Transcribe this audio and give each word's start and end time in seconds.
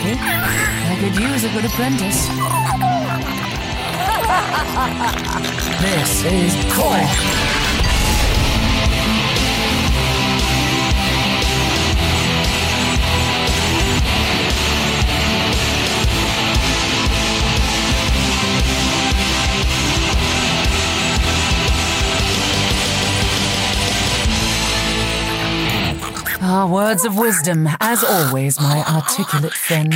I 0.00 0.96
could 1.00 1.18
use 1.18 1.42
a 1.44 1.48
good 1.48 1.64
apprentice. 1.64 2.28
this 5.82 6.24
is 6.24 6.54
Core. 6.72 7.77
Ah, 26.50 26.66
words 26.66 27.04
of 27.04 27.18
wisdom, 27.18 27.68
as 27.78 28.02
always, 28.02 28.58
my 28.58 28.82
articulate 28.88 29.52
friend. 29.52 29.92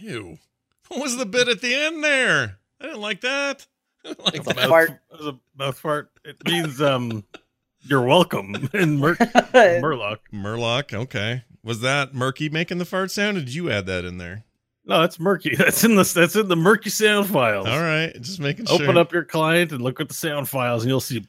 Ew. 0.00 0.38
What 0.86 1.00
was 1.02 1.16
the 1.16 1.26
bit 1.26 1.48
at 1.48 1.60
the 1.60 1.74
end 1.74 2.04
there? 2.04 2.58
I 2.80 2.84
didn't 2.84 3.00
like 3.00 3.22
that. 3.22 3.66
like 4.04 4.44
the 4.44 4.54
mouth, 4.54 4.68
fart. 4.68 4.90
It 4.90 5.18
was 5.18 5.26
a 5.26 5.38
mouth 5.58 5.76
fart. 5.76 6.12
It 6.24 6.36
means 6.46 6.80
um 6.80 7.24
you're 7.80 8.02
welcome 8.06 8.54
in 8.72 8.98
Mur- 8.98 9.16
Murloc. 9.16 10.18
Murloc, 10.32 10.94
okay. 10.94 11.42
Was 11.64 11.80
that 11.80 12.14
Murky 12.14 12.48
making 12.48 12.78
the 12.78 12.84
fart 12.84 13.10
sound? 13.10 13.36
did 13.36 13.52
you 13.52 13.72
add 13.72 13.86
that 13.86 14.04
in 14.04 14.18
there? 14.18 14.44
No, 14.84 15.00
that's 15.00 15.18
murky. 15.18 15.56
That's 15.56 15.82
in 15.82 15.96
the 15.96 16.04
that's 16.04 16.36
in 16.36 16.46
the 16.46 16.54
murky 16.56 16.90
sound 16.90 17.26
files. 17.26 17.66
All 17.66 17.82
right, 17.82 18.12
just 18.20 18.38
making 18.38 18.66
sure. 18.66 18.80
Open 18.80 18.96
up 18.96 19.12
your 19.12 19.24
client 19.24 19.72
and 19.72 19.82
look 19.82 20.00
at 20.00 20.06
the 20.06 20.14
sound 20.14 20.48
files, 20.48 20.84
and 20.84 20.88
you'll 20.88 21.00
see. 21.00 21.26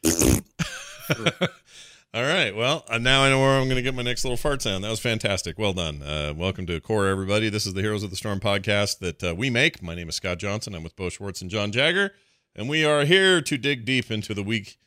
All 2.12 2.24
right. 2.24 2.56
Well, 2.56 2.86
uh, 2.90 2.98
now 2.98 3.22
I 3.22 3.30
know 3.30 3.40
where 3.40 3.60
I'm 3.60 3.66
going 3.66 3.76
to 3.76 3.84
get 3.84 3.94
my 3.94 4.02
next 4.02 4.24
little 4.24 4.36
fart 4.36 4.64
sound. 4.64 4.84
That 4.84 4.90
was 4.90 5.00
fantastic. 5.00 5.60
Well 5.60 5.74
done. 5.74 6.02
Uh, 6.02 6.34
welcome 6.36 6.66
to 6.66 6.82
Core, 6.82 7.06
everybody. 7.06 7.50
This 7.50 7.68
is 7.68 7.76
the 7.76 7.82
Heroes 7.82 8.02
of 8.02 8.10
the 8.10 8.16
Storm 8.16 8.40
podcast 8.40 8.98
that 8.98 9.24
uh, 9.24 9.36
we 9.36 9.52
make. 9.52 9.84
My 9.84 9.94
name 9.94 10.10
is 10.10 10.16
Scott 10.16 10.40
Johnson. 10.40 10.74
I'm 10.74 10.82
with 10.82 10.96
Bo 10.96 11.10
Schwartz 11.10 11.40
and 11.44 11.52
John 11.52 11.72
Jagger, 11.72 12.16
and 12.56 12.68
we 12.68 12.84
are 12.84 13.06
here 13.06 13.44
to 13.44 13.58
dig 13.60 13.86
deep 13.86 14.10
into 14.10 14.34
the 14.34 14.42
week 14.42 14.80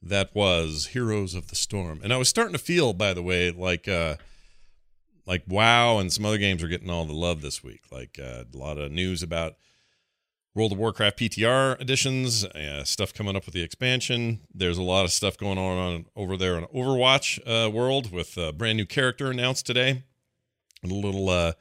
that 0.00 0.32
was 0.32 0.90
Heroes 0.92 1.34
of 1.34 1.48
the 1.48 1.56
Storm. 1.56 2.00
And 2.04 2.12
I 2.12 2.18
was 2.18 2.28
starting 2.28 2.52
to 2.52 2.58
feel, 2.60 2.92
by 2.92 3.14
the 3.14 3.22
way, 3.22 3.50
like 3.50 3.88
uh, 3.88 4.14
like 5.26 5.42
WoW 5.48 5.98
and 5.98 6.12
some 6.12 6.24
other 6.24 6.38
games 6.38 6.62
are 6.62 6.68
getting 6.68 6.88
all 6.88 7.04
the 7.04 7.12
love 7.12 7.42
this 7.42 7.64
week. 7.64 7.82
Like 7.90 8.16
uh, 8.22 8.44
a 8.54 8.56
lot 8.56 8.78
of 8.78 8.92
news 8.92 9.24
about 9.24 9.54
World 10.54 10.72
of 10.72 10.78
Warcraft 10.78 11.18
PTR 11.18 11.80
editions, 11.80 12.44
uh, 12.44 12.82
stuff 12.84 13.14
coming 13.14 13.36
up 13.36 13.46
with 13.46 13.54
the 13.54 13.62
expansion. 13.62 14.40
There's 14.52 14.78
a 14.78 14.82
lot 14.82 15.04
of 15.04 15.12
stuff 15.12 15.36
going 15.36 15.58
on, 15.58 15.78
on 15.78 16.06
over 16.16 16.36
there 16.36 16.58
in 16.58 16.64
Overwatch 16.66 17.38
uh, 17.46 17.70
world 17.70 18.10
with 18.10 18.36
a 18.36 18.52
brand 18.52 18.76
new 18.76 18.86
character 18.86 19.30
announced 19.30 19.64
today. 19.64 20.02
A 20.82 20.88
little 20.88 21.28
uh, 21.28 21.52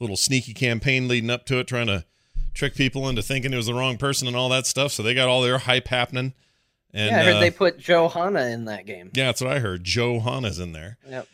little 0.00 0.16
sneaky 0.16 0.54
campaign 0.54 1.06
leading 1.06 1.30
up 1.30 1.46
to 1.46 1.58
it, 1.58 1.68
trying 1.68 1.86
to 1.86 2.04
trick 2.52 2.74
people 2.74 3.08
into 3.08 3.22
thinking 3.22 3.52
it 3.52 3.56
was 3.56 3.66
the 3.66 3.74
wrong 3.74 3.96
person 3.96 4.26
and 4.26 4.36
all 4.36 4.48
that 4.48 4.66
stuff. 4.66 4.92
So 4.92 5.02
they 5.02 5.14
got 5.14 5.28
all 5.28 5.42
their 5.42 5.58
hype 5.58 5.88
happening. 5.88 6.34
And, 6.94 7.10
yeah, 7.10 7.20
I 7.20 7.24
heard 7.24 7.36
uh, 7.36 7.40
they 7.40 7.50
put 7.50 7.78
Johanna 7.78 8.46
in 8.46 8.66
that 8.66 8.86
game. 8.86 9.10
Yeah, 9.14 9.26
that's 9.26 9.40
what 9.40 9.50
I 9.50 9.60
heard. 9.60 9.84
Johanna's 9.84 10.58
in 10.58 10.72
there. 10.72 10.98
Yep. 11.08 11.28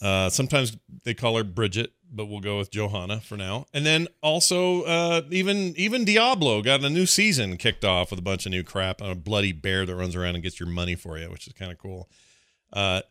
Uh, 0.00 0.28
sometimes 0.30 0.76
they 1.04 1.14
call 1.14 1.36
her 1.36 1.44
Bridget, 1.44 1.92
but 2.14 2.26
we'll 2.26 2.40
go 2.40 2.58
with 2.58 2.70
Johanna 2.70 3.20
for 3.20 3.36
now. 3.36 3.66
And 3.72 3.84
then 3.84 4.08
also, 4.22 4.82
uh, 4.82 5.22
even 5.30 5.74
even 5.76 6.04
Diablo 6.04 6.62
got 6.62 6.84
a 6.84 6.90
new 6.90 7.06
season 7.06 7.56
kicked 7.56 7.84
off 7.84 8.10
with 8.10 8.18
a 8.18 8.22
bunch 8.22 8.46
of 8.46 8.52
new 8.52 8.62
crap. 8.62 9.00
A 9.00 9.14
bloody 9.14 9.52
bear 9.52 9.84
that 9.84 9.94
runs 9.94 10.14
around 10.14 10.34
and 10.34 10.42
gets 10.42 10.60
your 10.60 10.68
money 10.68 10.94
for 10.94 11.18
you, 11.18 11.30
which 11.30 11.46
is 11.46 11.52
kind 11.52 11.72
of 11.72 11.78
cool. 11.78 12.08
Uh, 12.72 13.02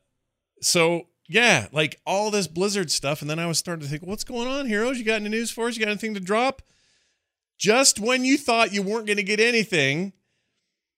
so 0.61 1.07
yeah, 1.27 1.67
like 1.71 1.99
all 2.05 2.31
this 2.31 2.47
Blizzard 2.47 2.91
stuff, 2.91 3.21
and 3.21 3.29
then 3.29 3.39
I 3.39 3.47
was 3.47 3.57
starting 3.57 3.83
to 3.83 3.89
think, 3.89 4.03
what's 4.03 4.23
going 4.23 4.47
on, 4.47 4.67
heroes? 4.67 4.99
You 4.99 5.05
got 5.05 5.21
any 5.21 5.29
news 5.29 5.51
for 5.51 5.67
us? 5.67 5.75
You 5.75 5.83
got 5.83 5.91
anything 5.91 6.13
to 6.13 6.19
drop? 6.19 6.61
Just 7.57 7.99
when 7.99 8.25
you 8.25 8.37
thought 8.37 8.73
you 8.73 8.81
weren't 8.81 9.07
going 9.07 9.17
to 9.17 9.23
get 9.23 9.39
anything, 9.39 10.13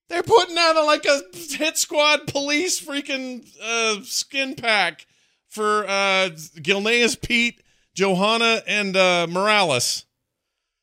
they're 0.10 0.24
putting 0.24 0.58
out 0.58 0.76
a, 0.76 0.84
like 0.84 1.06
a 1.06 1.22
hit 1.34 1.78
squad 1.78 2.28
police 2.28 2.84
freaking 2.84 3.48
uh, 3.64 4.02
skin 4.04 4.56
pack 4.56 5.06
for 5.48 5.86
uh, 5.86 6.30
Gilneas 6.58 7.22
Pete, 7.22 7.62
Johanna, 7.96 8.62
and 8.68 8.96
uh, 8.96 9.26
Morales. 9.28 10.06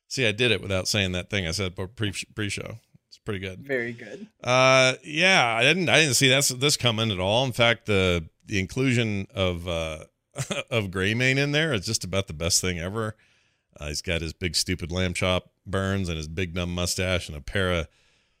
See, 0.09 0.27
I 0.27 0.31
did 0.31 0.51
it 0.51 0.61
without 0.61 0.87
saying 0.87 1.13
that 1.13 1.29
thing 1.29 1.47
I 1.47 1.51
said 1.51 1.75
pre 1.75 2.11
pre-show. 2.35 2.79
It's 3.07 3.17
pretty 3.19 3.39
good. 3.39 3.59
Very 3.59 3.93
good. 3.93 4.27
Uh, 4.43 4.95
yeah, 5.03 5.55
I 5.55 5.63
didn't 5.63 5.87
I 5.87 6.01
didn't 6.01 6.15
see 6.15 6.27
that's 6.27 6.49
this 6.49 6.75
coming 6.75 7.11
at 7.11 7.19
all. 7.19 7.45
In 7.45 7.51
fact, 7.51 7.85
the 7.85 8.27
the 8.45 8.59
inclusion 8.59 9.27
of 9.33 9.67
uh 9.67 9.99
of 10.69 10.85
Greymane 10.87 11.37
in 11.37 11.51
there 11.51 11.73
is 11.73 11.85
just 11.85 12.03
about 12.03 12.27
the 12.27 12.33
best 12.33 12.59
thing 12.59 12.79
ever. 12.79 13.15
Uh, 13.79 13.87
he's 13.87 14.01
got 14.01 14.21
his 14.21 14.33
big 14.33 14.55
stupid 14.55 14.91
lamb 14.91 15.13
chop 15.13 15.51
burns 15.65 16.09
and 16.09 16.17
his 16.17 16.27
big 16.27 16.53
dumb 16.53 16.73
mustache 16.73 17.27
and 17.27 17.37
a 17.37 17.41
pair 17.41 17.71
of 17.71 17.87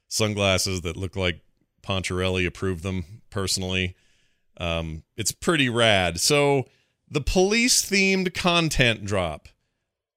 sunglasses 0.07 0.81
that 0.81 0.97
look 0.97 1.15
like 1.15 1.41
Poncherello 1.81 2.45
approved 2.45 2.83
them 2.83 3.21
personally. 3.29 3.95
Um, 4.57 5.03
it's 5.17 5.31
pretty 5.31 5.69
rad. 5.69 6.19
So 6.19 6.67
the 7.13 7.21
police 7.21 7.87
themed 7.87 8.33
content 8.33 9.05
drop 9.05 9.47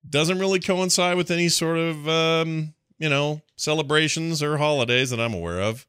doesn't 0.08 0.38
really 0.38 0.58
coincide 0.58 1.18
with 1.18 1.30
any 1.30 1.48
sort 1.50 1.76
of 1.76 2.08
um, 2.08 2.72
you 2.98 3.08
know 3.08 3.42
celebrations 3.54 4.42
or 4.42 4.56
holidays 4.56 5.10
that 5.10 5.20
I'm 5.20 5.34
aware 5.34 5.60
of. 5.60 5.86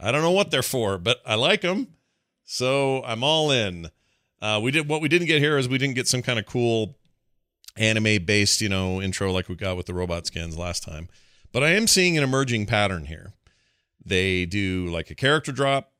I 0.00 0.10
don't 0.10 0.22
know 0.22 0.30
what 0.30 0.50
they're 0.50 0.62
for, 0.62 0.96
but 0.96 1.20
I 1.26 1.34
like 1.34 1.60
them, 1.60 1.88
so 2.44 3.02
I'm 3.04 3.22
all 3.22 3.50
in. 3.50 3.90
Uh, 4.40 4.58
we 4.62 4.70
did 4.70 4.88
what 4.88 5.02
we 5.02 5.08
didn't 5.08 5.26
get 5.26 5.42
here 5.42 5.58
is 5.58 5.68
we 5.68 5.76
didn't 5.76 5.96
get 5.96 6.08
some 6.08 6.22
kind 6.22 6.38
of 6.38 6.46
cool 6.46 6.96
anime 7.76 8.24
based 8.24 8.60
you 8.60 8.68
know 8.68 9.02
intro 9.02 9.30
like 9.30 9.48
we 9.48 9.54
got 9.54 9.76
with 9.76 9.86
the 9.86 9.94
robot 9.94 10.26
skins 10.26 10.56
last 10.56 10.82
time, 10.82 11.08
but 11.52 11.62
I 11.62 11.70
am 11.70 11.86
seeing 11.86 12.16
an 12.16 12.24
emerging 12.24 12.64
pattern 12.64 13.04
here. 13.04 13.34
They 14.02 14.46
do 14.46 14.86
like 14.86 15.10
a 15.10 15.14
character 15.14 15.52
drop, 15.52 15.92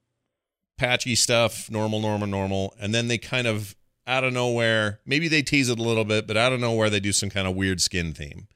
patchy 0.79 1.15
stuff, 1.15 1.71
normal, 1.71 2.01
normal, 2.01 2.29
normal, 2.29 2.75
and 2.81 2.95
then 2.95 3.09
they 3.09 3.19
kind 3.19 3.47
of 3.47 3.75
out 4.09 4.25
of 4.25 4.33
nowhere, 4.33 5.01
maybe 5.07 5.29
they 5.29 5.43
tease 5.43 5.69
it 5.69 5.79
a 5.79 5.83
little 5.83 6.05
bit, 6.05 6.27
but 6.27 6.37
out 6.37 6.53
of 6.53 6.59
nowhere 6.59 6.91
they 6.91 6.99
do 6.99 7.13
some 7.13 7.31
kind 7.31 7.47
of 7.47 7.55
weird 7.55 7.81
skin 7.81 8.15
theme. 8.15 8.49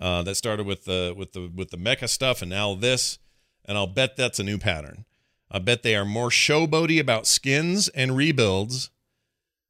Uh, 0.00 0.22
that 0.22 0.34
started 0.34 0.66
with 0.66 0.84
the 0.84 1.14
with 1.16 1.32
the 1.32 1.50
with 1.54 1.70
the 1.70 1.76
mecha 1.76 2.08
stuff, 2.08 2.42
and 2.42 2.50
now 2.50 2.74
this, 2.74 3.18
and 3.64 3.78
I'll 3.78 3.86
bet 3.86 4.16
that's 4.16 4.40
a 4.40 4.44
new 4.44 4.58
pattern. 4.58 5.04
I 5.48 5.60
bet 5.60 5.82
they 5.82 5.94
are 5.94 6.04
more 6.04 6.28
showboaty 6.28 6.98
about 6.98 7.26
skins 7.26 7.88
and 7.88 8.16
rebuilds 8.16 8.90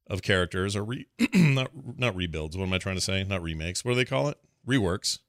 of 0.07 0.23
characters, 0.23 0.75
or 0.75 0.83
re- 0.83 1.07
not 1.33 1.69
not 1.97 2.15
rebuilds. 2.15 2.57
What 2.57 2.65
am 2.65 2.73
I 2.73 2.79
trying 2.79 2.95
to 2.95 3.01
say? 3.01 3.23
Not 3.23 3.43
remakes. 3.43 3.85
What 3.85 3.91
do 3.91 3.95
they 3.95 4.05
call 4.05 4.27
it? 4.27 4.39
Reworks. 4.67 5.19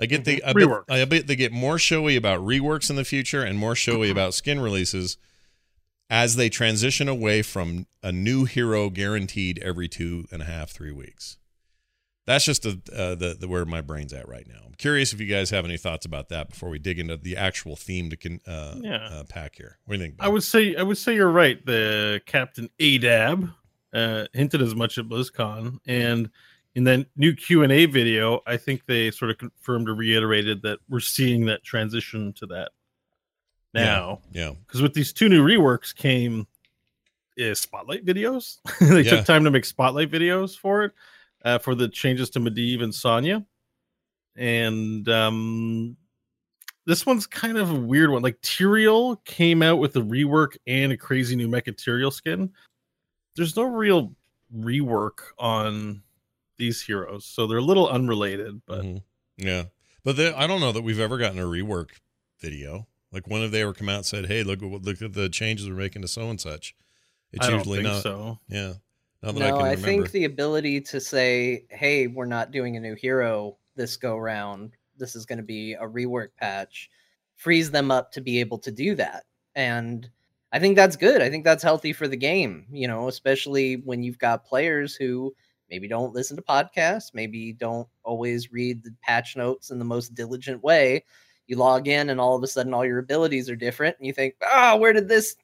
I 0.00 0.06
get 0.06 0.24
mm-hmm. 0.24 0.24
they 0.24 0.42
I 0.42 0.52
bet, 0.52 0.84
I 0.88 1.04
bet 1.04 1.26
they 1.28 1.36
get 1.36 1.52
more 1.52 1.78
showy 1.78 2.16
about 2.16 2.40
reworks 2.40 2.90
in 2.90 2.96
the 2.96 3.04
future 3.04 3.42
and 3.42 3.56
more 3.56 3.76
showy 3.76 4.10
about 4.10 4.34
skin 4.34 4.58
releases 4.58 5.16
as 6.10 6.36
they 6.36 6.48
transition 6.48 7.08
away 7.08 7.42
from 7.42 7.86
a 8.02 8.12
new 8.12 8.44
hero 8.44 8.90
guaranteed 8.90 9.58
every 9.58 9.88
two 9.88 10.26
and 10.30 10.42
a 10.42 10.44
half, 10.46 10.70
three 10.70 10.92
weeks. 10.92 11.36
That's 12.26 12.44
just 12.44 12.66
a, 12.66 12.78
uh, 12.94 13.14
the, 13.14 13.36
the 13.40 13.48
where 13.48 13.64
my 13.64 13.80
brain's 13.80 14.12
at 14.12 14.28
right 14.28 14.46
now. 14.46 14.60
I'm 14.66 14.74
curious 14.74 15.14
if 15.14 15.20
you 15.20 15.26
guys 15.26 15.48
have 15.48 15.64
any 15.64 15.78
thoughts 15.78 16.04
about 16.04 16.28
that 16.28 16.50
before 16.50 16.68
we 16.68 16.78
dig 16.78 16.98
into 16.98 17.16
the 17.16 17.36
actual 17.36 17.74
theme 17.74 18.10
to 18.10 18.38
uh, 18.46 18.74
yeah. 18.82 19.08
uh, 19.10 19.24
pack 19.24 19.56
here. 19.56 19.78
What 19.86 19.96
do 19.96 20.00
you 20.00 20.06
think? 20.08 20.16
I 20.20 20.28
would 20.28 20.42
say 20.42 20.76
I 20.76 20.82
would 20.82 20.98
say 20.98 21.14
you're 21.14 21.30
right. 21.30 21.64
The 21.64 22.20
Captain 22.26 22.68
Adab 22.78 23.54
uh, 23.94 24.26
hinted 24.34 24.60
as 24.60 24.74
much 24.74 24.98
at 24.98 25.06
BlizzCon, 25.06 25.78
and 25.86 26.28
in 26.74 26.84
that 26.84 27.06
new 27.16 27.34
Q 27.34 27.62
and 27.62 27.72
A 27.72 27.86
video, 27.86 28.42
I 28.46 28.58
think 28.58 28.84
they 28.84 29.10
sort 29.10 29.30
of 29.30 29.38
confirmed 29.38 29.88
or 29.88 29.94
reiterated 29.94 30.60
that 30.62 30.80
we're 30.86 31.00
seeing 31.00 31.46
that 31.46 31.64
transition 31.64 32.34
to 32.34 32.46
that 32.48 32.72
now. 33.74 34.20
Yeah. 34.32 34.52
Because 34.66 34.82
with 34.82 34.94
these 34.94 35.12
two 35.12 35.28
new 35.28 35.44
reworks 35.44 35.94
came 35.94 36.46
uh, 37.40 37.54
spotlight 37.54 38.04
videos. 38.04 38.58
they 38.80 39.02
yeah. 39.02 39.10
took 39.10 39.24
time 39.24 39.44
to 39.44 39.50
make 39.50 39.64
spotlight 39.64 40.10
videos 40.10 40.56
for 40.56 40.84
it, 40.84 40.92
uh, 41.44 41.58
for 41.58 41.74
the 41.74 41.88
changes 41.88 42.30
to 42.30 42.40
Medivh 42.40 42.82
and 42.82 42.94
Sonya. 42.94 43.44
And 44.36 45.08
um, 45.08 45.96
this 46.86 47.04
one's 47.04 47.26
kind 47.26 47.58
of 47.58 47.70
a 47.70 47.74
weird 47.74 48.10
one. 48.10 48.22
Like 48.22 48.40
Tyrael 48.40 49.22
came 49.24 49.62
out 49.62 49.78
with 49.78 49.96
a 49.96 50.00
rework 50.00 50.56
and 50.66 50.92
a 50.92 50.96
crazy 50.96 51.36
new 51.36 51.48
Mecha 51.48 51.74
Tyrael 51.74 52.12
skin. 52.12 52.50
There's 53.36 53.56
no 53.56 53.64
real 53.64 54.12
rework 54.56 55.18
on 55.38 56.02
these 56.56 56.82
heroes, 56.82 57.24
so 57.24 57.46
they're 57.46 57.58
a 57.58 57.62
little 57.62 57.88
unrelated. 57.88 58.62
But 58.66 58.82
mm-hmm. 58.82 58.98
yeah, 59.36 59.64
but 60.02 60.16
they, 60.16 60.32
I 60.32 60.46
don't 60.46 60.60
know 60.60 60.72
that 60.72 60.82
we've 60.82 60.98
ever 60.98 61.18
gotten 61.18 61.38
a 61.38 61.44
rework 61.44 61.90
video. 62.40 62.86
Like 63.12 63.26
when 63.26 63.42
have 63.42 63.50
they 63.50 63.62
ever 63.62 63.72
come 63.72 63.88
out 63.88 63.96
and 63.96 64.06
said, 64.06 64.26
"Hey, 64.26 64.42
look 64.42 64.60
look 64.60 65.02
at 65.02 65.12
the 65.12 65.28
changes 65.28 65.68
we're 65.68 65.76
making 65.76 66.02
to 66.02 66.08
so 66.08 66.28
and 66.28 66.40
such"? 66.40 66.74
It's 67.32 67.46
I 67.46 67.52
usually 67.52 67.82
not. 67.82 68.02
So 68.02 68.38
yeah. 68.48 68.74
Not 69.22 69.34
no, 69.34 69.46
I, 69.46 69.50
can. 69.50 69.60
I 69.62 69.76
think 69.76 70.10
the 70.10 70.24
ability 70.24 70.80
to 70.82 71.00
say, 71.00 71.64
"Hey, 71.70 72.06
we're 72.06 72.26
not 72.26 72.52
doing 72.52 72.76
a 72.76 72.80
new 72.80 72.94
hero 72.94 73.56
this 73.74 73.96
go 73.96 74.16
round. 74.16 74.76
This 74.96 75.16
is 75.16 75.26
going 75.26 75.38
to 75.38 75.44
be 75.44 75.74
a 75.74 75.82
rework 75.82 76.28
patch," 76.36 76.90
frees 77.34 77.70
them 77.70 77.90
up 77.90 78.12
to 78.12 78.20
be 78.20 78.40
able 78.40 78.58
to 78.58 78.70
do 78.70 78.94
that. 78.94 79.24
And 79.54 80.08
I 80.52 80.58
think 80.58 80.76
that's 80.76 80.96
good. 80.96 81.20
I 81.20 81.30
think 81.30 81.44
that's 81.44 81.62
healthy 81.62 81.92
for 81.92 82.06
the 82.06 82.16
game. 82.16 82.66
You 82.70 82.86
know, 82.86 83.08
especially 83.08 83.76
when 83.76 84.02
you've 84.02 84.18
got 84.18 84.44
players 84.44 84.94
who 84.94 85.34
maybe 85.68 85.88
don't 85.88 86.14
listen 86.14 86.36
to 86.36 86.42
podcasts, 86.42 87.12
maybe 87.12 87.52
don't 87.52 87.88
always 88.04 88.52
read 88.52 88.84
the 88.84 88.94
patch 89.02 89.36
notes 89.36 89.70
in 89.70 89.78
the 89.78 89.84
most 89.84 90.14
diligent 90.14 90.62
way. 90.62 91.04
You 91.48 91.56
log 91.56 91.88
in 91.88 92.10
and 92.10 92.20
all 92.20 92.36
of 92.36 92.42
a 92.42 92.46
sudden 92.46 92.72
all 92.72 92.84
your 92.84 92.98
abilities 92.98 93.50
are 93.50 93.56
different 93.56 93.96
and 93.98 94.06
you 94.06 94.12
think, 94.12 94.34
"Ah, 94.42 94.74
oh, 94.74 94.76
where 94.76 94.92
did 94.92 95.08
this 95.08 95.34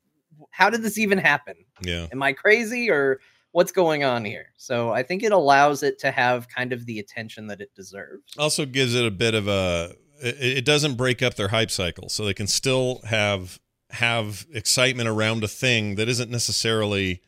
how 0.51 0.71
did 0.71 0.83
this 0.83 0.99
even 0.99 1.19
happen? 1.19 1.55
Yeah. 1.83 2.07
Am 2.13 2.23
I 2.23 2.33
crazy 2.33 2.91
or 2.91 3.21
what's 3.53 3.73
going 3.73 4.05
on 4.05 4.25
here? 4.25 4.47
So 4.57 4.91
I 4.91 5.03
think 5.03 5.23
it 5.23 5.33
allows 5.33 5.83
it 5.83 5.99
to 6.01 6.11
have 6.11 6.49
kind 6.49 6.73
of 6.73 6.87
the 6.87 6.99
attention 6.99 7.47
that 7.49 7.61
it 7.61 7.75
deserves. 7.75 8.35
Also 8.39 8.67
gives 8.67 8.95
it 8.95 9.05
a 9.05 9.11
bit 9.11 9.35
of 9.35 9.49
a 9.49 9.95
it, 10.23 10.59
it 10.59 10.65
doesn't 10.65 10.95
break 10.95 11.23
up 11.23 11.35
their 11.35 11.49
hype 11.49 11.71
cycle 11.71 12.09
so 12.09 12.25
they 12.25 12.35
can 12.35 12.47
still 12.47 13.01
have 13.05 13.59
have 13.91 14.47
excitement 14.53 15.09
around 15.09 15.45
a 15.45 15.49
thing 15.49 15.95
that 15.97 16.09
isn't 16.09 16.31
necessarily 16.31 17.23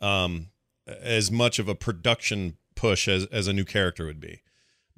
um 0.00 0.48
as 0.86 1.30
much 1.30 1.58
of 1.60 1.68
a 1.68 1.74
production 1.74 2.56
push 2.74 3.06
as, 3.06 3.26
as 3.26 3.46
a 3.46 3.52
new 3.52 3.64
character 3.64 4.06
would 4.06 4.20
be. 4.20 4.42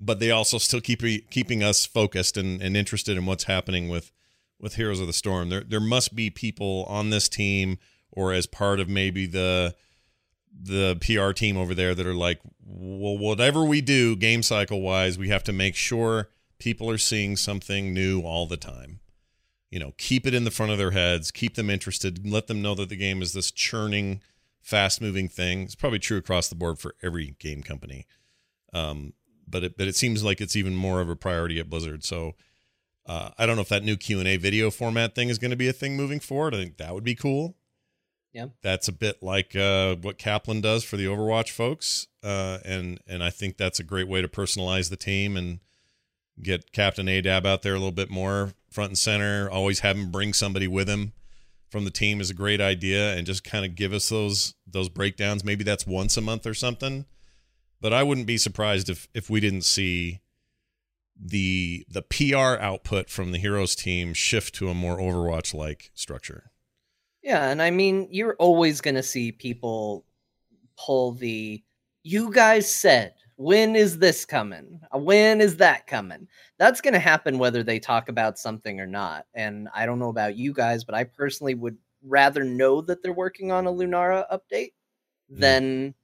But 0.04 0.20
they 0.20 0.30
also 0.30 0.58
still 0.58 0.80
keep 0.80 1.02
keeping 1.30 1.62
us 1.62 1.86
focused 1.86 2.36
and, 2.36 2.60
and 2.60 2.76
interested 2.76 3.16
in 3.16 3.26
what's 3.26 3.44
happening 3.44 3.88
with 3.88 4.12
with 4.60 4.74
Heroes 4.74 5.00
of 5.00 5.06
the 5.06 5.12
Storm. 5.12 5.48
There 5.48 5.62
there 5.62 5.80
must 5.80 6.14
be 6.14 6.30
people 6.30 6.84
on 6.88 7.10
this 7.10 7.28
team 7.28 7.78
or 8.10 8.32
as 8.32 8.46
part 8.46 8.80
of 8.80 8.88
maybe 8.88 9.26
the 9.26 9.74
the 10.56 10.96
PR 11.00 11.32
team 11.32 11.56
over 11.56 11.74
there 11.74 11.94
that 11.94 12.06
are 12.06 12.14
like, 12.14 12.40
well, 12.64 13.18
whatever 13.18 13.64
we 13.64 13.80
do 13.80 14.14
game 14.14 14.42
cycle 14.42 14.80
wise, 14.80 15.18
we 15.18 15.28
have 15.28 15.42
to 15.44 15.52
make 15.52 15.74
sure 15.74 16.28
people 16.58 16.88
are 16.90 16.98
seeing 16.98 17.36
something 17.36 17.92
new 17.92 18.22
all 18.22 18.46
the 18.46 18.56
time. 18.56 19.00
You 19.70 19.80
know, 19.80 19.94
keep 19.98 20.26
it 20.26 20.34
in 20.34 20.44
the 20.44 20.52
front 20.52 20.70
of 20.70 20.78
their 20.78 20.92
heads, 20.92 21.32
keep 21.32 21.56
them 21.56 21.68
interested, 21.68 22.30
let 22.30 22.46
them 22.46 22.62
know 22.62 22.76
that 22.76 22.88
the 22.88 22.96
game 22.96 23.20
is 23.20 23.32
this 23.32 23.50
churning 23.50 24.20
fast 24.60 25.00
moving 25.00 25.28
thing. 25.28 25.62
It's 25.62 25.74
probably 25.74 25.98
true 25.98 26.18
across 26.18 26.48
the 26.48 26.54
board 26.54 26.78
for 26.78 26.94
every 27.02 27.34
game 27.40 27.62
company. 27.62 28.06
Um, 28.72 29.12
but 29.48 29.64
it 29.64 29.76
but 29.76 29.86
it 29.86 29.96
seems 29.96 30.22
like 30.22 30.40
it's 30.40 30.56
even 30.56 30.74
more 30.74 31.00
of 31.00 31.08
a 31.08 31.16
priority 31.16 31.58
at 31.58 31.70
Blizzard. 31.70 32.04
So 32.04 32.34
uh, 33.06 33.30
I 33.38 33.46
don't 33.46 33.56
know 33.56 33.62
if 33.62 33.68
that 33.68 33.84
new 33.84 33.96
Q 33.96 34.18
and 34.18 34.28
A 34.28 34.36
video 34.36 34.70
format 34.70 35.14
thing 35.14 35.28
is 35.28 35.38
going 35.38 35.50
to 35.50 35.56
be 35.56 35.68
a 35.68 35.72
thing 35.72 35.96
moving 35.96 36.20
forward. 36.20 36.54
I 36.54 36.58
think 36.58 36.78
that 36.78 36.94
would 36.94 37.04
be 37.04 37.14
cool. 37.14 37.56
Yeah, 38.32 38.46
that's 38.62 38.88
a 38.88 38.92
bit 38.92 39.22
like 39.22 39.54
uh, 39.54 39.96
what 39.96 40.18
Kaplan 40.18 40.60
does 40.60 40.82
for 40.82 40.96
the 40.96 41.06
Overwatch 41.06 41.50
folks, 41.50 42.08
uh, 42.22 42.58
and 42.64 43.00
and 43.06 43.22
I 43.22 43.30
think 43.30 43.56
that's 43.56 43.78
a 43.78 43.84
great 43.84 44.08
way 44.08 44.22
to 44.22 44.28
personalize 44.28 44.90
the 44.90 44.96
team 44.96 45.36
and 45.36 45.60
get 46.42 46.72
Captain 46.72 47.06
Adab 47.06 47.46
out 47.46 47.62
there 47.62 47.74
a 47.74 47.78
little 47.78 47.92
bit 47.92 48.10
more 48.10 48.52
front 48.70 48.90
and 48.90 48.98
center. 48.98 49.48
Always 49.48 49.80
have 49.80 49.96
him 49.96 50.10
bring 50.10 50.32
somebody 50.32 50.66
with 50.66 50.88
him 50.88 51.12
from 51.74 51.84
the 51.84 51.90
team 51.90 52.20
is 52.20 52.30
a 52.30 52.34
great 52.34 52.60
idea 52.60 53.16
and 53.16 53.26
just 53.26 53.42
kind 53.42 53.64
of 53.64 53.74
give 53.74 53.92
us 53.92 54.08
those 54.08 54.54
those 54.64 54.88
breakdowns. 54.88 55.44
Maybe 55.44 55.64
that's 55.64 55.84
once 55.84 56.16
a 56.16 56.20
month 56.20 56.46
or 56.46 56.54
something. 56.54 57.04
But 57.84 57.92
I 57.92 58.02
wouldn't 58.02 58.26
be 58.26 58.38
surprised 58.38 58.88
if 58.88 59.08
if 59.12 59.28
we 59.28 59.40
didn't 59.40 59.66
see 59.66 60.22
the 61.22 61.84
the 61.86 62.00
PR 62.00 62.58
output 62.58 63.10
from 63.10 63.30
the 63.30 63.36
Heroes 63.36 63.74
team 63.74 64.14
shift 64.14 64.54
to 64.54 64.70
a 64.70 64.74
more 64.74 64.96
Overwatch 64.96 65.52
like 65.52 65.90
structure. 65.92 66.50
Yeah, 67.22 67.50
and 67.50 67.60
I 67.60 67.70
mean 67.70 68.08
you're 68.10 68.36
always 68.38 68.80
going 68.80 68.94
to 68.94 69.02
see 69.02 69.32
people 69.32 70.06
pull 70.78 71.12
the 71.12 71.62
you 72.02 72.32
guys 72.32 72.74
said 72.74 73.12
when 73.36 73.76
is 73.76 73.98
this 73.98 74.24
coming? 74.24 74.80
When 74.90 75.42
is 75.42 75.58
that 75.58 75.86
coming? 75.86 76.26
That's 76.58 76.80
going 76.80 76.94
to 76.94 77.00
happen 77.00 77.36
whether 77.36 77.62
they 77.62 77.80
talk 77.80 78.08
about 78.08 78.38
something 78.38 78.80
or 78.80 78.86
not. 78.86 79.26
And 79.34 79.68
I 79.74 79.84
don't 79.84 79.98
know 79.98 80.08
about 80.08 80.38
you 80.38 80.54
guys, 80.54 80.84
but 80.84 80.94
I 80.94 81.04
personally 81.04 81.54
would 81.54 81.76
rather 82.02 82.44
know 82.44 82.80
that 82.80 83.02
they're 83.02 83.12
working 83.12 83.52
on 83.52 83.66
a 83.66 83.70
Lunara 83.70 84.24
update 84.32 84.72
mm. 85.30 85.38
than 85.40 85.94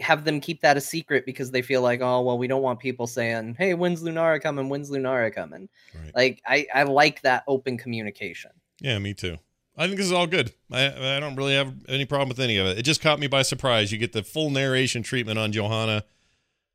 have 0.00 0.24
them 0.24 0.40
keep 0.40 0.60
that 0.60 0.76
a 0.76 0.80
secret 0.80 1.24
because 1.24 1.50
they 1.50 1.62
feel 1.62 1.82
like, 1.82 2.00
oh, 2.02 2.22
well, 2.22 2.38
we 2.38 2.46
don't 2.46 2.62
want 2.62 2.78
people 2.80 3.06
saying, 3.06 3.56
hey, 3.58 3.74
when's 3.74 4.02
Lunara 4.02 4.40
coming? 4.40 4.68
When's 4.68 4.90
Lunara 4.90 5.34
coming? 5.34 5.68
Right. 5.94 6.14
Like, 6.14 6.42
I, 6.46 6.66
I 6.74 6.82
like 6.82 7.22
that 7.22 7.44
open 7.48 7.78
communication. 7.78 8.50
Yeah, 8.80 8.98
me 8.98 9.14
too. 9.14 9.38
I 9.78 9.86
think 9.86 9.98
this 9.98 10.06
is 10.06 10.12
all 10.12 10.26
good. 10.26 10.52
I 10.72 11.16
I 11.16 11.20
don't 11.20 11.36
really 11.36 11.54
have 11.54 11.74
any 11.88 12.06
problem 12.06 12.28
with 12.28 12.40
any 12.40 12.56
of 12.56 12.66
it. 12.66 12.78
It 12.78 12.82
just 12.82 13.02
caught 13.02 13.18
me 13.18 13.26
by 13.26 13.42
surprise. 13.42 13.92
You 13.92 13.98
get 13.98 14.12
the 14.12 14.22
full 14.22 14.48
narration 14.48 15.02
treatment 15.02 15.38
on 15.38 15.52
Johanna, 15.52 16.04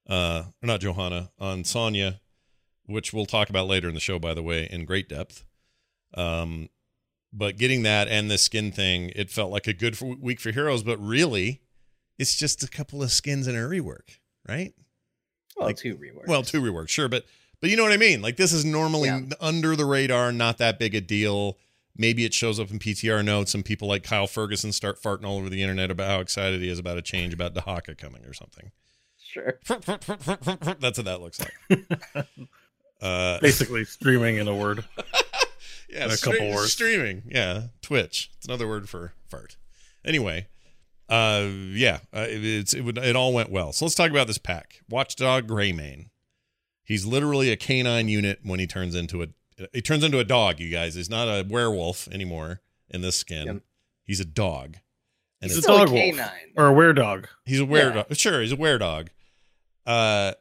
uh, 0.07 0.43
or 0.61 0.67
not 0.67 0.81
Johanna, 0.81 1.31
on 1.39 1.63
Sonya, 1.63 2.21
which 2.85 3.11
we'll 3.11 3.25
talk 3.25 3.49
about 3.49 3.67
later 3.67 3.87
in 3.87 3.95
the 3.95 3.99
show, 3.99 4.19
by 4.19 4.33
the 4.35 4.43
way, 4.43 4.67
in 4.69 4.85
great 4.85 5.09
depth. 5.09 5.43
Um, 6.13 6.69
but 7.33 7.57
getting 7.57 7.81
that 7.83 8.07
and 8.07 8.29
the 8.29 8.37
skin 8.37 8.71
thing, 8.71 9.11
it 9.15 9.31
felt 9.31 9.51
like 9.51 9.65
a 9.65 9.73
good 9.73 9.99
week 10.01 10.39
for 10.39 10.51
heroes. 10.51 10.83
But 10.83 10.97
really, 10.97 11.61
it's 12.21 12.35
just 12.35 12.63
a 12.63 12.67
couple 12.67 13.03
of 13.03 13.11
skins 13.11 13.47
and 13.47 13.57
a 13.57 13.61
rework, 13.61 14.17
right? 14.47 14.73
Well, 15.57 15.67
like, 15.67 15.77
two 15.77 15.95
reworks. 15.95 16.27
Well, 16.27 16.43
two 16.43 16.61
reworks, 16.61 16.89
sure, 16.89 17.09
but 17.09 17.25
but 17.59 17.69
you 17.69 17.77
know 17.77 17.83
what 17.83 17.91
I 17.91 17.97
mean. 17.97 18.21
Like 18.21 18.37
this 18.37 18.53
is 18.53 18.63
normally 18.63 19.09
yeah. 19.09 19.21
under 19.39 19.75
the 19.75 19.85
radar, 19.85 20.31
not 20.31 20.57
that 20.59 20.79
big 20.79 20.95
a 20.95 21.01
deal 21.01 21.57
Maybe 21.97 22.23
it 22.25 22.33
shows 22.33 22.59
up 22.59 22.71
in 22.71 22.79
PTR 22.79 23.23
notes 23.23 23.53
and 23.53 23.65
people 23.65 23.87
like 23.87 24.03
Kyle 24.03 24.27
Ferguson 24.27 24.71
start 24.71 25.01
farting 25.01 25.25
all 25.25 25.37
over 25.37 25.49
the 25.49 25.61
internet 25.61 25.91
about 25.91 26.09
how 26.09 26.19
excited 26.19 26.61
he 26.61 26.69
is 26.69 26.79
about 26.79 26.97
a 26.97 27.01
change 27.01 27.33
about 27.33 27.53
Dehaka 27.53 27.97
coming 27.97 28.23
or 28.25 28.33
something. 28.33 28.71
Sure. 29.21 29.59
That's 29.67 30.97
what 30.97 31.05
that 31.05 31.21
looks 31.21 31.39
like. 31.39 32.27
Uh, 33.01 33.39
Basically, 33.39 33.83
streaming 33.83 34.37
in 34.37 34.47
a 34.47 34.55
word. 34.55 34.85
yeah, 35.89 36.05
in 36.05 36.11
a 36.11 36.17
couple 36.17 36.53
words. 36.53 36.71
Streaming. 36.71 37.23
Yeah, 37.25 37.69
Twitch. 37.81 38.29
It's 38.37 38.45
another 38.45 38.67
word 38.67 38.87
for 38.87 39.13
fart. 39.27 39.57
Anyway, 40.05 40.45
uh, 41.11 41.49
yeah, 41.73 41.99
uh, 42.15 42.25
it, 42.29 42.43
it's 42.43 42.73
it 42.73 42.81
would 42.81 42.97
it 42.97 43.15
all 43.15 43.33
went 43.33 43.51
well. 43.51 43.73
So 43.73 43.83
let's 43.85 43.95
talk 43.95 44.09
about 44.09 44.27
this 44.27 44.37
pack. 44.37 44.81
Watchdog 44.89 45.45
Greymane. 45.45 46.09
He's 46.83 47.05
literally 47.05 47.51
a 47.51 47.57
canine 47.57 48.07
unit 48.07 48.39
when 48.43 48.59
he 48.59 48.65
turns 48.65 48.95
into 48.95 49.21
a 49.21 49.27
he 49.73 49.81
turns 49.81 50.05
into 50.05 50.19
a 50.19 50.23
dog, 50.23 50.59
you 50.59 50.69
guys. 50.69 50.95
He's 50.95 51.09
not 51.09 51.27
a 51.27 51.45
werewolf 51.47 52.07
anymore 52.07 52.61
in 52.89 53.01
this 53.01 53.17
skin. 53.17 53.45
Yep. 53.45 53.61
He's 54.05 54.19
a 54.21 54.25
dog. 54.25 54.77
And 55.41 55.51
he's 55.51 55.63
a 55.63 55.67
dog 55.67 55.89
wolf 55.89 56.19
or 56.55 56.67
a 56.67 56.73
were 56.73 56.93
dog. 56.93 57.27
He's 57.45 57.59
a 57.59 57.65
were 57.65 57.91
dog. 57.91 58.15
Sure, 58.15 58.41
he's 58.41 58.53
a 58.53 58.55
were 58.55 58.77
dog. 58.77 59.09
Uh 59.85 60.33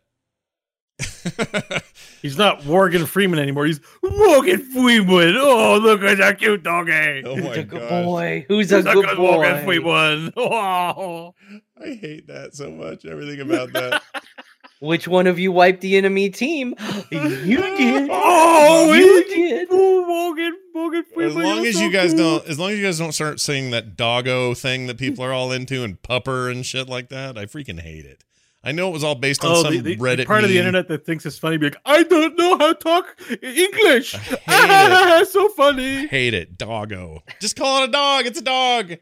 he's 2.23 2.38
not 2.38 2.64
Morgan 2.67 3.06
Freeman 3.06 3.38
anymore. 3.38 3.67
He's 3.67 3.81
Morgan 4.02 4.61
Freeman. 4.61 5.37
Oh, 5.37 5.79
look 5.82 6.02
at 6.02 6.19
that 6.19 6.38
cute 6.38 6.62
doggy. 6.62 7.23
Oh 7.25 7.37
my 7.37 7.42
Who's 7.42 7.57
a 7.57 7.64
good 7.64 7.88
boy? 7.88 8.45
Who's, 8.49 8.71
Who's 8.71 8.87
a, 8.87 8.92
good, 8.92 9.07
good 9.07 9.16
boy? 9.16 9.33
Morgan 9.33 9.64
Freeman. 9.64 10.33
Oh. 10.37 11.35
I 11.83 11.95
hate 11.95 12.26
that 12.26 12.54
so 12.54 12.71
much. 12.71 13.04
Everything 13.04 13.40
about 13.40 13.73
that. 13.73 14.02
Which 14.80 15.07
one 15.07 15.26
of 15.26 15.38
you 15.38 15.52
wiped 15.52 15.83
the 15.83 15.99
enemy 15.99 16.30
team? 16.30 16.75
you 17.11 17.59
did. 17.59 18.09
Oh, 18.11 18.92
you 18.95 19.25
did. 19.26 19.69
Oh, 19.71 20.07
Morgan, 20.07 20.57
Morgan 20.75 21.04
as 21.21 21.37
long 21.37 21.66
as 21.66 21.78
you 21.78 21.90
guys 21.90 22.14
don't, 22.14 22.47
as 22.47 22.59
long 22.59 22.71
as 22.71 22.78
you 22.78 22.85
guys 22.85 22.99
don't 22.99 23.12
start 23.12 23.40
saying 23.40 23.73
that 23.73 23.95
doggo 23.95 24.54
thing 24.54 24.87
that 24.87 24.97
people 24.97 25.23
are 25.23 25.35
all 25.35 25.52
into 25.52 25.85
and 25.85 26.00
pupper 26.00 26.50
and 26.50 26.64
shit 26.64 26.88
like 26.88 27.11
that, 27.11 27.37
I 27.37 27.45
freaking 27.45 27.80
hate 27.80 28.07
it. 28.07 28.25
I 28.62 28.73
know 28.73 28.88
it 28.88 28.93
was 28.93 29.05
all 29.05 29.14
based 29.14 29.43
on 29.43 29.52
oh, 29.52 29.62
some 29.62 29.73
the, 29.73 29.81
the, 29.81 29.97
Reddit 29.97 30.26
part 30.26 30.43
meme. 30.43 30.45
of 30.45 30.50
the 30.50 30.59
internet 30.59 30.88
that 30.88 31.07
thinks 31.07 31.25
it's 31.25 31.38
funny. 31.38 31.57
Be 31.57 31.67
like, 31.67 31.81
I 31.87 32.02
don't 32.02 32.37
know 32.37 32.59
how 32.59 32.73
to 32.73 32.75
talk 32.75 33.17
English. 33.43 34.14
Ah, 34.47 35.25
so 35.29 35.49
funny. 35.50 35.99
I 35.99 36.07
hate 36.07 36.35
it, 36.35 36.59
doggo. 36.59 37.23
Just 37.40 37.57
call 37.57 37.83
it 37.83 37.88
a 37.88 37.93
dog. 37.93 38.26
It's 38.26 38.38
a 38.38 38.43
dog. 38.43 38.97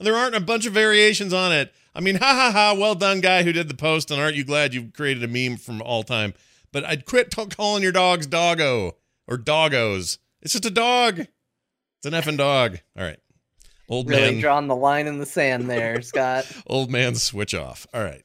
There 0.00 0.14
aren't 0.14 0.34
a 0.34 0.40
bunch 0.40 0.66
of 0.66 0.72
variations 0.72 1.32
on 1.32 1.52
it. 1.52 1.72
I 1.94 2.00
mean, 2.00 2.16
ha 2.20 2.34
ha 2.34 2.50
ha, 2.52 2.74
well 2.78 2.94
done, 2.94 3.20
guy 3.20 3.42
who 3.42 3.52
did 3.52 3.68
the 3.68 3.74
post, 3.74 4.10
and 4.10 4.20
aren't 4.20 4.36
you 4.36 4.44
glad 4.44 4.74
you 4.74 4.90
created 4.94 5.22
a 5.22 5.28
meme 5.28 5.58
from 5.58 5.82
all 5.82 6.02
time? 6.02 6.34
But 6.72 6.84
I'd 6.84 7.04
quit 7.04 7.30
t- 7.30 7.46
calling 7.46 7.82
your 7.82 7.92
dogs 7.92 8.26
doggo 8.26 8.96
or 9.28 9.36
doggos. 9.36 10.18
It's 10.40 10.52
just 10.52 10.64
a 10.64 10.70
dog. 10.70 11.18
It's 11.18 12.06
an 12.06 12.12
effing 12.12 12.38
dog. 12.38 12.78
All 12.96 13.04
right. 13.04 13.18
Old 13.88 14.08
really 14.08 14.32
man. 14.32 14.40
drawn 14.40 14.68
the 14.68 14.76
line 14.76 15.06
in 15.06 15.18
the 15.18 15.26
sand 15.26 15.68
there, 15.68 16.00
Scott. 16.00 16.50
Old 16.66 16.90
man 16.90 17.14
switch 17.14 17.54
off. 17.54 17.86
All 17.92 18.02
right. 18.02 18.24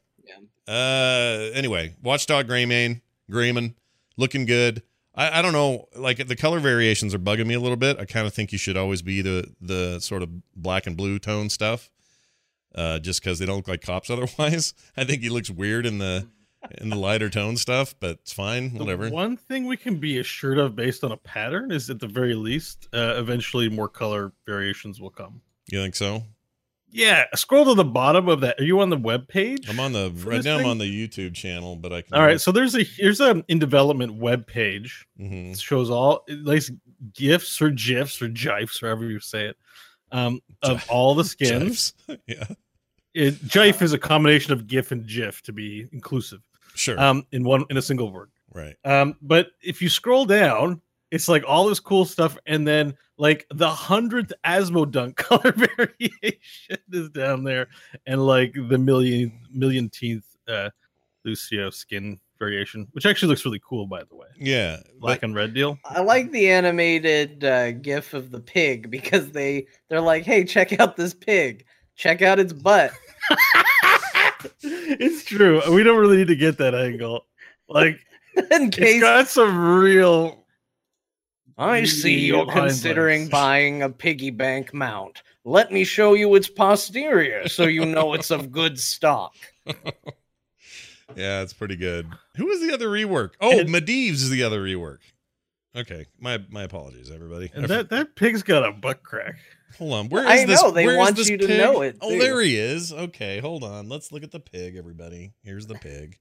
Uh 0.67 1.49
anyway, 1.53 1.95
Watchdog 2.01 2.47
Greymane, 2.47 3.01
Grayman, 3.29 3.75
looking 4.17 4.45
good. 4.45 4.83
I, 5.15 5.39
I 5.39 5.41
don't 5.41 5.53
know, 5.53 5.87
like 5.95 6.27
the 6.27 6.35
color 6.35 6.59
variations 6.59 7.13
are 7.15 7.19
bugging 7.19 7.47
me 7.47 7.55
a 7.55 7.59
little 7.59 7.77
bit. 7.77 7.99
I 7.99 8.05
kind 8.05 8.27
of 8.27 8.33
think 8.33 8.51
you 8.51 8.57
should 8.57 8.77
always 8.77 9.01
be 9.01 9.21
the 9.21 9.53
the 9.61 9.99
sort 9.99 10.23
of 10.23 10.29
black 10.55 10.85
and 10.87 10.95
blue 10.97 11.19
tone 11.19 11.49
stuff 11.49 11.89
uh, 12.75 12.99
just 12.99 13.21
because 13.21 13.39
they 13.39 13.45
don't 13.45 13.57
look 13.57 13.67
like 13.67 13.81
cops 13.81 14.09
otherwise. 14.11 14.73
I 14.95 15.03
think 15.03 15.21
he 15.21 15.29
looks 15.29 15.49
weird 15.49 15.85
in 15.85 15.97
the 15.97 16.27
in 16.79 16.89
the 16.89 16.95
lighter 16.95 17.29
tone 17.29 17.55
stuff, 17.55 17.95
but 17.99 18.11
it's 18.21 18.33
fine. 18.33 18.71
Whatever. 18.71 19.05
The 19.05 19.15
one 19.15 19.37
thing 19.37 19.67
we 19.67 19.77
can 19.77 19.97
be 19.97 20.19
assured 20.19 20.57
of 20.57 20.75
based 20.75 21.03
on 21.03 21.11
a 21.11 21.17
pattern 21.17 21.71
is 21.71 21.89
at 21.89 21.99
the 21.99 22.07
very 22.07 22.33
least, 22.33 22.87
uh, 22.93 23.15
eventually 23.17 23.69
more 23.69 23.87
color 23.87 24.33
variations 24.45 24.99
will 24.99 25.09
come. 25.11 25.41
You 25.67 25.81
think 25.81 25.95
so? 25.95 26.23
Yeah, 26.89 27.25
scroll 27.35 27.65
to 27.65 27.73
the 27.73 27.83
bottom 27.83 28.29
of 28.29 28.41
that. 28.41 28.59
Are 28.59 28.63
you 28.63 28.79
on 28.79 28.89
the 28.89 28.97
web 28.97 29.27
page? 29.27 29.69
I'm 29.69 29.79
on 29.79 29.91
the 29.91 30.11
right 30.23 30.43
now. 30.43 30.57
I'm 30.57 30.65
on 30.65 30.77
the 30.77 30.85
YouTube 30.85 31.33
channel, 31.33 31.75
but 31.75 31.91
I 31.91 32.01
can. 32.01 32.13
All 32.13 32.23
right, 32.23 32.39
so 32.39 32.51
there's 32.51 32.75
a 32.75 32.83
here's 32.83 33.19
a 33.19 33.43
in 33.49 33.59
development 33.59 34.15
web 34.15 34.47
page. 34.47 35.05
Mm-hmm. 35.19 35.53
shows 35.53 35.89
all 35.89 36.23
nice 36.29 36.71
gifs 37.13 37.61
or 37.61 37.71
gifs 37.71 38.21
or 38.21 38.29
gifs, 38.29 38.79
however 38.79 39.05
you 39.05 39.19
say 39.19 39.47
it, 39.47 39.57
um, 40.11 40.39
of 40.63 40.85
all 40.89 41.13
the 41.13 41.23
skins. 41.25 41.93
yeah, 42.25 42.45
it, 43.13 43.35
Jife 43.45 43.81
is 43.81 43.93
a 43.93 43.99
combination 43.99 44.53
of 44.53 44.65
GIF 44.65 44.91
and 44.91 45.05
GIF 45.05 45.41
to 45.43 45.51
be 45.51 45.87
inclusive. 45.91 46.39
Sure. 46.73 46.99
Um, 46.99 47.25
in 47.31 47.43
one 47.43 47.65
in 47.69 47.77
a 47.77 47.81
single 47.81 48.11
word. 48.11 48.29
right. 48.53 48.75
Um, 48.85 49.15
but 49.21 49.49
if 49.61 49.81
you 49.81 49.89
scroll 49.89 50.25
down, 50.25 50.81
it's 51.11 51.27
like 51.27 51.43
all 51.47 51.67
this 51.67 51.79
cool 51.79 52.05
stuff, 52.05 52.37
and 52.45 52.67
then 52.67 52.95
like 53.17 53.45
the 53.53 53.69
hundredth 53.69 54.33
Azmodunk 54.45 55.15
color 55.15 55.51
variation 55.51 56.83
is 56.91 57.09
down 57.09 57.43
there, 57.43 57.67
and 58.05 58.25
like 58.25 58.53
the 58.53 58.77
million 58.77 59.31
millionteenth 59.51 60.25
uh, 60.47 60.69
Lucio 61.25 61.69
skin 61.69 62.19
variation, 62.39 62.87
which 62.91 63.05
actually 63.05 63.29
looks 63.29 63.45
really 63.45 63.61
cool, 63.67 63.87
by 63.87 64.03
the 64.03 64.15
way. 64.15 64.27
Yeah. 64.37 64.77
Black 64.99 65.23
and 65.23 65.35
red 65.35 65.53
deal. 65.53 65.79
I 65.85 66.01
like 66.01 66.31
the 66.31 66.49
animated 66.49 67.43
uh, 67.43 67.71
GIF 67.71 68.13
of 68.13 68.31
the 68.31 68.39
pig 68.39 68.91
because 68.91 69.31
they 69.31 69.67
they're 69.89 70.01
like, 70.01 70.23
"Hey, 70.23 70.43
check 70.43 70.79
out 70.79 70.95
this 70.95 71.13
pig. 71.13 71.65
Check 71.95 72.21
out 72.21 72.39
its 72.39 72.53
butt." 72.53 72.91
it's 74.61 75.23
true. 75.23 75.61
We 75.73 75.83
don't 75.83 75.97
really 75.97 76.17
need 76.17 76.27
to 76.27 76.35
get 76.35 76.57
that 76.59 76.75
angle. 76.75 77.25
Like 77.69 77.99
In 78.51 78.67
it's 78.67 78.77
case 78.77 79.01
got 79.01 79.27
some 79.27 79.57
real. 79.79 80.45
I 81.57 81.85
see 81.85 82.19
you're 82.19 82.45
considering 82.45 83.29
buying 83.29 83.81
a 83.81 83.89
piggy 83.89 84.29
bank 84.29 84.73
mount. 84.73 85.23
Let 85.43 85.71
me 85.71 85.83
show 85.83 86.13
you 86.13 86.35
its 86.35 86.47
posterior 86.47 87.47
so 87.47 87.63
you 87.63 87.85
know 87.85 88.13
it's 88.13 88.31
of 88.31 88.51
good 88.51 88.79
stock. 88.79 89.35
Yeah, 91.15 91.41
it's 91.41 91.53
pretty 91.53 91.77
good. 91.77 92.07
Who 92.35 92.47
was 92.47 92.59
the 92.59 92.73
other 92.73 92.89
rework? 92.89 93.31
Oh, 93.39 93.59
And- 93.61 93.69
Medivh's 93.69 94.23
is 94.23 94.29
the 94.29 94.43
other 94.43 94.61
rework. 94.61 94.97
Okay, 95.75 96.05
my 96.19 96.39
my 96.49 96.63
apologies, 96.63 97.09
everybody. 97.09 97.49
And 97.53 97.65
that 97.69 97.89
that 97.91 98.15
pig's 98.15 98.43
got 98.43 98.67
a 98.67 98.71
butt 98.73 99.03
crack. 99.03 99.35
Hold 99.77 99.93
on. 99.93 100.09
Where 100.09 100.23
is 100.25 100.41
I 100.41 100.45
this? 100.45 100.61
I 100.61 100.65
know, 100.67 100.71
they 100.71 100.85
where 100.85 100.95
is 100.95 100.99
want 100.99 101.17
you 101.29 101.37
to 101.37 101.47
pig? 101.47 101.57
know 101.57 101.81
it, 101.81 101.97
Oh, 102.01 102.09
there 102.09 102.41
he 102.41 102.57
is. 102.57 102.91
Okay, 102.91 103.39
hold 103.39 103.63
on. 103.63 103.87
Let's 103.87 104.11
look 104.11 104.23
at 104.23 104.31
the 104.31 104.39
pig, 104.39 104.75
everybody. 104.75 105.33
Here's 105.43 105.67
the 105.67 105.75
pig. 105.75 106.17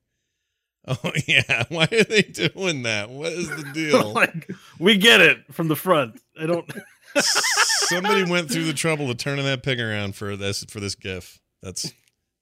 Oh 1.04 1.12
yeah. 1.26 1.64
Why 1.68 1.88
are 1.90 2.04
they 2.04 2.22
doing 2.22 2.82
that? 2.84 3.10
What 3.10 3.32
is 3.32 3.48
the 3.48 3.64
deal? 3.74 4.12
like 4.12 4.48
we 4.78 4.96
get 4.96 5.20
it 5.20 5.38
from 5.52 5.66
the 5.68 5.74
front. 5.76 6.20
I 6.40 6.46
don't. 6.46 6.70
Somebody 7.18 8.24
went 8.30 8.50
through 8.50 8.64
the 8.64 8.72
trouble 8.72 9.10
of 9.10 9.16
turning 9.16 9.44
that 9.46 9.62
pig 9.62 9.80
around 9.80 10.14
for 10.14 10.36
this 10.36 10.64
for 10.64 10.78
this 10.80 10.94
GIF. 10.94 11.40
That's 11.62 11.92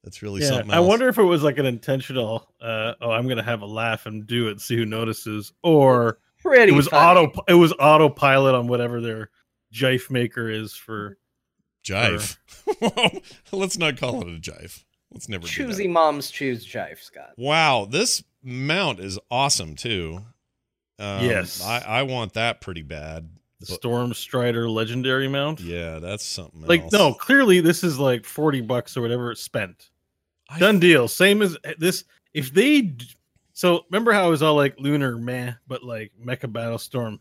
that's 0.02 0.20
really 0.22 0.42
Yeah, 0.42 0.48
something 0.48 0.70
I 0.72 0.80
wonder 0.80 1.08
if 1.08 1.16
it 1.16 1.22
was 1.22 1.42
like 1.42 1.56
an 1.58 1.64
intentional. 1.66 2.46
Uh, 2.60 2.92
oh, 3.00 3.10
I'm 3.12 3.28
gonna 3.28 3.42
have 3.42 3.62
a 3.62 3.66
laugh 3.66 4.04
and 4.06 4.26
do 4.26 4.48
it, 4.48 4.60
see 4.60 4.76
who 4.76 4.84
notices, 4.84 5.52
or 5.62 6.18
Pretty 6.42 6.72
it 6.72 6.76
was 6.76 6.88
funny. 6.88 7.20
auto. 7.20 7.42
It 7.48 7.54
was 7.54 7.72
autopilot 7.80 8.54
on 8.54 8.66
whatever 8.68 9.00
their 9.00 9.30
jife 9.72 10.10
maker 10.10 10.50
is 10.50 10.74
for. 10.74 11.16
jive. 11.82 12.36
Well 12.80 13.10
let's 13.52 13.78
not 13.78 13.96
call 13.96 14.20
it 14.22 14.28
a 14.28 14.38
jive. 14.38 14.84
Let's 15.14 15.28
never 15.28 15.47
do 15.47 15.52
Choosy 15.52 15.87
moms 15.88 16.30
choose 16.30 16.66
jive, 16.66 17.00
Scott. 17.02 17.33
Wow, 17.37 17.87
this 17.88 18.23
mount 18.42 19.00
is 19.00 19.18
awesome 19.30 19.75
too. 19.76 20.21
Um, 20.99 21.25
Yes. 21.25 21.62
I, 21.62 21.78
I 21.78 22.02
want 22.02 22.35
that 22.35 22.61
pretty 22.61 22.83
bad. 22.83 23.28
The 23.61 23.66
But- 23.68 23.75
Storm 23.76 24.12
Strider 24.14 24.68
legendary 24.68 25.28
mount. 25.28 25.61
Yeah, 25.61 25.99
that's 26.00 26.25
something. 26.25 26.62
Like 26.66 26.83
else. 26.83 26.92
no, 26.92 27.14
clearly 27.14 27.61
this 27.61 27.83
is 27.85 27.99
like 27.99 28.25
forty 28.26 28.61
bucks 28.61 28.97
or 28.97 29.00
whatever 29.02 29.30
it's 29.30 29.40
spent. 29.40 29.90
I- 30.50 30.59
Done 30.59 30.78
deal. 30.80 31.09
Same 31.09 31.40
as 31.42 31.56
eh, 31.64 31.75
this. 31.78 32.04
If 32.35 32.52
they, 32.52 32.83
d- 32.83 33.06
so 33.52 33.85
remember 33.90 34.12
how 34.12 34.26
it 34.26 34.30
was 34.30 34.42
all 34.42 34.56
like 34.56 34.78
lunar 34.80 35.16
meh, 35.16 35.52
but 35.68 35.83
like 35.85 36.12
Mecha 36.23 36.52
Battlestorm. 36.52 37.21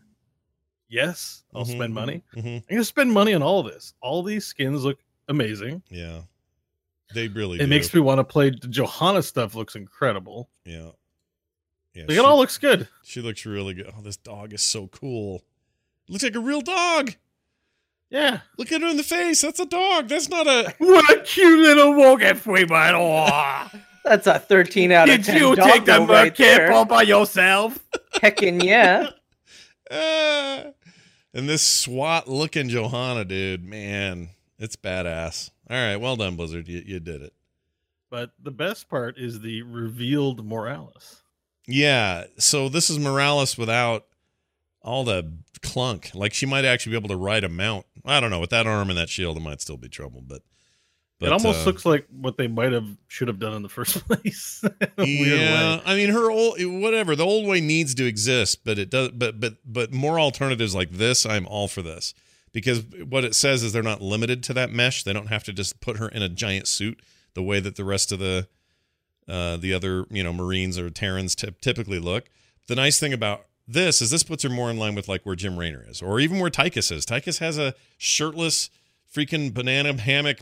Yes, 0.88 1.44
I'll 1.54 1.64
Mhm, 1.64 1.70
spend 1.76 1.94
money. 1.94 2.22
mhm. 2.36 2.56
I'm 2.56 2.62
gonna 2.68 2.84
spend 2.84 3.12
money 3.12 3.32
on 3.34 3.42
all 3.42 3.62
this. 3.62 3.94
All 4.02 4.22
these 4.22 4.44
skins 4.46 4.84
look 4.84 4.98
amazing. 5.28 5.82
Yeah, 5.88 6.22
they 7.12 7.28
really. 7.28 7.58
It 7.58 7.64
do. 7.64 7.66
makes 7.68 7.92
me 7.92 8.00
want 8.00 8.18
to 8.18 8.24
play. 8.24 8.50
The 8.50 8.68
Johanna 8.68 9.22
stuff 9.22 9.54
looks 9.54 9.76
incredible. 9.76 10.48
Yeah. 10.64 10.90
Yeah. 11.94 12.02
Like 12.02 12.10
she, 12.10 12.16
it 12.16 12.24
all 12.24 12.38
looks 12.38 12.58
good. 12.58 12.88
she 13.04 13.20
looks 13.20 13.44
really 13.46 13.74
good. 13.74 13.92
Oh, 13.96 14.02
this 14.02 14.16
dog 14.16 14.52
is 14.52 14.62
so 14.62 14.88
cool. 14.88 15.42
Looks 16.08 16.24
like 16.24 16.34
a 16.34 16.40
real 16.40 16.60
dog. 16.60 17.14
Yeah. 18.10 18.40
Look 18.58 18.70
at 18.72 18.80
her 18.80 18.88
in 18.88 18.96
the 18.96 19.02
face. 19.02 19.40
That's 19.40 19.60
a 19.60 19.66
dog. 19.66 20.08
That's 20.08 20.28
not 20.28 20.46
a. 20.46 20.74
What 20.78 21.10
a 21.10 21.20
cute 21.22 21.60
little 21.60 21.94
wogan 21.94 22.36
free 22.36 22.64
man. 22.64 22.94
That's 24.04 24.26
a 24.26 24.38
13 24.38 24.92
out 24.92 25.08
of 25.08 25.24
10 25.24 25.34
Did 25.34 25.40
you 25.40 25.56
take 25.56 25.84
doggo 25.86 26.12
right 26.12 26.36
there. 26.36 26.84
by 26.84 27.02
yourself? 27.02 27.82
Heckin' 28.16 28.62
yeah. 28.62 29.08
Ah. 29.90 30.64
And 31.32 31.48
this 31.48 31.62
SWAT 31.62 32.28
looking 32.28 32.68
Johanna, 32.68 33.24
dude, 33.24 33.64
man, 33.64 34.28
it's 34.58 34.76
badass. 34.76 35.50
All 35.70 35.76
right, 35.76 35.96
well 35.96 36.16
done, 36.16 36.36
Blizzard. 36.36 36.68
You, 36.68 36.82
you 36.84 37.00
did 37.00 37.22
it. 37.22 37.32
But 38.10 38.30
the 38.40 38.50
best 38.50 38.88
part 38.88 39.18
is 39.18 39.40
the 39.40 39.62
revealed 39.62 40.46
Morales. 40.46 41.22
Yeah. 41.66 42.24
So 42.38 42.68
this 42.68 42.90
is 42.90 42.98
Morales 42.98 43.58
without 43.58 44.06
all 44.82 45.04
the 45.04 45.32
clunk. 45.62 46.10
Like 46.14 46.34
she 46.34 46.46
might 46.46 46.64
actually 46.64 46.90
be 46.90 46.98
able 46.98 47.08
to 47.08 47.16
ride 47.16 47.44
a 47.44 47.48
mount. 47.48 47.86
I 48.04 48.20
don't 48.20 48.30
know. 48.30 48.40
With 48.40 48.50
that 48.50 48.66
arm 48.66 48.90
and 48.90 48.98
that 48.98 49.08
shield, 49.08 49.36
it 49.36 49.40
might 49.40 49.60
still 49.60 49.78
be 49.78 49.88
trouble. 49.88 50.22
But, 50.24 50.42
but 51.18 51.26
it 51.26 51.32
almost 51.32 51.62
uh, 51.62 51.64
looks 51.64 51.86
like 51.86 52.06
what 52.10 52.36
they 52.36 52.46
might 52.46 52.72
have 52.72 52.86
should 53.08 53.28
have 53.28 53.38
done 53.38 53.54
in 53.54 53.62
the 53.62 53.68
first 53.68 53.94
place. 54.06 54.62
In 54.62 54.90
a 54.98 55.02
weird 55.02 55.40
yeah. 55.40 55.80
I 55.84 55.96
mean, 55.96 56.10
her 56.10 56.30
old 56.30 56.56
whatever. 56.60 57.16
The 57.16 57.24
old 57.24 57.48
way 57.48 57.62
needs 57.62 57.94
to 57.96 58.04
exist, 58.04 58.64
but 58.64 58.78
it 58.78 58.90
does. 58.90 59.08
But 59.08 59.40
but 59.40 59.54
but 59.64 59.92
more 59.92 60.20
alternatives 60.20 60.74
like 60.74 60.92
this, 60.92 61.24
I'm 61.24 61.46
all 61.46 61.68
for 61.68 61.80
this 61.80 62.14
because 62.54 62.82
what 63.06 63.24
it 63.24 63.34
says 63.34 63.62
is 63.62 63.74
they're 63.74 63.82
not 63.82 64.00
limited 64.00 64.42
to 64.44 64.54
that 64.54 64.70
mesh. 64.70 65.02
They 65.02 65.12
don't 65.12 65.26
have 65.26 65.44
to 65.44 65.52
just 65.52 65.80
put 65.82 65.98
her 65.98 66.08
in 66.08 66.22
a 66.22 66.28
giant 66.30 66.66
suit 66.68 67.00
the 67.34 67.42
way 67.42 67.60
that 67.60 67.76
the 67.76 67.84
rest 67.84 68.10
of 68.12 68.18
the 68.20 68.48
uh, 69.28 69.58
the 69.58 69.74
other 69.74 70.06
you 70.10 70.22
know 70.24 70.32
Marines 70.32 70.78
or 70.78 70.88
Terrans 70.88 71.34
typ 71.34 71.60
typically 71.60 71.98
look. 71.98 72.30
The 72.68 72.74
nice 72.76 72.98
thing 72.98 73.12
about 73.12 73.44
this 73.68 74.00
is 74.00 74.10
this 74.10 74.22
puts 74.22 74.42
her 74.44 74.48
more 74.48 74.70
in 74.70 74.78
line 74.78 74.94
with 74.94 75.08
like 75.08 75.26
where 75.26 75.34
Jim 75.36 75.58
Raynor 75.58 75.84
is, 75.88 76.00
or 76.00 76.20
even 76.20 76.38
where 76.38 76.50
Tychus 76.50 76.90
is. 76.92 77.04
Tychus 77.04 77.38
has 77.40 77.58
a 77.58 77.74
shirtless, 77.98 78.70
freaking 79.14 79.52
banana 79.52 79.98
hammock 80.00 80.38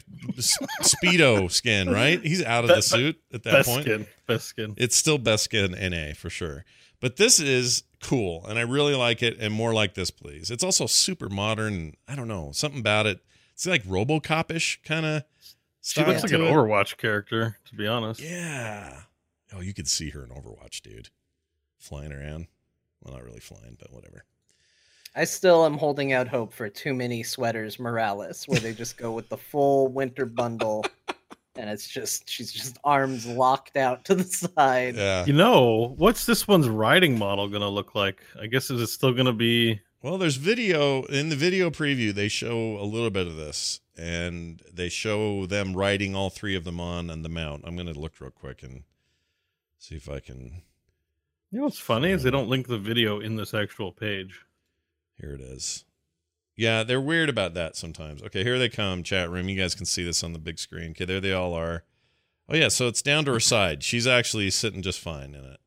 speedo 0.80 1.50
skin, 1.50 1.88
right? 1.90 2.20
He's 2.20 2.42
out 2.44 2.64
of 2.64 2.68
the 2.68 2.82
suit 2.82 3.20
at 3.32 3.42
that 3.44 3.52
Best 3.52 3.68
point. 3.68 3.82
skin. 3.82 4.06
Best 4.26 4.46
skin. 4.46 4.74
It's 4.76 4.96
still 4.96 5.18
best 5.18 5.44
skin 5.44 5.72
NA 5.72 6.14
for 6.14 6.30
sure. 6.30 6.64
But 7.02 7.16
this 7.16 7.40
is 7.40 7.82
cool, 8.00 8.46
and 8.46 8.60
I 8.60 8.62
really 8.62 8.94
like 8.94 9.24
it, 9.24 9.36
and 9.40 9.52
more 9.52 9.74
like 9.74 9.94
this, 9.94 10.12
please. 10.12 10.52
It's 10.52 10.62
also 10.62 10.86
super 10.86 11.28
modern. 11.28 11.96
I 12.06 12.14
don't 12.14 12.28
know 12.28 12.52
something 12.52 12.78
about 12.78 13.06
it. 13.06 13.18
It's 13.54 13.66
like 13.66 13.82
RoboCop-ish 13.82 14.82
kind 14.84 15.04
of. 15.04 15.24
She 15.82 16.04
looks 16.04 16.22
like 16.22 16.30
an 16.30 16.42
Overwatch 16.42 16.96
character, 16.98 17.58
to 17.64 17.74
be 17.74 17.88
honest. 17.88 18.20
Yeah. 18.20 19.00
Oh, 19.52 19.60
you 19.60 19.74
could 19.74 19.88
see 19.88 20.10
her 20.10 20.22
in 20.22 20.30
Overwatch, 20.30 20.80
dude, 20.80 21.08
flying 21.76 22.12
around. 22.12 22.46
Well, 23.02 23.14
not 23.14 23.24
really 23.24 23.40
flying, 23.40 23.76
but 23.80 23.92
whatever. 23.92 24.24
I 25.16 25.24
still 25.24 25.66
am 25.66 25.78
holding 25.78 26.12
out 26.12 26.28
hope 26.28 26.52
for 26.52 26.68
too 26.68 26.94
many 26.94 27.24
sweaters 27.24 27.80
Morales, 27.80 28.44
where 28.46 28.60
they 28.60 28.74
just 28.74 28.96
go 28.96 29.10
with 29.10 29.28
the 29.28 29.36
full 29.36 29.88
winter 29.88 30.24
bundle, 30.24 30.84
and 31.56 31.68
it's 31.70 31.86
just 31.86 32.28
she's 32.28 32.52
just 32.52 32.78
arms 32.84 33.26
locked 33.26 33.76
out 33.76 34.04
to 34.06 34.14
the 34.14 34.24
side. 34.24 34.96
Yeah. 34.96 35.24
You 35.26 35.32
know, 35.34 35.94
what's 35.98 36.26
this 36.26 36.48
one's 36.48 36.68
riding 36.68 37.18
model 37.18 37.48
going 37.48 37.62
to 37.62 37.68
look 37.68 37.94
like? 37.94 38.22
I 38.40 38.46
guess 38.46 38.70
is 38.70 38.80
it 38.80 38.86
still 38.88 39.12
going 39.12 39.26
to 39.26 39.32
be 39.32 39.80
Well, 40.02 40.18
there's 40.18 40.36
video 40.36 41.04
in 41.04 41.28
the 41.28 41.36
video 41.36 41.70
preview. 41.70 42.12
They 42.12 42.28
show 42.28 42.76
a 42.78 42.84
little 42.84 43.10
bit 43.10 43.28
of 43.28 43.36
this, 43.36 43.80
and 43.96 44.60
they 44.72 44.88
show 44.88 45.46
them 45.46 45.74
riding 45.74 46.16
all 46.16 46.28
three 46.28 46.56
of 46.56 46.64
them 46.64 46.80
on 46.80 47.08
on 47.08 47.22
the 47.22 47.28
mount. 47.28 47.62
I'm 47.64 47.76
gonna 47.76 47.92
look 47.92 48.20
real 48.20 48.32
quick 48.32 48.62
and 48.64 48.82
see 49.78 49.94
if 49.94 50.08
I 50.08 50.18
can. 50.18 50.62
You 51.52 51.58
know 51.58 51.64
what's 51.64 51.78
funny 51.78 52.10
is 52.10 52.22
they 52.22 52.30
don't 52.30 52.48
link 52.48 52.66
the 52.66 52.78
video 52.78 53.20
in 53.20 53.36
this 53.36 53.54
actual 53.54 53.92
page. 53.92 54.44
Here 55.20 55.34
it 55.34 55.40
is. 55.40 55.84
Yeah, 56.62 56.84
they're 56.84 57.00
weird 57.00 57.28
about 57.28 57.54
that 57.54 57.74
sometimes. 57.76 58.22
Okay, 58.22 58.44
here 58.44 58.56
they 58.58 58.68
come, 58.68 59.02
chat 59.02 59.28
room. 59.30 59.48
You 59.48 59.60
guys 59.60 59.74
can 59.74 59.84
see 59.84 60.04
this 60.04 60.22
on 60.22 60.32
the 60.32 60.38
big 60.38 60.58
screen. 60.60 60.92
Okay, 60.92 61.04
there 61.04 61.20
they 61.20 61.32
all 61.32 61.54
are. 61.54 61.82
Oh 62.48 62.54
yeah, 62.54 62.68
so 62.68 62.86
it's 62.86 63.02
down 63.02 63.24
to 63.24 63.32
her 63.32 63.40
side. 63.40 63.82
She's 63.82 64.06
actually 64.06 64.48
sitting 64.50 64.80
just 64.82 65.00
fine 65.00 65.34
in 65.34 65.44
it. 65.44 65.58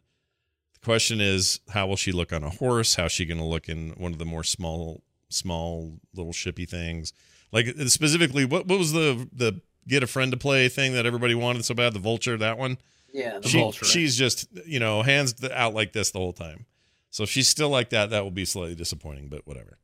The 0.74 0.80
question 0.82 1.20
is, 1.20 1.60
how 1.70 1.88
will 1.88 1.96
she 1.98 2.12
look 2.14 2.32
on 2.32 2.44
a 2.44 2.50
horse? 2.50 2.96
How's 2.96 3.12
she 3.12 3.26
going 3.26 3.40
to 3.40 3.44
look 3.44 3.68
in 3.68 3.90
one 3.98 4.14
of 4.14 4.20
the 4.20 4.26
more 4.26 4.44
small, 4.44 5.04
small 5.30 6.00
little 6.14 6.32
shippy 6.34 6.68
things? 6.70 7.12
Like 7.52 7.68
uh, 7.68 7.88
specifically, 7.88 8.46
what 8.46 8.66
what 8.68 8.80
was 8.80 8.94
the 8.94 9.28
the 9.34 9.60
get 9.88 10.02
a 10.02 10.08
friend 10.08 10.32
to 10.32 10.38
play 10.38 10.70
thing 10.70 10.94
that 10.94 11.06
everybody 11.06 11.36
wanted 11.36 11.66
so 11.66 11.76
bad? 11.76 11.94
The 11.94 12.00
vulture, 12.00 12.38
that 12.38 12.58
one. 12.58 12.78
Yeah, 13.14 13.40
The 13.40 13.50
She, 13.50 13.60
vulture. 13.60 13.86
she's 13.86 14.16
just 14.16 14.48
you 14.66 14.80
know 14.80 15.02
hands 15.02 15.36
out 15.52 15.74
like 15.74 15.92
this 15.94 16.12
the 16.12 16.20
whole 16.20 16.34
time. 16.34 16.66
So 17.10 17.24
if 17.24 17.30
she's 17.30 17.48
still 17.50 17.70
like 17.70 17.90
that, 17.90 18.10
that 18.12 18.24
will 18.24 18.32
be 18.32 18.46
slightly 18.46 18.76
disappointing, 18.76 19.28
but 19.30 19.46
whatever. 19.48 19.78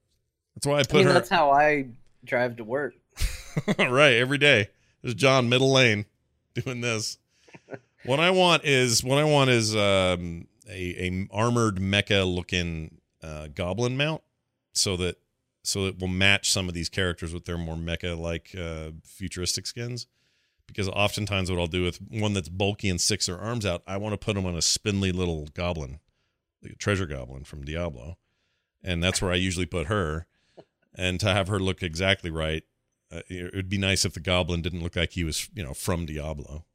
That's 0.56 0.68
why 0.68 0.78
I 0.78 0.80
I 0.80 0.84
put 0.84 0.94
mean 0.94 1.08
her 1.08 1.14
that's 1.14 1.30
how 1.30 1.52
I 1.52 1.88
drive 2.24 2.58
to 2.58 2.64
work. 2.64 2.94
right 3.78 4.14
every 4.14 4.38
day. 4.38 4.70
There's 5.02 5.16
John 5.16 5.50
middle 5.50 5.72
lane 5.72 6.06
doing 6.54 6.82
this. 6.82 7.18
what 8.06 8.20
I 8.20 8.30
want 8.32 8.64
is 8.66 9.04
what 9.04 9.18
I 9.18 9.24
want 9.24 9.50
is 9.50 9.76
um, 9.76 10.48
a 10.70 11.08
a 11.08 11.28
armored 11.32 11.78
mecha 11.78 12.32
looking 12.34 13.00
uh, 13.24 13.48
goblin 13.54 13.98
mount, 13.98 14.22
so 14.74 14.96
that 14.98 15.18
so 15.64 15.86
it 15.86 16.00
will 16.00 16.08
match 16.08 16.50
some 16.52 16.68
of 16.68 16.74
these 16.74 16.90
characters 16.90 17.34
with 17.34 17.46
their 17.46 17.58
more 17.58 17.76
mecha 17.76 18.18
like 18.18 18.56
uh, 18.60 18.92
futuristic 19.04 19.68
skins. 19.68 20.08
because 20.68 20.88
oftentimes 20.90 21.52
what 21.52 21.60
I'll 21.60 21.68
do 21.68 21.84
with 21.84 21.98
one 22.02 22.34
that's 22.34 22.50
bulky 22.50 22.90
and 22.90 23.00
sticks 23.00 23.26
their 23.28 23.38
arms 23.38 23.66
out, 23.66 23.84
I 23.86 23.98
want 23.98 24.14
to 24.14 24.18
put 24.18 24.36
them 24.36 24.46
on 24.46 24.56
a 24.56 24.62
spindly 24.62 25.12
little 25.12 25.48
goblin, 25.54 26.00
like 26.64 26.74
a 26.74 26.76
treasure 26.76 27.06
goblin 27.06 27.44
from 27.44 27.64
Diablo, 27.64 28.18
and 28.84 29.04
that's 29.04 29.22
where 29.22 29.32
I 29.32 29.36
usually 29.36 29.66
put 29.66 29.88
her. 29.88 30.26
And 30.96 31.20
to 31.20 31.28
have 31.28 31.48
her 31.48 31.60
look 31.60 31.82
exactly 31.82 32.30
right, 32.30 32.64
uh, 33.12 33.22
it 33.28 33.56
would 33.56 33.70
be 33.70 33.78
nice 33.78 34.06
if 34.06 34.14
the 34.14 34.20
goblin 34.20 34.62
didn't 34.62 34.84
look 34.84 34.96
like 34.96 35.14
he 35.14 35.24
was, 35.24 35.50
you 35.54 35.64
know, 35.64 35.74
from 35.74 36.06
Diablo. 36.06 36.66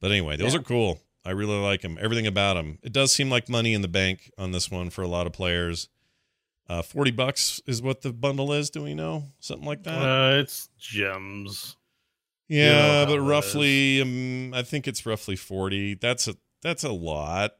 But 0.00 0.10
anyway, 0.10 0.36
those 0.36 0.54
yeah. 0.54 0.60
are 0.60 0.62
cool. 0.62 1.00
I 1.24 1.30
really 1.30 1.58
like 1.58 1.82
him. 1.82 1.98
Everything 2.00 2.26
about 2.26 2.56
him. 2.56 2.78
It 2.82 2.92
does 2.92 3.12
seem 3.12 3.30
like 3.30 3.48
money 3.48 3.74
in 3.74 3.82
the 3.82 3.88
bank 3.88 4.30
on 4.38 4.52
this 4.52 4.70
one 4.70 4.90
for 4.90 5.02
a 5.02 5.08
lot 5.08 5.26
of 5.26 5.32
players. 5.32 5.88
Uh, 6.68 6.82
Forty 6.82 7.10
bucks 7.10 7.60
is 7.66 7.82
what 7.82 8.02
the 8.02 8.12
bundle 8.12 8.52
is. 8.52 8.70
Do 8.70 8.82
we 8.82 8.94
know 8.94 9.24
something 9.40 9.66
like 9.66 9.82
that? 9.82 10.02
Uh, 10.02 10.40
it's 10.40 10.68
gems. 10.78 11.76
Yeah, 12.48 13.04
but 13.06 13.20
roughly, 13.20 14.00
um, 14.00 14.54
I 14.54 14.62
think 14.62 14.88
it's 14.88 15.04
roughly 15.04 15.36
forty. 15.36 15.94
That's 15.94 16.26
a 16.28 16.36
that's 16.62 16.84
a 16.84 16.92
lot 16.92 17.52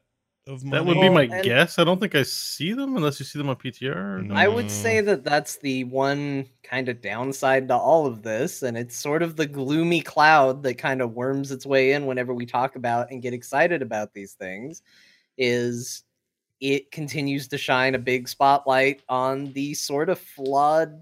of 0.47 0.63
money. 0.63 0.77
That 0.77 0.85
would 0.85 1.01
be 1.01 1.09
my 1.09 1.27
oh, 1.27 1.35
and 1.35 1.43
guess. 1.43 1.77
I 1.79 1.83
don't 1.83 1.99
think 1.99 2.15
I 2.15 2.23
see 2.23 2.73
them 2.73 2.97
unless 2.97 3.19
you 3.19 3.25
see 3.25 3.37
them 3.37 3.49
on 3.49 3.55
PTR. 3.55 4.25
No. 4.25 4.35
I 4.35 4.47
would 4.47 4.71
say 4.71 5.01
that 5.01 5.23
that's 5.23 5.57
the 5.57 5.83
one 5.85 6.47
kind 6.63 6.89
of 6.89 7.01
downside 7.01 7.67
to 7.67 7.75
all 7.75 8.05
of 8.05 8.23
this, 8.23 8.63
and 8.63 8.77
it's 8.77 8.95
sort 8.95 9.23
of 9.23 9.35
the 9.35 9.45
gloomy 9.45 10.01
cloud 10.01 10.63
that 10.63 10.75
kind 10.75 11.01
of 11.01 11.13
worms 11.13 11.51
its 11.51 11.65
way 11.65 11.93
in 11.93 12.05
whenever 12.05 12.33
we 12.33 12.45
talk 12.45 12.75
about 12.75 13.11
and 13.11 13.21
get 13.21 13.33
excited 13.33 13.81
about 13.81 14.13
these 14.13 14.33
things. 14.33 14.81
Is 15.37 16.03
it 16.59 16.91
continues 16.91 17.47
to 17.47 17.57
shine 17.57 17.95
a 17.95 17.99
big 17.99 18.27
spotlight 18.27 19.01
on 19.09 19.51
the 19.53 19.73
sort 19.73 20.09
of 20.09 20.19
flawed 20.19 21.01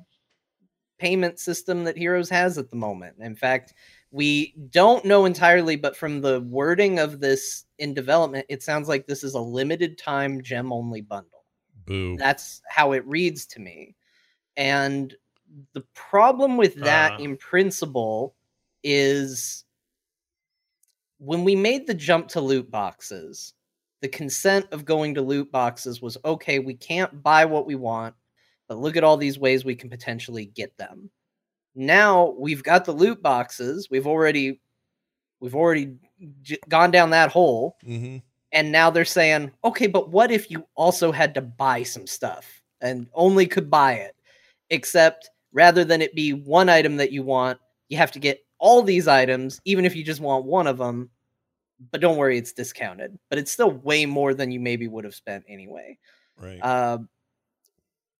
payment 0.99 1.39
system 1.39 1.83
that 1.85 1.97
Heroes 1.97 2.29
has 2.29 2.57
at 2.57 2.69
the 2.69 2.75
moment. 2.75 3.15
In 3.19 3.35
fact, 3.35 3.73
we 4.11 4.55
don't 4.69 5.05
know 5.05 5.25
entirely, 5.25 5.75
but 5.75 5.95
from 5.95 6.21
the 6.21 6.41
wording 6.41 6.99
of 6.99 7.19
this 7.19 7.65
in 7.77 7.93
development, 7.93 8.45
it 8.49 8.63
sounds 8.63 8.87
like 8.87 9.05
this 9.05 9.23
is 9.23 9.35
a 9.35 9.39
limited 9.39 9.97
time 9.97 10.41
gem 10.41 10.73
only 10.73 11.01
bundle. 11.01 11.45
Boo. 11.85 12.17
That's 12.17 12.61
how 12.67 12.93
it 12.93 13.05
reads 13.05 13.45
to 13.47 13.61
me. 13.61 13.95
And 14.57 15.15
the 15.73 15.83
problem 15.93 16.57
with 16.57 16.75
that 16.75 17.13
uh. 17.13 17.23
in 17.23 17.37
principle 17.37 18.35
is 18.83 19.65
when 21.19 21.43
we 21.43 21.55
made 21.55 21.85
the 21.85 21.93
jump 21.93 22.29
to 22.29 22.41
loot 22.41 22.71
boxes, 22.71 23.53
the 24.01 24.07
consent 24.07 24.65
of 24.71 24.85
going 24.85 25.13
to 25.15 25.21
loot 25.21 25.51
boxes 25.51 26.01
was 26.01 26.17
okay, 26.23 26.59
we 26.59 26.73
can't 26.73 27.21
buy 27.21 27.45
what 27.45 27.65
we 27.65 27.75
want, 27.75 28.15
but 28.67 28.77
look 28.77 28.95
at 28.95 29.03
all 29.03 29.17
these 29.17 29.37
ways 29.37 29.65
we 29.65 29.75
can 29.75 29.89
potentially 29.89 30.45
get 30.45 30.75
them. 30.77 31.09
Now 31.79 32.35
we've 32.37 32.61
got 32.61 32.83
the 32.83 32.91
loot 32.91 33.23
boxes. 33.23 33.87
We've 33.89 34.05
already 34.05 34.59
we've 35.39 35.55
already 35.55 35.95
j- 36.41 36.59
gone 36.67 36.91
down 36.91 37.11
that 37.11 37.31
hole. 37.31 37.77
Mm-hmm. 37.87 38.17
And 38.51 38.71
now 38.71 38.89
they're 38.89 39.05
saying, 39.05 39.51
okay, 39.63 39.87
but 39.87 40.09
what 40.09 40.29
if 40.29 40.51
you 40.51 40.67
also 40.75 41.13
had 41.13 41.33
to 41.35 41.41
buy 41.41 41.83
some 41.83 42.05
stuff 42.05 42.61
and 42.81 43.07
only 43.13 43.45
could 43.45 43.69
buy 43.69 43.93
it? 43.93 44.13
Except 44.69 45.29
rather 45.53 45.85
than 45.85 46.01
it 46.01 46.13
be 46.13 46.33
one 46.33 46.67
item 46.67 46.97
that 46.97 47.13
you 47.13 47.23
want, 47.23 47.59
you 47.87 47.97
have 47.97 48.11
to 48.11 48.19
get 48.19 48.43
all 48.57 48.81
these 48.81 49.07
items, 49.07 49.61
even 49.63 49.85
if 49.85 49.95
you 49.95 50.03
just 50.03 50.19
want 50.19 50.43
one 50.43 50.67
of 50.67 50.77
them. 50.77 51.09
But 51.91 52.01
don't 52.01 52.17
worry, 52.17 52.37
it's 52.37 52.51
discounted. 52.51 53.17
But 53.29 53.39
it's 53.39 53.53
still 53.53 53.71
way 53.71 54.05
more 54.05 54.33
than 54.33 54.51
you 54.51 54.59
maybe 54.59 54.89
would 54.89 55.05
have 55.05 55.15
spent 55.15 55.45
anyway. 55.47 55.97
Right. 56.37 56.59
Uh, 56.61 56.97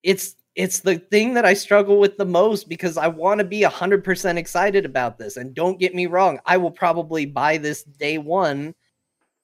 it's 0.01 0.35
it's 0.59 0.81
the 0.81 0.99
thing 0.99 1.35
that 1.35 1.45
I 1.45 1.53
struggle 1.53 2.01
with 2.01 2.17
the 2.17 2.25
most 2.25 2.67
because 2.67 2.97
I 2.97 3.07
want 3.07 3.37
to 3.37 3.45
be 3.45 3.61
100% 3.61 4.35
excited 4.35 4.85
about 4.85 5.17
this. 5.17 5.37
And 5.37 5.55
don't 5.55 5.79
get 5.79 5.95
me 5.95 6.05
wrong, 6.05 6.41
I 6.45 6.57
will 6.57 6.69
probably 6.69 7.25
buy 7.25 7.55
this 7.55 7.83
day 7.83 8.17
one, 8.17 8.75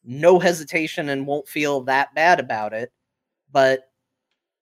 no 0.03 0.39
hesitation, 0.39 1.07
and 1.07 1.25
won't 1.25 1.47
feel 1.47 1.79
that 1.83 2.13
bad 2.13 2.41
about 2.41 2.73
it. 2.73 2.91
But 3.49 3.89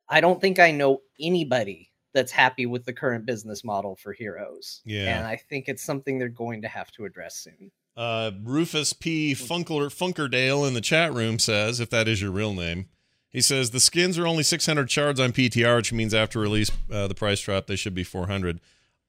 I 0.07 0.21
don't 0.21 0.39
think 0.39 0.59
I 0.59 0.69
know 0.69 1.01
anybody 1.19 1.91
that's 2.13 2.31
happy 2.31 2.67
with 2.67 2.85
the 2.85 2.93
current 2.93 3.25
business 3.25 3.63
model 3.63 3.95
for 3.95 4.13
Heroes. 4.13 4.83
Yeah. 4.85 5.17
And 5.17 5.25
I 5.25 5.37
think 5.37 5.67
it's 5.67 5.83
something 5.83 6.19
they're 6.19 6.29
going 6.29 6.61
to 6.61 6.67
have 6.67 6.91
to 6.91 7.05
address 7.05 7.35
soon. 7.35 7.71
Uh, 7.97 8.29
Rufus 8.43 8.93
P. 8.93 9.33
Funker, 9.33 9.89
Funkerdale 9.89 10.67
in 10.67 10.75
the 10.75 10.81
chat 10.81 11.15
room 11.15 11.39
says, 11.39 11.79
if 11.79 11.89
that 11.89 12.07
is 12.07 12.21
your 12.21 12.29
real 12.29 12.53
name, 12.53 12.89
he 13.33 13.41
says 13.41 13.71
the 13.71 13.79
skins 13.79 14.19
are 14.19 14.27
only 14.27 14.43
600 14.43 14.89
shards 14.89 15.19
on 15.19 15.33
PTR, 15.33 15.77
which 15.77 15.91
means 15.91 16.13
after 16.13 16.39
release, 16.39 16.71
uh, 16.91 17.07
the 17.07 17.15
price 17.15 17.41
drop, 17.41 17.65
they 17.65 17.75
should 17.75 17.95
be 17.95 18.03
400. 18.03 18.61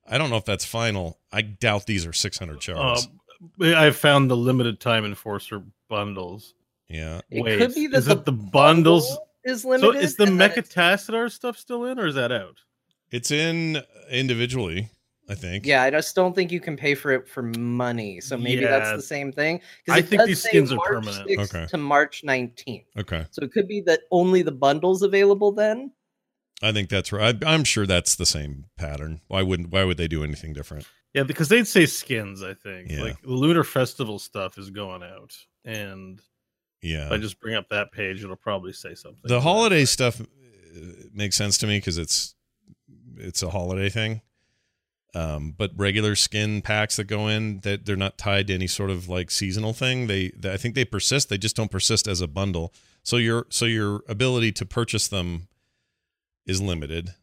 I 0.09 0.17
don't 0.17 0.31
know 0.31 0.37
if 0.37 0.47
that's 0.47 0.65
final. 0.65 1.19
I 1.31 1.43
doubt 1.43 1.87
these 1.87 2.07
are 2.07 2.13
600 2.15 2.63
shards. 2.63 3.09
Uh, 3.61 3.75
I've 3.77 3.97
found 3.97 4.31
the 4.31 4.37
limited 4.37 4.81
time 4.81 5.05
enforcer 5.05 5.63
bundles. 5.89 6.55
Yeah. 6.89 7.21
It 7.31 7.43
Wait, 7.43 7.59
could 7.59 7.75
be 7.75 7.87
that 7.89 7.99
is 7.99 8.07
the, 8.07 8.13
it 8.13 8.25
the 8.25 8.33
bundles 8.33 9.09
bundle 9.09 9.29
is 9.45 9.65
limited. 9.65 9.93
So 9.93 9.99
is 9.99 10.17
the 10.17 10.25
Mecha 10.27 11.31
stuff 11.31 11.59
still 11.59 11.85
in, 11.85 11.99
or 11.99 12.07
is 12.07 12.15
that 12.15 12.33
out? 12.33 12.61
It's 13.11 13.31
in 13.31 13.83
individually. 14.11 14.91
I 15.29 15.35
think. 15.35 15.67
Yeah, 15.67 15.83
I 15.83 15.91
just 15.91 16.15
don't 16.15 16.35
think 16.35 16.53
you 16.53 16.61
can 16.61 16.77
pay 16.77 16.95
for 16.95 17.11
it 17.11 17.29
for 17.29 17.43
money. 17.43 18.21
So 18.21 18.37
maybe 18.37 18.63
yeah. 18.63 18.79
that's 18.79 18.93
the 18.93 19.03
same 19.03 19.33
thing. 19.33 19.61
I 19.89 20.03
think 20.03 20.25
these 20.25 20.43
skins 20.43 20.71
are 20.73 20.79
permanent. 20.79 21.31
Okay. 21.39 21.67
To 21.67 21.79
March 21.79 22.23
19th. 22.27 22.85
Okay. 22.99 23.27
So 23.31 23.43
it 23.43 23.53
could 23.53 23.67
be 23.67 23.81
that 23.83 24.01
only 24.11 24.43
the 24.43 24.53
bundles 24.53 25.03
available 25.03 25.53
then. 25.53 25.93
I 26.63 26.73
think 26.73 26.89
that's 26.89 27.13
right. 27.13 27.43
I, 27.45 27.55
am 27.55 27.65
sure 27.65 27.87
that's 27.87 28.17
the 28.17 28.27
same 28.27 28.67
pattern. 28.77 29.21
Why 29.29 29.43
wouldn't? 29.43 29.71
Why 29.71 29.85
would 29.85 29.97
they 29.97 30.09
do 30.09 30.23
anything 30.25 30.53
different? 30.53 30.87
Yeah, 31.13 31.23
because 31.25 31.49
they'd 31.49 31.67
say 31.67 31.87
skins. 31.87 32.43
I 32.43 32.55
think. 32.55 32.91
Yeah. 32.91 33.03
Like 33.03 33.23
the 33.23 33.33
Lunar 33.33 33.65
Festival 33.65 34.19
stuff 34.19 34.57
is 34.57 34.71
going 34.71 35.03
out, 35.03 35.37
and 35.65 36.21
yeah, 36.81 37.07
if 37.07 37.13
I 37.13 37.19
just 37.19 37.41
bring 37.41 37.55
up 37.55 37.69
that 37.71 37.93
page, 37.93 38.23
it'll 38.23 38.37
probably 38.37 38.73
say 38.73 38.95
something. 38.95 39.23
The 39.25 39.41
holiday 39.41 39.85
stuff 39.85 40.21
uh, 40.21 40.25
makes 41.13 41.37
sense 41.37 41.59
to 41.59 41.67
me 41.67 41.79
because 41.79 41.99
it's 41.99 42.35
it's 43.17 43.43
a 43.43 43.51
holiday 43.51 43.89
thing. 43.89 44.23
Um, 45.14 45.55
but 45.57 45.70
regular 45.77 46.16
skin 46.16 46.61
packs 46.61 46.96
that 46.96 47.05
go 47.05 47.29
in 47.29 47.61
that 47.61 47.87
they're 47.87 47.94
not 47.94 48.18
tied 48.18 48.48
to 48.48 48.55
any 48.55 48.66
sort 48.66 48.90
of 48.90 49.09
like 49.09 49.31
seasonal 49.31 49.72
thing. 49.72 50.09
They, 50.09 50.31
they, 50.31 50.53
I 50.53 50.57
think 50.57 50.74
they 50.74 50.85
persist. 50.85 51.29
They 51.29 51.38
just 51.38 51.55
don't 51.55 51.70
persist 51.70 52.09
as 52.09 52.20
a 52.20 52.27
bundle. 52.27 52.72
So 53.05 53.16
your 53.16 53.46
so 53.48 53.64
your 53.64 54.03
ability 54.09 54.53
to 54.53 54.66
purchase 54.66 55.07
them 55.07 55.48
is 56.46 56.61
limited. 56.61 57.14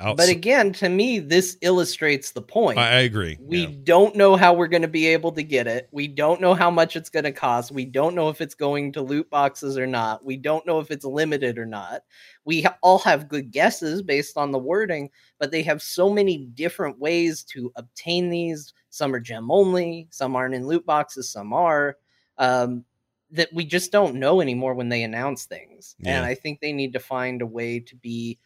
Outs- 0.00 0.16
but 0.16 0.28
again, 0.30 0.72
to 0.74 0.88
me, 0.88 1.18
this 1.18 1.58
illustrates 1.60 2.30
the 2.30 2.40
point. 2.40 2.78
I, 2.78 2.88
I 2.88 3.00
agree. 3.00 3.36
We 3.40 3.66
yeah. 3.66 3.74
don't 3.84 4.16
know 4.16 4.34
how 4.34 4.54
we're 4.54 4.66
going 4.66 4.82
to 4.82 4.88
be 4.88 5.06
able 5.08 5.32
to 5.32 5.42
get 5.42 5.66
it. 5.66 5.88
We 5.92 6.08
don't 6.08 6.40
know 6.40 6.54
how 6.54 6.70
much 6.70 6.96
it's 6.96 7.10
going 7.10 7.24
to 7.24 7.32
cost. 7.32 7.70
We 7.70 7.84
don't 7.84 8.14
know 8.14 8.30
if 8.30 8.40
it's 8.40 8.54
going 8.54 8.92
to 8.92 9.02
loot 9.02 9.28
boxes 9.28 9.76
or 9.76 9.86
not. 9.86 10.24
We 10.24 10.36
don't 10.36 10.66
know 10.66 10.80
if 10.80 10.90
it's 10.90 11.04
limited 11.04 11.58
or 11.58 11.66
not. 11.66 12.02
We 12.44 12.62
ha- 12.62 12.78
all 12.82 12.98
have 13.00 13.28
good 13.28 13.50
guesses 13.50 14.00
based 14.00 14.38
on 14.38 14.50
the 14.50 14.58
wording, 14.58 15.10
but 15.38 15.50
they 15.50 15.62
have 15.64 15.82
so 15.82 16.08
many 16.10 16.38
different 16.38 16.98
ways 16.98 17.44
to 17.44 17.70
obtain 17.76 18.30
these. 18.30 18.72
Some 18.88 19.14
are 19.14 19.20
gem 19.20 19.50
only, 19.50 20.08
some 20.10 20.34
aren't 20.34 20.54
in 20.54 20.66
loot 20.66 20.86
boxes, 20.86 21.30
some 21.30 21.52
are. 21.52 21.98
Um, 22.38 22.84
that 23.32 23.52
we 23.52 23.64
just 23.64 23.92
don't 23.92 24.16
know 24.16 24.40
anymore 24.40 24.74
when 24.74 24.88
they 24.88 25.02
announce 25.02 25.44
things. 25.44 25.94
Yeah. 26.00 26.16
And 26.16 26.26
I 26.26 26.34
think 26.34 26.60
they 26.60 26.72
need 26.72 26.92
to 26.94 26.98
find 26.98 27.42
a 27.42 27.46
way 27.46 27.78
to 27.80 27.96
be 27.96 28.38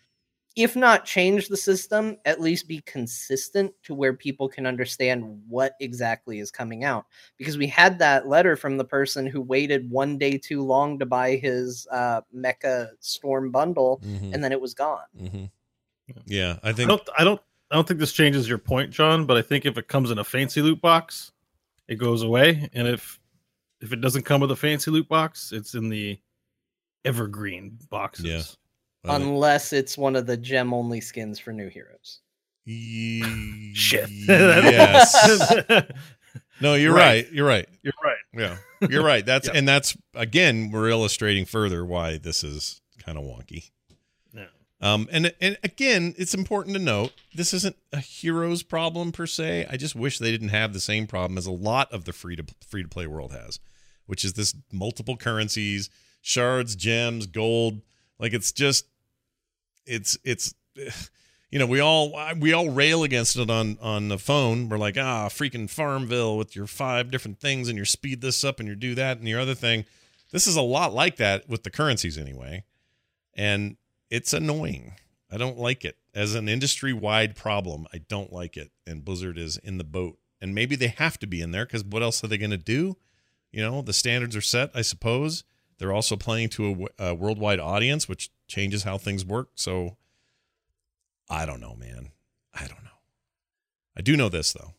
if 0.57 0.77
not 0.77 1.05
change 1.05 1.49
the 1.49 1.57
system, 1.57 2.17
at 2.25 2.41
least 2.41 2.69
be 2.69 2.81
consistent 2.83 3.73
to 3.83 3.95
where 3.95 4.13
people 4.13 4.49
can 4.49 4.67
understand 4.67 5.43
what 5.49 5.75
exactly 5.81 6.39
is 6.39 6.51
coming 6.51 6.85
out. 6.85 7.07
Because 7.37 7.59
we 7.59 7.67
had 7.67 7.99
that 7.99 8.29
letter 8.29 8.55
from 8.55 8.77
the 8.77 8.85
person 8.85 9.27
who 9.27 9.41
waited 9.41 9.91
one 9.91 10.17
day 10.17 10.39
too 10.39 10.63
long 10.63 10.99
to 11.01 11.07
buy 11.07 11.37
his 11.37 11.89
uh, 11.91 12.21
Mecha 12.35 12.91
Storm 13.01 13.51
bundle, 13.51 14.01
mm-hmm. 14.05 14.33
and 14.33 14.45
then 14.45 14.53
it 14.53 14.61
was 14.61 14.75
gone. 14.75 15.07
Mm-hmm. 15.21 15.45
Yeah, 16.27 16.59
I 16.63 16.73
think 16.73 16.89
I 16.89 16.97
don't, 16.97 17.09
I 17.19 17.25
don't, 17.25 17.41
I 17.71 17.75
don't 17.75 17.89
think 17.89 17.99
this 17.99 18.13
changes 18.13 18.49
your 18.49 18.59
point, 18.59 18.91
John. 18.91 19.27
But 19.27 19.37
I 19.37 19.43
think 19.43 19.67
if 19.67 19.77
it 19.77 19.89
comes 19.89 20.11
in 20.11 20.19
a 20.19 20.25
fancy 20.25 20.63
loot 20.63 20.81
box, 20.81 21.33
it 21.89 21.97
goes 21.97 22.23
away, 22.23 22.69
and 22.75 22.87
if 22.87 23.19
if 23.81 23.93
it 23.93 24.01
doesn't 24.01 24.23
come 24.23 24.41
with 24.41 24.51
a 24.51 24.57
fancy 24.57 24.91
loot 24.91 25.09
box, 25.09 25.51
it's 25.51 25.75
in 25.75 25.89
the 25.89 26.19
evergreen 27.05 27.79
boxes. 27.91 28.25
Yeah. 28.25 28.43
Unless 29.05 29.73
it's 29.73 29.99
one 29.99 30.17
of 30.17 30.27
the 30.27 30.37
gem 30.37 30.73
only 30.73 31.01
skins 31.01 31.39
for 31.39 31.53
new 31.53 31.69
heroes. 31.69 32.21
Shit. 32.67 34.09
Yes. 34.27 35.45
no, 36.61 36.75
you're 36.75 36.95
right. 36.95 37.27
right. 37.27 37.33
You're 37.33 37.47
right. 37.47 37.69
You're 37.83 37.93
right. 38.03 38.17
Yeah. 38.33 38.57
You're 38.89 39.05
right. 39.05 39.25
That's 39.25 39.49
and 39.49 39.69
that's 39.69 39.97
again 40.15 40.71
we're 40.71 40.89
illustrating 40.89 41.45
further 41.45 41.85
why 41.85 42.19
this 42.19 42.43
is 42.43 42.81
kind 43.05 43.19
of 43.19 43.25
wonky. 43.25 43.71
Yeah. 44.33 44.47
Um 44.81 45.09
and 45.13 45.35
and 45.41 45.59
again, 45.63 46.15
it's 46.17 46.35
important 46.35 46.75
to 46.77 46.83
note 46.83 47.13
this 47.35 47.53
isn't 47.53 47.77
a 47.93 48.01
heroes 48.01 48.63
problem 48.63 49.13
per 49.13 49.27
se. 49.27 49.67
I 49.71 49.77
just 49.77 49.95
wish 49.95 50.19
they 50.19 50.31
didn't 50.31 50.49
have 50.49 50.73
the 50.73 50.81
same 50.81 51.07
problem 51.07 51.37
as 51.37 51.47
a 51.47 51.53
lot 51.53 51.93
of 51.93 52.05
the 52.05 52.13
free 52.13 52.37
to 52.37 52.45
free 52.67 52.83
to 52.83 52.89
play 52.89 53.07
world 53.07 53.33
has, 53.33 53.61
which 54.07 54.25
is 54.25 54.33
this 54.33 54.55
multiple 54.73 55.17
currencies, 55.17 55.91
shards, 56.23 56.77
gems, 56.77 57.27
gold. 57.27 57.83
Like 58.19 58.33
it's 58.33 58.53
just 58.53 58.87
it's 59.87 60.19
it's 60.25 60.55
you 61.51 61.59
know, 61.59 61.67
we 61.67 61.81
all 61.81 62.13
we 62.39 62.53
all 62.53 62.71
rail 62.71 63.05
against 63.05 63.37
it 63.37 63.49
on 63.51 63.79
on 63.81 64.09
the 64.09 64.19
phone. 64.19 64.69
We're 64.69 64.79
like, 64.79 64.97
ah, 64.99 65.29
freaking 65.29 65.71
Farmville 65.71 66.37
with 66.37 66.57
your 66.57 66.67
five 66.67 67.11
different 67.11 67.39
things 67.39 67.69
and 67.69 67.77
your 67.77 67.87
speed 67.87 68.21
this 68.21 68.43
up 68.43 68.59
and 68.59 68.67
your 68.67 68.77
do 68.77 68.95
that 68.97 69.19
and 69.19 69.29
your 69.29 69.41
other 69.41 69.55
thing. 69.55 69.85
This 70.33 70.47
is 70.47 70.57
a 70.57 70.63
lot 70.63 70.93
like 70.93 71.17
that 71.17 71.49
with 71.49 71.63
the 71.63 71.71
currencies 71.71 72.19
anyway, 72.19 72.65
and 73.35 73.77
it's 74.11 74.33
annoying. 74.33 74.95
I 75.31 75.37
don't 75.37 75.59
like 75.59 75.85
it 75.85 75.97
as 76.13 76.35
an 76.35 76.49
industry 76.49 76.93
wide 76.93 77.37
problem. 77.37 77.87
I 77.93 77.99
don't 77.99 78.33
like 78.33 78.57
it, 78.57 78.73
and 78.87 79.05
Blizzard 79.05 79.39
is 79.39 79.57
in 79.59 79.79
the 79.79 79.85
boat, 79.85 80.19
and 80.41 80.55
maybe 80.55 80.75
they 80.75 80.89
have 80.89 81.19
to 81.21 81.27
be 81.27 81.41
in 81.41 81.53
there 81.53 81.67
because 81.67 81.85
what 81.85 82.03
else 82.03 82.23
are 82.25 82.27
they 82.27 82.39
going 82.39 82.51
to 82.51 82.57
do? 82.57 82.97
You 83.53 83.63
know, 83.63 83.81
the 83.81 83.93
standards 83.93 84.35
are 84.35 84.41
set, 84.41 84.71
I 84.75 84.83
suppose. 84.83 85.45
They're 85.79 85.93
also 85.93 86.17
playing 86.17 86.49
to 86.51 86.89
a, 86.99 87.11
a 87.11 87.15
worldwide 87.15 87.61
audience, 87.61 88.09
which 88.09 88.31
changes 88.47 88.83
how 88.83 88.99
things 88.99 89.25
work. 89.25 89.51
So 89.55 89.97
I 91.29 91.47
don't 91.47 91.61
know, 91.61 91.75
man. 91.75 92.11
I 92.53 92.67
don't 92.67 92.85
know. 92.85 92.91
I 93.97 94.03
do 94.03 94.17
know 94.17 94.29
this 94.29 94.53
though. 94.53 94.75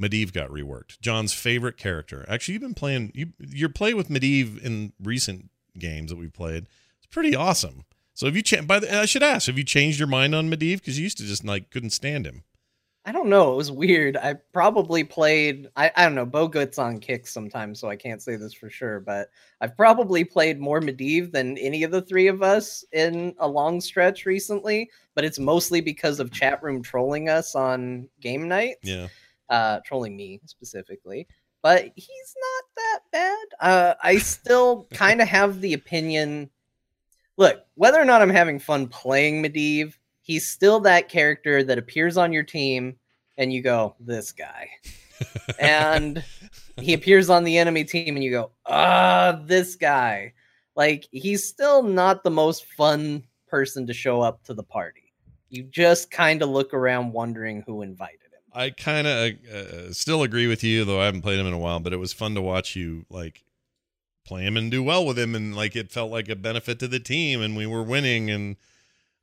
Medivh 0.00 0.32
got 0.32 0.50
reworked. 0.50 1.00
John's 1.00 1.32
favorite 1.32 1.76
character. 1.76 2.24
Actually, 2.28 2.54
you've 2.54 2.62
been 2.62 2.74
playing 2.74 3.10
you 3.14 3.32
your 3.38 3.68
play 3.68 3.94
with 3.94 4.08
Medivh 4.08 4.62
in 4.62 4.92
recent 5.02 5.50
games 5.78 6.10
that 6.10 6.18
we've 6.18 6.32
played. 6.32 6.66
It's 6.98 7.06
pretty 7.10 7.34
awesome. 7.34 7.84
So 8.14 8.26
have 8.26 8.36
you 8.36 8.42
changed? 8.42 8.66
By 8.66 8.80
the, 8.80 8.92
I 8.94 9.06
should 9.06 9.22
ask, 9.22 9.46
have 9.46 9.58
you 9.58 9.64
changed 9.64 9.98
your 9.98 10.08
mind 10.08 10.34
on 10.34 10.50
Medivh? 10.50 10.78
Because 10.78 10.98
you 10.98 11.04
used 11.04 11.18
to 11.18 11.24
just 11.24 11.44
like 11.44 11.70
couldn't 11.70 11.90
stand 11.90 12.26
him. 12.26 12.42
I 13.04 13.12
don't 13.12 13.30
know. 13.30 13.54
It 13.54 13.56
was 13.56 13.72
weird. 13.72 14.16
I 14.18 14.34
probably 14.52 15.02
played. 15.02 15.68
I, 15.76 15.90
I 15.96 16.04
don't 16.04 16.14
know. 16.14 16.26
Bo 16.26 16.46
gets 16.46 16.78
on 16.78 17.00
kicks 17.00 17.32
sometimes, 17.32 17.80
so 17.80 17.88
I 17.88 17.96
can't 17.96 18.20
say 18.20 18.36
this 18.36 18.52
for 18.52 18.68
sure. 18.68 19.00
But 19.00 19.30
I've 19.62 19.76
probably 19.76 20.24
played 20.24 20.60
more 20.60 20.80
Medivh 20.80 21.32
than 21.32 21.56
any 21.56 21.84
of 21.84 21.90
the 21.90 22.02
three 22.02 22.26
of 22.26 22.42
us 22.42 22.84
in 22.92 23.34
a 23.38 23.48
long 23.48 23.80
stretch 23.80 24.26
recently. 24.26 24.90
But 25.14 25.24
it's 25.24 25.38
mostly 25.38 25.80
because 25.80 26.20
of 26.20 26.30
chat 26.32 26.62
room 26.62 26.82
trolling 26.82 27.30
us 27.30 27.54
on 27.54 28.08
game 28.20 28.46
night. 28.46 28.76
Yeah, 28.82 29.08
uh, 29.48 29.80
trolling 29.86 30.14
me 30.14 30.40
specifically. 30.44 31.26
But 31.62 31.90
he's 31.96 32.34
not 32.40 32.64
that 32.76 32.98
bad. 33.10 33.46
Uh, 33.60 33.94
I 34.02 34.18
still 34.18 34.86
kind 34.92 35.22
of 35.22 35.28
have 35.28 35.60
the 35.60 35.72
opinion. 35.72 36.50
Look, 37.36 37.64
whether 37.74 38.00
or 38.00 38.04
not 38.04 38.20
I'm 38.20 38.28
having 38.30 38.58
fun 38.58 38.88
playing 38.88 39.42
Medivh 39.42 39.94
he's 40.28 40.46
still 40.46 40.78
that 40.80 41.08
character 41.08 41.64
that 41.64 41.78
appears 41.78 42.16
on 42.18 42.32
your 42.32 42.42
team 42.44 42.94
and 43.38 43.52
you 43.52 43.62
go, 43.62 43.96
this 43.98 44.30
guy. 44.30 44.68
and 45.58 46.22
he 46.78 46.92
appears 46.92 47.30
on 47.30 47.44
the 47.44 47.56
enemy 47.56 47.82
team 47.82 48.14
and 48.14 48.22
you 48.22 48.30
go, 48.30 48.50
ah, 48.66 49.40
this 49.46 49.74
guy. 49.74 50.34
Like 50.76 51.08
he's 51.10 51.44
still 51.44 51.82
not 51.82 52.22
the 52.22 52.30
most 52.30 52.66
fun 52.66 53.24
person 53.48 53.86
to 53.86 53.94
show 53.94 54.20
up 54.20 54.44
to 54.44 54.54
the 54.54 54.62
party. 54.62 55.14
You 55.48 55.62
just 55.62 56.10
kind 56.10 56.42
of 56.42 56.50
look 56.50 56.74
around 56.74 57.12
wondering 57.12 57.62
who 57.66 57.80
invited 57.80 58.20
him. 58.20 58.42
I 58.52 58.70
kind 58.70 59.06
of 59.06 59.32
uh, 59.50 59.92
still 59.94 60.22
agree 60.22 60.46
with 60.46 60.62
you, 60.62 60.84
though 60.84 61.00
I 61.00 61.06
haven't 61.06 61.22
played 61.22 61.40
him 61.40 61.46
in 61.46 61.54
a 61.54 61.58
while. 61.58 61.80
But 61.80 61.94
it 61.94 61.96
was 61.96 62.12
fun 62.12 62.34
to 62.34 62.42
watch 62.42 62.76
you 62.76 63.06
like 63.08 63.44
play 64.26 64.42
him 64.42 64.58
and 64.58 64.70
do 64.70 64.82
well 64.82 65.06
with 65.06 65.18
him, 65.18 65.34
and 65.34 65.56
like 65.56 65.74
it 65.74 65.90
felt 65.90 66.12
like 66.12 66.28
a 66.28 66.36
benefit 66.36 66.78
to 66.80 66.88
the 66.88 67.00
team, 67.00 67.40
and 67.40 67.56
we 67.56 67.66
were 67.66 67.82
winning, 67.82 68.28
and 68.30 68.56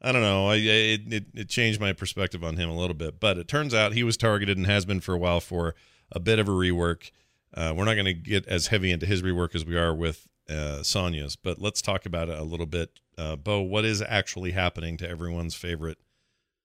I 0.02 0.12
don't 0.12 0.22
know. 0.22 0.48
I, 0.48 0.56
it, 0.56 1.14
it, 1.14 1.26
it 1.34 1.50
changed 1.50 1.80
my 1.80 1.94
perspective 1.94 2.44
on 2.44 2.58
him 2.58 2.70
a 2.70 2.76
little 2.76 2.96
bit, 2.96 3.20
but 3.20 3.38
it 3.38 3.48
turns 3.48 3.74
out 3.74 3.94
he 3.94 4.04
was 4.04 4.18
targeted 4.18 4.58
and 4.58 4.66
has 4.68 4.86
been 4.86 5.00
for 5.00 5.14
a 5.14 5.18
while 5.18 5.40
for 5.40 5.76
a 6.12 6.20
bit 6.20 6.40
of 6.40 6.48
a 6.48 6.52
rework. 6.52 7.12
Uh, 7.54 7.74
we're 7.76 7.86
not 7.86 7.96
going 7.96 8.06
to 8.06 8.14
get 8.14 8.46
as 8.48 8.68
heavy 8.68 8.92
into 8.92 9.06
his 9.06 9.22
rework 9.22 9.56
as 9.56 9.66
we 9.66 9.78
are 9.78 9.96
with 9.96 10.28
uh, 10.50 10.84
Sonya's, 10.84 11.36
but 11.36 11.60
let's 11.60 11.82
talk 11.82 12.06
about 12.06 12.30
it 12.30 12.38
a 12.38 12.44
little 12.44 12.66
bit. 12.66 13.00
Uh, 13.18 13.36
Bo, 13.36 13.62
what 13.62 13.86
is 13.86 14.02
actually 14.02 14.52
happening 14.52 14.98
to 14.98 15.10
everyone's 15.10 15.56
favorite 15.56 15.98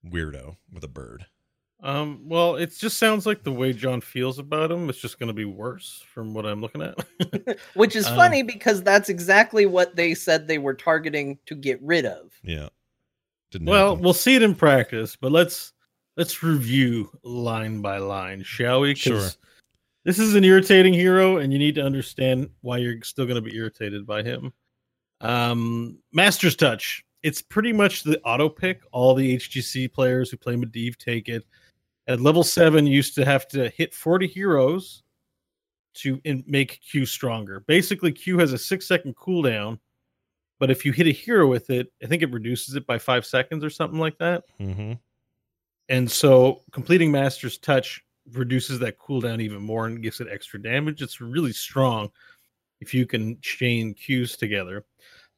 weirdo 0.04 0.56
with 0.72 0.84
a 0.84 0.88
bird? 0.88 1.26
Um, 1.82 2.22
well, 2.26 2.56
it 2.56 2.76
just 2.76 2.98
sounds 2.98 3.24
like 3.24 3.42
the 3.42 3.52
way 3.52 3.72
John 3.72 4.00
feels 4.00 4.38
about 4.38 4.70
him. 4.70 4.90
It's 4.90 5.00
just 5.00 5.18
going 5.18 5.28
to 5.28 5.34
be 5.34 5.46
worse 5.46 6.04
from 6.12 6.34
what 6.34 6.44
I'm 6.44 6.60
looking 6.60 6.82
at. 6.82 7.58
Which 7.74 7.96
is 7.96 8.06
um, 8.06 8.16
funny 8.16 8.42
because 8.42 8.82
that's 8.82 9.08
exactly 9.08 9.64
what 9.64 9.96
they 9.96 10.14
said 10.14 10.46
they 10.46 10.58
were 10.58 10.74
targeting 10.74 11.38
to 11.46 11.54
get 11.54 11.80
rid 11.82 12.04
of. 12.04 12.32
Yeah. 12.42 12.68
Didn't 13.50 13.66
well, 13.66 13.90
happen. 13.90 14.04
we'll 14.04 14.14
see 14.14 14.36
it 14.36 14.42
in 14.42 14.54
practice, 14.54 15.16
but 15.16 15.32
let's 15.32 15.72
let's 16.16 16.42
review 16.42 17.10
line 17.24 17.80
by 17.80 17.98
line, 17.98 18.42
shall 18.42 18.80
we? 18.80 18.94
Sure. 18.94 19.28
This 20.04 20.18
is 20.18 20.34
an 20.34 20.44
irritating 20.44 20.94
hero, 20.94 21.38
and 21.38 21.52
you 21.52 21.58
need 21.58 21.74
to 21.74 21.82
understand 21.82 22.48
why 22.62 22.78
you're 22.78 23.02
still 23.02 23.26
going 23.26 23.42
to 23.42 23.50
be 23.50 23.56
irritated 23.56 24.06
by 24.06 24.22
him. 24.22 24.52
Um, 25.20 25.98
Master's 26.12 26.56
Touch. 26.56 27.04
It's 27.22 27.42
pretty 27.42 27.72
much 27.72 28.02
the 28.02 28.18
auto 28.22 28.48
pick. 28.48 28.80
All 28.92 29.14
the 29.14 29.36
HGC 29.36 29.92
players 29.92 30.30
who 30.30 30.38
play 30.38 30.54
Medivh 30.54 30.96
take 30.96 31.28
it. 31.28 31.44
At 32.06 32.20
level 32.20 32.42
seven, 32.42 32.86
you 32.86 32.94
used 32.94 33.14
to 33.16 33.26
have 33.26 33.46
to 33.48 33.68
hit 33.68 33.92
40 33.92 34.26
heroes 34.26 35.02
to 35.94 36.20
make 36.46 36.80
Q 36.80 37.04
stronger. 37.04 37.60
Basically, 37.60 38.10
Q 38.10 38.38
has 38.38 38.52
a 38.52 38.58
six 38.58 38.86
second 38.86 39.16
cooldown 39.16 39.78
but 40.60 40.70
if 40.70 40.84
you 40.84 40.92
hit 40.92 41.08
a 41.08 41.12
hero 41.12 41.48
with 41.48 41.70
it, 41.70 41.90
I 42.04 42.06
think 42.06 42.22
it 42.22 42.30
reduces 42.30 42.76
it 42.76 42.86
by 42.86 42.98
five 42.98 43.26
seconds 43.26 43.64
or 43.64 43.70
something 43.70 43.98
like 43.98 44.18
that. 44.18 44.44
Mm-hmm. 44.60 44.92
And 45.88 46.08
so 46.08 46.60
completing 46.70 47.10
Master's 47.10 47.58
Touch 47.58 48.04
reduces 48.32 48.78
that 48.78 48.98
cooldown 48.98 49.40
even 49.40 49.62
more 49.62 49.86
and 49.86 50.02
gives 50.02 50.20
it 50.20 50.28
extra 50.30 50.62
damage. 50.62 51.02
It's 51.02 51.20
really 51.20 51.52
strong 51.52 52.10
if 52.80 52.94
you 52.94 53.06
can 53.06 53.40
chain 53.40 53.94
Qs 53.94 54.36
together. 54.36 54.84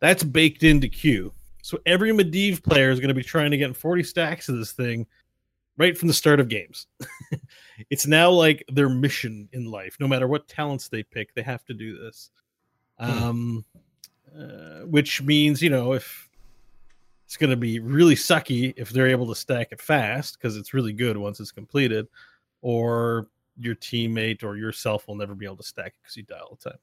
That's 0.01 0.25
baked 0.25 0.65
into 0.65 0.89
Q. 0.89 1.33
So 1.63 1.79
every 1.87 2.11
Medivh 2.11 2.63
player 2.63 2.91
is 2.91 2.99
going 2.99 3.09
to 3.09 3.15
be 3.15 3.23
trying 3.23 3.53
to 3.53 3.57
get 3.57 3.77
40 3.77 4.03
stacks 4.03 4.49
of 4.49 4.59
this 4.59 4.73
thing 4.73 5.07
right 5.79 5.97
from 5.97 6.09
the 6.09 6.15
start 6.15 6.41
of 6.41 6.49
games. 6.49 6.89
it's 7.91 8.09
now 8.09 8.29
like 8.29 8.65
their 8.73 8.89
mission 8.89 9.49
in 9.53 9.71
life. 9.71 9.97
No 10.01 10.09
matter 10.09 10.27
what 10.27 10.49
talents 10.49 10.89
they 10.89 11.05
pick, 11.05 11.33
they 11.35 11.43
have 11.43 11.65
to 11.67 11.75
do 11.75 11.97
this. 11.97 12.31
Hmm. 12.99 13.23
Um, 13.23 13.65
uh, 14.39 14.87
which 14.87 15.23
means 15.23 15.63
you 15.63 15.71
know 15.71 15.93
if 15.93 16.29
it's 17.27 17.37
going 17.37 17.51
to 17.51 17.57
be 17.57 17.79
really 17.79 18.15
sucky 18.15 18.75
if 18.77 18.91
they're 18.91 19.09
able 19.09 19.27
to 19.27 19.35
stack 19.35 19.69
it 19.73 19.81
fast 19.81 20.39
because 20.39 20.57
it's 20.57 20.75
really 20.75 20.93
good 20.93 21.17
once 21.17 21.41
it's 21.41 21.53
completed, 21.53 22.07
or 22.61 23.29
your 23.59 23.75
teammate 23.75 24.43
or 24.45 24.57
yourself 24.57 25.09
will 25.09 25.15
never 25.15 25.35
be 25.35 25.47
able 25.47 25.57
to 25.57 25.63
stack 25.63 25.89
it 25.89 25.95
because 26.03 26.17
you 26.17 26.23
die 26.23 26.39
all 26.39 26.59
the 26.63 26.71
time. 26.71 26.79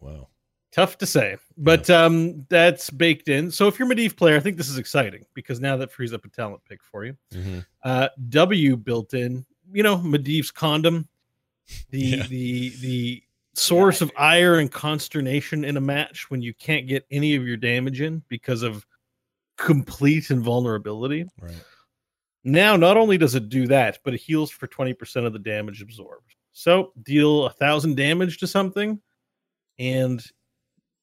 Wow. 0.00 0.28
Tough 0.72 0.98
to 0.98 1.06
say, 1.06 1.38
but 1.56 1.88
yeah. 1.88 2.04
um, 2.04 2.44
that's 2.50 2.90
baked 2.90 3.28
in. 3.28 3.50
So 3.50 3.66
if 3.66 3.78
you're 3.78 3.90
a 3.90 3.94
Medivh 3.94 4.14
player, 4.16 4.36
I 4.36 4.40
think 4.40 4.58
this 4.58 4.68
is 4.68 4.76
exciting 4.76 5.24
because 5.32 5.58
now 5.58 5.78
that 5.78 5.90
frees 5.90 6.12
up 6.12 6.26
a 6.26 6.28
talent 6.28 6.60
pick 6.68 6.82
for 6.82 7.06
you. 7.06 7.16
Mm-hmm. 7.32 7.60
Uh, 7.82 8.08
w 8.28 8.76
built 8.76 9.14
in, 9.14 9.46
you 9.72 9.82
know, 9.82 9.96
Medivh's 9.96 10.50
condom, 10.50 11.08
the 11.88 11.98
yeah. 11.98 12.26
the 12.26 12.70
the 12.80 13.22
source 13.58 14.00
yeah, 14.00 14.06
of 14.06 14.12
ire 14.16 14.58
and 14.58 14.70
consternation 14.70 15.64
in 15.64 15.76
a 15.76 15.80
match 15.80 16.30
when 16.30 16.42
you 16.42 16.54
can't 16.54 16.86
get 16.86 17.06
any 17.10 17.34
of 17.34 17.46
your 17.46 17.56
damage 17.56 18.00
in 18.00 18.22
because 18.28 18.62
of 18.62 18.86
complete 19.56 20.30
invulnerability. 20.30 21.26
Right. 21.40 21.52
Now, 22.44 22.76
not 22.76 22.96
only 22.96 23.18
does 23.18 23.34
it 23.34 23.48
do 23.48 23.66
that, 23.68 23.98
but 24.04 24.14
it 24.14 24.20
heals 24.20 24.50
for 24.50 24.68
20% 24.68 25.26
of 25.26 25.32
the 25.32 25.38
damage 25.38 25.82
absorbed. 25.82 26.34
So 26.52 26.92
deal 27.02 27.46
a 27.46 27.50
thousand 27.50 27.96
damage 27.96 28.38
to 28.38 28.46
something, 28.46 29.00
and 29.78 30.24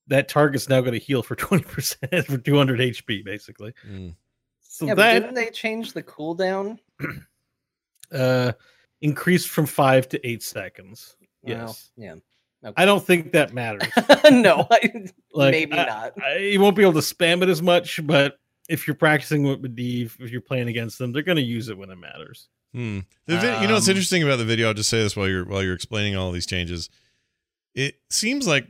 that 0.08 0.30
target's 0.30 0.70
now 0.70 0.82
going 0.82 0.94
to 0.94 1.00
heal 1.00 1.22
for 1.22 1.36
20% 1.36 2.26
for 2.26 2.38
200 2.38 2.80
HP, 2.80 3.26
basically. 3.26 3.74
Mm. 3.88 4.16
So 4.62 4.88
yeah, 4.88 4.96
that, 4.96 5.20
didn't 5.20 5.36
they 5.36 5.50
change 5.50 5.94
the 5.94 6.04
cooldown? 6.04 6.80
uh 8.12 8.54
increased 9.02 9.50
from 9.50 9.66
five 9.66 10.08
to 10.10 10.28
eight 10.28 10.42
seconds. 10.42 11.16
Yes. 11.44 11.92
yeah. 11.98 12.16
Okay. 12.66 12.74
I 12.82 12.86
don't 12.86 13.06
think 13.06 13.34
that 13.34 13.54
matters. 13.54 13.90
no, 14.32 14.68
I, 14.72 15.08
like, 15.34 15.52
maybe 15.52 15.74
I, 15.74 15.86
not. 15.86 16.14
I, 16.22 16.38
you 16.38 16.62
won't 16.62 16.76
be 16.76 16.82
able 16.82 16.94
to 16.94 17.00
spam 17.00 17.42
it 17.42 17.50
as 17.50 17.62
much, 17.62 18.00
but 18.06 18.40
if 18.70 18.88
you're 18.88 18.96
practicing 18.96 19.44
with 19.44 19.62
Medivh, 19.62 20.20
if 20.20 20.32
you're 20.32 20.42
playing 20.42 20.70
against 20.70 20.98
them, 20.98 21.12
they're 21.12 21.24
going 21.24 21.38
to 21.38 21.44
use 21.44 21.68
it 21.68 21.78
when 21.78 21.90
it 21.90 21.98
matters. 21.98 22.48
Hmm. 22.74 23.00
The 23.28 23.38
vi- 23.38 23.56
um, 23.56 23.62
you 23.62 23.68
know 23.68 23.76
what's 23.76 23.88
um, 23.88 23.92
interesting 23.92 24.24
about 24.24 24.38
the 24.38 24.46
video? 24.46 24.68
I'll 24.68 24.74
just 24.74 24.90
say 24.90 25.04
this 25.04 25.16
while 25.16 25.28
you're 25.28 25.46
while 25.46 25.62
you're 25.62 25.76
explaining 25.76 26.16
all 26.16 26.32
these 26.32 26.46
changes. 26.46 26.90
It 27.76 27.96
seems 28.10 28.48
like 28.48 28.68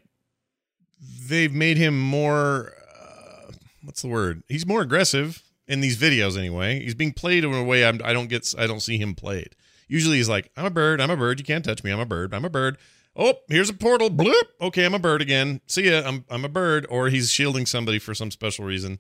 they've 1.27 1.53
made 1.53 1.77
him 1.77 1.99
more. 1.99 2.73
Uh, 2.99 3.51
what's 3.84 4.01
the 4.01 4.08
word? 4.10 4.43
He's 4.49 4.65
more 4.65 4.82
aggressive 4.82 5.43
in 5.67 5.79
these 5.79 5.97
videos 5.97 6.38
anyway. 6.38 6.84
He's 6.84 6.95
being 6.95 7.13
played 7.13 7.43
in 7.45 7.53
a 7.53 7.63
way 7.63 7.86
I'm, 7.86 8.01
I 8.03 8.12
don't 8.12 8.27
get. 8.27 8.53
I 8.58 8.67
don't 8.67 8.82
see 8.82 8.97
him 8.97 9.15
played. 9.15 9.56
Usually 9.88 10.17
he's 10.17 10.29
like, 10.29 10.51
"I'm 10.58 10.65
a 10.65 10.71
bird. 10.71 10.99
I'm 10.99 11.12
a 11.12 11.17
bird. 11.17 11.39
You 11.39 11.45
can't 11.45 11.63
touch 11.63 11.84
me. 11.84 11.91
I'm 11.91 11.99
a 11.99 12.06
bird. 12.06 12.34
I'm 12.34 12.45
a 12.45 12.49
bird." 12.49 12.77
Oh, 13.15 13.36
here's 13.49 13.69
a 13.69 13.73
portal. 13.73 14.10
Bloop. 14.10 14.43
Okay, 14.62 14.86
I'm 14.86 14.93
a 14.93 14.99
bird 14.99 15.21
again. 15.21 15.62
See 15.67 15.89
ya. 15.89 16.02
I'm 16.06 16.26
I'm 16.30 16.45
a 16.45 16.49
bird. 16.49 16.86
Or 16.89 17.10
he's 17.10 17.32
shielding 17.32 17.65
somebody 17.65 17.99
for 17.99 18.13
some 18.13 18.32
special 18.32 18.65
reason. 18.65 18.99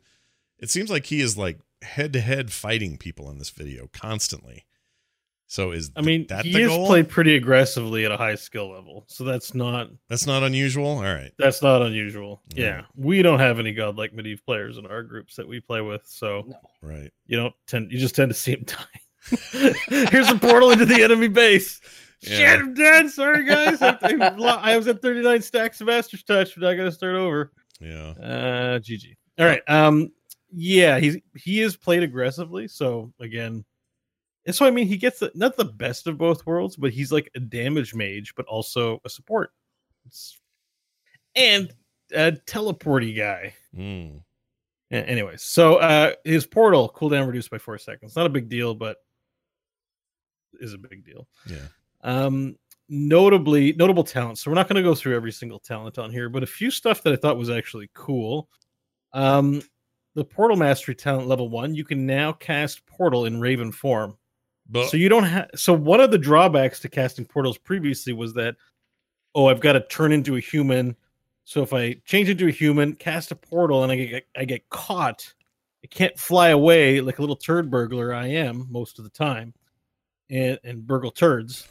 It 0.59 0.69
seems 0.69 0.89
like 0.89 1.05
he 1.07 1.21
is 1.21 1.37
like 1.37 1.59
head 1.81 2.13
to 2.13 2.21
head 2.21 2.51
fighting 2.51 2.97
people 2.97 3.29
in 3.29 3.37
this 3.37 3.49
video 3.49 3.89
constantly. 3.91 4.65
So 5.47 5.71
is 5.71 5.91
I 5.95 6.01
mean 6.01 6.25
that 6.29 6.45
he 6.45 6.53
the 6.53 6.61
has 6.61 6.69
goal? 6.69 6.87
played 6.87 7.09
pretty 7.09 7.35
aggressively 7.35 8.05
at 8.05 8.11
a 8.11 8.17
high 8.17 8.33
skill 8.35 8.71
level, 8.71 9.03
so 9.07 9.23
that's 9.23 9.53
not 9.53 9.89
That's 10.09 10.25
not 10.25 10.41
unusual. 10.41 10.87
All 10.87 11.03
right. 11.03 11.31
that's 11.37 11.61
not 11.61 11.81
unusual. 11.83 12.41
Mm. 12.51 12.57
Yeah, 12.57 12.81
we 12.95 13.21
don't 13.21 13.37
have 13.39 13.59
any 13.59 13.71
godlike 13.73 14.13
Medivh 14.13 14.43
players 14.45 14.77
in 14.79 14.87
our 14.87 15.03
groups 15.03 15.35
that 15.35 15.47
we 15.47 15.59
play 15.59 15.81
with, 15.81 16.01
so 16.05 16.43
No. 16.47 16.55
Right. 16.81 17.11
you 17.27 17.37
don't 17.37 17.53
tend 17.67 17.91
you 17.91 17.99
just 17.99 18.15
tend 18.15 18.29
to 18.31 18.35
see 18.35 18.53
him 18.53 18.65
die. 18.65 19.73
Here's 20.11 20.29
a 20.29 20.35
portal 20.39 20.71
into 20.71 20.85
the 20.85 21.03
enemy 21.03 21.27
base. 21.27 21.81
Yeah. 22.23 22.37
Shit, 22.37 22.59
I'm 22.59 22.73
dead. 22.73 23.09
Sorry, 23.09 23.45
guys. 23.45 23.81
I, 23.81 23.97
I- 24.01 24.73
I 24.73 24.77
was 24.77 24.87
at 24.87 25.01
39 25.01 25.41
stacks 25.41 25.81
of 25.81 25.87
Master's 25.87 26.23
Touch, 26.23 26.55
but 26.57 26.67
I 26.67 26.75
got 26.75 26.83
to 26.85 26.91
start 26.91 27.15
over. 27.15 27.51
Yeah. 27.79 28.09
Uh, 28.11 28.79
GG. 28.79 29.15
All 29.39 29.45
right. 29.45 29.61
Um, 29.67 30.11
yeah, 30.55 30.99
he's 30.99 31.17
he 31.35 31.61
is 31.61 31.75
played 31.75 32.03
aggressively. 32.03 32.67
So 32.67 33.11
again, 33.19 33.65
and 34.45 34.55
so 34.55 34.65
I 34.65 34.71
mean. 34.71 34.87
He 34.87 34.97
gets 34.97 35.19
the, 35.19 35.31
not 35.33 35.57
the 35.57 35.65
best 35.65 36.05
of 36.07 36.17
both 36.17 36.45
worlds, 36.45 36.75
but 36.75 36.91
he's 36.91 37.11
like 37.11 37.29
a 37.35 37.39
damage 37.39 37.95
mage, 37.95 38.33
but 38.35 38.45
also 38.45 39.01
a 39.03 39.09
support. 39.09 39.51
It's, 40.05 40.39
and 41.35 41.73
a 42.13 42.33
teleporty 42.33 43.17
guy. 43.17 43.53
Mm. 43.75 44.21
Yeah, 44.91 44.99
anyways, 44.99 45.41
so 45.41 45.77
uh 45.77 46.11
his 46.23 46.45
portal 46.45 46.93
cooldown 46.95 47.25
reduced 47.25 47.49
by 47.49 47.57
four 47.57 47.79
seconds. 47.79 48.15
Not 48.15 48.27
a 48.27 48.29
big 48.29 48.47
deal, 48.49 48.75
but 48.75 48.97
is 50.59 50.73
a 50.73 50.77
big 50.77 51.03
deal. 51.03 51.27
Yeah. 51.49 51.65
Um 52.03 52.57
notably 52.89 53.73
notable 53.73 54.03
talents. 54.03 54.41
So 54.41 54.51
we're 54.51 54.55
not 54.55 54.67
going 54.67 54.75
to 54.75 54.87
go 54.87 54.93
through 54.93 55.15
every 55.15 55.31
single 55.31 55.57
talent 55.57 55.97
on 55.97 56.11
here, 56.11 56.29
but 56.29 56.43
a 56.43 56.47
few 56.47 56.69
stuff 56.69 57.01
that 57.03 57.13
I 57.13 57.15
thought 57.15 57.37
was 57.37 57.49
actually 57.49 57.89
cool. 57.93 58.49
Um 59.13 59.61
the 60.15 60.25
portal 60.25 60.57
mastery 60.57 60.93
talent 60.93 61.27
level 61.27 61.49
one, 61.49 61.73
you 61.73 61.83
can 61.83 62.05
now 62.05 62.33
cast 62.33 62.85
portal 62.85 63.25
in 63.25 63.39
raven 63.41 63.71
form. 63.71 64.17
But 64.69 64.89
So 64.89 64.97
you 64.97 65.09
don't 65.09 65.23
have 65.23 65.49
so 65.55 65.73
one 65.73 65.99
of 65.99 66.11
the 66.11 66.17
drawbacks 66.17 66.79
to 66.81 66.89
casting 66.89 67.25
portals 67.25 67.57
previously 67.57 68.13
was 68.13 68.33
that 68.35 68.55
oh, 69.35 69.47
I've 69.47 69.59
got 69.61 69.73
to 69.73 69.81
turn 69.87 70.11
into 70.11 70.35
a 70.35 70.39
human. 70.39 70.95
So 71.45 71.61
if 71.61 71.73
I 71.73 71.93
change 72.05 72.29
into 72.29 72.47
a 72.47 72.51
human, 72.51 72.93
cast 72.95 73.31
a 73.31 73.35
portal, 73.35 73.83
and 73.83 73.91
I 73.91 73.95
get 73.95 74.27
I 74.37 74.45
get 74.45 74.69
caught, 74.69 75.33
I 75.83 75.87
can't 75.87 76.17
fly 76.17 76.49
away 76.49 77.01
like 77.01 77.17
a 77.19 77.21
little 77.21 77.35
turd 77.35 77.69
burglar 77.69 78.13
I 78.13 78.27
am 78.27 78.67
most 78.69 78.99
of 78.99 79.03
the 79.03 79.11
time, 79.11 79.53
and 80.29 80.59
and 80.63 80.85
burgle 80.87 81.11
turds. 81.11 81.67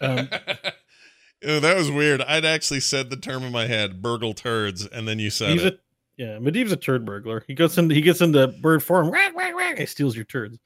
Um, 0.00 0.28
Ew, 1.42 1.60
that 1.60 1.76
was 1.76 1.90
weird. 1.90 2.22
I'd 2.22 2.44
actually 2.44 2.80
said 2.80 3.10
the 3.10 3.16
term 3.16 3.42
in 3.42 3.52
my 3.52 3.66
head, 3.66 4.00
burgle 4.00 4.32
turds, 4.32 4.86
and 4.86 5.06
then 5.06 5.18
you 5.18 5.28
said 5.30 5.50
He's 5.50 5.64
it. 5.64 5.74
a 5.74 5.78
yeah, 6.16 6.36
Medivh's 6.38 6.72
a 6.72 6.76
turd 6.76 7.04
burglar. 7.04 7.44
He 7.46 7.54
goes 7.54 7.76
into 7.76 7.94
he 7.94 8.00
gets 8.00 8.20
into 8.20 8.46
bird 8.48 8.82
form, 8.82 9.10
whack, 9.10 9.34
whack, 9.36 9.54
whack, 9.54 9.78
he 9.78 9.86
steals 9.86 10.14
your 10.16 10.24
turds. 10.24 10.58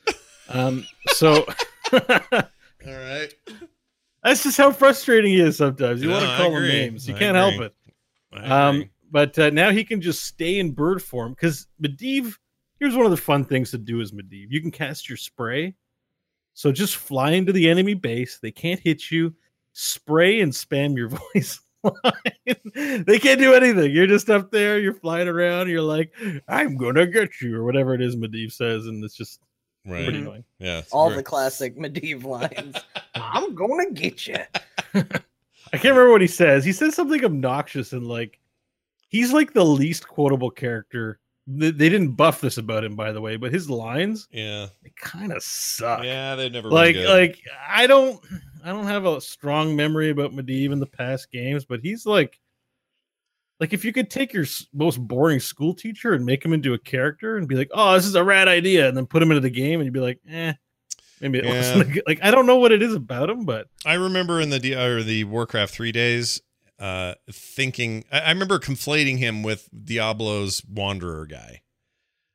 Um, 0.49 0.87
so 1.09 1.45
All 1.93 2.03
right. 2.87 3.33
that's 4.23 4.43
just 4.43 4.57
how 4.59 4.71
frustrating 4.73 5.33
he 5.33 5.41
is 5.41 5.57
sometimes. 5.57 6.03
You 6.03 6.09
No, 6.09 6.15
want 6.17 6.27
to 6.27 6.37
call 6.37 6.57
him 6.57 6.63
names, 6.63 7.09
you 7.09 7.15
I 7.15 7.19
can't 7.19 7.37
help 7.37 7.61
it. 7.61 7.75
Um, 8.33 8.91
but 9.11 9.39
uh, 9.39 9.51
now 9.51 9.71
he 9.71 9.85
can 9.85 10.01
just 10.03 10.25
stay 10.25 10.59
in 10.59 10.73
bird 10.73 11.03
form 11.03 11.33
because 11.33 11.67
Medivh. 11.83 12.35
Here's 12.79 12.95
one 12.95 13.07
of 13.07 13.11
the 13.11 13.17
fun 13.17 13.45
things 13.45 13.73
to 13.73 13.79
do 13.79 14.01
as 14.01 14.13
Medivh. 14.13 14.47
You 14.51 14.61
can 14.61 14.71
cast 14.71 15.09
your 15.09 15.17
spray, 15.17 15.75
so 16.59 16.73
just 16.73 16.97
fly 16.97 17.31
into 17.31 17.53
the 17.53 17.71
enemy 17.71 17.95
base. 17.95 18.41
They 18.43 18.51
can't 18.51 18.81
hit 18.81 19.13
you. 19.13 19.33
Spray 19.75 20.41
and 20.41 20.53
spam 20.53 20.97
your 20.97 21.09
voice 21.35 21.61
line. 21.85 23.05
they 23.05 23.21
can't 23.21 23.39
do 23.39 23.55
anything. 23.55 23.93
You're 23.93 24.09
just 24.09 24.29
up 24.29 24.51
there. 24.51 24.81
You're 24.81 24.95
flying 24.95 25.29
around. 25.29 25.69
You're 25.69 25.83
like, 25.83 26.13
"I'm 26.49 26.77
gonna 26.77 27.07
get 27.07 27.41
you," 27.41 27.55
or 27.55 27.63
whatever 27.63 27.95
it 27.95 28.03
is 28.03 28.17
Medivh 28.17 28.51
says, 28.51 28.87
and 28.87 29.05
it's 29.05 29.15
just 29.15 29.41
right. 29.87 30.03
pretty 30.03 30.19
mm-hmm. 30.19 30.27
annoying. 30.27 30.45
Yeah. 30.59 30.83
All 30.91 31.11
very- 31.11 31.19
the 31.19 31.23
classic 31.23 31.79
Medivh 31.79 32.25
lines. 32.25 32.77
I'm 33.15 33.55
gonna 33.55 33.93
get 33.93 34.27
you. 34.27 34.39
I 34.95 35.03
can't 35.71 35.85
remember 35.85 36.11
what 36.11 36.23
he 36.23 36.27
says. 36.27 36.65
He 36.65 36.73
says 36.73 36.97
something 36.97 37.25
obnoxious 37.25 37.93
and 37.93 38.09
like 38.09 38.41
he's 39.07 39.33
like 39.33 39.53
the 39.53 39.65
least 39.65 40.09
quotable 40.09 40.51
character. 40.51 41.21
They 41.51 41.71
they 41.71 41.89
didn't 41.89 42.13
buff 42.13 42.41
this 42.43 42.59
about 42.59 42.85
him, 42.85 42.95
by 42.95 43.11
the 43.13 43.21
way, 43.23 43.37
but 43.37 43.53
his 43.53 43.71
lines 43.71 44.29
Yeah. 44.31 44.67
they 44.83 44.93
kind 44.97 45.33
of 45.33 45.43
suck. 45.43 46.05
Yeah, 46.05 46.35
they've 46.35 46.53
never 46.53 46.69
like 46.71 46.95
like 46.97 47.41
I 47.67 47.87
don't 47.87 48.23
I 48.63 48.69
don't 48.69 48.85
have 48.87 49.07
a 49.07 49.19
strong 49.21 49.75
memory 49.75 50.11
about 50.11 50.33
Medivh 50.33 50.73
in 50.73 50.79
the 50.79 50.87
past 50.87 51.31
games, 51.33 51.65
but 51.65 51.81
he's 51.81 52.05
like 52.05 52.39
like 53.61 53.73
if 53.73 53.85
you 53.85 53.93
could 53.93 54.11
take 54.11 54.33
your 54.35 54.45
most 54.75 54.99
boring 54.99 55.41
school 55.41 55.75
teacher 55.75 56.13
and 56.13 56.25
make 56.27 56.45
him 56.45 56.53
into 56.53 56.75
a 56.75 56.79
character 56.79 57.39
and 57.39 57.49
be 57.49 57.55
like, 57.57 57.71
"Oh, 57.73 57.95
this 57.95 58.05
is 58.07 58.15
a 58.15 58.23
rad 58.23 58.47
idea," 58.47 58.87
and 58.87 58.97
then 58.97 59.07
put 59.07 59.23
him 59.23 59.31
into 59.31 59.41
the 59.41 59.51
game 59.51 59.81
and 59.81 59.87
you'd 59.87 59.95
be 59.95 60.01
like, 60.01 60.21
"Eh, 60.29 60.53
maybe 61.21 61.39
it 61.39 61.45
Yeah. 61.47 61.55
wasn't 61.57 61.93
good-" 61.93 62.03
like 62.07 62.21
I 62.23 62.31
don't 62.31 62.47
know 62.47 62.59
what 62.59 62.73
it 62.73 62.83
is 62.83 62.95
about 62.95 63.31
him, 63.31 63.45
but 63.47 63.69
I 63.87 63.95
remember 63.95 64.41
in 64.41 64.51
the 64.51 64.59
D- 64.61 64.75
or 64.77 65.03
the 65.03 65.25
Warcraft 65.25 65.73
three 65.75 65.93
days, 65.93 66.41
uh, 66.79 67.15
thinking 67.31 68.05
I, 68.13 68.21
I 68.21 68.29
remember 68.31 68.59
conflating 68.59 69.19
him 69.19 69.43
with 69.43 69.69
Diablo's 69.85 70.63
Wanderer 70.65 71.27
guy. 71.27 71.63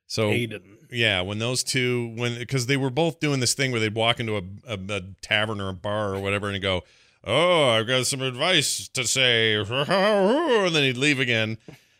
So 0.06 0.30
Aidan. 0.30 0.78
yeah, 0.90 1.22
when 1.22 1.38
those 1.38 1.64
two 1.64 2.12
when 2.16 2.38
because 2.38 2.66
they 2.66 2.76
were 2.76 2.90
both 2.90 3.20
doing 3.20 3.40
this 3.40 3.54
thing 3.54 3.70
where 3.72 3.80
they'd 3.80 3.94
walk 3.94 4.20
into 4.20 4.36
a, 4.36 4.42
a, 4.68 4.78
a 4.88 5.00
tavern 5.22 5.60
or 5.60 5.68
a 5.70 5.74
bar 5.74 6.14
or 6.14 6.20
whatever 6.20 6.50
and 6.50 6.62
go, 6.62 6.82
"Oh, 7.24 7.70
I've 7.70 7.86
got 7.86 8.06
some 8.06 8.20
advice 8.22 8.88
to 8.88 9.06
say," 9.06 9.54
and 9.58 10.74
then 10.74 10.82
he'd 10.84 10.96
leave 10.96 11.18
again. 11.18 11.58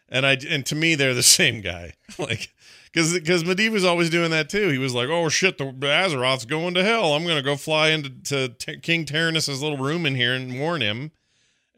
And 0.08 0.26
I 0.26 0.36
and 0.48 0.64
to 0.66 0.74
me 0.74 0.94
they're 0.94 1.14
the 1.14 1.22
same 1.40 1.60
guy, 1.60 1.94
like. 2.18 2.50
Because 2.92 3.12
because 3.12 3.42
Medivh 3.42 3.72
was 3.72 3.84
always 3.84 4.08
doing 4.08 4.30
that 4.30 4.48
too. 4.48 4.68
He 4.68 4.78
was 4.78 4.94
like, 4.94 5.08
"Oh 5.08 5.28
shit, 5.28 5.58
the 5.58 5.64
Azeroth's 5.64 6.44
going 6.44 6.74
to 6.74 6.84
hell. 6.84 7.14
I'm 7.14 7.26
gonna 7.26 7.42
go 7.42 7.56
fly 7.56 7.88
into 7.88 8.10
to 8.26 8.48
T- 8.50 8.78
King 8.78 9.04
Terenas's 9.04 9.60
little 9.60 9.78
room 9.78 10.06
in 10.06 10.14
here 10.14 10.32
and 10.32 10.60
warn 10.60 10.80
him." 10.80 11.10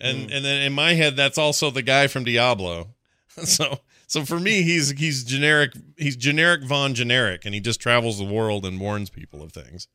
And 0.00 0.30
and 0.30 0.44
then 0.44 0.62
in 0.62 0.72
my 0.72 0.94
head, 0.94 1.16
that's 1.16 1.38
also 1.38 1.70
the 1.70 1.82
guy 1.82 2.06
from 2.06 2.24
Diablo. 2.24 2.88
so 3.28 3.80
so 4.06 4.24
for 4.24 4.38
me, 4.38 4.62
he's 4.62 4.90
he's 4.90 5.24
generic. 5.24 5.72
He's 5.96 6.16
generic 6.16 6.64
Von 6.64 6.94
generic, 6.94 7.44
and 7.44 7.54
he 7.54 7.60
just 7.60 7.80
travels 7.80 8.18
the 8.18 8.24
world 8.24 8.64
and 8.66 8.78
warns 8.78 9.08
people 9.10 9.42
of 9.42 9.52
things. 9.52 9.88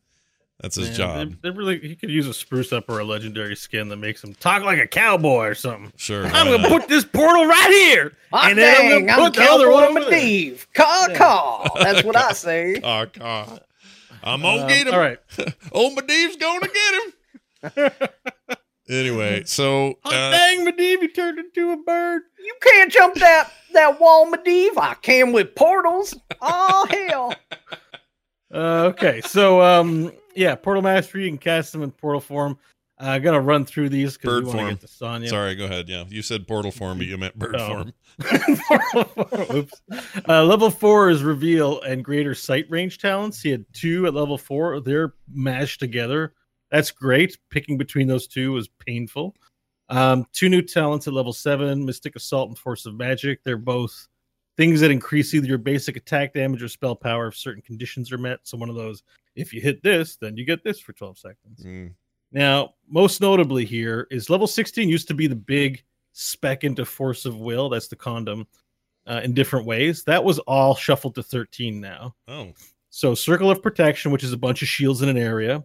That's 0.60 0.76
his 0.76 0.90
Man, 0.90 0.98
job. 0.98 1.30
They, 1.42 1.50
they 1.50 1.58
really 1.58 1.80
he 1.80 1.96
could 1.96 2.12
use 2.12 2.28
a 2.28 2.34
spruce 2.36 2.72
up 2.72 2.88
or 2.88 3.00
a 3.00 3.04
legendary 3.04 3.56
skin 3.56 3.90
that 3.90 3.98
makes 3.98 4.24
him 4.24 4.36
talk 4.36 4.62
like 4.64 4.78
a 4.80 4.86
cowboy 4.86 5.48
or 5.48 5.56
something. 5.56 5.92
Sure. 5.98 6.26
I'm 6.28 6.46
gonna 6.52 6.58
not? 6.60 6.70
put 6.82 6.88
this 6.88 7.04
portal 7.04 7.46
right 7.48 7.70
here, 7.72 8.14
Hot 8.32 8.50
and 8.52 8.60
then 8.60 8.76
dang, 8.76 8.92
I'm 8.94 9.06
gonna 9.08 9.22
I'm 9.24 9.32
put 9.32 9.40
the 9.40 9.50
other 9.50 9.72
one 9.72 9.84
Cowboy 9.88 10.00
over 10.02 10.10
there. 10.12 10.20
Medivh. 10.20 10.66
Caw, 10.76 11.06
Yeah. 11.10 11.18
caw. 11.18 11.70
That's 11.80 12.04
what 12.04 12.16
I 12.16 12.32
say. 12.34 12.80
Caw, 12.80 13.06
caw. 13.08 13.58
I'm 14.24 14.42
gonna 14.44 14.62
Um, 14.64 14.68
get 14.68 14.86
him. 14.88 14.94
All 14.94 15.00
right, 15.00 15.20
Old 15.72 15.98
Medivh's 15.98 16.36
gonna 16.36 16.68
get 16.68 16.94
him. 17.74 17.92
Anyway, 18.90 19.44
so 19.46 19.96
hot 20.04 20.14
uh, 20.14 20.32
dang, 20.32 20.66
Medivh, 20.66 21.02
you 21.02 21.08
turned 21.14 21.40
into 21.40 21.72
a 21.72 21.78
bird. 21.78 22.24
You 22.40 22.54
can't 22.62 22.92
jump 22.92 23.16
that 23.16 23.52
that 23.74 24.00
wall, 24.00 24.32
Medivh. 24.32 24.78
I 24.78 24.96
can 25.02 25.32
with 25.32 25.56
portals. 25.56 26.16
Oh 26.42 26.86
hell. 26.90 27.34
Uh, 28.54 28.84
okay, 28.94 29.22
so 29.22 29.62
um, 29.62 30.12
yeah, 30.36 30.56
portal 30.56 30.82
mastery. 30.84 31.24
You 31.24 31.30
can 31.30 31.38
cast 31.38 31.72
them 31.72 31.84
in 31.84 31.92
portal 31.92 32.20
form. 32.20 32.58
Uh, 33.00 33.06
I'm 33.12 33.22
gonna 33.22 33.40
run 33.40 33.64
through 33.64 33.88
these 33.88 34.18
because 34.18 34.30
Bird 34.30 34.44
we 34.44 34.48
want 34.50 34.58
to 34.58 34.64
form. 34.64 34.74
get 34.74 34.82
to 34.82 34.88
Sonya. 34.90 35.30
sorry, 35.30 35.56
go 35.56 35.64
ahead. 35.64 35.88
Yeah, 35.88 36.04
you 36.10 36.22
said 36.22 36.46
portal 36.50 36.70
form, 36.70 36.98
but 36.98 37.08
you 37.08 37.18
meant 37.18 37.40
bird 37.40 37.56
Oh. 37.58 37.86
form. 38.26 39.56
Oops. 39.56 39.82
Uh, 40.28 40.44
level 40.44 40.70
four 40.70 41.10
is 41.10 41.24
reveal 41.24 41.80
and 41.84 42.04
greater 42.04 42.36
sight 42.36 42.66
range 42.70 42.98
talents. 42.98 43.42
He 43.42 43.50
had 43.52 43.64
two 43.72 44.06
at 44.06 44.14
level 44.14 44.38
four. 44.38 44.82
They're 44.82 45.14
mashed 45.34 45.80
together. 45.80 46.34
That's 46.72 46.92
great. 46.92 47.38
Picking 47.50 47.78
between 47.78 48.08
those 48.08 48.28
two 48.28 48.54
was 48.54 48.68
painful. 48.68 49.36
Um, 49.90 50.26
two 50.32 50.48
new 50.50 50.62
talents 50.62 51.08
at 51.08 51.14
level 51.14 51.34
seven 51.34 51.86
Mystic 51.86 52.16
Assault 52.16 52.50
and 52.50 52.58
Force 52.58 52.86
of 52.86 52.96
Magic. 52.96 53.44
They're 53.44 53.58
both 53.58 54.08
things 54.58 54.80
that 54.80 54.92
increase 54.92 55.34
either 55.34 55.48
your 55.48 55.58
basic 55.58 55.98
attack 55.98 56.34
damage 56.34 56.64
or 56.64 56.70
spell 56.70 56.96
power 56.96 57.28
if 57.28 57.36
certain 57.36 57.62
conditions 57.62 58.12
are 58.12 58.18
met. 58.18 58.40
So, 58.44 58.58
one 58.58 58.70
of 58.70 58.76
those, 58.76 59.04
if 59.36 59.54
you 59.54 59.60
hit 59.60 59.84
this, 59.84 60.16
then 60.16 60.38
you 60.38 60.46
get 60.46 60.64
this 60.64 60.80
for 60.80 60.94
12 60.94 61.18
seconds. 61.18 61.64
Mm, 61.66 61.94
Now, 62.32 62.76
most 62.88 63.20
notably 63.20 63.66
here 63.66 64.08
is 64.12 64.30
level 64.30 64.48
16 64.48 64.88
used 64.88 65.10
to 65.10 65.14
be 65.14 65.28
the 65.28 65.36
big 65.36 65.84
spec 66.14 66.64
into 66.64 66.86
force 66.86 67.26
of 67.26 67.38
will. 67.40 67.68
That's 67.70 67.88
the 67.90 67.96
condom 67.98 68.48
uh, 69.08 69.20
in 69.24 69.34
different 69.34 69.66
ways. 69.66 70.04
That 70.06 70.24
was 70.24 70.40
all 70.40 70.74
shuffled 70.76 71.16
to 71.16 71.24
13 71.24 71.82
now. 71.82 72.16
Oh, 72.30 72.54
So, 72.92 73.14
circle 73.14 73.52
of 73.52 73.62
protection, 73.62 74.12
which 74.12 74.24
is 74.24 74.32
a 74.32 74.38
bunch 74.38 74.62
of 74.62 74.70
shields 74.70 75.02
in 75.02 75.10
an 75.10 75.18
area, 75.18 75.64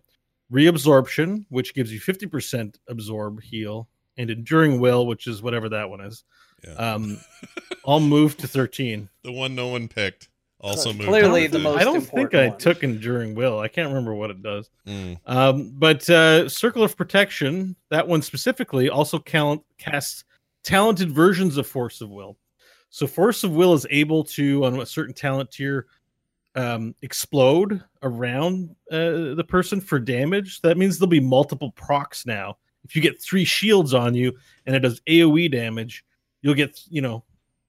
reabsorption, 0.53 1.45
which 1.49 1.75
gives 1.75 1.93
you 1.93 2.01
50% 2.01 2.77
absorb 2.89 3.43
heal, 3.43 3.89
and 4.17 4.31
enduring 4.31 4.81
will, 4.81 5.07
which 5.07 5.27
is 5.27 5.43
whatever 5.43 5.69
that 5.69 5.89
one 5.91 6.01
is. 6.01 6.25
yeah. 6.67 6.75
Um, 6.75 7.19
all 7.85 8.01
moved 8.01 8.41
to 8.41 8.49
13. 8.49 9.09
the 9.23 9.33
one 9.33 9.55
no 9.55 9.69
one 9.69 9.89
picked 9.89 10.29
also 10.61 10.93
moved. 10.93 11.09
Clearly 11.09 11.47
up 11.47 11.51
the 11.53 11.59
most 11.59 11.79
I 11.79 11.85
don't 11.85 12.01
think 12.01 12.35
I 12.35 12.49
one. 12.49 12.59
took 12.59 12.83
enduring 12.83 13.35
will. 13.35 13.59
I 13.61 13.69
can't 13.69 13.89
remember 13.89 14.15
what 14.15 14.31
it 14.31 14.43
does. 14.43 14.71
Mm, 14.87 15.19
Um, 15.27 15.73
but 15.75 16.09
uh, 16.09 16.49
Circle 16.49 16.83
of 16.83 16.97
Protection, 16.97 17.77
that 17.91 18.07
one 18.07 18.23
specifically, 18.23 18.89
also 18.89 19.19
count, 19.19 19.63
casts 19.79 20.25
talented 20.65 21.11
versions 21.13 21.57
of 21.57 21.67
Force 21.67 22.01
of 22.01 22.11
Will. 22.11 22.37
So 22.89 23.07
Force 23.07 23.45
of 23.45 23.53
Will 23.53 23.75
is 23.75 23.87
able 23.91 24.25
to, 24.25 24.65
on 24.65 24.81
a 24.81 24.87
certain 24.87 25.15
talent 25.15 25.51
tier, 25.53 25.87
um, 26.57 26.95
explode 27.03 27.83
around 28.03 28.75
uh, 28.91 29.35
the 29.35 29.45
person 29.47 29.81
for 29.81 29.99
damage. 29.99 30.61
That 30.63 30.79
means 30.79 30.99
there'll 30.99 31.11
be 31.11 31.21
multiple 31.21 31.71
procs 31.73 32.27
now. 32.27 32.57
If 32.85 32.97
you 32.97 33.03
get 33.03 33.21
three 33.21 33.45
shields 33.45 33.95
on 33.95 34.15
you 34.15 34.33
and 34.65 34.75
it 34.75 34.81
does 34.81 35.01
AoE 35.09 35.53
damage, 35.53 36.05
you'll 36.43 36.55
get 36.55 36.81
you 36.89 37.03
know 37.03 37.25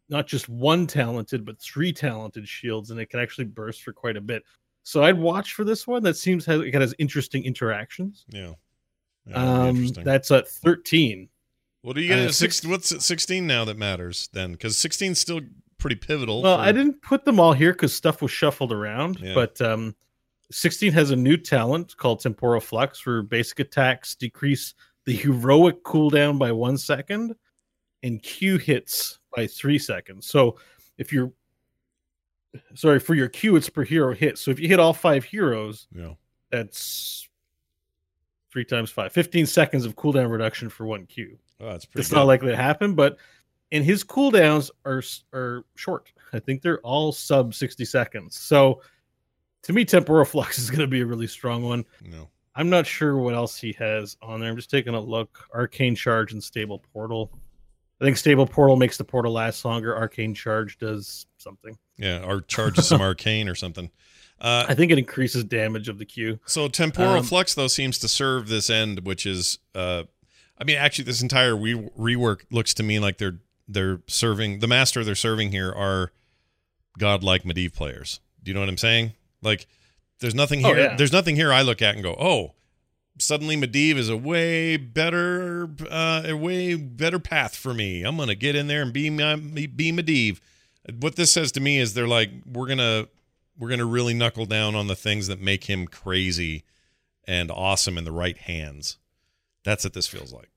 not 0.09 0.25
just 0.25 0.47
one 0.47 0.87
talented 0.87 1.45
but 1.45 1.59
three 1.59 1.91
talented 1.91 2.47
shields, 2.47 2.91
and 2.91 2.99
it 2.99 3.09
can 3.09 3.19
actually 3.19 3.45
burst 3.45 3.83
for 3.83 3.91
quite 3.91 4.17
a 4.17 4.21
bit. 4.21 4.43
So 4.83 5.03
I'd 5.03 5.17
watch 5.17 5.53
for 5.53 5.65
this 5.65 5.85
one. 5.85 6.01
That 6.01 6.15
seems 6.15 6.45
has, 6.45 6.61
it 6.61 6.73
has 6.73 6.95
interesting 6.97 7.43
interactions. 7.43 8.25
Yeah. 8.29 8.53
yeah 9.25 9.35
um, 9.67 9.87
that's 9.87 10.31
at 10.31 10.47
thirteen. 10.47 11.27
What 11.81 11.95
do 11.95 12.01
you 12.01 12.09
get 12.09 12.19
uh, 12.19 12.31
six? 12.31 12.65
What's 12.65 12.91
at 12.91 13.01
sixteen 13.01 13.47
now 13.47 13.65
that 13.65 13.77
matters 13.77 14.29
then? 14.31 14.53
Because 14.53 14.77
16 14.77 15.15
still 15.15 15.41
pretty 15.77 15.95
pivotal. 15.95 16.41
Well, 16.41 16.57
for... 16.57 16.63
I 16.63 16.71
didn't 16.71 17.01
put 17.01 17.25
them 17.25 17.39
all 17.39 17.53
here 17.53 17.73
because 17.73 17.93
stuff 17.93 18.21
was 18.21 18.31
shuffled 18.31 18.71
around. 18.71 19.19
Yeah. 19.19 19.33
But 19.33 19.61
um, 19.61 19.95
16 20.51 20.93
has 20.93 21.11
a 21.11 21.15
new 21.15 21.37
talent 21.37 21.95
called 21.97 22.19
Temporal 22.19 22.61
Flux, 22.61 23.05
where 23.05 23.21
basic 23.21 23.59
attacks 23.59 24.15
decrease 24.15 24.73
the 25.05 25.15
heroic 25.15 25.83
cooldown 25.83 26.37
by 26.37 26.51
one 26.51 26.77
second, 26.77 27.35
and 28.03 28.21
Q 28.21 28.57
hits 28.57 29.19
by 29.35 29.47
three 29.47 29.79
seconds. 29.79 30.27
So 30.27 30.57
if 30.97 31.13
you're 31.13 31.31
sorry 32.75 32.99
for 32.99 33.15
your 33.15 33.29
Q, 33.29 33.55
it's 33.55 33.69
per 33.69 33.83
hero 33.83 34.13
hit. 34.13 34.37
So 34.37 34.51
if 34.51 34.59
you 34.59 34.67
hit 34.67 34.79
all 34.79 34.93
five 34.93 35.23
heroes, 35.23 35.87
yeah, 35.93 36.13
that's 36.51 37.27
three 38.51 38.65
times 38.65 38.89
five, 38.89 39.11
15 39.11 39.45
seconds 39.45 39.85
of 39.85 39.95
cooldown 39.95 40.31
reduction 40.31 40.69
for 40.69 40.85
one 40.85 41.05
Q. 41.05 41.37
Oh, 41.59 41.67
that's 41.71 41.85
pretty. 41.85 42.01
It's 42.01 42.09
good. 42.09 42.17
not 42.17 42.27
likely 42.27 42.49
to 42.49 42.57
happen, 42.57 42.93
but 42.93 43.17
and 43.71 43.83
his 43.83 44.03
cooldowns 44.03 44.71
are 44.85 45.03
are 45.33 45.65
short. 45.75 46.11
I 46.33 46.39
think 46.39 46.61
they're 46.61 46.79
all 46.79 47.11
sub 47.11 47.53
60 47.53 47.85
seconds. 47.85 48.37
So 48.37 48.81
to 49.63 49.73
me, 49.73 49.85
temporal 49.85 50.25
flux 50.25 50.59
is 50.59 50.69
going 50.69 50.81
to 50.81 50.87
be 50.87 51.01
a 51.01 51.05
really 51.05 51.27
strong 51.27 51.63
one. 51.63 51.85
No. 52.03 52.29
I'm 52.55 52.69
not 52.69 52.87
sure 52.87 53.17
what 53.17 53.35
else 53.35 53.57
he 53.57 53.73
has 53.73 54.17
on 54.21 54.39
there. 54.39 54.49
I'm 54.49 54.55
just 54.55 54.71
taking 54.71 54.95
a 54.95 54.99
look. 54.99 55.45
Arcane 55.53 55.95
Charge 55.95 56.33
and 56.33 56.43
Stable 56.43 56.79
Portal. 56.91 57.31
I 58.01 58.05
think 58.05 58.17
Stable 58.17 58.47
Portal 58.47 58.75
makes 58.75 58.97
the 58.97 59.03
portal 59.03 59.31
last 59.31 59.63
longer. 59.63 59.95
Arcane 59.95 60.33
Charge 60.33 60.77
does 60.77 61.27
something. 61.37 61.77
Yeah, 61.97 62.23
or 62.23 62.41
charges 62.41 62.87
some 62.87 63.01
arcane 63.01 63.49
or 63.49 63.55
something. 63.55 63.91
Uh, 64.39 64.67
I 64.69 64.75
think 64.75 64.91
it 64.91 64.99
increases 64.99 65.43
damage 65.45 65.89
of 65.89 65.97
the 65.97 66.05
Q. 66.05 66.39
So 66.45 66.67
temporal 66.67 67.13
um, 67.13 67.23
flux 67.23 67.55
though 67.55 67.67
seems 67.67 67.97
to 67.97 68.07
serve 68.07 68.47
this 68.47 68.69
end, 68.69 68.99
which 68.99 69.25
is, 69.25 69.57
uh, 69.73 70.03
I 70.59 70.63
mean, 70.63 70.77
actually, 70.77 71.05
this 71.05 71.23
entire 71.23 71.57
re- 71.57 71.89
rework 71.97 72.41
looks 72.51 72.75
to 72.75 72.83
me 72.83 72.99
like 72.99 73.17
they're 73.17 73.39
they're 73.67 74.01
serving 74.07 74.59
the 74.59 74.67
master 74.67 75.03
they're 75.03 75.15
serving 75.15 75.51
here 75.51 75.71
are 75.71 76.11
godlike 76.97 77.43
Medivh 77.43 77.73
players. 77.73 78.19
Do 78.43 78.49
you 78.49 78.53
know 78.53 78.61
what 78.61 78.69
I'm 78.69 78.77
saying? 78.77 79.13
Like, 79.41 79.67
there's 80.19 80.35
nothing 80.35 80.65
oh, 80.65 80.69
here. 80.73 80.77
Oh, 80.77 80.89
yeah. 80.89 80.95
There's 80.95 81.11
nothing 81.11 81.35
here 81.35 81.53
I 81.53 81.61
look 81.61 81.81
at 81.81 81.95
and 81.95 82.03
go, 82.03 82.15
oh, 82.19 82.53
suddenly 83.19 83.55
Medivh 83.55 83.97
is 83.97 84.09
a 84.09 84.17
way 84.17 84.77
better, 84.77 85.69
uh, 85.89 86.23
a 86.25 86.33
way 86.33 86.75
better 86.75 87.19
path 87.19 87.55
for 87.55 87.73
me. 87.73 88.03
I'm 88.03 88.17
gonna 88.17 88.35
get 88.35 88.55
in 88.55 88.67
there 88.67 88.81
and 88.81 88.93
be 88.93 89.09
my, 89.09 89.35
be 89.35 89.91
Medivh. 89.91 90.39
What 90.99 91.15
this 91.15 91.31
says 91.31 91.51
to 91.53 91.59
me 91.59 91.77
is 91.79 91.93
they're 91.93 92.07
like, 92.07 92.31
we're 92.45 92.67
gonna 92.67 93.07
we're 93.59 93.69
gonna 93.69 93.85
really 93.85 94.13
knuckle 94.13 94.45
down 94.45 94.75
on 94.75 94.87
the 94.87 94.95
things 94.95 95.27
that 95.27 95.41
make 95.41 95.65
him 95.65 95.87
crazy 95.87 96.63
and 97.25 97.51
awesome 97.51 97.97
in 97.97 98.05
the 98.05 98.11
right 98.11 98.37
hands. 98.37 98.97
That's 99.63 99.83
what 99.83 99.93
this 99.93 100.07
feels 100.07 100.31
like. 100.31 100.49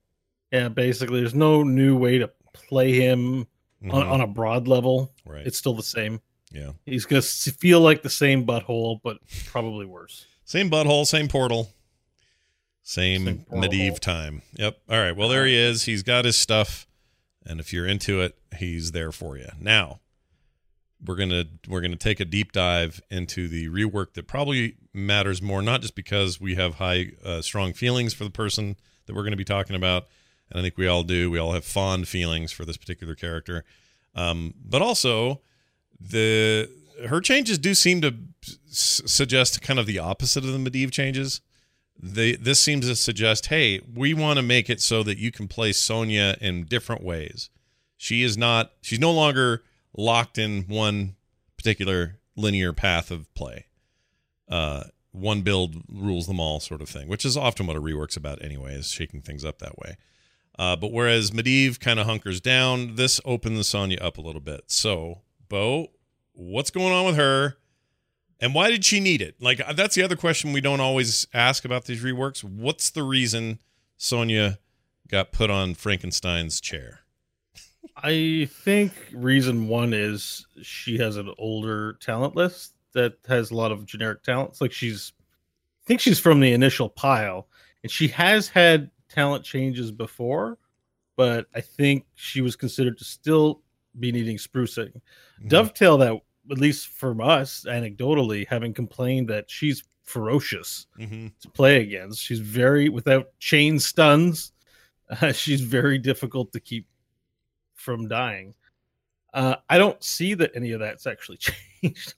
Yeah, 0.52 0.68
basically, 0.68 1.20
there's 1.20 1.34
no 1.34 1.62
new 1.62 1.96
way 1.96 2.18
to 2.18 2.30
play 2.70 2.92
him 2.92 3.46
mm-hmm. 3.83 3.90
on, 3.90 4.06
on 4.06 4.20
a 4.20 4.26
broad 4.26 4.68
level. 4.68 5.12
Right. 5.26 5.46
It's 5.46 5.59
still 5.59 5.74
the 5.74 5.83
same. 5.83 6.20
Yeah. 6.52 6.70
He's 6.87 7.04
going 7.04 7.20
to 7.22 7.28
feel 7.52 7.80
like 7.80 8.02
the 8.02 8.11
same 8.11 8.46
butthole, 8.46 9.00
but 9.02 9.18
probably 9.46 9.85
worse. 9.85 10.26
Same 10.44 10.70
butthole, 10.70 11.06
same 11.06 11.28
portal. 11.28 11.70
Same, 12.83 13.24
same 13.24 13.44
Medivh 13.52 13.98
time. 13.98 14.42
Yep. 14.54 14.78
All 14.88 14.98
right. 14.98 15.16
Well, 15.16 15.28
there 15.28 15.46
he 15.46 15.56
is. 15.56 15.85
He's 15.85 16.02
got 16.02 16.24
his 16.24 16.37
stuff. 16.37 16.87
And 17.44 17.61
if 17.61 17.72
you're 17.72 17.87
into 17.87 18.20
it, 18.20 18.37
he's 18.56 18.92
there 18.92 19.12
for 19.12 19.37
you. 19.37 19.48
Now, 19.61 20.00
we're 21.04 21.16
gonna 21.16 21.44
we're 21.68 21.80
gonna 21.80 21.96
take 21.96 22.20
a 22.20 22.24
deep 22.24 22.52
dive 22.52 23.00
into 23.11 23.48
the 23.48 23.68
rework 23.68 24.12
that 24.14 24.26
probably 24.26 24.76
matters 24.92 25.40
more, 25.40 25.62
not 25.62 25.80
just 25.80 25.94
because 25.94 26.40
we 26.40 26.56
have 26.56 26.74
high 26.74 27.12
uh, 27.24 27.40
strong 27.40 27.72
feelings 27.72 28.12
for 28.12 28.24
the 28.24 28.30
person 28.30 28.76
that 29.06 29.14
we're 29.14 29.22
going 29.22 29.33
to 29.33 29.37
be 29.37 29.44
talking 29.44 29.76
about, 29.76 30.06
and 30.50 30.58
I 30.58 30.62
think 30.62 30.76
we 30.76 30.86
all 30.86 31.02
do. 31.02 31.30
We 31.30 31.38
all 31.38 31.52
have 31.52 31.64
fond 31.64 32.08
feelings 32.08 32.52
for 32.52 32.64
this 32.64 32.76
particular 32.76 33.14
character, 33.14 33.64
um, 34.14 34.54
but 34.64 34.82
also 34.82 35.40
the 35.98 36.68
her 37.06 37.20
changes 37.20 37.58
do 37.58 37.74
seem 37.74 38.00
to 38.00 38.14
s- 38.68 39.02
suggest 39.06 39.62
kind 39.62 39.78
of 39.78 39.86
the 39.86 39.98
opposite 39.98 40.44
of 40.44 40.52
the 40.52 40.58
Medivh 40.58 40.90
changes. 40.90 41.40
They 42.02 42.34
this 42.34 42.60
seems 42.60 42.86
to 42.86 42.96
suggest, 42.96 43.46
hey, 43.46 43.80
we 43.94 44.14
want 44.14 44.38
to 44.38 44.42
make 44.42 44.70
it 44.70 44.80
so 44.80 45.02
that 45.02 45.18
you 45.18 45.30
can 45.30 45.48
play 45.48 45.72
Sonya 45.72 46.36
in 46.40 46.64
different 46.64 47.02
ways. 47.02 47.50
She 47.96 48.22
is 48.22 48.38
not. 48.38 48.72
She's 48.80 49.00
no 49.00 49.12
longer 49.12 49.62
locked 49.96 50.38
in 50.38 50.62
one 50.62 51.16
particular 51.56 52.18
linear 52.36 52.72
path 52.72 53.10
of 53.10 53.32
play. 53.34 53.66
Uh, 54.48 54.84
one 55.12 55.42
build 55.42 55.76
rules 55.92 56.26
them 56.26 56.40
all, 56.40 56.60
sort 56.60 56.80
of 56.80 56.88
thing, 56.88 57.08
which 57.08 57.24
is 57.24 57.36
often 57.36 57.66
what 57.66 57.76
a 57.76 57.80
rework's 57.80 58.16
about, 58.16 58.42
anyway, 58.42 58.74
is 58.74 58.88
shaking 58.88 59.20
things 59.20 59.44
up 59.44 59.58
that 59.58 59.78
way. 59.78 59.96
Uh, 60.60 60.76
but 60.76 60.92
whereas 60.92 61.30
Medivh 61.30 61.80
kind 61.80 61.98
of 61.98 62.04
hunkers 62.04 62.38
down, 62.38 62.96
this 62.96 63.18
opens 63.24 63.66
Sonya 63.66 63.96
up 63.96 64.18
a 64.18 64.20
little 64.20 64.42
bit. 64.42 64.64
So, 64.66 65.22
Bo, 65.48 65.86
what's 66.34 66.70
going 66.70 66.92
on 66.92 67.06
with 67.06 67.16
her? 67.16 67.56
And 68.40 68.54
why 68.54 68.70
did 68.70 68.84
she 68.84 69.00
need 69.00 69.22
it? 69.22 69.36
Like, 69.40 69.66
uh, 69.66 69.72
that's 69.72 69.94
the 69.94 70.02
other 70.02 70.16
question 70.16 70.52
we 70.52 70.60
don't 70.60 70.80
always 70.80 71.26
ask 71.32 71.64
about 71.64 71.86
these 71.86 72.04
reworks. 72.04 72.44
What's 72.44 72.90
the 72.90 73.02
reason 73.02 73.58
Sonya 73.96 74.58
got 75.08 75.32
put 75.32 75.48
on 75.48 75.72
Frankenstein's 75.76 76.60
chair? 76.60 77.00
I 77.96 78.46
think 78.52 78.92
reason 79.14 79.66
one 79.66 79.94
is 79.94 80.46
she 80.60 80.98
has 80.98 81.16
an 81.16 81.32
older 81.38 81.94
talent 82.02 82.36
list 82.36 82.74
that 82.92 83.14
has 83.28 83.50
a 83.50 83.56
lot 83.56 83.72
of 83.72 83.86
generic 83.86 84.22
talents. 84.24 84.60
Like 84.60 84.72
she's, 84.72 85.14
I 85.82 85.86
think 85.86 86.00
she's 86.00 86.18
from 86.18 86.40
the 86.40 86.52
initial 86.52 86.90
pile, 86.90 87.48
and 87.82 87.90
she 87.90 88.08
has 88.08 88.48
had 88.48 88.90
talent 89.10 89.44
changes 89.44 89.92
before, 89.92 90.58
but 91.16 91.46
I 91.54 91.60
think 91.60 92.06
she 92.14 92.40
was 92.40 92.56
considered 92.56 92.98
to 92.98 93.04
still 93.04 93.62
be 93.98 94.12
needing 94.12 94.36
sprucing. 94.36 94.92
Mm-hmm. 94.92 95.48
Dovetail 95.48 95.98
that, 95.98 96.12
at 96.50 96.58
least 96.58 96.88
from 96.88 97.20
us, 97.20 97.66
anecdotally, 97.68 98.46
having 98.46 98.72
complained 98.72 99.28
that 99.28 99.50
she's 99.50 99.84
ferocious 100.04 100.86
mm-hmm. 100.98 101.28
to 101.40 101.50
play 101.50 101.80
against. 101.82 102.22
She's 102.22 102.40
very, 102.40 102.88
without 102.88 103.38
chain 103.38 103.78
stuns, 103.78 104.52
uh, 105.20 105.32
she's 105.32 105.60
very 105.60 105.98
difficult 105.98 106.52
to 106.52 106.60
keep 106.60 106.86
from 107.74 108.08
dying. 108.08 108.54
Uh, 109.32 109.56
I 109.68 109.78
don't 109.78 110.02
see 110.02 110.34
that 110.34 110.50
any 110.54 110.72
of 110.72 110.80
that's 110.80 111.06
actually 111.06 111.38
changed 111.82 112.14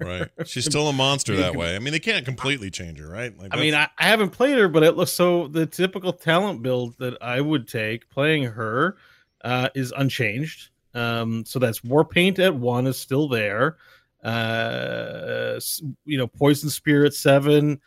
right. 0.00 0.28
She's 0.46 0.64
still 0.64 0.88
a 0.88 0.92
monster 0.92 1.36
that 1.36 1.54
way. 1.54 1.76
I 1.76 1.78
mean, 1.78 1.92
they 1.92 2.00
can't 2.00 2.24
completely 2.24 2.70
change 2.70 2.98
her, 2.98 3.08
right? 3.08 3.36
Like 3.36 3.54
I 3.54 3.60
mean, 3.60 3.74
I, 3.74 3.88
I, 3.98 4.04
haven't 4.04 4.30
played 4.30 4.58
her, 4.58 4.68
but 4.68 4.82
it 4.82 4.96
looks 4.96 5.12
so 5.12 5.48
the 5.48 5.66
typical 5.66 6.12
talent 6.12 6.62
build 6.62 6.96
that 6.98 7.16
I 7.22 7.40
would 7.40 7.68
take 7.68 8.08
playing 8.10 8.44
her 8.44 8.96
uh, 9.44 9.68
is 9.74 9.92
unchanged. 9.96 10.70
Um, 10.94 11.44
so 11.44 11.58
that's 11.58 11.84
war 11.84 12.04
paint 12.04 12.38
at 12.38 12.54
one 12.54 12.86
is 12.86 12.98
still 12.98 13.28
there. 13.28 13.76
Uh, 14.22 15.58
you 16.04 16.18
know, 16.18 16.26
poison 16.26 16.68
spirit 16.68 17.14
seven, 17.14 17.80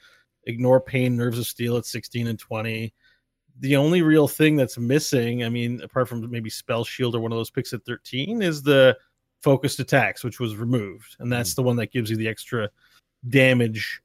ignore 0.46 0.82
pain, 0.82 1.16
nerves 1.16 1.40
of 1.40 1.46
steel 1.46 1.78
at 1.78 1.86
16 1.86 2.28
and 2.28 2.40
20. 2.40 2.94
The 3.60 3.76
only 3.76 4.02
real 4.02 4.28
thing 4.28 4.56
that's 4.56 4.78
missing, 4.80 5.44
I 5.44 5.50
mean, 5.50 5.82
apart 5.82 6.10
from 6.10 6.30
maybe 6.32 6.50
spell 6.50 6.84
shield 6.84 7.16
or 7.16 7.20
one 7.20 7.32
of 7.32 7.38
those 7.38 7.52
picks 7.52 7.74
at 7.74 7.86
13, 7.86 8.42
is 8.42 8.64
the 8.64 8.98
focused 9.44 9.80
attacks, 9.80 10.24
which 10.24 10.40
was 10.40 10.56
removed, 10.56 11.16
and 11.20 11.32
that's 11.32 11.52
mm. 11.52 11.56
the 11.56 11.64
one 11.64 11.76
that 11.76 11.92
gives 11.92 12.10
you 12.10 12.18
the 12.18 12.28
extra 12.28 12.70
damage 13.30 14.02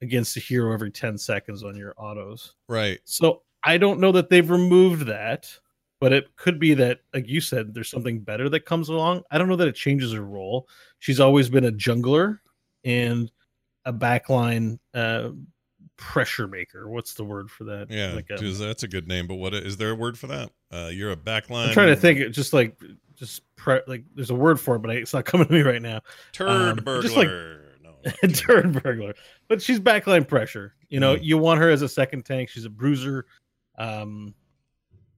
against 0.00 0.34
the 0.34 0.40
hero 0.40 0.72
every 0.72 0.90
10 0.90 1.18
seconds 1.18 1.64
on 1.64 1.76
your 1.76 1.94
autos. 1.96 2.54
Right. 2.68 3.00
So 3.04 3.42
I 3.64 3.78
don't 3.78 4.00
know 4.00 4.12
that 4.12 4.30
they've 4.30 4.48
removed 4.48 5.06
that, 5.06 5.52
but 6.00 6.12
it 6.12 6.34
could 6.36 6.60
be 6.60 6.74
that, 6.74 7.00
like 7.12 7.26
you 7.28 7.40
said, 7.40 7.74
there's 7.74 7.90
something 7.90 8.20
better 8.20 8.48
that 8.48 8.64
comes 8.64 8.88
along. 8.88 9.22
I 9.30 9.38
don't 9.38 9.48
know 9.48 9.56
that 9.56 9.68
it 9.68 9.74
changes 9.74 10.12
her 10.12 10.22
role. 10.22 10.68
She's 11.00 11.20
always 11.20 11.48
been 11.48 11.64
a 11.64 11.72
jungler 11.72 12.38
and 12.84 13.30
a 13.84 13.92
backline 13.92 14.78
uh, 14.94 15.30
pressure 15.98 16.48
maker. 16.48 16.88
What's 16.88 17.12
the 17.12 17.24
word 17.24 17.50
for 17.50 17.64
that? 17.64 17.90
Yeah, 17.90 18.12
like 18.14 18.30
a, 18.30 18.38
that's 18.38 18.84
a 18.84 18.88
good 18.88 19.06
name. 19.06 19.26
But 19.26 19.34
what 19.34 19.52
is 19.52 19.76
there 19.76 19.90
a 19.90 19.94
word 19.94 20.18
for 20.18 20.28
that? 20.28 20.50
Uh, 20.72 20.88
you're 20.90 21.10
a 21.10 21.16
backline. 21.16 21.66
I'm 21.66 21.72
trying 21.74 21.88
to 21.88 21.96
think. 21.96 22.32
Just 22.32 22.54
like 22.54 22.80
just 23.16 23.42
pre- 23.56 23.82
like 23.86 24.04
there's 24.14 24.30
a 24.30 24.34
word 24.34 24.58
for 24.58 24.76
it, 24.76 24.78
but 24.78 24.96
it's 24.96 25.12
not 25.12 25.24
coming 25.26 25.46
to 25.46 25.52
me 25.52 25.60
right 25.60 25.82
now. 25.82 26.00
Turd 26.32 26.48
um, 26.48 26.76
burglar. 26.76 27.02
Just 27.02 27.16
like 27.16 27.28
no, 27.28 28.28
turd 28.32 28.82
burglar. 28.82 29.14
But 29.48 29.60
she's 29.60 29.78
backline 29.78 30.26
pressure. 30.26 30.74
You 30.88 31.00
know, 31.00 31.16
mm. 31.16 31.22
you 31.22 31.36
want 31.36 31.60
her 31.60 31.68
as 31.68 31.82
a 31.82 31.88
second 31.88 32.24
tank. 32.24 32.48
She's 32.48 32.64
a 32.64 32.70
bruiser. 32.70 33.26
Um, 33.76 34.34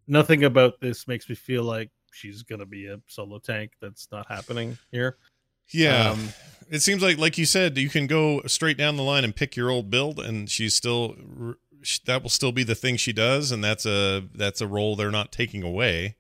nothing 0.09 0.45
about 0.45 0.81
this 0.81 1.07
makes 1.07 1.29
me 1.29 1.35
feel 1.35 1.63
like 1.63 1.91
she's 2.13 2.43
gonna 2.43 2.67
be 2.67 2.87
a 2.87 2.99
solo 3.07 3.39
tank. 3.39 3.73
That's 3.81 4.09
not 4.11 4.27
happening 4.27 4.77
here. 4.91 5.19
Yeah. 5.73 6.11
Um, 6.11 6.29
it 6.71 6.81
seems 6.81 7.03
like, 7.03 7.19
like 7.19 7.37
you 7.37 7.47
said, 7.47 7.77
you 7.79 7.89
can 7.89 8.07
go 8.07 8.43
straight 8.47 8.77
down 8.77 8.97
the 8.97 9.03
line 9.03 9.25
and 9.25 9.35
pick 9.35 9.57
your 9.57 9.71
old 9.71 9.91
build, 9.91 10.21
and 10.21 10.49
she's 10.49 10.75
still 10.75 11.17
that 12.07 12.23
will 12.23 12.31
still 12.31 12.53
be 12.53 12.63
the 12.63 12.75
thing 12.75 12.97
she 12.97 13.13
does, 13.13 13.53
and 13.53 13.63
that's 13.65 13.87
a 13.87 14.25
that's 14.35 14.61
a 14.61 14.67
role 14.67 14.97
they're 14.97 15.11
not 15.11 15.33
taking 15.33 15.63
away. 15.63 16.17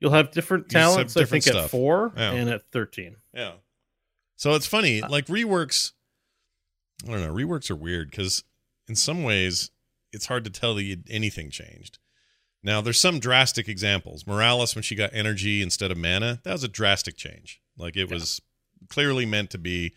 You'll 0.00 0.12
have 0.12 0.30
different 0.30 0.68
talents, 0.68 1.14
have 1.14 1.22
different 1.22 1.44
I 1.44 1.50
think, 1.50 1.54
stuff. 1.54 1.64
at 1.64 1.70
four 1.70 2.12
yeah. 2.16 2.32
and 2.32 2.48
at 2.48 2.70
thirteen. 2.70 3.16
Yeah. 3.34 3.52
So 4.36 4.54
it's 4.54 4.66
funny, 4.66 5.02
uh, 5.02 5.08
like 5.08 5.26
reworks. 5.26 5.92
I 7.06 7.10
don't 7.10 7.22
know. 7.22 7.32
Reworks 7.32 7.70
are 7.70 7.76
weird 7.76 8.10
because 8.10 8.44
in 8.88 8.96
some 8.96 9.22
ways 9.22 9.70
it's 10.12 10.26
hard 10.26 10.44
to 10.44 10.50
tell 10.50 10.74
that 10.74 11.02
anything 11.08 11.50
changed. 11.50 11.98
Now 12.62 12.80
there's 12.80 13.00
some 13.00 13.18
drastic 13.18 13.68
examples. 13.68 14.26
Morales 14.26 14.74
when 14.74 14.82
she 14.82 14.94
got 14.94 15.10
energy 15.12 15.62
instead 15.62 15.90
of 15.90 15.98
mana, 15.98 16.40
that 16.44 16.52
was 16.52 16.64
a 16.64 16.68
drastic 16.68 17.16
change. 17.16 17.60
Like 17.76 17.96
it 17.96 18.08
yeah. 18.08 18.14
was 18.14 18.40
clearly 18.88 19.26
meant 19.26 19.50
to 19.50 19.58
be 19.58 19.94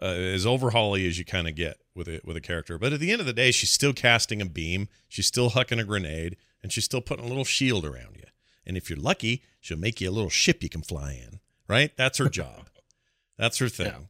uh, 0.00 0.06
as 0.06 0.46
overhauly 0.46 1.06
as 1.06 1.18
you 1.18 1.24
kind 1.24 1.48
of 1.48 1.54
get 1.54 1.78
with 1.94 2.08
it 2.08 2.24
with 2.24 2.36
a 2.36 2.40
character. 2.40 2.78
But 2.78 2.92
at 2.92 3.00
the 3.00 3.10
end 3.10 3.20
of 3.20 3.26
the 3.26 3.32
day, 3.32 3.50
she's 3.50 3.70
still 3.70 3.92
casting 3.92 4.40
a 4.40 4.46
beam, 4.46 4.88
she's 5.08 5.26
still 5.26 5.50
hucking 5.50 5.80
a 5.80 5.84
grenade, 5.84 6.36
and 6.62 6.72
she's 6.72 6.84
still 6.84 7.00
putting 7.00 7.24
a 7.24 7.28
little 7.28 7.44
shield 7.44 7.84
around 7.84 8.16
you. 8.16 8.24
And 8.64 8.76
if 8.76 8.88
you're 8.88 8.98
lucky, 8.98 9.42
she'll 9.60 9.78
make 9.78 10.00
you 10.00 10.08
a 10.08 10.12
little 10.12 10.30
ship 10.30 10.62
you 10.62 10.68
can 10.68 10.82
fly 10.82 11.12
in. 11.12 11.40
Right? 11.68 11.96
That's 11.96 12.18
her 12.18 12.28
job. 12.28 12.68
That's 13.38 13.58
her 13.58 13.68
thing. 13.68 14.08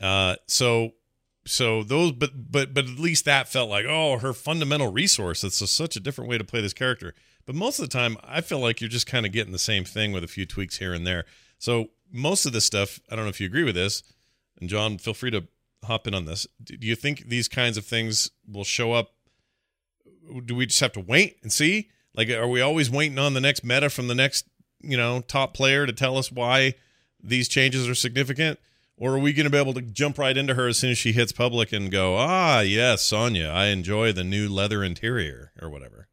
Yeah. 0.00 0.06
Uh, 0.06 0.36
so 0.46 0.92
so 1.46 1.82
those 1.82 2.12
but 2.12 2.30
but 2.50 2.72
but 2.72 2.84
at 2.84 2.98
least 2.98 3.24
that 3.26 3.48
felt 3.48 3.68
like 3.68 3.84
oh 3.86 4.18
her 4.18 4.32
fundamental 4.32 4.90
resource 4.90 5.44
it's 5.44 5.60
a, 5.60 5.66
such 5.66 5.96
a 5.96 6.00
different 6.00 6.30
way 6.30 6.38
to 6.38 6.44
play 6.44 6.60
this 6.60 6.72
character 6.72 7.14
but 7.44 7.54
most 7.54 7.78
of 7.78 7.84
the 7.84 7.92
time 7.92 8.16
i 8.24 8.40
feel 8.40 8.58
like 8.58 8.80
you're 8.80 8.88
just 8.88 9.06
kind 9.06 9.26
of 9.26 9.32
getting 9.32 9.52
the 9.52 9.58
same 9.58 9.84
thing 9.84 10.12
with 10.12 10.24
a 10.24 10.28
few 10.28 10.46
tweaks 10.46 10.78
here 10.78 10.94
and 10.94 11.06
there 11.06 11.24
so 11.58 11.88
most 12.14 12.46
of 12.46 12.52
this 12.52 12.64
stuff 12.64 13.00
i 13.10 13.16
don't 13.16 13.24
know 13.24 13.30
if 13.30 13.40
you 13.40 13.46
agree 13.46 13.64
with 13.64 13.74
this 13.74 14.02
and 14.60 14.70
john 14.70 14.96
feel 14.96 15.14
free 15.14 15.30
to 15.30 15.46
hop 15.84 16.06
in 16.06 16.14
on 16.14 16.24
this. 16.24 16.46
Do 16.62 16.76
you 16.80 16.96
think 16.96 17.28
these 17.28 17.48
kinds 17.48 17.76
of 17.76 17.84
things 17.86 18.30
will 18.46 18.64
show 18.64 18.92
up? 18.92 19.12
Do 20.44 20.54
we 20.54 20.66
just 20.66 20.80
have 20.80 20.92
to 20.92 21.00
wait 21.00 21.38
and 21.42 21.52
see? 21.52 21.90
Like 22.14 22.30
are 22.30 22.48
we 22.48 22.60
always 22.60 22.90
waiting 22.90 23.18
on 23.18 23.34
the 23.34 23.40
next 23.40 23.64
meta 23.64 23.90
from 23.90 24.08
the 24.08 24.14
next 24.14 24.46
you 24.80 24.96
know 24.96 25.20
top 25.20 25.54
player 25.54 25.86
to 25.86 25.92
tell 25.92 26.16
us 26.16 26.32
why 26.32 26.74
these 27.22 27.48
changes 27.48 27.88
are 27.88 27.94
significant? 27.94 28.58
Or 28.96 29.14
are 29.14 29.18
we 29.18 29.32
going 29.32 29.44
to 29.44 29.50
be 29.50 29.58
able 29.58 29.74
to 29.74 29.82
jump 29.82 30.18
right 30.18 30.36
into 30.36 30.54
her 30.54 30.68
as 30.68 30.78
soon 30.78 30.92
as 30.92 30.98
she 30.98 31.10
hits 31.10 31.32
public 31.32 31.72
and 31.72 31.90
go, 31.90 32.16
ah, 32.16 32.60
yes, 32.60 33.02
Sonya, 33.02 33.48
I 33.48 33.66
enjoy 33.66 34.12
the 34.12 34.22
new 34.22 34.48
leather 34.48 34.84
interior 34.84 35.50
or 35.60 35.68
whatever? 35.68 36.06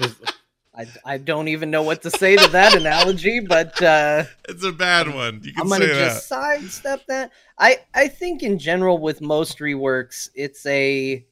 I, 0.74 0.86
I 1.04 1.18
don't 1.18 1.48
even 1.48 1.70
know 1.70 1.82
what 1.82 2.00
to 2.02 2.10
say 2.10 2.34
to 2.36 2.48
that 2.50 2.74
analogy, 2.74 3.40
but 3.40 3.80
uh, 3.82 4.24
it's 4.48 4.64
a 4.64 4.72
bad 4.72 5.14
one. 5.14 5.40
You 5.42 5.52
can 5.52 5.62
I'm 5.62 5.68
gonna 5.68 5.86
just 5.86 6.28
sidestep 6.28 7.04
that. 7.08 7.30
I 7.58 7.80
I 7.94 8.08
think 8.08 8.42
in 8.42 8.58
general 8.58 8.98
with 8.98 9.20
most 9.20 9.58
reworks, 9.58 10.30
it's 10.34 10.64
a. 10.64 11.26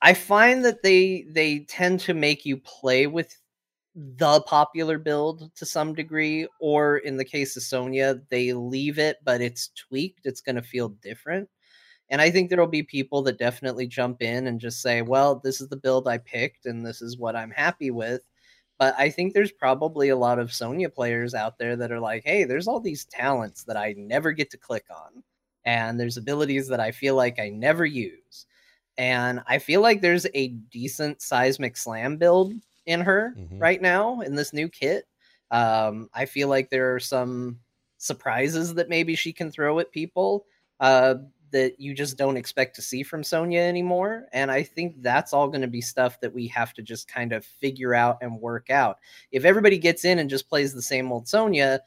I 0.00 0.14
find 0.14 0.64
that 0.64 0.82
they 0.82 1.26
they 1.28 1.60
tend 1.60 2.00
to 2.00 2.14
make 2.14 2.46
you 2.46 2.56
play 2.56 3.06
with 3.06 3.36
the 3.94 4.40
popular 4.42 4.98
build 4.98 5.54
to 5.56 5.66
some 5.66 5.94
degree, 5.94 6.48
or 6.60 6.98
in 6.98 7.18
the 7.18 7.24
case 7.24 7.56
of 7.58 7.62
Sonya, 7.62 8.20
they 8.30 8.54
leave 8.54 8.98
it, 8.98 9.18
but 9.22 9.42
it's 9.42 9.68
tweaked. 9.68 10.24
It's 10.24 10.40
going 10.40 10.56
to 10.56 10.62
feel 10.62 10.88
different. 10.88 11.48
And 12.10 12.20
I 12.20 12.30
think 12.30 12.50
there'll 12.50 12.66
be 12.66 12.82
people 12.82 13.22
that 13.22 13.38
definitely 13.38 13.86
jump 13.86 14.20
in 14.20 14.48
and 14.48 14.60
just 14.60 14.82
say, 14.82 15.00
well, 15.00 15.36
this 15.36 15.60
is 15.60 15.68
the 15.68 15.76
build 15.76 16.08
I 16.08 16.18
picked 16.18 16.66
and 16.66 16.84
this 16.84 17.00
is 17.00 17.16
what 17.16 17.36
I'm 17.36 17.52
happy 17.52 17.92
with. 17.92 18.22
But 18.78 18.94
I 18.98 19.10
think 19.10 19.32
there's 19.32 19.52
probably 19.52 20.08
a 20.08 20.16
lot 20.16 20.38
of 20.38 20.52
Sonya 20.52 20.88
players 20.88 21.34
out 21.34 21.58
there 21.58 21.76
that 21.76 21.92
are 21.92 22.00
like, 22.00 22.24
hey, 22.24 22.44
there's 22.44 22.66
all 22.66 22.80
these 22.80 23.04
talents 23.04 23.62
that 23.64 23.76
I 23.76 23.94
never 23.96 24.32
get 24.32 24.50
to 24.50 24.58
click 24.58 24.86
on. 24.90 25.22
And 25.64 26.00
there's 26.00 26.16
abilities 26.16 26.66
that 26.68 26.80
I 26.80 26.90
feel 26.90 27.14
like 27.14 27.38
I 27.38 27.50
never 27.50 27.84
use. 27.84 28.46
And 28.98 29.42
I 29.46 29.58
feel 29.58 29.80
like 29.80 30.00
there's 30.00 30.26
a 30.34 30.48
decent 30.48 31.22
seismic 31.22 31.76
slam 31.76 32.16
build 32.16 32.54
in 32.86 33.00
her 33.02 33.34
mm-hmm. 33.38 33.58
right 33.58 33.80
now 33.80 34.20
in 34.20 34.34
this 34.34 34.52
new 34.52 34.68
kit. 34.68 35.06
Um, 35.50 36.08
I 36.12 36.24
feel 36.24 36.48
like 36.48 36.70
there 36.70 36.94
are 36.94 37.00
some 37.00 37.60
surprises 37.98 38.74
that 38.74 38.88
maybe 38.88 39.14
she 39.14 39.32
can 39.32 39.50
throw 39.50 39.78
at 39.78 39.92
people 39.92 40.46
uh, 40.80 41.16
that 41.52 41.80
you 41.80 41.94
just 41.94 42.16
don't 42.16 42.36
expect 42.36 42.76
to 42.76 42.82
see 42.82 43.02
from 43.02 43.24
Sonya 43.24 43.60
anymore. 43.60 44.26
And 44.32 44.50
I 44.50 44.62
think 44.62 45.02
that's 45.02 45.32
all 45.32 45.48
going 45.48 45.60
to 45.62 45.68
be 45.68 45.80
stuff 45.80 46.20
that 46.20 46.32
we 46.32 46.46
have 46.48 46.72
to 46.74 46.82
just 46.82 47.08
kind 47.08 47.32
of 47.32 47.44
figure 47.44 47.94
out 47.94 48.18
and 48.20 48.40
work 48.40 48.70
out. 48.70 48.98
If 49.32 49.44
everybody 49.44 49.78
gets 49.78 50.04
in 50.04 50.18
and 50.18 50.30
just 50.30 50.48
plays 50.48 50.72
the 50.72 50.82
same 50.82 51.10
old 51.10 51.28
Sonya, 51.28 51.80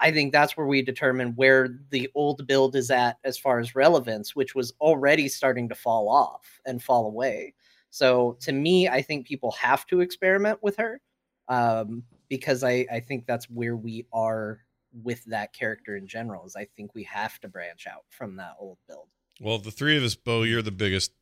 I 0.00 0.12
think 0.12 0.32
that's 0.32 0.56
where 0.56 0.66
we 0.66 0.82
determine 0.82 1.34
where 1.34 1.80
the 1.90 2.08
old 2.14 2.46
build 2.46 2.76
is 2.76 2.90
at 2.90 3.18
as 3.24 3.36
far 3.36 3.58
as 3.58 3.74
relevance, 3.74 4.36
which 4.36 4.54
was 4.54 4.72
already 4.80 5.28
starting 5.28 5.68
to 5.68 5.74
fall 5.74 6.08
off 6.08 6.60
and 6.66 6.82
fall 6.82 7.06
away. 7.06 7.54
So 7.90 8.36
to 8.40 8.52
me, 8.52 8.88
I 8.88 9.02
think 9.02 9.26
people 9.26 9.50
have 9.52 9.86
to 9.86 10.00
experiment 10.00 10.62
with 10.62 10.76
her 10.76 11.00
um, 11.48 12.04
because 12.28 12.62
I, 12.62 12.86
I 12.92 13.00
think 13.00 13.26
that's 13.26 13.50
where 13.50 13.76
we 13.76 14.06
are 14.12 14.60
with 14.92 15.24
that 15.26 15.52
character 15.52 15.96
in 15.96 16.06
general. 16.06 16.46
Is 16.46 16.56
I 16.56 16.66
think 16.76 16.94
we 16.94 17.04
have 17.04 17.38
to 17.40 17.48
branch 17.48 17.86
out 17.86 18.04
from 18.08 18.36
that 18.36 18.54
old 18.58 18.78
build. 18.88 19.08
Well, 19.40 19.58
the 19.58 19.70
three 19.70 19.96
of 19.96 20.02
us, 20.02 20.14
Bo, 20.14 20.42
you're 20.42 20.62
the 20.62 20.72
biggest 20.72 21.12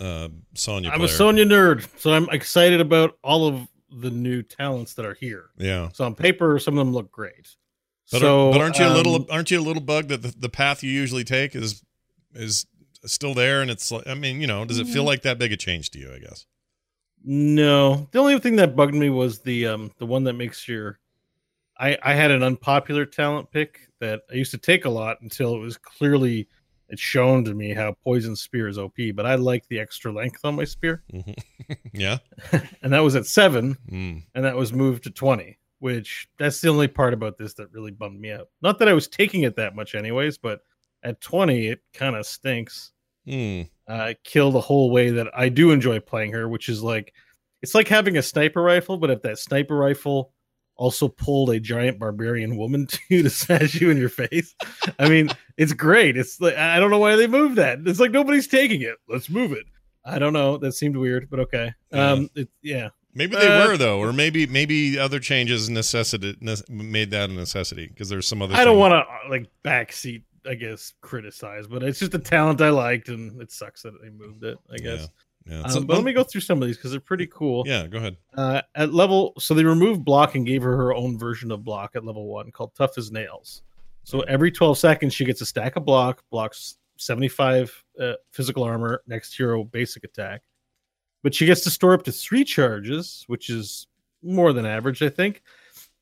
uh, 0.00 0.28
Sonya. 0.54 0.90
I'm 0.90 1.00
a 1.02 1.08
Sonya 1.08 1.44
nerd, 1.44 1.86
so 1.98 2.12
I'm 2.12 2.28
excited 2.30 2.80
about 2.80 3.18
all 3.22 3.48
of 3.48 3.66
the 3.90 4.10
new 4.10 4.42
talents 4.42 4.94
that 4.94 5.06
are 5.06 5.14
here. 5.14 5.46
Yeah. 5.56 5.88
So 5.92 6.04
on 6.04 6.14
paper, 6.14 6.58
some 6.58 6.78
of 6.78 6.84
them 6.84 6.92
look 6.92 7.10
great. 7.10 7.56
But, 8.10 8.20
so, 8.20 8.52
but 8.52 8.60
aren't 8.60 8.78
you 8.78 8.86
um, 8.86 8.92
a 8.92 8.94
little 8.94 9.14
um, 9.16 9.26
aren't 9.30 9.50
you 9.50 9.60
a 9.60 9.62
little 9.62 9.82
bug 9.82 10.08
that 10.08 10.22
the, 10.22 10.34
the 10.36 10.48
path 10.48 10.82
you 10.82 10.90
usually 10.90 11.24
take 11.24 11.54
is 11.54 11.84
is 12.34 12.66
still 13.04 13.34
there 13.34 13.60
and 13.60 13.70
it's 13.70 13.92
like 13.92 14.06
i 14.06 14.14
mean 14.14 14.40
you 14.40 14.46
know 14.46 14.64
does 14.64 14.78
it 14.78 14.86
feel 14.86 15.02
mm-hmm. 15.02 15.08
like 15.08 15.22
that 15.22 15.38
big 15.38 15.52
a 15.52 15.56
change 15.56 15.90
to 15.90 15.98
you 15.98 16.12
i 16.12 16.18
guess 16.18 16.46
no 17.22 18.08
the 18.12 18.18
only 18.18 18.38
thing 18.40 18.56
that 18.56 18.74
bugged 18.74 18.94
me 18.94 19.10
was 19.10 19.40
the 19.40 19.66
um 19.66 19.90
the 19.98 20.06
one 20.06 20.24
that 20.24 20.32
makes 20.32 20.66
your 20.66 20.98
i 21.78 21.96
i 22.02 22.14
had 22.14 22.30
an 22.30 22.42
unpopular 22.42 23.04
talent 23.04 23.50
pick 23.50 23.88
that 24.00 24.22
i 24.30 24.34
used 24.34 24.50
to 24.50 24.58
take 24.58 24.84
a 24.84 24.90
lot 24.90 25.20
until 25.22 25.54
it 25.54 25.58
was 25.58 25.76
clearly 25.76 26.48
it's 26.88 27.02
shown 27.02 27.44
to 27.44 27.54
me 27.54 27.74
how 27.74 27.94
poison 28.04 28.34
spear 28.34 28.68
is 28.68 28.78
op 28.78 28.96
but 29.14 29.26
i 29.26 29.34
like 29.34 29.66
the 29.68 29.78
extra 29.78 30.12
length 30.12 30.44
on 30.44 30.56
my 30.56 30.64
spear 30.64 31.02
mm-hmm. 31.12 31.72
yeah 31.92 32.18
and 32.82 32.92
that 32.92 33.00
was 33.00 33.16
at 33.16 33.26
seven 33.26 33.76
mm. 33.90 34.22
and 34.34 34.44
that 34.44 34.56
was 34.56 34.72
moved 34.72 35.04
to 35.04 35.10
20 35.10 35.58
which 35.80 36.28
that's 36.38 36.60
the 36.60 36.68
only 36.68 36.88
part 36.88 37.14
about 37.14 37.38
this 37.38 37.54
that 37.54 37.72
really 37.72 37.90
bummed 37.90 38.20
me 38.20 38.32
out 38.32 38.48
not 38.62 38.78
that 38.78 38.88
i 38.88 38.92
was 38.92 39.08
taking 39.08 39.42
it 39.42 39.56
that 39.56 39.76
much 39.76 39.94
anyways 39.94 40.38
but 40.38 40.60
at 41.02 41.20
20 41.20 41.68
it 41.68 41.80
kind 41.92 42.16
of 42.16 42.26
stinks 42.26 42.92
mm. 43.26 43.68
uh, 43.86 44.12
kill 44.24 44.50
the 44.50 44.60
whole 44.60 44.90
way 44.90 45.10
that 45.10 45.28
i 45.34 45.48
do 45.48 45.70
enjoy 45.70 46.00
playing 46.00 46.32
her 46.32 46.48
which 46.48 46.68
is 46.68 46.82
like 46.82 47.12
it's 47.60 47.74
like 47.74 47.88
having 47.88 48.16
a 48.16 48.22
sniper 48.22 48.62
rifle 48.62 48.96
but 48.96 49.10
if 49.10 49.22
that 49.22 49.38
sniper 49.38 49.76
rifle 49.76 50.32
also 50.78 51.08
pulled 51.08 51.50
a 51.50 51.60
giant 51.60 51.98
barbarian 51.98 52.56
woman 52.56 52.86
to 53.08 53.22
to 53.22 53.30
smash 53.30 53.74
you 53.74 53.90
in 53.90 53.98
your 53.98 54.08
face 54.08 54.54
i 54.98 55.08
mean 55.08 55.28
it's 55.56 55.72
great 55.72 56.16
it's 56.16 56.40
like 56.40 56.56
i 56.56 56.80
don't 56.80 56.90
know 56.90 56.98
why 56.98 57.16
they 57.16 57.26
moved 57.26 57.56
that 57.56 57.78
it's 57.84 58.00
like 58.00 58.10
nobody's 58.10 58.46
taking 58.46 58.80
it 58.80 58.96
let's 59.08 59.28
move 59.28 59.52
it 59.52 59.66
i 60.04 60.18
don't 60.18 60.32
know 60.32 60.56
that 60.56 60.72
seemed 60.72 60.96
weird 60.96 61.28
but 61.28 61.40
okay 61.40 61.72
yeah. 61.92 62.10
um 62.10 62.30
it, 62.34 62.48
yeah 62.62 62.88
Maybe 63.14 63.34
they 63.34 63.48
uh, 63.48 63.66
were 63.66 63.76
though, 63.76 63.98
or 63.98 64.12
maybe 64.12 64.46
maybe 64.46 64.96
other 64.96 65.18
changes 65.18 65.68
necessitated 65.68 66.40
ne- 66.40 66.54
made 66.68 67.10
that 67.10 67.30
a 67.30 67.32
necessity 67.32 67.88
because 67.88 68.08
there's 68.08 68.28
some 68.28 68.42
other. 68.42 68.54
I 68.54 68.64
don't 68.64 68.78
want 68.78 68.92
to 68.92 69.28
like 69.28 69.48
backseat 69.64 70.22
I 70.48 70.54
guess, 70.54 70.94
criticize, 71.02 71.66
but 71.66 71.82
it's 71.82 71.98
just 71.98 72.14
a 72.14 72.18
talent 72.18 72.60
I 72.60 72.70
liked, 72.70 73.08
and 73.08 73.40
it 73.40 73.50
sucks 73.50 73.82
that 73.82 74.00
they 74.02 74.10
moved 74.10 74.44
it. 74.44 74.58
I 74.72 74.76
guess. 74.78 75.08
Yeah. 75.48 75.62
Um, 75.62 75.86
but 75.86 75.94
let 75.94 76.04
me 76.04 76.12
go 76.12 76.22
through 76.22 76.42
some 76.42 76.60
of 76.60 76.68
these 76.68 76.76
because 76.76 76.90
they're 76.90 77.00
pretty 77.00 77.26
cool. 77.26 77.64
Yeah, 77.66 77.86
go 77.86 77.98
ahead. 77.98 78.16
Uh, 78.36 78.62
at 78.74 78.92
level, 78.92 79.32
so 79.38 79.54
they 79.54 79.64
removed 79.64 80.04
block 80.04 80.34
and 80.34 80.46
gave 80.46 80.62
her 80.62 80.76
her 80.76 80.94
own 80.94 81.18
version 81.18 81.50
of 81.50 81.64
block 81.64 81.92
at 81.94 82.04
level 82.04 82.26
one 82.26 82.50
called 82.50 82.74
Tough 82.74 82.98
as 82.98 83.10
Nails. 83.10 83.62
So 84.04 84.20
every 84.22 84.50
12 84.50 84.78
seconds, 84.78 85.14
she 85.14 85.24
gets 85.24 85.40
a 85.40 85.46
stack 85.46 85.76
of 85.76 85.84
block, 85.84 86.22
blocks 86.30 86.78
75 86.98 87.84
uh, 88.00 88.12
physical 88.32 88.62
armor, 88.62 89.02
next 89.06 89.36
hero 89.36 89.64
basic 89.64 90.04
attack. 90.04 90.42
But 91.22 91.34
she 91.34 91.46
gets 91.46 91.62
to 91.62 91.70
store 91.70 91.94
up 91.94 92.04
to 92.04 92.12
three 92.12 92.44
charges, 92.44 93.24
which 93.26 93.50
is 93.50 93.86
more 94.22 94.52
than 94.52 94.66
average, 94.66 95.02
I 95.02 95.08
think. 95.08 95.42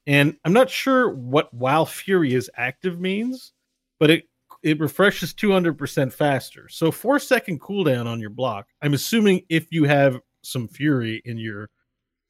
And 0.07 0.37
I'm 0.45 0.53
not 0.53 0.71
sure 0.71 1.11
what 1.11 1.53
While 1.53 1.87
Fury 1.87 2.35
is 2.35 2.51
active 2.57 3.01
means, 3.01 3.53
but 3.99 4.11
it 4.11 4.29
it 4.67 4.81
refreshes 4.81 5.33
200% 5.33 6.13
faster. 6.13 6.69
So 6.69 6.91
four 6.91 7.21
second 7.21 7.61
cooldown 7.61 8.07
on 8.07 8.19
your 8.19 8.31
block. 8.31 8.67
I'm 8.83 8.95
assuming 8.95 9.43
if 9.49 9.69
you 9.71 9.85
have 9.85 10.19
some 10.43 10.67
fury 10.67 11.23
in 11.25 11.39
your 11.39 11.71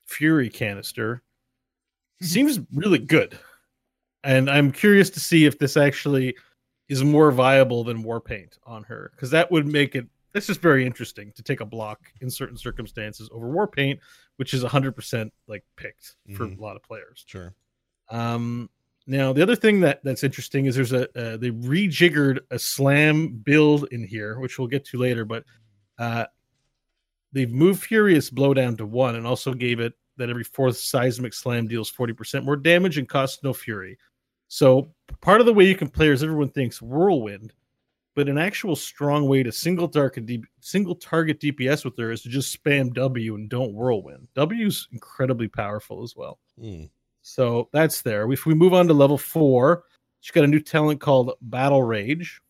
fury 0.05 0.51
canister, 0.51 1.23
seems 2.21 2.61
really 2.75 2.99
good. 2.99 3.39
And 4.23 4.51
I'm 4.51 4.71
curious 4.71 5.09
to 5.11 5.21
see 5.21 5.47
if 5.47 5.59
this 5.59 5.79
actually 5.79 6.37
is 6.91 7.03
more 7.03 7.33
viable 7.33 7.85
than 7.85 8.03
war 8.03 8.21
paint 8.21 8.59
on 8.67 8.83
her 8.83 9.13
because 9.15 9.31
that 9.31 9.51
would 9.51 9.67
make 9.67 9.95
it 9.95 10.07
that's 10.33 10.47
just 10.47 10.61
very 10.61 10.85
interesting 10.85 11.33
to 11.35 11.43
take 11.43 11.61
a 11.61 11.65
block 11.65 12.13
in 12.21 12.31
certain 12.31 12.57
circumstances 12.57 13.29
over 13.33 13.49
war 13.49 13.67
paint 13.67 13.99
which 14.37 14.55
is 14.55 14.63
100% 14.63 15.31
like 15.49 15.65
picked 15.77 16.15
for 16.37 16.47
mm-hmm. 16.47 16.61
a 16.61 16.63
lot 16.63 16.77
of 16.77 16.83
players 16.85 17.25
sure 17.27 17.55
Um, 18.09 18.71
now 19.07 19.33
the 19.33 19.43
other 19.43 19.57
thing 19.57 19.81
that 19.81 20.03
that's 20.03 20.25
interesting 20.25 20.67
is 20.67 20.75
there's 20.75 20.93
a 20.93 21.05
uh, 21.19 21.37
they 21.37 21.51
rejiggered 21.51 22.41
a 22.51 22.59
slam 22.59 23.29
build 23.29 23.89
in 23.93 24.05
here, 24.05 24.39
which 24.41 24.59
we'll 24.59 24.69
get 24.69 24.85
to 24.87 24.99
later, 24.99 25.25
but 25.25 25.45
uh, 25.99 26.27
they've 27.33 27.53
moved 27.53 27.83
Furious 27.83 28.31
Blow 28.31 28.55
down 28.55 28.77
to 28.77 28.87
one 28.87 29.17
and 29.17 29.27
also 29.27 29.55
gave 29.55 29.81
it 29.81 29.95
that 30.17 30.31
every 30.31 30.45
fourth 30.45 30.77
seismic 30.77 31.35
slam 31.35 31.69
deals 31.69 31.93
40% 31.93 32.45
more 32.45 32.57
damage 32.57 32.99
and 32.99 33.09
costs 33.09 33.43
no 33.43 33.53
fury. 33.53 33.99
So 34.49 34.93
part 35.21 35.41
of 35.41 35.47
the 35.47 35.53
way 35.53 35.67
you 35.67 35.75
can 35.75 35.89
play 35.89 36.09
is 36.09 36.23
everyone 36.23 36.49
thinks 36.49 36.81
whirlwind, 36.81 37.53
but 38.15 38.29
an 38.29 38.39
actual 38.39 38.77
strong 38.77 39.29
way 39.29 39.43
to 39.43 39.53
single 39.53 39.89
target 39.89 40.27
D- 40.27 40.45
single 40.61 40.95
target 40.95 41.41
DPS 41.41 41.85
with 41.85 41.99
her 41.99 42.11
is 42.11 42.23
to 42.23 42.29
just 42.29 42.57
spam 42.63 42.95
W 42.95 43.35
and 43.35 43.51
don't 43.51 43.75
whirlwind. 43.75 44.29
W 44.35 44.67
is 44.67 44.89
incredibly 44.93 45.49
powerful 45.49 46.03
as 46.03 46.15
well. 46.17 46.39
Mm. 46.61 46.89
So 47.27 47.69
that's 47.73 48.03
there. 48.03 48.31
If 48.31 48.47
we 48.47 48.55
move 48.55 48.73
on 48.73 48.87
to 48.87 48.95
level 48.95 49.19
four, 49.19 49.83
she's 50.21 50.31
got 50.31 50.45
a 50.45 50.47
new 50.47 50.61
talent 50.61 51.01
called 51.01 51.33
Battle 51.43 51.83
Rage, 51.83 52.41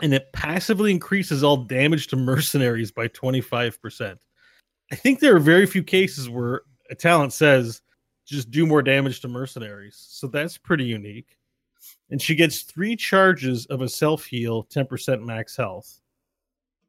and 0.00 0.14
it 0.14 0.32
passively 0.32 0.92
increases 0.92 1.42
all 1.42 1.56
damage 1.64 2.06
to 2.08 2.16
mercenaries 2.16 2.92
by 2.92 3.08
25%. 3.08 4.16
I 4.92 4.94
think 4.94 5.18
there 5.18 5.34
are 5.34 5.40
very 5.40 5.66
few 5.66 5.82
cases 5.82 6.30
where 6.30 6.62
a 6.88 6.94
talent 6.94 7.32
says 7.32 7.82
just 8.26 8.52
do 8.52 8.64
more 8.64 8.80
damage 8.80 9.22
to 9.22 9.28
mercenaries. 9.28 9.96
So 10.08 10.28
that's 10.28 10.56
pretty 10.56 10.84
unique. 10.84 11.36
And 12.10 12.22
she 12.22 12.36
gets 12.36 12.62
three 12.62 12.94
charges 12.94 13.66
of 13.66 13.82
a 13.82 13.88
self 13.88 14.24
heal, 14.24 14.68
10% 14.72 15.24
max 15.24 15.56
health. 15.56 16.00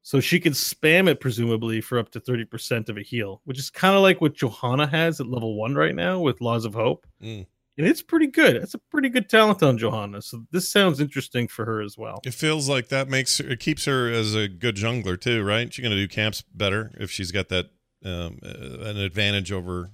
So 0.04 0.20
she 0.20 0.40
can 0.40 0.54
spam 0.54 1.08
it 1.08 1.20
presumably 1.20 1.80
for 1.80 2.00
up 2.00 2.10
to 2.12 2.20
30% 2.20 2.90
of 2.90 2.98
a 2.98 3.02
heal, 3.02 3.42
which 3.46 3.60
is 3.60 3.70
kind 3.70 3.96
of 3.96 4.02
like 4.02 4.20
what 4.20 4.34
Johanna 4.34 4.88
has 4.88 5.20
at 5.20 5.28
level 5.28 5.56
one 5.56 5.76
right 5.76 5.94
now 5.94 6.20
with 6.20 6.42
Laws 6.42 6.66
of 6.66 6.74
Hope. 6.74 7.06
Mm. 7.22 7.46
And 7.78 7.88
it's 7.88 8.02
pretty 8.02 8.28
good. 8.28 8.56
It's 8.56 8.74
a 8.74 8.80
pretty 8.80 9.10
good 9.10 9.30
talent 9.30 9.64
on 9.64 9.78
Johanna. 9.78 10.22
So 10.22 10.44
this 10.52 10.70
sounds 10.70 11.00
interesting 11.00 11.48
for 11.48 11.66
her 11.66 11.82
as 11.82 11.98
well. 11.98 12.20
It 12.26 12.34
feels 12.34 12.68
like 12.68 12.90
that 12.90 13.10
makes 13.10 13.38
her, 13.38 13.50
it 13.50 13.60
keeps 13.60 13.86
her 13.86 14.12
as 14.12 14.36
a 14.36 14.48
good 14.48 14.76
jungler 14.76 15.20
too, 15.20 15.44
right? 15.44 15.72
She's 15.72 15.82
going 15.84 15.96
to 15.96 16.02
do 16.02 16.08
camps 16.08 16.44
better 16.54 16.92
if 17.00 17.12
she's 17.12 17.32
got 17.32 17.50
that 17.50 17.68
um, 18.04 18.40
uh, 18.44 18.88
an 18.88 18.98
advantage 18.98 19.52
over 19.52 19.92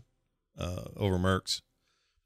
uh, 0.58 0.86
over 0.96 1.18
mercs. 1.18 1.62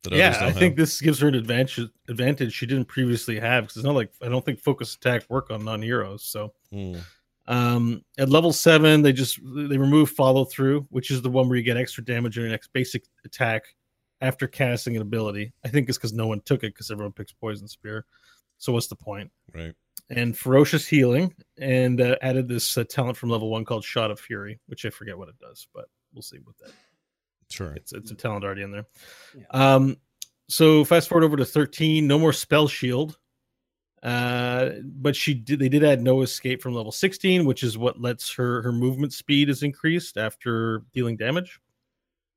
yeah, 0.10 0.38
I 0.40 0.46
have. 0.46 0.56
think 0.58 0.78
this 0.78 1.02
gives 1.02 1.20
her 1.20 1.28
an 1.28 1.36
advantage 1.36 1.80
advantage 2.08 2.54
she 2.54 2.66
didn't 2.66 2.86
previously 2.86 3.40
have 3.40 3.66
because 3.66 3.78
it's 3.78 3.86
not 3.86 3.96
like 3.96 4.12
I 4.22 4.30
don't 4.30 4.44
think 4.44 4.60
focus 4.60 4.96
attack 4.96 5.24
work 5.30 5.52
on 5.52 5.66
non 5.66 5.82
heroes. 5.82 6.24
So 6.24 6.54
mm. 6.74 7.02
Um, 7.52 8.02
at 8.18 8.30
level 8.30 8.54
seven, 8.54 9.02
they 9.02 9.12
just 9.12 9.38
they 9.44 9.78
remove 9.78 10.10
follow 10.10 10.46
through, 10.46 10.88
which 10.90 11.12
is 11.12 11.22
the 11.22 11.30
one 11.30 11.50
where 11.50 11.58
you 11.58 11.64
get 11.64 11.76
extra 11.76 12.04
damage 12.04 12.38
on 12.38 12.46
your 12.46 12.52
next 12.52 12.72
basic 12.72 13.04
attack 13.26 13.64
after 14.22 14.48
casting 14.48 14.96
an 14.96 15.02
ability. 15.02 15.52
I 15.66 15.68
think 15.68 15.90
it's 15.90 15.98
because 15.98 16.14
no 16.14 16.28
one 16.28 16.40
took 16.46 16.64
it 16.64 16.74
because 16.74 16.90
everyone 16.90 17.12
picks 17.12 17.34
poison 17.34 17.68
spear. 17.68 18.06
So 18.58 18.72
what's 18.72 18.88
the 18.88 18.96
point? 18.96 19.32
Right. 19.54 19.74
And 20.10 20.38
ferocious 20.38 20.88
healing, 20.88 21.34
and 21.60 22.00
uh, 22.00 22.16
added 22.22 22.48
this 22.48 22.78
uh, 22.78 22.86
talent 22.86 23.18
from 23.18 23.30
level 23.30 23.50
one 23.50 23.66
called 23.66 23.84
Shot 23.84 24.12
of 24.12 24.20
Fury, 24.22 24.58
which 24.68 24.86
I 24.86 24.90
forget 24.90 25.18
what 25.18 25.28
it 25.28 25.40
does, 25.40 25.68
but 25.74 25.86
we'll 26.14 26.22
see 26.22 26.38
what 26.44 26.58
that 26.60 26.72
Sure. 27.50 27.74
It's 27.74 27.92
it's 27.92 28.12
a 28.12 28.16
talent 28.16 28.46
already 28.46 28.62
in 28.62 28.72
there. 28.72 28.86
Yeah. 29.38 29.76
Um 29.76 29.98
so 30.48 30.86
fast 30.86 31.10
forward 31.10 31.26
over 31.26 31.36
to 31.36 31.46
13, 31.46 32.08
no 32.08 32.18
more 32.18 32.32
spell 32.32 32.70
shield. 32.70 33.18
Uh 34.04 34.72
but 34.84 35.16
she 35.16 35.34
did 35.34 35.60
they 35.60 35.70
did 35.70 35.84
add 35.84 36.02
no 36.02 36.22
escape 36.22 36.62
from 36.62 36.74
level 36.74 36.92
16, 36.92 37.46
which 37.46 37.64
is 37.64 37.78
what 37.78 38.02
lets 38.02 38.34
her 38.34 38.62
her 38.64 38.72
movement 38.72 39.14
speed 39.14 39.50
is 39.50 39.64
increased 39.64 40.18
after 40.18 40.84
dealing 40.94 41.18
damage. 41.18 41.60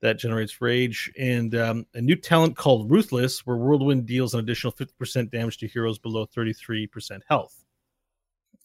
That 0.03 0.19
generates 0.19 0.61
rage 0.61 1.11
and 1.19 1.55
um, 1.55 1.87
a 1.95 2.01
new 2.03 2.17
talent 2.17 2.57
called 2.57 2.91
Ruthless, 2.91 3.47
where 3.47 3.57
Whirlwind 3.57 4.05
deals 4.05 4.35
an 4.35 4.41
additional 4.41 4.75
50% 4.75 5.31
damage 5.31 5.57
to 5.59 5.67
heroes 5.67 5.99
below 5.99 6.27
33% 6.27 7.23
health. 7.27 7.65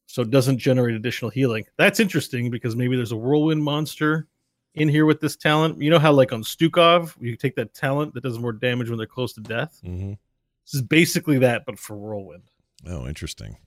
So 0.05 0.21
it 0.21 0.31
doesn't 0.31 0.57
generate 0.57 0.95
additional 0.95 1.31
healing. 1.31 1.63
That's 1.77 2.01
interesting 2.01 2.49
because 2.49 2.75
maybe 2.75 2.97
there's 2.97 3.13
a 3.13 3.15
Whirlwind 3.15 3.63
monster 3.63 4.27
in 4.75 4.89
here 4.89 5.05
with 5.05 5.21
this 5.21 5.35
talent. 5.35 5.81
You 5.81 5.89
know 5.91 5.99
how 5.99 6.11
like 6.11 6.33
on 6.33 6.43
Stukov, 6.43 7.13
you 7.21 7.35
take 7.35 7.55
that 7.55 7.73
talent 7.73 8.13
that 8.15 8.23
does 8.23 8.39
more 8.39 8.51
damage 8.51 8.89
when 8.89 8.97
they're 8.97 9.07
close 9.07 9.33
to 9.33 9.41
death. 9.41 9.79
Mm-hmm. 9.85 10.13
This 10.65 10.73
is 10.73 10.81
basically 10.81 11.37
that, 11.39 11.65
but 11.65 11.79
for 11.79 11.95
whirlwind. 11.95 12.43
Oh, 12.87 13.07
interesting. 13.07 13.57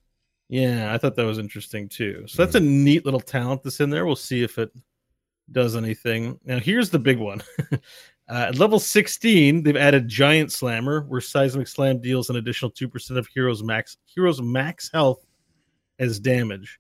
Yeah, 0.49 0.93
I 0.93 0.99
thought 0.99 1.17
that 1.17 1.25
was 1.25 1.39
interesting 1.39 1.89
too. 1.89 2.25
So 2.27 2.45
that's 2.45 2.57
a 2.57 2.61
neat 2.61 3.05
little 3.05 3.21
talent 3.21 3.63
that's 3.63 3.81
in 3.81 3.91
there. 3.91 4.05
We'll 4.05 4.17
see 4.17 4.43
if 4.43 4.59
it 4.59 4.71
does 5.51 5.77
anything. 5.77 6.39
Now 6.45 6.59
here's 6.59 6.91
the 6.91 6.99
big 6.99 7.19
one. 7.19 7.43
uh, 7.73 7.77
at 8.29 8.59
level 8.59 8.79
16, 8.79 9.63
they've 9.63 9.77
added 9.77 10.09
Giant 10.09 10.53
Slammer, 10.53 11.03
where 11.09 11.21
Seismic 11.21 11.69
Slam 11.69 12.01
deals 12.01 12.29
an 12.29 12.37
additional 12.37 12.71
two 12.71 12.89
percent 12.89 13.19
of 13.19 13.27
heroes 13.29 13.63
max 13.63 13.97
heroes 14.05 14.43
max 14.43 14.91
health 14.93 15.25
as 15.99 16.21
damage. 16.21 16.79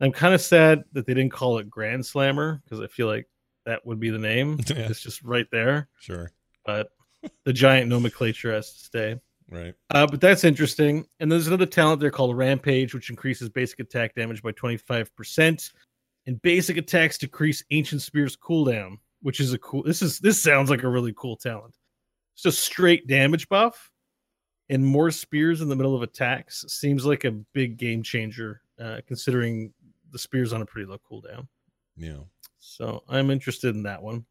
I'm 0.00 0.12
kind 0.12 0.32
of 0.32 0.40
sad 0.40 0.84
that 0.92 1.06
they 1.06 1.12
didn't 1.12 1.32
call 1.32 1.58
it 1.58 1.68
Grand 1.68 2.04
Slammer 2.06 2.62
because 2.64 2.80
I 2.80 2.86
feel 2.86 3.06
like 3.06 3.28
that 3.66 3.84
would 3.84 4.00
be 4.00 4.10
the 4.10 4.18
name. 4.18 4.58
yeah. 4.66 4.88
It's 4.88 5.02
just 5.02 5.22
right 5.22 5.46
there. 5.52 5.88
Sure. 5.98 6.30
But 6.64 6.88
the 7.44 7.52
giant 7.52 7.88
nomenclature 7.88 8.52
has 8.52 8.72
to 8.72 8.78
stay. 8.78 9.20
Right. 9.50 9.74
Uh, 9.90 10.06
but 10.06 10.20
that's 10.20 10.44
interesting. 10.44 11.06
And 11.18 11.30
there's 11.30 11.48
another 11.48 11.66
talent 11.66 12.00
there 12.00 12.10
called 12.10 12.36
Rampage, 12.36 12.94
which 12.94 13.10
increases 13.10 13.48
basic 13.48 13.80
attack 13.80 14.14
damage 14.14 14.42
by 14.42 14.52
25%. 14.52 15.72
And 16.26 16.42
basic 16.42 16.76
attacks 16.76 17.18
decrease 17.18 17.64
Ancient 17.70 18.02
Spear's 18.02 18.36
cooldown, 18.36 18.98
which 19.22 19.40
is 19.40 19.52
a 19.52 19.58
cool. 19.58 19.82
This 19.82 20.02
is 20.02 20.18
this 20.20 20.40
sounds 20.40 20.70
like 20.70 20.82
a 20.82 20.88
really 20.88 21.14
cool 21.16 21.36
talent. 21.36 21.74
It's 22.36 22.44
a 22.44 22.52
straight 22.52 23.06
damage 23.06 23.48
buff, 23.48 23.90
and 24.68 24.84
more 24.84 25.10
spears 25.10 25.62
in 25.62 25.68
the 25.68 25.76
middle 25.76 25.96
of 25.96 26.02
attacks 26.02 26.64
seems 26.68 27.04
like 27.04 27.24
a 27.24 27.32
big 27.32 27.78
game 27.78 28.02
changer, 28.02 28.60
uh, 28.78 29.00
considering 29.06 29.72
the 30.12 30.18
spears 30.18 30.52
on 30.52 30.62
a 30.62 30.66
pretty 30.66 30.88
low 30.88 30.98
cooldown. 30.98 31.48
Yeah. 31.96 32.20
So 32.58 33.02
I'm 33.08 33.30
interested 33.30 33.74
in 33.74 33.82
that 33.84 34.02
one. 34.02 34.24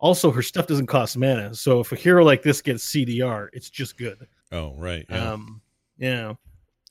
Also, 0.00 0.30
her 0.30 0.42
stuff 0.42 0.66
doesn't 0.66 0.86
cost 0.86 1.16
mana, 1.16 1.54
so 1.54 1.80
if 1.80 1.92
a 1.92 1.96
hero 1.96 2.24
like 2.24 2.42
this 2.42 2.62
gets 2.62 2.84
CDR, 2.90 3.48
it's 3.52 3.68
just 3.68 3.98
good. 3.98 4.26
Oh, 4.50 4.74
right. 4.78 5.04
Yeah. 5.08 5.32
Um, 5.32 5.60
yeah. 5.98 6.34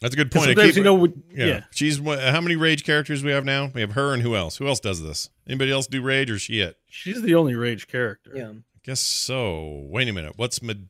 That's 0.01 0.14
a 0.14 0.18
good 0.18 0.32
point. 0.32 0.45
Sometimes, 0.45 0.78
you 0.78 0.84
know, 0.84 0.93
we, 0.93 1.10
yeah. 1.34 1.45
yeah. 1.45 1.64
She's 1.72 1.97
how 1.97 2.39
many 2.39 2.55
rage 2.55 2.86
characters 2.86 3.24
we 3.24 3.32
have 3.32 3.43
now? 3.43 3.70
We 3.74 3.82
have 3.82 3.93
her 3.93 4.14
and 4.14 4.22
who 4.22 4.36
else? 4.36 4.57
Who 4.57 4.68
else 4.68 4.80
does 4.80 5.01
this? 5.01 5.30
Anybody 5.45 5.72
else 5.72 5.88
do 5.88 6.01
rage 6.01 6.32
or 6.32 6.39
she 6.39 6.62
it? 6.62 6.78
She's 6.88 7.22
the 7.22 7.36
only 7.36 7.55
rage 7.55 7.88
character. 7.88 8.32
Yeah. 8.34 8.49
I 8.51 8.80
guess 8.84 9.01
so. 9.01 9.88
Wait 9.89 10.07
a 10.07 10.14
minute. 10.14 10.34
What's 10.38 10.62
Med 10.62 10.88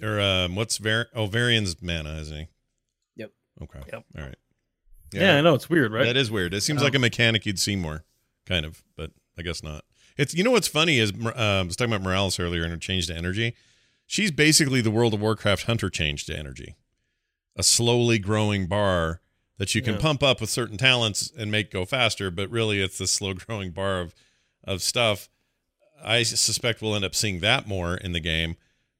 or 0.00 0.20
um 0.20 0.54
what's 0.54 0.78
Var- 0.78 1.08
oh 1.14 1.26
Varian's 1.26 1.82
mana, 1.82 2.18
isn't 2.20 2.36
he? 2.36 2.48
Yep. 3.16 3.32
Okay. 3.62 3.80
Yep. 3.92 4.04
All 4.18 4.24
right. 4.24 4.36
Yeah. 5.12 5.20
yeah, 5.20 5.38
I 5.38 5.40
know 5.40 5.54
it's 5.54 5.70
weird, 5.70 5.92
right? 5.92 6.04
That 6.04 6.16
is 6.16 6.30
weird. 6.30 6.54
It 6.54 6.62
seems 6.62 6.80
um, 6.80 6.84
like 6.84 6.94
a 6.94 6.98
mechanic 6.98 7.46
you'd 7.46 7.58
see 7.60 7.76
more, 7.76 8.04
kind 8.46 8.66
of, 8.66 8.82
but 8.96 9.12
I 9.38 9.42
guess 9.42 9.62
not. 9.62 9.84
It's 10.16 10.34
you 10.34 10.44
know 10.44 10.52
what's 10.52 10.68
funny 10.68 10.98
is 10.98 11.12
uh, 11.12 11.30
I 11.36 11.62
was 11.62 11.76
talking 11.76 11.92
about 11.92 12.04
Morales 12.04 12.38
earlier 12.38 12.62
and 12.62 12.70
her 12.70 12.78
change 12.78 13.06
to 13.08 13.16
energy. 13.16 13.54
She's 14.06 14.30
basically 14.30 14.80
the 14.80 14.90
World 14.90 15.14
of 15.14 15.20
Warcraft 15.20 15.64
hunter 15.64 15.90
change 15.90 16.26
to 16.26 16.36
energy, 16.36 16.76
a 17.56 17.62
slowly 17.62 18.18
growing 18.18 18.66
bar 18.66 19.20
that 19.58 19.74
you 19.74 19.82
can 19.82 19.94
yeah. 19.94 20.00
pump 20.00 20.22
up 20.22 20.40
with 20.40 20.50
certain 20.50 20.76
talents 20.76 21.32
and 21.36 21.50
make 21.50 21.70
go 21.70 21.84
faster. 21.84 22.30
But 22.30 22.50
really, 22.50 22.80
it's 22.80 22.98
the 22.98 23.06
slow 23.06 23.34
growing 23.46 23.70
bar 23.70 24.00
of 24.00 24.14
of 24.62 24.82
stuff. 24.82 25.28
I 26.04 26.22
suspect 26.22 26.82
we'll 26.82 26.94
end 26.94 27.04
up 27.04 27.14
seeing 27.14 27.40
that 27.40 27.66
more 27.66 27.96
in 27.96 28.12
the 28.12 28.20
game. 28.20 28.56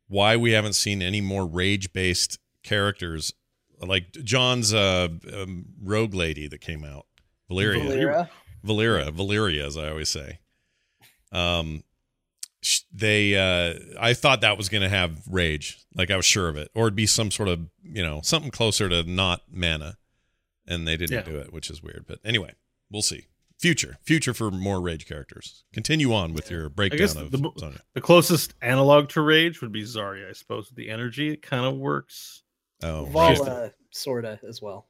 Why 0.08 0.36
we 0.36 0.52
haven't 0.52 0.74
seen 0.74 1.02
any 1.02 1.20
more 1.20 1.46
rage 1.46 1.92
based 1.92 2.38
characters 2.62 3.32
like 3.80 4.12
John's 4.12 4.72
uh, 4.72 5.08
um, 5.32 5.66
rogue 5.82 6.14
lady 6.14 6.48
that 6.48 6.60
came 6.60 6.84
out, 6.84 7.06
Valeria. 7.48 7.82
Valeria. 7.82 8.30
Valeria, 8.62 9.10
Valeria, 9.10 9.66
as 9.66 9.76
I 9.76 9.90
always 9.90 10.08
say. 10.08 10.38
Um, 11.34 11.82
they, 12.92 13.36
uh, 13.36 13.78
I 14.00 14.14
thought 14.14 14.40
that 14.40 14.56
was 14.56 14.68
going 14.68 14.82
to 14.82 14.88
have 14.88 15.20
rage, 15.28 15.78
like 15.94 16.10
I 16.10 16.16
was 16.16 16.24
sure 16.24 16.48
of 16.48 16.56
it, 16.56 16.70
or 16.74 16.84
it'd 16.86 16.96
be 16.96 17.06
some 17.06 17.30
sort 17.30 17.48
of, 17.48 17.60
you 17.82 18.02
know, 18.02 18.20
something 18.22 18.50
closer 18.50 18.88
to 18.88 19.02
not 19.02 19.42
mana, 19.52 19.98
and 20.66 20.88
they 20.88 20.96
didn't 20.96 21.26
yeah. 21.26 21.32
do 21.32 21.38
it, 21.38 21.52
which 21.52 21.68
is 21.68 21.82
weird. 21.82 22.06
But 22.06 22.20
anyway, 22.24 22.54
we'll 22.90 23.02
see. 23.02 23.26
Future, 23.60 23.98
future 24.02 24.34
for 24.34 24.50
more 24.50 24.80
rage 24.80 25.06
characters. 25.06 25.64
Continue 25.72 26.12
on 26.12 26.34
with 26.34 26.50
your 26.50 26.68
breakdown 26.68 27.16
of 27.18 27.30
the, 27.30 27.50
Sonya. 27.56 27.80
the 27.94 28.00
closest 28.00 28.54
analog 28.62 29.08
to 29.10 29.20
rage 29.20 29.60
would 29.60 29.72
be 29.72 29.82
Zarya, 29.82 30.28
I 30.28 30.32
suppose. 30.32 30.68
With 30.68 30.76
the 30.76 30.90
energy, 30.90 31.30
it 31.30 31.42
kind 31.42 31.64
of 31.64 31.74
works. 31.76 32.42
Oh, 32.82 33.04
Valla, 33.06 33.72
sorta 33.90 34.40
as 34.46 34.60
well. 34.60 34.86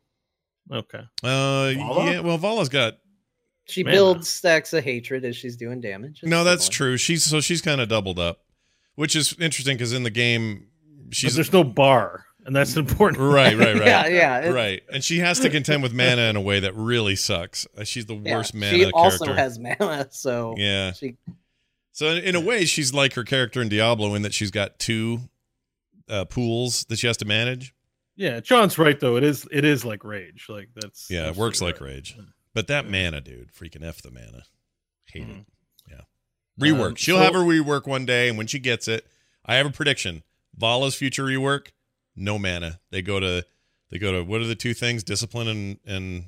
Okay. 0.73 1.03
Uh, 1.23 1.73
Valla? 1.75 2.13
yeah. 2.13 2.21
Well, 2.21 2.39
Valla's 2.39 2.69
got 2.69 2.99
she 3.67 3.83
Man. 3.83 3.95
builds 3.95 4.29
stacks 4.29 4.73
of 4.73 4.85
hatred 4.85 5.25
as 5.25 5.37
she's 5.37 5.57
doing 5.57 5.81
damage. 5.81 6.21
no, 6.23 6.45
that's 6.45 6.69
true. 6.69 6.97
She's 6.97 7.25
so 7.25 7.41
she's 7.41 7.63
kind 7.63 7.81
of 7.81 7.89
doubled 7.89 8.19
up, 8.19 8.41
which 8.95 9.17
is 9.17 9.35
interesting 9.41 9.77
because 9.77 9.93
in 9.93 10.03
the 10.03 10.11
game, 10.11 10.69
she's 11.11 11.33
but 11.33 11.37
there's 11.37 11.53
no 11.53 11.65
bar, 11.65 12.27
and 12.45 12.55
that's 12.55 12.77
important. 12.77 13.23
Right, 13.23 13.57
right, 13.57 13.75
right. 13.75 13.87
yeah, 13.87 14.07
yeah, 14.07 14.49
right. 14.49 14.83
And 14.93 15.03
she 15.03 15.21
has 15.21 15.41
to 15.41 15.51
contend 15.51 15.83
with 15.83 15.95
mana 15.95 16.23
in 16.23 16.37
a 16.37 16.41
way 16.41 16.61
that 16.61 16.75
really 16.75 17.17
sucks. 17.17 17.67
Uh, 17.77 17.85
she's 17.85 18.07
the 18.07 18.15
worst 18.15 18.55
yeah, 18.55 18.61
mana. 18.61 18.73
She 18.73 18.91
also 18.93 19.33
has 19.33 19.59
mana, 19.59 20.09
so 20.11 20.55
yeah. 20.59 20.93
She... 20.93 21.17
So 21.93 22.09
in 22.09 22.35
a 22.35 22.41
way, 22.41 22.65
she's 22.65 22.93
like 22.93 23.15
her 23.15 23.25
character 23.25 23.63
in 23.63 23.69
Diablo 23.69 24.15
in 24.15 24.23
that 24.23 24.35
she's 24.35 24.51
got 24.51 24.79
two 24.79 25.21
uh, 26.09 26.25
pools 26.27 26.85
that 26.87 26.99
she 26.99 27.07
has 27.07 27.17
to 27.19 27.25
manage. 27.25 27.75
Yeah, 28.17 28.41
John's 28.41 28.79
right 28.79 28.99
though. 28.99 29.17
It 29.17 29.25
is 29.25 29.47
it 29.51 29.65
is 29.65 29.85
like 29.85 30.05
rage. 30.05 30.47
Like 30.49 30.69
that's 30.75 31.11
yeah, 31.11 31.29
it 31.29 31.37
works 31.37 31.61
like 31.61 31.81
right. 31.81 31.91
rage. 31.91 32.17
But 32.55 32.69
that 32.69 32.89
mana, 32.89 33.21
dude, 33.21 33.53
freaking 33.53 33.83
f 33.85 34.01
the 34.01 34.11
mana. 34.11 34.45
Hate 35.13 35.23
it. 35.23 35.29
Mhm. 35.29 35.45
Yeah, 35.91 36.01
rework. 36.59 36.89
Um, 36.91 36.95
She'll 36.95 37.17
so- 37.19 37.23
have 37.25 37.35
her 37.35 37.41
rework 37.41 37.87
one 37.87 38.07
day, 38.07 38.29
and 38.29 38.39
when 38.39 38.47
she 38.47 38.59
gets 38.59 38.89
it, 38.89 39.07
I 39.45 39.57
have 39.57 39.67
a 39.67 39.71
prediction. 39.71 40.23
Valla's 40.57 40.95
future 40.95 41.25
rework, 41.25 41.69
no 42.17 42.39
mana. 42.39 42.81
They 42.91 43.03
go 43.03 43.19
to 43.21 43.45
they 43.91 43.99
go 43.99 44.13
to 44.13 44.23
what 44.25 44.41
are 44.41 44.47
the 44.47 44.55
two 44.55 44.73
things? 44.75 45.03
Discipline 45.05 45.49
and 45.49 45.79
and 45.85 46.25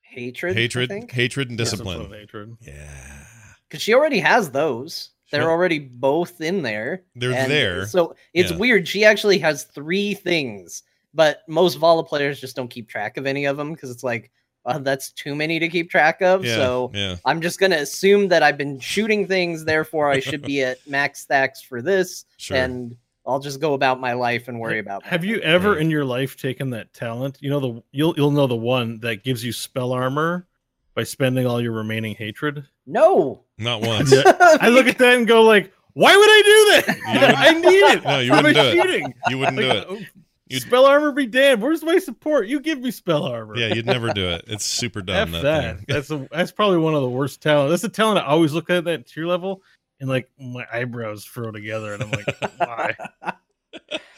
Hatred. 0.00 0.56
hatred, 0.56 0.90
hatred 1.10 1.48
and 1.48 1.56
Discipline 1.58 1.98
discipline. 1.98 2.20
hatred. 2.20 2.56
Yeah, 2.60 3.24
because 3.68 3.82
she 3.82 3.94
already 3.94 4.18
has 4.20 4.50
those. 4.50 5.10
They're 5.30 5.42
Sure. 5.42 5.50
already 5.50 5.78
both 5.78 6.42
in 6.42 6.60
there. 6.62 7.04
They're 7.14 7.32
And 7.32 7.50
there. 7.50 7.86
So 7.86 8.14
it's 8.34 8.50
Yeah. 8.50 8.58
weird. 8.58 8.86
She 8.86 9.04
actually 9.06 9.38
has 9.38 9.64
three 9.64 10.12
things, 10.12 10.82
but 11.14 11.42
most 11.48 11.76
Vala 11.76 12.04
players 12.04 12.38
just 12.38 12.54
don't 12.54 12.68
keep 12.68 12.86
track 12.90 13.16
of 13.16 13.24
any 13.26 13.46
of 13.46 13.56
them 13.56 13.72
because 13.72 13.90
it's 13.90 14.04
like, 14.04 14.30
uh, 14.64 14.78
that's 14.78 15.10
too 15.12 15.34
many 15.34 15.58
to 15.58 15.68
keep 15.68 15.90
track 15.90 16.20
of. 16.22 16.44
yeah, 16.44 16.54
So 16.56 16.90
yeah. 16.94 17.16
I'm 17.24 17.40
just 17.40 17.58
going 17.58 17.72
to 17.72 17.78
assume 17.80 18.28
that 18.28 18.42
I've 18.42 18.56
been 18.58 18.78
shooting 18.78 19.26
things, 19.26 19.64
therefore 19.64 20.08
I 20.10 20.20
should 20.20 20.42
be 20.42 20.62
at 20.62 20.78
max 20.88 21.20
stacks 21.20 21.60
for 21.62 21.82
this, 21.82 22.24
Sure. 22.36 22.56
and 22.56 22.96
I'll 23.26 23.40
just 23.40 23.60
go 23.60 23.74
about 23.74 24.00
my 24.00 24.12
life 24.14 24.48
and 24.48 24.58
worry 24.60 24.78
about. 24.80 25.04
Have 25.04 25.20
that. 25.22 25.26
you 25.26 25.38
ever 25.40 25.74
Yeah. 25.74 25.80
in 25.82 25.90
your 25.90 26.04
life 26.04 26.36
taken 26.36 26.70
that 26.70 26.92
talent? 26.92 27.38
You 27.40 27.50
know 27.50 27.60
the 27.60 27.82
you'll 27.92 28.14
you'll 28.16 28.30
know 28.32 28.46
the 28.48 28.56
one 28.56 28.98
that 29.00 29.22
gives 29.22 29.44
you 29.44 29.52
spell 29.52 29.92
armor 29.92 30.46
by 30.94 31.04
spending 31.04 31.46
all 31.46 31.60
your 31.60 31.72
remaining 31.72 32.14
hatred. 32.16 32.64
No. 32.86 33.44
Not 33.58 33.80
once. 33.86 34.12
I 34.12 34.68
look 34.68 34.86
at 34.88 34.98
that 34.98 35.16
and 35.16 35.26
go 35.26 35.42
like, 35.42 35.72
why 35.94 36.16
would 36.16 36.28
I 36.28 36.82
do 36.86 36.92
that? 36.92 37.34
I 37.38 37.52
need 37.52 37.66
it. 37.68 38.04
No, 38.04 38.18
you 38.18 38.30
for 38.30 38.36
wouldn't 38.42 38.56
my 38.56 38.72
do 38.72 38.82
it. 39.06 39.12
You 39.28 39.38
wouldn't 39.38 39.58
do 39.58 39.68
Like, 39.68 39.90
it. 39.90 40.08
You'd- 40.52 40.66
spell 40.66 40.86
armor 40.86 41.12
be 41.12 41.26
damned. 41.26 41.62
Where's 41.62 41.82
my 41.82 41.98
support? 41.98 42.46
You 42.46 42.60
give 42.60 42.80
me 42.80 42.90
spell 42.90 43.24
armor. 43.24 43.56
Yeah, 43.56 43.74
you'd 43.74 43.86
never 43.86 44.12
do 44.12 44.28
it. 44.28 44.44
It's 44.48 44.64
super 44.64 45.02
dumb. 45.02 45.34
F 45.34 45.42
that, 45.42 45.42
that. 45.42 45.76
thing. 45.76 45.84
That's 45.88 46.10
a, 46.10 46.28
that's 46.30 46.52
probably 46.52 46.78
one 46.78 46.94
of 46.94 47.02
the 47.02 47.08
worst 47.08 47.42
talent. 47.42 47.70
That's 47.70 47.84
a 47.84 47.88
talent 47.88 48.18
I 48.18 48.26
always 48.26 48.52
look 48.52 48.70
at 48.70 48.84
that 48.84 49.06
tier 49.06 49.26
level 49.26 49.62
and 50.00 50.08
like 50.08 50.28
my 50.38 50.66
eyebrows 50.72 51.24
furrow 51.24 51.50
together 51.52 51.94
and 51.94 52.02
I'm 52.04 52.10
like, 52.10 52.26
why? 52.58 52.96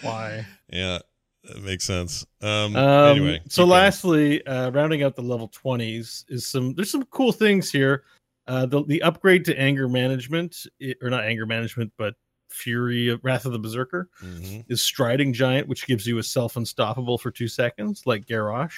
Why? 0.02 0.46
Yeah, 0.70 0.98
that 1.44 1.62
makes 1.62 1.84
sense. 1.84 2.26
Um, 2.42 2.76
Um, 2.76 3.16
anyway, 3.16 3.40
so 3.48 3.62
going. 3.62 3.70
lastly, 3.70 4.46
uh, 4.46 4.70
rounding 4.70 5.02
out 5.02 5.16
the 5.16 5.22
level 5.22 5.48
twenties 5.48 6.24
is 6.28 6.46
some. 6.46 6.74
There's 6.74 6.90
some 6.90 7.04
cool 7.06 7.32
things 7.32 7.70
here. 7.70 8.04
Uh, 8.46 8.66
the 8.66 8.84
the 8.84 9.00
upgrade 9.02 9.44
to 9.46 9.58
anger 9.58 9.88
management, 9.88 10.66
i- 10.82 10.94
or 11.00 11.08
not 11.10 11.24
anger 11.24 11.46
management, 11.46 11.92
but 11.96 12.14
Fury, 12.54 13.08
of- 13.08 13.20
Wrath 13.24 13.44
of 13.46 13.52
the 13.52 13.58
Berserker, 13.58 14.08
Mhm. 14.22 14.64
is 14.68 14.80
Striding 14.82 15.32
Giant, 15.32 15.66
which 15.68 15.86
gives 15.86 16.06
you 16.06 16.18
a 16.18 16.22
self 16.22 16.56
unstoppable 16.56 17.18
for 17.18 17.30
two 17.30 17.48
seconds, 17.48 18.02
like 18.06 18.26
Garrosh, 18.26 18.76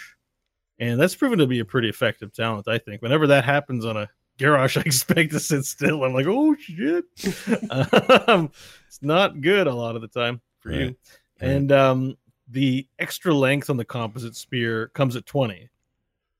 and 0.78 0.98
that's 1.00 1.14
proven 1.14 1.38
to 1.38 1.46
be 1.46 1.58
a 1.60 1.64
pretty 1.64 1.88
effective 1.88 2.32
talent. 2.32 2.66
I 2.68 2.78
think. 2.78 3.02
Whenever 3.02 3.26
that 3.28 3.44
happens 3.44 3.84
on 3.84 3.96
a 3.96 4.08
Garrosh, 4.38 4.76
I 4.78 4.82
expect 4.82 5.32
to 5.32 5.40
sit 5.40 5.64
still. 5.64 6.04
I'm 6.04 6.14
like, 6.14 6.26
oh 6.26 6.54
shit. 6.56 7.04
um, 7.70 8.50
it's 8.86 9.02
not 9.02 9.40
good 9.40 9.66
a 9.66 9.74
lot 9.74 9.94
of 9.96 10.02
the 10.02 10.08
time 10.08 10.40
for 10.60 10.72
you. 10.72 10.78
Right. 10.78 10.96
Right. 11.42 11.50
And 11.50 11.72
um, 11.72 12.16
the 12.48 12.86
extra 12.98 13.34
length 13.34 13.68
on 13.70 13.76
the 13.76 13.84
composite 13.84 14.36
spear 14.36 14.88
comes 14.88 15.16
at 15.16 15.26
20, 15.26 15.68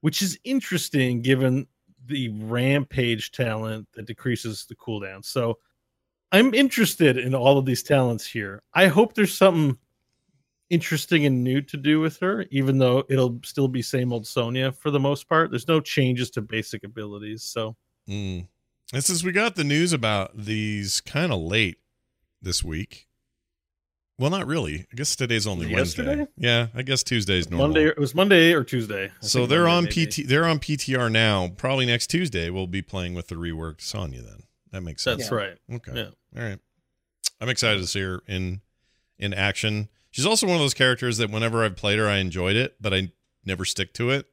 which 0.00 0.22
is 0.22 0.38
interesting 0.44 1.20
given 1.22 1.66
the 2.06 2.28
rampage 2.28 3.32
talent 3.32 3.88
that 3.94 4.06
decreases 4.06 4.64
the 4.66 4.74
cooldown. 4.76 5.24
So 5.24 5.58
I'm 6.32 6.54
interested 6.54 7.16
in 7.18 7.34
all 7.34 7.58
of 7.58 7.66
these 7.66 7.82
talents 7.82 8.26
here. 8.26 8.62
I 8.74 8.88
hope 8.88 9.14
there's 9.14 9.36
something 9.36 9.78
interesting 10.68 11.24
and 11.24 11.44
new 11.44 11.60
to 11.62 11.76
do 11.76 12.00
with 12.00 12.18
her, 12.18 12.44
even 12.50 12.78
though 12.78 13.04
it'll 13.08 13.38
still 13.44 13.68
be 13.68 13.82
same 13.82 14.12
old 14.12 14.26
Sonya 14.26 14.72
for 14.72 14.90
the 14.90 14.98
most 15.00 15.28
part. 15.28 15.50
There's 15.50 15.68
no 15.68 15.80
changes 15.80 16.30
to 16.32 16.40
basic 16.42 16.84
abilities. 16.84 17.42
So 17.44 17.76
Mm. 18.08 18.46
And 18.92 19.04
since 19.04 19.24
we 19.24 19.32
got 19.32 19.56
the 19.56 19.64
news 19.64 19.92
about 19.92 20.36
these 20.36 21.00
kind 21.00 21.32
of 21.32 21.40
late 21.40 21.78
this 22.40 22.62
week, 22.62 23.08
well, 24.18 24.30
not 24.30 24.46
really. 24.46 24.86
I 24.92 24.94
guess 24.94 25.14
today's 25.14 25.46
only 25.46 25.72
Wednesday. 25.72 26.04
Yesterday? 26.04 26.30
Yeah, 26.38 26.68
I 26.74 26.82
guess 26.82 27.02
Tuesday's 27.02 27.50
normal. 27.50 27.68
Monday, 27.68 27.86
it 27.88 27.98
was 27.98 28.14
Monday 28.14 28.54
or 28.54 28.64
Tuesday. 28.64 29.06
I 29.06 29.10
so 29.26 29.44
they're 29.44 29.64
Monday, 29.64 29.76
on 29.76 29.84
maybe. 29.84 30.06
PT. 30.06 30.28
They're 30.28 30.46
on 30.46 30.58
PTR 30.58 31.10
now. 31.12 31.48
Probably 31.48 31.84
next 31.84 32.06
Tuesday 32.06 32.48
we'll 32.48 32.66
be 32.66 32.80
playing 32.80 33.14
with 33.14 33.28
the 33.28 33.34
reworked 33.34 33.82
Sonya. 33.82 34.22
Then 34.22 34.44
that 34.72 34.82
makes 34.82 35.02
sense. 35.02 35.22
That's 35.22 35.30
Yeah. 35.30 35.36
right. 35.36 35.58
Okay. 35.74 35.92
Yeah. 35.94 36.40
All 36.40 36.48
right. 36.48 36.58
I'm 37.40 37.48
excited 37.48 37.80
to 37.80 37.86
see 37.86 38.00
her 38.00 38.22
in 38.26 38.60
in 39.18 39.32
action. 39.34 39.88
She's 40.10 40.26
also 40.26 40.46
one 40.46 40.56
of 40.56 40.60
those 40.62 40.74
characters 40.74 41.18
that 41.18 41.30
whenever 41.30 41.64
I've 41.64 41.76
played 41.76 41.98
her, 41.98 42.08
I 42.08 42.16
enjoyed 42.18 42.56
it, 42.56 42.76
but 42.80 42.94
I 42.94 43.12
never 43.44 43.64
stick 43.64 43.92
to 43.94 44.10
it. 44.10 44.26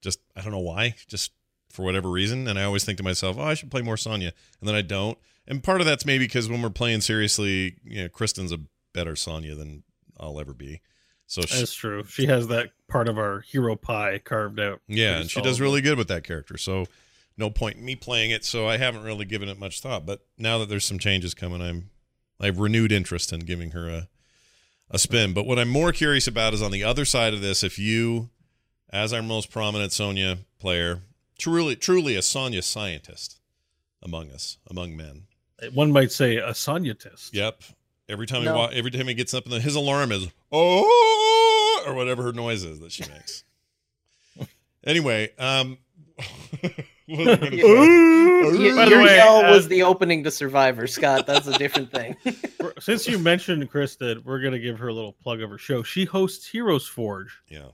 Just 0.00 0.20
I 0.36 0.42
don't 0.42 0.52
know 0.52 0.58
why. 0.58 0.94
Just 1.08 1.32
for 1.70 1.82
whatever 1.84 2.10
reason, 2.10 2.46
and 2.48 2.58
I 2.58 2.64
always 2.64 2.84
think 2.84 2.98
to 2.98 3.04
myself, 3.04 3.36
"Oh, 3.38 3.42
I 3.42 3.54
should 3.54 3.70
play 3.70 3.80
more 3.82 3.96
Sonya," 3.96 4.32
and 4.60 4.68
then 4.68 4.74
I 4.74 4.82
don't. 4.82 5.16
And 5.46 5.62
part 5.64 5.80
of 5.80 5.86
that's 5.86 6.04
maybe 6.04 6.24
because 6.24 6.48
when 6.48 6.60
we're 6.62 6.70
playing 6.70 7.00
seriously, 7.00 7.76
you 7.84 8.02
know, 8.02 8.08
Kristen's 8.08 8.52
a 8.52 8.60
better 8.92 9.16
Sonya 9.16 9.54
than 9.54 9.82
I'll 10.20 10.38
ever 10.38 10.52
be. 10.54 10.80
So 11.26 11.40
she, 11.42 11.58
That's 11.60 11.72
true. 11.72 12.04
She 12.04 12.26
has 12.26 12.48
that 12.48 12.72
part 12.88 13.08
of 13.08 13.16
our 13.16 13.40
hero 13.40 13.74
pie 13.74 14.18
carved 14.18 14.60
out. 14.60 14.82
yeah, 14.86 15.18
and 15.20 15.30
she 15.30 15.40
does 15.40 15.60
really 15.62 15.80
good 15.80 15.96
with 15.96 16.08
that 16.08 16.24
character. 16.24 16.58
So 16.58 16.84
no 17.36 17.50
point 17.50 17.76
in 17.76 17.84
me 17.84 17.96
playing 17.96 18.30
it. 18.30 18.44
So 18.44 18.68
I 18.68 18.76
haven't 18.76 19.02
really 19.02 19.24
given 19.24 19.48
it 19.48 19.58
much 19.58 19.80
thought. 19.80 20.04
But 20.06 20.20
now 20.38 20.58
that 20.58 20.68
there's 20.68 20.84
some 20.84 20.98
changes 20.98 21.34
coming, 21.34 21.60
I'm 21.62 21.90
I've 22.40 22.58
renewed 22.58 22.92
interest 22.92 23.32
in 23.32 23.40
giving 23.40 23.70
her 23.70 23.88
a 23.88 24.08
a 24.90 24.98
spin. 24.98 25.32
But 25.32 25.46
what 25.46 25.58
I'm 25.58 25.68
more 25.70 25.92
curious 25.92 26.26
about 26.26 26.52
is 26.54 26.60
on 26.62 26.70
the 26.70 26.84
other 26.84 27.04
side 27.04 27.32
of 27.34 27.40
this. 27.40 27.62
If 27.62 27.78
you, 27.78 28.28
as 28.90 29.12
our 29.12 29.22
most 29.22 29.50
prominent 29.50 29.92
Sonya 29.92 30.38
player, 30.58 31.00
truly 31.38 31.76
truly 31.76 32.14
a 32.16 32.22
Sonya 32.22 32.62
scientist 32.62 33.38
among 34.02 34.30
us, 34.30 34.58
among 34.68 34.96
men. 34.96 35.22
One 35.72 35.92
might 35.92 36.10
say 36.12 36.36
a 36.38 36.50
Sonyatist. 36.50 37.32
Yep. 37.32 37.62
Every 38.08 38.26
time 38.26 38.44
No. 38.44 38.52
he 38.52 38.58
wa- 38.58 38.70
every 38.72 38.90
time 38.90 39.06
he 39.08 39.14
gets 39.14 39.32
up, 39.32 39.44
in 39.46 39.52
the, 39.52 39.60
his 39.60 39.76
alarm 39.76 40.10
is 40.12 40.26
oh 40.50 41.84
or 41.86 41.94
whatever 41.94 42.22
her 42.24 42.32
noise 42.32 42.64
is 42.64 42.80
that 42.80 42.92
she 42.92 43.04
makes. 43.08 43.44
anyway, 44.84 45.30
um, 45.38 45.78
what 47.16 47.26
was 47.26 47.28
I 47.28 47.36
gonna 47.36 47.56
say? 47.62 48.70
Y- 48.70 48.74
By 48.76 48.84
the 48.84 48.90
your 48.90 49.02
way, 49.04 49.16
yell 49.16 49.36
uh, 49.44 49.50
was 49.52 49.68
the 49.68 49.82
opening 49.82 50.24
to 50.24 50.30
Survivor, 50.30 50.86
Scott. 50.86 51.26
That's 51.26 51.46
a 51.46 51.56
different 51.58 51.90
thing. 51.92 52.16
Since 52.80 53.06
you 53.06 53.18
mentioned 53.18 53.70
Krista, 53.70 54.22
we're 54.24 54.40
gonna 54.40 54.58
give 54.58 54.78
her 54.78 54.88
a 54.88 54.92
little 54.92 55.12
plug 55.12 55.40
of 55.42 55.50
her 55.50 55.58
show. 55.58 55.82
She 55.82 56.04
hosts 56.04 56.46
Heroes 56.46 56.86
Forge 56.86 57.40
yeah, 57.48 57.68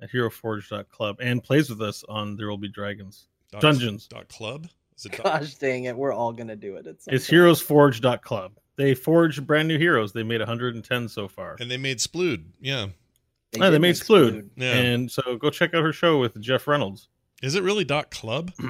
at 0.00 0.10
heroforge.club 0.10 1.16
and 1.20 1.42
plays 1.42 1.68
with 1.70 1.82
us 1.82 2.04
on 2.08 2.36
There 2.36 2.48
Will 2.48 2.56
Be 2.58 2.68
Dragons. 2.68 3.28
dot, 3.50 3.60
Dungeons. 3.60 4.06
dot 4.06 4.28
club. 4.28 4.68
Is 4.96 5.06
it 5.06 5.12
dot, 5.12 5.24
Gosh 5.40 5.54
dang 5.56 5.84
it, 5.84 5.96
we're 5.96 6.12
all 6.12 6.32
gonna 6.32 6.56
do 6.56 6.76
it. 6.76 6.86
At 6.86 7.02
some 7.02 7.14
It's 7.14 7.28
point. 7.28 7.40
heroesforge.club. 7.42 8.52
They 8.76 8.94
forge 8.94 9.46
brand 9.46 9.68
new 9.68 9.78
heroes. 9.78 10.12
They 10.14 10.22
made 10.22 10.40
110 10.40 11.08
so 11.08 11.28
far. 11.28 11.56
and 11.60 11.70
they 11.70 11.76
made 11.76 11.98
Splood. 11.98 12.44
Yeah, 12.60 12.86
Oh, 13.60 13.70
they 13.70 13.78
made 13.78 13.80
make 13.82 13.96
Splood. 13.96 14.48
Yeah. 14.56 14.72
And 14.72 15.10
so 15.10 15.36
go 15.36 15.50
check 15.50 15.74
out 15.74 15.82
her 15.84 15.92
show 15.92 16.18
with 16.18 16.40
Jeff 16.40 16.66
Reynolds. 16.66 17.08
Is 17.42 17.54
it 17.54 17.62
really 17.62 17.84
dot 17.84 18.10
club? 18.10 18.52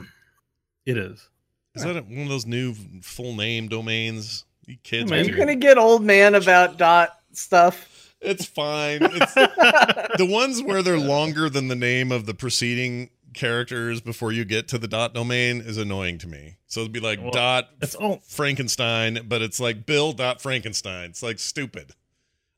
It 0.85 0.99
is. 0.99 1.29
Is 1.77 1.85
that 1.85 1.95
one 2.09 2.23
of 2.23 2.29
those 2.29 2.45
new 2.45 2.75
full 3.03 3.37
name 3.37 3.69
domains? 3.69 4.45
You 4.67 4.77
kids, 4.83 5.09
Man, 5.11 5.21
with 5.21 5.29
Are 5.29 5.31
you 5.31 5.37
gonna 5.39 5.55
get 5.55 5.79
old 5.79 6.03
man 6.03 6.35
about 6.35 6.77
dot 6.77 7.21
stuff? 7.33 8.17
it's 8.21 8.45
fine. 8.45 9.01
It's 9.13 9.35
the 9.35 10.27
ones 10.29 10.61
where 10.61 10.83
they're 10.83 10.99
longer 10.99 11.49
than 11.49 11.69
the 11.69 11.77
name 11.77 12.11
of 12.11 12.27
the 12.27 12.35
preceding 12.35 13.11
characters 13.33 14.01
before 14.01 14.33
you 14.33 14.45
get 14.45 14.69
to 14.69 14.79
the 14.79 14.89
dot 14.89 15.15
domain 15.15 15.61
is 15.61 15.79
annoying 15.79 16.19
to 16.19 16.27
me. 16.27 16.57
So 16.67 16.81
it'd 16.81 16.93
be 16.93 16.99
like 17.01 17.21
Well, 17.21 17.31
dot 17.31 17.69
It's 17.81 17.95
all 17.95 18.21
Frankenstein, 18.27 19.21
but 19.29 19.41
it's 19.41 19.61
like 19.61 19.87
Bill 19.87 20.13
dot 20.13 20.41
Frankenstein. 20.43 21.11
It's 21.11 21.23
like 21.23 21.39
stupid. 21.39 21.93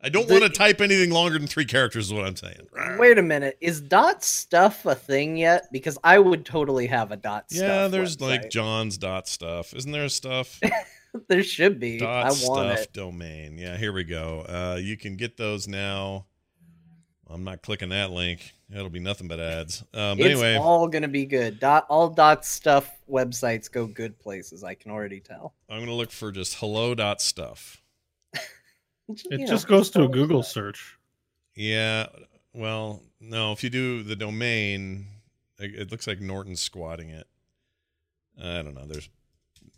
I 0.04 0.10
don't 0.10 0.28
want 0.28 0.42
to 0.42 0.50
type 0.50 0.82
anything 0.82 1.10
longer 1.10 1.38
than 1.38 1.48
three 1.48 1.64
characters. 1.64 2.06
Is 2.08 2.12
what 2.12 2.26
I'm 2.26 2.36
saying. 2.36 2.68
Wait 2.98 3.16
a 3.16 3.22
minute, 3.22 3.56
is 3.62 3.80
dot 3.80 4.22
stuff 4.22 4.84
a 4.84 4.94
thing 4.94 5.38
yet? 5.38 5.66
Because 5.72 5.96
I 6.04 6.18
would 6.18 6.44
totally 6.44 6.86
have 6.88 7.10
a 7.10 7.16
dot. 7.16 7.46
Yeah, 7.50 7.88
there's 7.88 8.20
like. 8.20 8.50
John's 8.50 8.98
dot 8.98 9.26
stuff. 9.28 9.72
Isn't 9.74 9.92
there 9.92 10.04
a 10.04 10.10
stuff 10.10 10.60
there 11.28 11.42
should 11.42 11.80
be. 11.80 11.98
dot 11.98 12.26
I 12.26 12.28
want 12.28 12.36
stuff 12.70 12.80
it. 12.80 12.92
domain? 12.92 13.56
Yeah, 13.56 13.78
here 13.78 13.94
we 13.94 14.04
go. 14.04 14.40
Uh, 14.46 14.78
you 14.78 14.98
can 14.98 15.16
get 15.16 15.38
those 15.38 15.66
now. 15.66 16.26
I'm 17.30 17.42
not 17.42 17.62
clicking 17.62 17.88
that 17.88 18.10
link. 18.10 18.52
It'll 18.70 18.90
be 18.90 19.00
nothing 19.00 19.28
but 19.28 19.40
ads. 19.40 19.82
Um, 19.94 20.18
It's 20.18 20.26
anyway, 20.26 20.56
all 20.56 20.86
gonna 20.88 21.08
be 21.08 21.24
good. 21.24 21.58
Dot 21.60 21.86
all 21.88 22.10
dot 22.10 22.44
stuff 22.44 22.90
websites 23.10 23.70
go 23.72 23.86
good 23.86 24.18
places. 24.18 24.62
I 24.62 24.74
can 24.74 24.90
already 24.90 25.20
tell. 25.20 25.54
I'm 25.70 25.80
gonna 25.80 25.94
look 25.94 26.10
for 26.10 26.30
just 26.30 26.56
hello 26.56 26.94
dot 26.94 27.22
stuff. 27.22 27.80
it 29.08 29.40
You 29.40 29.46
just 29.46 29.68
know, 29.68 29.76
goes 29.76 29.90
to 29.90 30.04
a 30.04 30.08
Google 30.08 30.42
stuff. 30.42 30.52
search. 30.52 30.98
Yeah. 31.54 32.06
Well, 32.52 33.02
no. 33.20 33.52
If 33.52 33.64
you 33.64 33.70
do 33.70 34.02
the 34.02 34.16
domain, 34.16 35.06
it, 35.58 35.74
it 35.74 35.90
looks 35.90 36.06
like 36.06 36.20
Norton's 36.20 36.60
squatting 36.60 37.10
it. 37.10 37.26
I 38.38 38.62
don't 38.62 38.74
know. 38.74 38.86
There's 38.86 39.08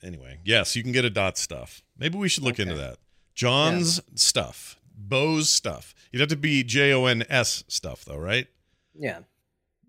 anyway. 0.03 0.39
Yes, 0.45 0.77
you 0.77 0.83
can 0.83 0.93
get 0.93 1.05
a 1.05 1.11
dot 1.11 1.37
stuff. 1.39 1.83
Maybe 1.99 2.19
we 2.19 2.29
should 2.29 2.45
look 2.45 2.59
into 2.59 2.75
that. 2.75 2.99
John's 3.35 4.01
stuff. 4.15 4.79
Bo's 4.97 5.51
stuff. 5.51 5.95
You'd 6.11 6.21
have 6.21 6.31
to 6.31 6.37
be 6.37 6.63
J 6.63 6.93
O 6.93 7.05
N 7.05 7.25
S 7.29 7.65
stuff, 7.69 8.05
though, 8.05 8.17
right? 8.17 8.47
Yeah. 8.95 9.21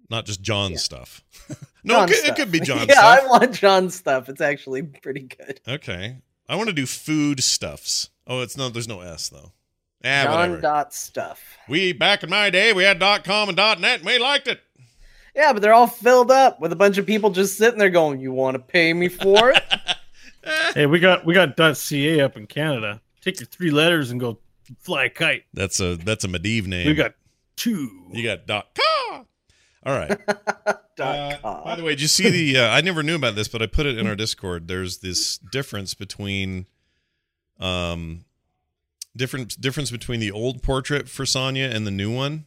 Not 0.10 0.26
just 0.26 0.42
John's 0.42 0.72
yeah. 0.72 0.78
stuff. 0.78 1.24
no, 1.84 2.04
it 2.04 2.10
could, 2.10 2.26
it 2.26 2.36
could, 2.36 2.52
be 2.52 2.60
John 2.60 2.80
yeah, 2.90 2.96
stuff. 2.96 3.24
I 3.24 3.28
want 3.28 3.54
John's 3.54 3.96
stuff. 3.96 4.30
It's 4.30 4.42
actually 4.42 4.84
pretty 4.84 5.22
good. 5.22 5.62
Okay. 5.68 6.18
I 6.50 6.56
want 6.56 6.68
to 6.70 6.74
do 6.74 6.86
food 6.86 7.44
stuffs. 7.44 8.10
Oh, 8.28 8.42
it's 8.42 8.58
no, 8.58 8.70
there's 8.70 8.88
no 8.88 9.02
S 9.02 9.30
though. 9.30 9.54
Ah, 10.04 10.24
John 10.26 10.34
whatever. 10.52 10.62
dot 10.62 10.94
stuff. 10.94 11.58
We 11.68 11.94
back 11.94 12.24
in 12.24 12.30
my 12.30 12.50
day, 12.50 12.74
we 12.74 12.84
had 12.84 13.00
dot 13.00 13.24
com 13.24 13.50
and 13.50 13.58
dot 13.58 13.80
net, 13.80 14.00
and 14.00 14.06
we 14.06 14.20
liked 14.20 14.48
it. 14.48 14.62
Yeah, 15.36 15.54
but 15.54 15.62
they're 15.62 15.74
all 15.74 15.88
filled 15.88 16.32
up 16.32 16.60
with 16.60 16.72
a 16.72 16.76
bunch 16.76 16.98
of 16.98 17.06
people 17.06 17.30
just 17.30 17.58
sitting 17.58 17.80
there 17.80 17.90
going, 17.90 18.20
"You 18.20 18.32
want 18.34 18.56
to 18.56 18.60
pay 18.60 18.94
me 18.94 19.08
for 19.08 19.52
it?" 19.52 19.64
hey, 20.74 20.86
we 20.86 21.00
got 21.00 21.26
we 21.26 21.34
got 21.34 21.56
dot 21.56 21.78
.ca 21.78 22.22
up 22.22 22.38
in 22.38 22.48
Canada. 22.48 23.02
Take 23.22 23.40
your 23.40 23.48
three 23.48 23.72
letters 23.72 24.12
and 24.12 24.20
go 24.20 24.40
fly 24.80 25.06
a 25.06 25.10
kite. 25.10 25.44
That's 25.54 25.80
a 25.80 25.96
that's 25.96 26.24
a 26.24 26.28
Medivh 26.28 26.68
name. 26.68 26.88
We 26.88 26.94
got 26.94 27.14
two. 27.56 28.10
You 28.12 28.24
got 28.24 28.46
dot 28.46 28.68
com. 28.76 29.26
All 29.86 29.98
right. 29.98 30.12
uh, 31.00 31.64
by 31.64 31.76
the 31.76 31.84
way, 31.84 31.92
did 31.92 32.02
you 32.02 32.08
see 32.08 32.30
the? 32.30 32.60
Uh, 32.60 32.70
I 32.70 32.82
never 32.82 33.04
knew 33.04 33.16
about 33.16 33.36
this, 33.36 33.48
but 33.48 33.62
I 33.62 33.68
put 33.68 33.86
it 33.86 33.98
in 33.98 34.08
our 34.08 34.16
Discord. 34.16 34.68
There's 34.68 34.98
this 34.98 35.38
difference 35.38 35.94
between, 35.94 36.66
um, 37.60 38.26
different 39.16 39.60
difference 39.60 39.92
between 39.92 40.20
the 40.20 40.32
old 40.32 40.62
portrait 40.62 41.10
for 41.10 41.26
Sonya 41.26 41.66
and 41.66 41.86
the 41.86 41.92
new 41.92 42.14
one. 42.14 42.46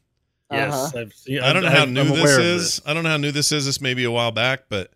Yes, 0.51 0.75
uh-huh. 0.75 1.01
I've 1.01 1.15
seen, 1.15 1.41
I 1.41 1.53
don't 1.53 1.63
know 1.63 1.71
how 1.71 1.83
I'm, 1.83 1.95
new 1.95 2.01
I'm 2.01 2.09
this 2.09 2.39
is. 2.39 2.83
I 2.85 2.93
don't 2.93 3.05
know 3.05 3.11
how 3.11 3.17
new 3.17 3.31
this 3.31 3.53
is. 3.53 3.67
This 3.67 3.81
may 3.81 3.95
be 3.95 4.05
a 4.05 4.11
while 4.11 4.33
back, 4.33 4.65
but 4.69 4.91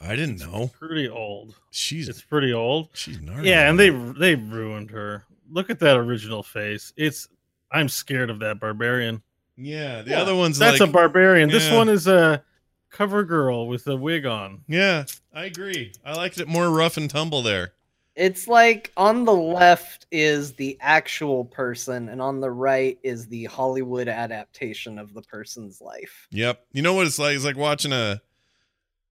I 0.00 0.16
didn't 0.16 0.38
know. 0.38 0.64
It's 0.64 0.76
pretty 0.76 1.08
old. 1.08 1.54
She's 1.70 2.08
it's 2.08 2.22
pretty 2.22 2.52
old. 2.52 2.88
She's 2.94 3.20
gnarly. 3.20 3.48
Yeah, 3.48 3.68
and 3.68 3.78
they 3.78 3.90
they 3.90 4.34
ruined 4.34 4.90
her. 4.90 5.24
Look 5.50 5.70
at 5.70 5.78
that 5.80 5.96
original 5.96 6.42
face. 6.42 6.92
It's 6.96 7.28
I'm 7.70 7.88
scared 7.88 8.30
of 8.30 8.40
that 8.40 8.58
barbarian. 8.58 9.22
Yeah, 9.56 10.02
the 10.02 10.10
yeah. 10.10 10.20
other 10.20 10.34
one's 10.34 10.58
that's 10.58 10.80
like, 10.80 10.88
a 10.88 10.92
barbarian. 10.92 11.48
Yeah. 11.48 11.58
This 11.58 11.70
one 11.70 11.88
is 11.88 12.06
a 12.06 12.42
cover 12.90 13.24
girl 13.24 13.66
with 13.66 13.86
a 13.86 13.96
wig 13.96 14.26
on. 14.26 14.62
Yeah, 14.66 15.04
I 15.32 15.44
agree. 15.44 15.92
I 16.04 16.14
liked 16.14 16.38
it 16.38 16.48
more 16.48 16.70
rough 16.70 16.96
and 16.96 17.08
tumble 17.08 17.42
there. 17.42 17.72
It's 18.18 18.48
like 18.48 18.92
on 18.96 19.24
the 19.24 19.34
left 19.34 20.06
is 20.10 20.54
the 20.54 20.76
actual 20.80 21.44
person, 21.44 22.08
and 22.08 22.20
on 22.20 22.40
the 22.40 22.50
right 22.50 22.98
is 23.02 23.28
the 23.28 23.44
Hollywood 23.44 24.08
adaptation 24.08 24.98
of 24.98 25.14
the 25.14 25.22
person's 25.22 25.80
life. 25.80 26.26
Yep. 26.30 26.66
You 26.72 26.82
know 26.82 26.94
what 26.94 27.06
it's 27.06 27.18
like? 27.18 27.36
It's 27.36 27.44
like 27.44 27.56
watching 27.56 27.92
a 27.92 28.20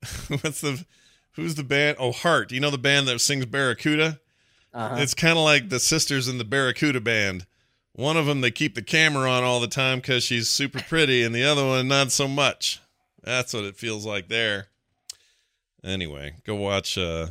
what's 0.28 0.62
the 0.62 0.86
who's 1.32 1.55
the 1.55 1.64
band? 1.64 1.97
Oh, 1.99 2.12
Heart. 2.12 2.51
You 2.51 2.60
know 2.60 2.70
the 2.70 2.78
band 2.78 3.08
that 3.08 3.20
sings 3.20 3.45
Barracuda? 3.45 4.20
Uh-huh. 4.74 4.97
It's 4.99 5.14
kind 5.14 5.38
of 5.38 5.43
like 5.43 5.70
the 5.70 5.80
sisters 5.80 6.28
in 6.28 6.38
the 6.38 6.45
Barracuda 6.45 7.01
band 7.01 7.47
one 7.97 8.16
of 8.16 8.28
them 8.28 8.41
they 8.41 8.51
keep 8.51 8.76
the 8.76 8.82
camera 8.82 9.30
on 9.30 9.43
all 9.43 9.60
the 9.60 9.68
time 9.68 9.97
because 9.97 10.24
she's 10.24 10.49
super 10.49 10.80
pretty, 10.84 11.24
and 11.24 11.34
the 11.34 11.43
other 11.43 11.66
one 11.66 11.88
not 11.88 12.12
so 12.12 12.28
much. 12.28 12.80
That's 13.24 13.53
what 13.53 13.66
it 13.66 13.76
feels 13.76 14.05
like 14.05 14.30
there. 14.30 14.68
Anyway, 15.84 16.36
go 16.45 16.55
watch 16.55 16.97
uh 16.97 17.30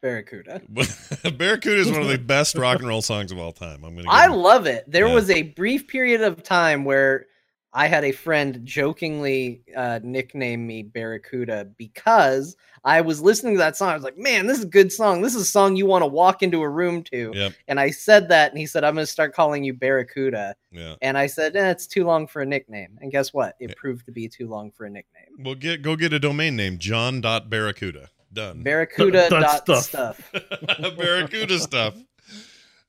Barracuda. 0.00 0.62
Barracuda 1.36 1.80
is 1.80 1.90
one 1.90 2.02
of 2.02 2.08
the 2.08 2.18
best 2.26 2.56
rock 2.56 2.78
and 2.78 2.88
roll 2.88 3.02
songs 3.02 3.32
of 3.32 3.38
all 3.38 3.52
time. 3.52 3.84
I'm 3.84 3.96
gonna. 3.96 4.08
I 4.08 4.26
love 4.26 4.66
it. 4.66 4.84
There 4.86 5.06
yeah. 5.06 5.14
was 5.14 5.30
a 5.30 5.42
brief 5.42 5.88
period 5.88 6.22
of 6.22 6.42
time 6.42 6.84
where 6.84 7.26
I 7.72 7.86
had 7.86 8.04
a 8.04 8.12
friend 8.12 8.60
jokingly 8.64 9.62
uh, 9.76 10.00
nickname 10.02 10.66
me 10.66 10.82
Barracuda 10.82 11.66
because 11.76 12.56
I 12.84 13.02
was 13.02 13.20
listening 13.20 13.54
to 13.54 13.58
that 13.58 13.76
song. 13.76 13.90
I 13.90 13.94
was 13.94 14.02
like, 14.02 14.16
man, 14.16 14.46
this 14.46 14.58
is 14.58 14.64
a 14.64 14.68
good 14.68 14.90
song. 14.90 15.20
This 15.20 15.34
is 15.34 15.42
a 15.42 15.44
song 15.44 15.76
you 15.76 15.84
want 15.84 16.02
to 16.02 16.06
walk 16.06 16.42
into 16.42 16.62
a 16.62 16.68
room 16.68 17.02
to. 17.04 17.32
Yep. 17.34 17.52
And 17.68 17.78
I 17.78 17.90
said 17.90 18.28
that, 18.30 18.50
and 18.50 18.58
he 18.58 18.66
said, 18.66 18.84
I'm 18.84 18.94
going 18.94 19.04
to 19.04 19.12
start 19.12 19.34
calling 19.34 19.64
you 19.64 19.74
Barracuda. 19.74 20.56
Yeah. 20.70 20.94
And 21.02 21.18
I 21.18 21.26
said, 21.26 21.56
eh, 21.56 21.70
it's 21.70 21.86
too 21.86 22.04
long 22.04 22.26
for 22.26 22.40
a 22.40 22.46
nickname. 22.46 22.98
And 23.00 23.12
guess 23.12 23.34
what? 23.34 23.54
It 23.60 23.70
yeah. 23.70 23.74
proved 23.76 24.06
to 24.06 24.12
be 24.12 24.28
too 24.28 24.48
long 24.48 24.70
for 24.70 24.86
a 24.86 24.90
nickname. 24.90 25.44
Well, 25.44 25.54
get 25.54 25.82
go 25.82 25.94
get 25.94 26.12
a 26.12 26.18
domain 26.18 26.56
name, 26.56 26.78
john.barracuda. 26.78 28.08
Done. 28.32 28.62
Barracuda 28.62 29.28
dot 29.30 29.62
stuff. 29.62 29.84
stuff. 29.84 30.32
Barracuda 30.96 31.58
stuff. 31.58 31.94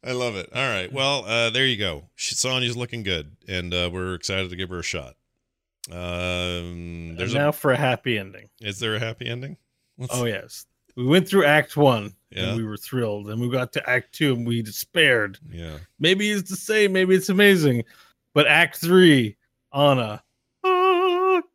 I 0.04 0.14
love 0.14 0.36
it. 0.36 0.50
All 0.54 0.68
right. 0.68 0.92
Well, 0.92 1.26
uh, 1.26 1.50
there 1.50 1.66
you 1.66 1.78
go. 1.78 2.04
Sonya's 2.16 2.78
looking 2.78 3.04
good, 3.04 3.36
and 3.48 3.74
uh, 3.74 3.90
we're 3.92 4.16
excited 4.16 4.50
to 4.50 4.56
give 4.56 4.70
her 4.70 4.80
a 4.80 4.84
shot. 4.84 5.16
Um, 5.92 7.16
there's 7.16 7.34
and 7.34 7.42
now 7.42 7.50
a, 7.50 7.54
for 7.54 7.72
a 7.72 7.78
happy 7.78 8.18
ending. 8.18 8.50
Is 8.62 8.80
there 8.80 8.96
a 8.96 9.00
happy 9.00 9.28
ending? 9.28 9.58
Let's 9.98 10.14
oh 10.16 10.26
yes, 10.26 10.66
we 10.96 11.06
went 11.06 11.28
through 11.28 11.46
Act 11.46 11.76
One, 11.76 12.14
yeah. 12.30 12.50
and 12.50 12.58
we 12.58 12.64
were 12.64 12.78
thrilled, 12.78 13.30
and 13.30 13.42
we 13.42 13.50
got 13.50 13.74
to 13.74 13.90
Act 13.90 14.14
Two, 14.14 14.34
and 14.34 14.48
we 14.48 14.62
despaired. 14.62 15.40
Yeah, 15.52 15.78
maybe 16.00 16.32
it's 16.32 16.50
the 16.50 16.56
same, 16.56 16.94
maybe 16.94 17.16
it's 17.16 17.30
amazing, 17.30 17.84
but 18.34 18.48
Act 18.48 18.78
Three, 18.78 19.36
Ana, 19.74 20.02
uh, 20.02 20.18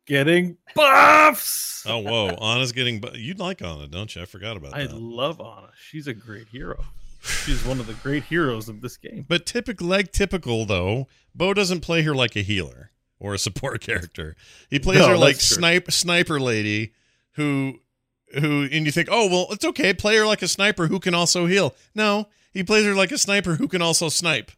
getting 0.05 0.57
buffs. 0.75 1.83
Oh 1.87 1.99
whoa, 1.99 2.29
Ana's 2.39 2.71
getting. 2.71 2.99
Bu- 2.99 3.17
You'd 3.17 3.39
like 3.39 3.61
Ana, 3.61 3.87
don't 3.87 4.15
you? 4.15 4.21
I 4.21 4.25
forgot 4.25 4.57
about 4.57 4.73
I 4.73 4.83
that. 4.85 4.91
I 4.91 4.97
love 4.97 5.39
Ana. 5.41 5.69
She's 5.89 6.07
a 6.07 6.13
great 6.13 6.47
hero. 6.47 6.83
She's 7.21 7.65
one 7.65 7.79
of 7.79 7.87
the 7.87 7.93
great 7.93 8.23
heroes 8.23 8.69
of 8.69 8.81
this 8.81 8.97
game. 8.97 9.25
But 9.27 9.45
typical, 9.45 9.87
like 9.87 10.11
typical 10.11 10.65
though, 10.65 11.07
Bo 11.33 11.53
doesn't 11.53 11.81
play 11.81 12.03
her 12.03 12.13
like 12.13 12.35
a 12.35 12.41
healer 12.41 12.91
or 13.19 13.33
a 13.33 13.39
support 13.39 13.81
character. 13.81 14.35
He 14.69 14.79
plays 14.79 14.99
no, 14.99 15.09
her 15.09 15.17
like 15.17 15.37
snipe 15.37 15.91
sniper 15.91 16.39
lady 16.39 16.93
who 17.33 17.79
who 18.39 18.63
and 18.71 18.85
you 18.85 18.91
think, 18.91 19.09
"Oh, 19.11 19.27
well, 19.29 19.47
it's 19.51 19.65
okay. 19.65 19.93
Play 19.93 20.17
her 20.17 20.25
like 20.25 20.41
a 20.41 20.47
sniper 20.47 20.87
who 20.87 20.99
can 20.99 21.15
also 21.15 21.45
heal." 21.45 21.73
No, 21.93 22.27
he 22.53 22.63
plays 22.63 22.85
her 22.85 22.93
like 22.93 23.11
a 23.11 23.17
sniper 23.17 23.55
who 23.55 23.67
can 23.67 23.81
also 23.81 24.09
snipe. 24.09 24.51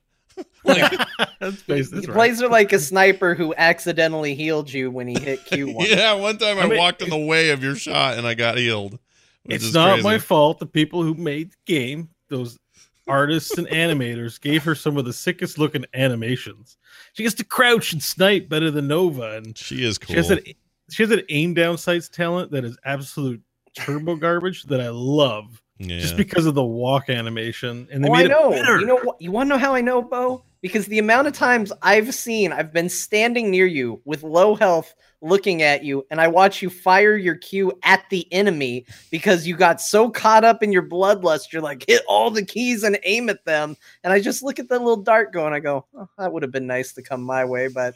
like, 0.64 0.92
that's 1.40 1.62
he 1.64 1.74
right. 1.74 2.04
plays 2.10 2.42
her 2.42 2.48
like 2.48 2.74
a 2.74 2.80
sniper 2.80 3.34
who 3.36 3.54
accidentally 3.56 4.36
healed 4.36 4.72
you 4.72 4.92
when 4.92 5.08
he 5.08 5.20
hit 5.20 5.44
Q 5.46 5.74
one. 5.74 5.88
yeah, 5.90 6.14
one 6.14 6.38
time 6.38 6.58
I, 6.58 6.64
I 6.64 6.68
mean, 6.68 6.78
walked 6.78 7.02
in 7.02 7.10
the 7.10 7.18
way 7.18 7.50
of 7.50 7.64
your 7.64 7.76
shot 7.76 8.18
and 8.18 8.28
I 8.28 8.34
got 8.34 8.58
healed. 8.58 9.00
It's 9.46 9.74
not 9.74 9.94
crazy. 9.94 10.04
my 10.04 10.20
fault. 10.20 10.60
The 10.60 10.66
people 10.66 11.04
who 11.04 11.14
made 11.14 11.52
the 11.52 11.58
game 11.66 12.10
those 12.30 12.60
artists 13.08 13.58
and 13.58 13.68
animators 13.68 14.40
gave 14.40 14.64
her 14.64 14.76
some 14.76 14.98
of 14.98 15.06
the 15.06 15.14
sickest 15.14 15.58
looking 15.58 15.86
animations. 15.94 16.78
She 17.14 17.24
gets 17.24 17.36
to 17.36 17.46
crouch 17.46 17.94
and 17.94 18.04
snipe 18.04 18.50
better 18.50 18.70
than 18.70 18.88
Nova, 18.88 19.38
and 19.38 19.58
she 19.58 19.86
is 19.86 19.98
cool. 19.98 20.14
She 20.14 20.18
has 20.18 20.30
an, 20.30 20.40
she 20.90 21.04
has 21.04 21.12
an 21.12 21.22
aim 21.30 21.54
down 21.54 21.78
sights 21.78 22.10
talent 22.10 22.52
that 22.52 22.66
is 22.66 22.78
absolute 22.84 23.42
turbo 23.76 24.16
garbage 24.16 24.64
that 24.64 24.82
I 24.82 24.90
love. 24.90 25.62
Yeah. 25.80 26.00
Just 26.00 26.18
because 26.18 26.46
of 26.46 26.56
the 26.56 26.64
walk 26.64 27.10
animation, 27.10 27.88
and 27.92 28.04
they 28.04 28.10
oh, 28.10 28.14
made 28.14 28.26
I 28.26 28.28
know. 28.28 28.52
it 28.52 28.56
better. 28.56 28.80
You 28.80 28.88
know 28.88 28.98
what? 28.98 29.22
You 29.22 29.32
want 29.32 29.48
to 29.48 29.56
know 29.56 29.60
how 29.60 29.76
I 29.76 29.82
know, 29.82 30.02
Bo? 30.02 30.44
Because 30.62 30.88
the 30.88 30.98
amount 30.98 31.28
of 31.28 31.34
times 31.34 31.72
I've 31.84 32.14
seen, 32.16 32.52
I've 32.52 32.74
been 32.74 32.90
standing 32.90 33.52
near 33.52 33.68
you 33.68 34.02
with 34.06 34.24
low 34.24 34.56
health, 34.56 34.96
looking 35.22 35.62
at 35.62 35.84
you 35.84 36.06
and 36.10 36.20
I 36.20 36.28
watch 36.28 36.62
you 36.62 36.70
fire 36.70 37.16
your 37.16 37.36
Q 37.36 37.72
at 37.84 38.04
the 38.10 38.32
enemy 38.34 38.86
because 39.12 39.48
you 39.48 39.56
got 39.56 39.82
so 39.82 40.10
caught 40.10 40.44
up 40.44 40.64
in 40.64 40.72
your 40.72 40.84
bloodlust. 40.84 41.52
You're 41.52 41.62
like, 41.62 41.86
hit 41.88 42.02
all 42.08 42.32
the 42.32 42.46
keys 42.46 42.84
and 42.84 43.00
aim 43.04 43.30
at 43.30 43.46
them. 43.46 43.78
And 44.04 44.12
I 44.12 44.20
just 44.20 44.44
look 44.44 44.58
at 44.58 44.68
the 44.68 44.80
little 44.80 44.98
dart 44.98 45.32
going, 45.32 45.54
I 45.54 45.60
go, 45.60 45.86
oh, 45.96 46.10
that 46.18 46.34
would 46.34 46.44
have 46.44 46.52
been 46.52 46.68
nice 46.68 46.94
to 46.94 47.04
come 47.04 47.22
my 47.22 47.46
way, 47.46 47.68
but 47.68 47.96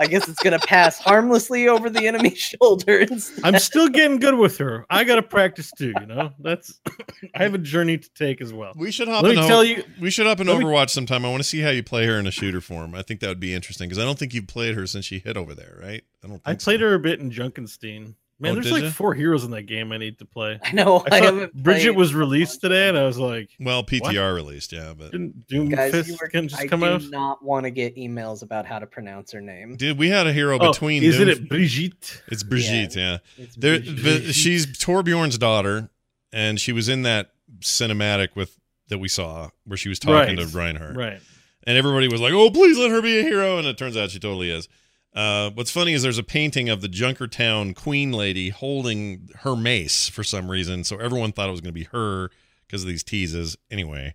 I 0.00 0.06
guess 0.06 0.26
it's 0.28 0.42
gonna 0.42 0.58
pass 0.58 0.98
harmlessly 0.98 1.68
over 1.68 1.90
the 1.90 2.06
enemy's 2.06 2.38
shoulders. 2.60 3.30
I'm 3.44 3.58
still 3.58 3.88
getting 3.88 4.18
good 4.18 4.34
with 4.34 4.56
her. 4.56 4.86
I 4.88 5.04
gotta 5.04 5.22
practice 5.22 5.70
too. 5.70 5.92
You 6.00 6.06
know, 6.06 6.30
that's 6.38 6.80
I 7.34 7.42
have 7.42 7.52
a 7.52 7.58
journey 7.58 7.98
to 7.98 8.10
take 8.14 8.40
as 8.40 8.50
well. 8.50 8.72
We 8.74 8.90
should 8.92 9.08
hop. 9.08 9.22
Let 9.22 9.36
me 9.36 9.46
tell 9.46 9.62
you. 9.62 9.84
We 10.00 10.10
should 10.10 10.24
hop 10.24 10.40
in 10.40 10.46
Overwatch 10.46 10.86
me, 10.86 10.88
sometime. 10.88 11.26
I 11.26 11.30
want 11.30 11.42
to 11.42 11.48
see 11.48 11.60
how 11.60 11.68
you 11.68 11.82
play 11.82 12.06
her 12.06 12.18
in 12.18 12.26
a 12.26 12.30
shooter 12.30 12.62
form. 12.62 12.94
I 12.94 13.02
think 13.02 13.20
that 13.20 13.28
would 13.28 13.40
be 13.40 13.52
interesting 13.52 13.88
because 13.88 14.02
I 14.02 14.06
don't 14.06 14.18
think 14.18 14.32
you've 14.32 14.48
played 14.48 14.74
her 14.74 14.86
since 14.86 15.04
she 15.04 15.18
hit 15.18 15.36
over 15.36 15.54
there, 15.54 15.78
right? 15.82 16.02
I 16.24 16.28
don't. 16.28 16.40
I 16.46 16.54
played 16.54 16.80
so. 16.80 16.86
her 16.86 16.94
a 16.94 16.98
bit 16.98 17.20
in 17.20 17.30
Junkenstein. 17.30 18.14
Man, 18.40 18.52
oh, 18.52 18.54
there's 18.54 18.72
like 18.72 18.84
you? 18.84 18.90
four 18.90 19.12
heroes 19.12 19.44
in 19.44 19.50
that 19.50 19.64
game 19.64 19.92
I 19.92 19.98
need 19.98 20.18
to 20.20 20.24
play. 20.24 20.58
I 20.64 20.72
know. 20.72 21.04
I, 21.12 21.28
I 21.28 21.48
Bridget 21.52 21.90
was 21.90 22.14
released 22.14 22.62
today, 22.62 22.88
and 22.88 22.96
I 22.96 23.04
was 23.04 23.18
like, 23.18 23.50
"Well, 23.60 23.84
PTR 23.84 24.00
what? 24.02 24.34
released, 24.34 24.72
yeah, 24.72 24.94
but 24.96 25.12
didn't 25.12 25.46
Doomfist 25.46 26.18
were, 26.18 26.28
can 26.28 26.48
just 26.48 26.62
I 26.62 26.66
come 26.66 26.82
out?" 26.82 27.02
Do 27.02 27.10
not 27.10 27.44
want 27.44 27.64
to 27.64 27.70
get 27.70 27.96
emails 27.96 28.42
about 28.42 28.64
how 28.64 28.78
to 28.78 28.86
pronounce 28.86 29.30
her 29.32 29.42
name. 29.42 29.76
Dude, 29.76 29.98
we 29.98 30.08
had 30.08 30.26
a 30.26 30.32
hero 30.32 30.58
oh, 30.58 30.72
between. 30.72 31.02
Isn't 31.02 31.26
Doom... 31.26 31.36
it 31.36 31.48
Brigitte? 31.50 32.22
It's 32.28 32.42
Brigitte, 32.42 32.96
yeah. 32.96 33.18
yeah. 33.36 33.44
It's 33.44 33.56
there, 33.56 33.78
Brigitte. 33.78 34.02
The, 34.24 34.32
she's 34.32 34.66
Torbjorn's 34.78 35.36
daughter, 35.36 35.90
and 36.32 36.58
she 36.58 36.72
was 36.72 36.88
in 36.88 37.02
that 37.02 37.32
cinematic 37.58 38.36
with 38.36 38.56
that 38.88 38.98
we 38.98 39.08
saw 39.08 39.50
where 39.66 39.76
she 39.76 39.90
was 39.90 39.98
talking 39.98 40.38
right. 40.38 40.48
to 40.48 40.56
Reinhardt, 40.56 40.96
right? 40.96 41.20
And 41.64 41.76
everybody 41.76 42.08
was 42.08 42.22
like, 42.22 42.32
"Oh, 42.32 42.50
please 42.50 42.78
let 42.78 42.90
her 42.90 43.02
be 43.02 43.18
a 43.20 43.22
hero," 43.22 43.58
and 43.58 43.66
it 43.66 43.76
turns 43.76 43.98
out 43.98 44.10
she 44.10 44.18
totally 44.18 44.50
is. 44.50 44.66
Uh, 45.14 45.50
what's 45.50 45.70
funny 45.70 45.92
is 45.92 46.02
there's 46.02 46.18
a 46.18 46.22
painting 46.22 46.68
of 46.68 46.80
the 46.80 46.88
Junkertown 46.88 47.74
Queen 47.74 48.12
lady 48.12 48.50
holding 48.50 49.28
her 49.40 49.56
mace 49.56 50.08
for 50.08 50.22
some 50.22 50.50
reason, 50.50 50.84
so 50.84 50.98
everyone 50.98 51.32
thought 51.32 51.48
it 51.48 51.52
was 51.52 51.60
going 51.60 51.74
to 51.74 51.80
be 51.80 51.88
her 51.92 52.30
because 52.66 52.82
of 52.82 52.88
these 52.88 53.02
teases. 53.02 53.56
Anyway, 53.70 54.14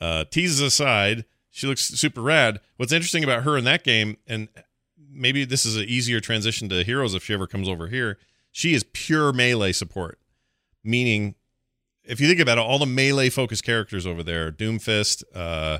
uh, 0.00 0.24
teases 0.24 0.60
aside, 0.60 1.24
she 1.50 1.66
looks 1.66 1.82
super 1.82 2.20
rad. 2.20 2.60
What's 2.76 2.92
interesting 2.92 3.24
about 3.24 3.44
her 3.44 3.56
in 3.56 3.64
that 3.64 3.82
game, 3.82 4.18
and 4.26 4.48
maybe 5.10 5.46
this 5.46 5.64
is 5.64 5.76
an 5.76 5.84
easier 5.84 6.20
transition 6.20 6.68
to 6.68 6.84
Heroes 6.84 7.14
if 7.14 7.24
she 7.24 7.32
ever 7.32 7.46
comes 7.46 7.68
over 7.68 7.86
here, 7.86 8.18
she 8.52 8.74
is 8.74 8.84
pure 8.92 9.32
melee 9.32 9.72
support, 9.72 10.18
meaning 10.84 11.34
if 12.04 12.20
you 12.20 12.28
think 12.28 12.40
about 12.40 12.58
it, 12.58 12.60
all 12.60 12.78
the 12.78 12.86
melee 12.86 13.30
focused 13.30 13.64
characters 13.64 14.06
over 14.06 14.22
there, 14.22 14.52
Doomfist, 14.52 15.24
uh, 15.34 15.78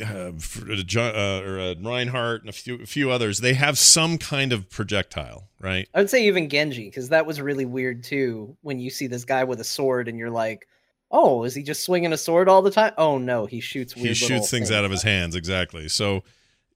uh, 0.00 0.32
uh, 0.34 1.40
or 1.42 1.60
uh, 1.60 1.74
Reinhardt 1.80 2.42
and 2.42 2.48
a 2.48 2.52
few 2.52 2.82
a 2.82 2.86
few 2.86 3.10
others, 3.10 3.40
they 3.40 3.54
have 3.54 3.78
some 3.78 4.18
kind 4.18 4.52
of 4.52 4.70
projectile, 4.70 5.48
right? 5.60 5.88
I 5.94 6.00
would 6.00 6.10
say 6.10 6.26
even 6.26 6.48
Genji 6.48 6.84
because 6.84 7.08
that 7.08 7.26
was 7.26 7.40
really 7.40 7.64
weird 7.64 8.04
too. 8.04 8.56
When 8.62 8.78
you 8.78 8.90
see 8.90 9.06
this 9.06 9.24
guy 9.24 9.44
with 9.44 9.60
a 9.60 9.64
sword 9.64 10.08
and 10.08 10.18
you're 10.18 10.30
like, 10.30 10.66
"Oh, 11.10 11.44
is 11.44 11.54
he 11.54 11.62
just 11.62 11.82
swinging 11.82 12.12
a 12.12 12.16
sword 12.16 12.48
all 12.48 12.62
the 12.62 12.70
time?" 12.70 12.92
Oh 12.98 13.18
no, 13.18 13.46
he 13.46 13.60
shoots. 13.60 13.92
he 13.92 14.14
shoots 14.14 14.28
things, 14.28 14.50
things 14.50 14.70
out 14.70 14.84
of 14.84 14.90
his 14.90 15.02
hands. 15.02 15.34
Exactly. 15.34 15.88
So 15.88 16.22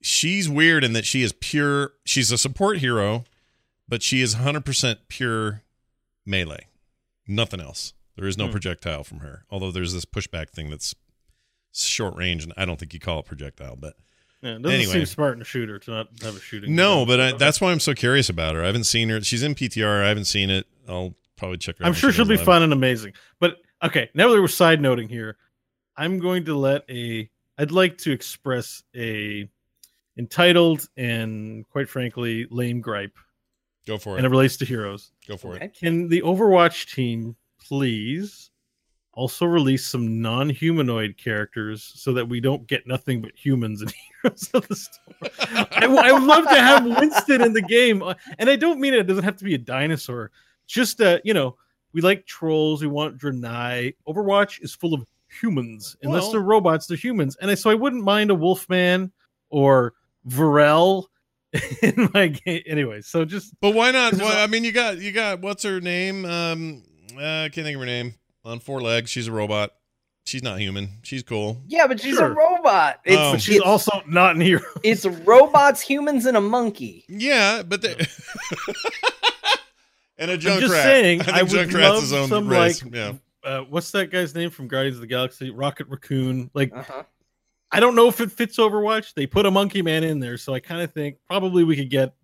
she's 0.01 0.49
weird 0.49 0.84
in 0.84 0.92
that 0.95 1.05
she 1.05 1.22
is 1.22 1.32
pure. 1.32 1.92
She's 2.05 2.32
a 2.32 2.38
support 2.38 2.78
hero, 2.78 3.24
but 3.88 4.03
she 4.03 4.22
is 4.22 4.36
100 4.36 4.64
percent 4.64 5.01
pure 5.09 5.62
melee. 6.26 6.68
Nothing 7.26 7.61
else. 7.61 7.95
There 8.16 8.26
is 8.28 8.38
no 8.38 8.47
hmm. 8.47 8.53
projectile 8.53 9.05
from 9.05 9.18
her. 9.18 9.45
Although 9.51 9.70
there's 9.70 9.92
this 9.92 10.05
pushback 10.05 10.51
thing 10.51 10.70
that's 10.70 10.95
short 11.75 12.16
range, 12.16 12.45
and 12.45 12.53
I 12.57 12.64
don't 12.64 12.79
think 12.79 12.95
you 12.95 13.01
call 13.01 13.20
it 13.20 13.27
projectile. 13.27 13.77
But 13.77 13.95
yeah, 14.43 14.57
it 14.57 14.62
doesn't 14.62 14.81
anyway. 14.81 14.93
seem 14.93 15.07
smart 15.07 15.37
in 15.37 15.43
a 15.43 15.45
shooter 15.45 15.79
to 15.79 15.91
not 15.91 16.09
have 16.22 16.37
a 16.37 16.41
shooting. 16.41 16.75
No, 16.75 17.07
but 17.07 17.20
I, 17.20 17.33
that's 17.33 17.61
why 17.61 17.72
I'm 17.72 17.81
so 17.81 17.95
curious 17.95 18.29
about 18.29 18.55
her. 18.55 18.62
I 18.62 18.66
haven't 18.66 18.85
seen 18.85 19.09
her. 19.09 19.20
She's 19.22 19.43
in 19.43 19.55
PTR. 19.55 20.05
I 20.05 20.09
haven't 20.09 20.27
seen 20.27 20.51
it. 20.51 20.66
I'll 20.89 21.14
probably 21.37 21.59
check 21.59 21.79
her. 21.79 21.85
I'm 21.85 21.95
sure 21.95 22.12
she'll 22.12 22.25
be 22.25 22.37
live. 22.37 22.45
fun 22.45 22.62
and 22.62 22.72
amazing. 22.72 23.14
But 23.41 23.57
okay, 23.83 24.11
now 24.14 24.29
that 24.29 24.41
we're 24.41 24.49
side 24.49 24.81
noting 24.81 25.09
here, 25.09 25.37
I'm 25.97 26.18
going 26.18 26.45
to 26.47 26.57
let 26.57 26.85
a. 26.91 27.29
I'd 27.57 27.70
like 27.70 27.99
to 27.99 28.12
express 28.12 28.83
a 28.97 29.49
entitled 30.16 30.89
and 30.97 31.68
quite 31.70 31.89
frankly 31.89 32.47
lame 32.51 32.81
gripe. 32.81 33.16
Go 33.87 33.99
for 33.99 34.14
it. 34.14 34.18
And 34.18 34.27
it 34.27 34.31
relates 34.31 34.57
to 34.59 34.64
heroes. 34.64 35.11
Go 35.29 35.37
for 35.37 35.57
it. 35.57 35.75
Can 35.75 36.09
the 36.09 36.22
Overwatch 36.22 36.95
team 36.95 37.37
please 37.61 38.51
also 39.14 39.46
release 39.46 39.86
some 39.86 40.20
non-humanoid 40.20 41.16
characters 41.16 41.92
so 41.94 42.12
that 42.12 42.28
we 42.28 42.40
don't 42.40 42.66
get 42.66 42.86
nothing 42.86 43.20
but 43.20 43.32
humans 43.34 43.82
and 43.82 43.92
heroes 44.22 44.50
of 44.54 44.68
the 44.68 44.76
story. 44.76 45.30
I, 45.72 45.86
I, 45.86 46.12
would 46.12 46.22
love 46.22 46.44
to 46.44 46.54
have 46.54 46.84
Winston 46.84 47.42
in 47.42 47.52
the 47.52 47.62
game, 47.62 48.02
uh, 48.02 48.14
and 48.38 48.50
I 48.50 48.56
don't 48.56 48.80
mean 48.80 48.94
it, 48.94 49.00
it 49.00 49.06
doesn't 49.06 49.24
have 49.24 49.36
to 49.38 49.44
be 49.44 49.54
a 49.54 49.58
dinosaur. 49.58 50.30
Just 50.66 51.00
uh, 51.00 51.18
you 51.24 51.34
know, 51.34 51.56
we 51.92 52.00
like 52.00 52.26
trolls. 52.26 52.82
We 52.82 52.88
want 52.88 53.18
Draenei. 53.18 53.94
Overwatch 54.08 54.62
is 54.62 54.74
full 54.74 54.94
of 54.94 55.04
humans, 55.28 55.96
unless 56.02 56.22
well, 56.22 56.32
they're 56.32 56.40
robots. 56.40 56.86
They're 56.86 56.96
humans, 56.96 57.36
and 57.40 57.50
I, 57.50 57.54
so 57.54 57.70
I 57.70 57.74
wouldn't 57.74 58.04
mind 58.04 58.30
a 58.30 58.34
Wolfman 58.34 59.12
or 59.50 59.94
Varel 60.28 61.04
in 61.82 62.10
my 62.14 62.28
game. 62.28 62.62
Anyway, 62.66 63.00
so 63.00 63.24
just 63.24 63.54
but 63.60 63.74
why 63.74 63.90
not? 63.90 64.14
Well, 64.14 64.42
I 64.42 64.46
mean, 64.46 64.64
you 64.64 64.72
got 64.72 64.98
you 64.98 65.12
got 65.12 65.40
what's 65.40 65.62
her 65.62 65.80
name? 65.80 66.24
Um, 66.24 66.82
uh, 67.16 67.42
I 67.44 67.48
can't 67.50 67.64
think 67.64 67.76
of 67.76 67.80
her 67.80 67.86
name 67.86 68.14
on 68.45 68.61
four 68.61 68.80
legs. 68.80 69.11
She's 69.11 69.26
a 69.26 69.32
robot. 69.32 69.72
She's 70.24 70.42
not 70.42 70.59
human. 70.59 70.88
She's 71.03 71.22
cool. 71.22 71.61
Yeah, 71.66 71.86
but 71.86 72.01
she's 72.01 72.16
sure. 72.16 72.32
a 72.32 72.34
robot. 72.34 73.01
It's, 73.05 73.20
um, 73.20 73.38
she's 73.38 73.57
it's, 73.57 73.64
also 73.64 74.03
not 74.07 74.34
in 74.34 74.40
here. 74.40 74.62
it's 74.82 75.05
robots, 75.05 75.82
humans, 75.82 76.24
and 76.24 76.36
a 76.36 76.40
monkey. 76.40 77.05
Yeah, 77.09 77.62
but 77.62 77.82
they 77.82 77.95
and 80.18 80.30
a 80.30 80.38
Junkrat. 80.38 80.61
just 80.61 80.72
saying, 80.72 81.22
I, 81.22 81.40
I 81.40 81.42
would 81.42 81.53
Junkrat's 81.53 82.01
his 82.01 82.12
own 82.14 82.28
some 82.28 82.49
race. 82.49 82.82
like 82.82 82.95
yeah. 82.95 83.12
Uh, 83.42 83.61
what's 83.68 83.90
that 83.90 84.11
guy's 84.11 84.34
name 84.34 84.49
from 84.49 84.68
Guardians 84.68 84.97
of 84.97 85.03
the 85.03 85.07
Galaxy? 85.07 85.51
Rocket 85.51 85.86
Raccoon. 85.88 86.51
Like, 86.55 86.72
uh-huh. 86.74 87.03
I 87.70 87.80
don't 87.80 87.95
know 87.95 88.09
if 88.09 88.22
it 88.22 88.32
fits 88.32 88.57
Overwatch. 88.57 89.12
They 89.12 89.26
put 89.26 89.45
a 89.45 89.51
Monkey 89.51 89.82
Man 89.82 90.03
in 90.03 90.18
there, 90.18 90.38
so 90.38 90.55
I 90.55 90.61
kind 90.61 90.80
of 90.80 90.95
think 90.95 91.18
probably 91.26 91.64
we 91.64 91.76
could 91.76 91.90
get 91.90 92.14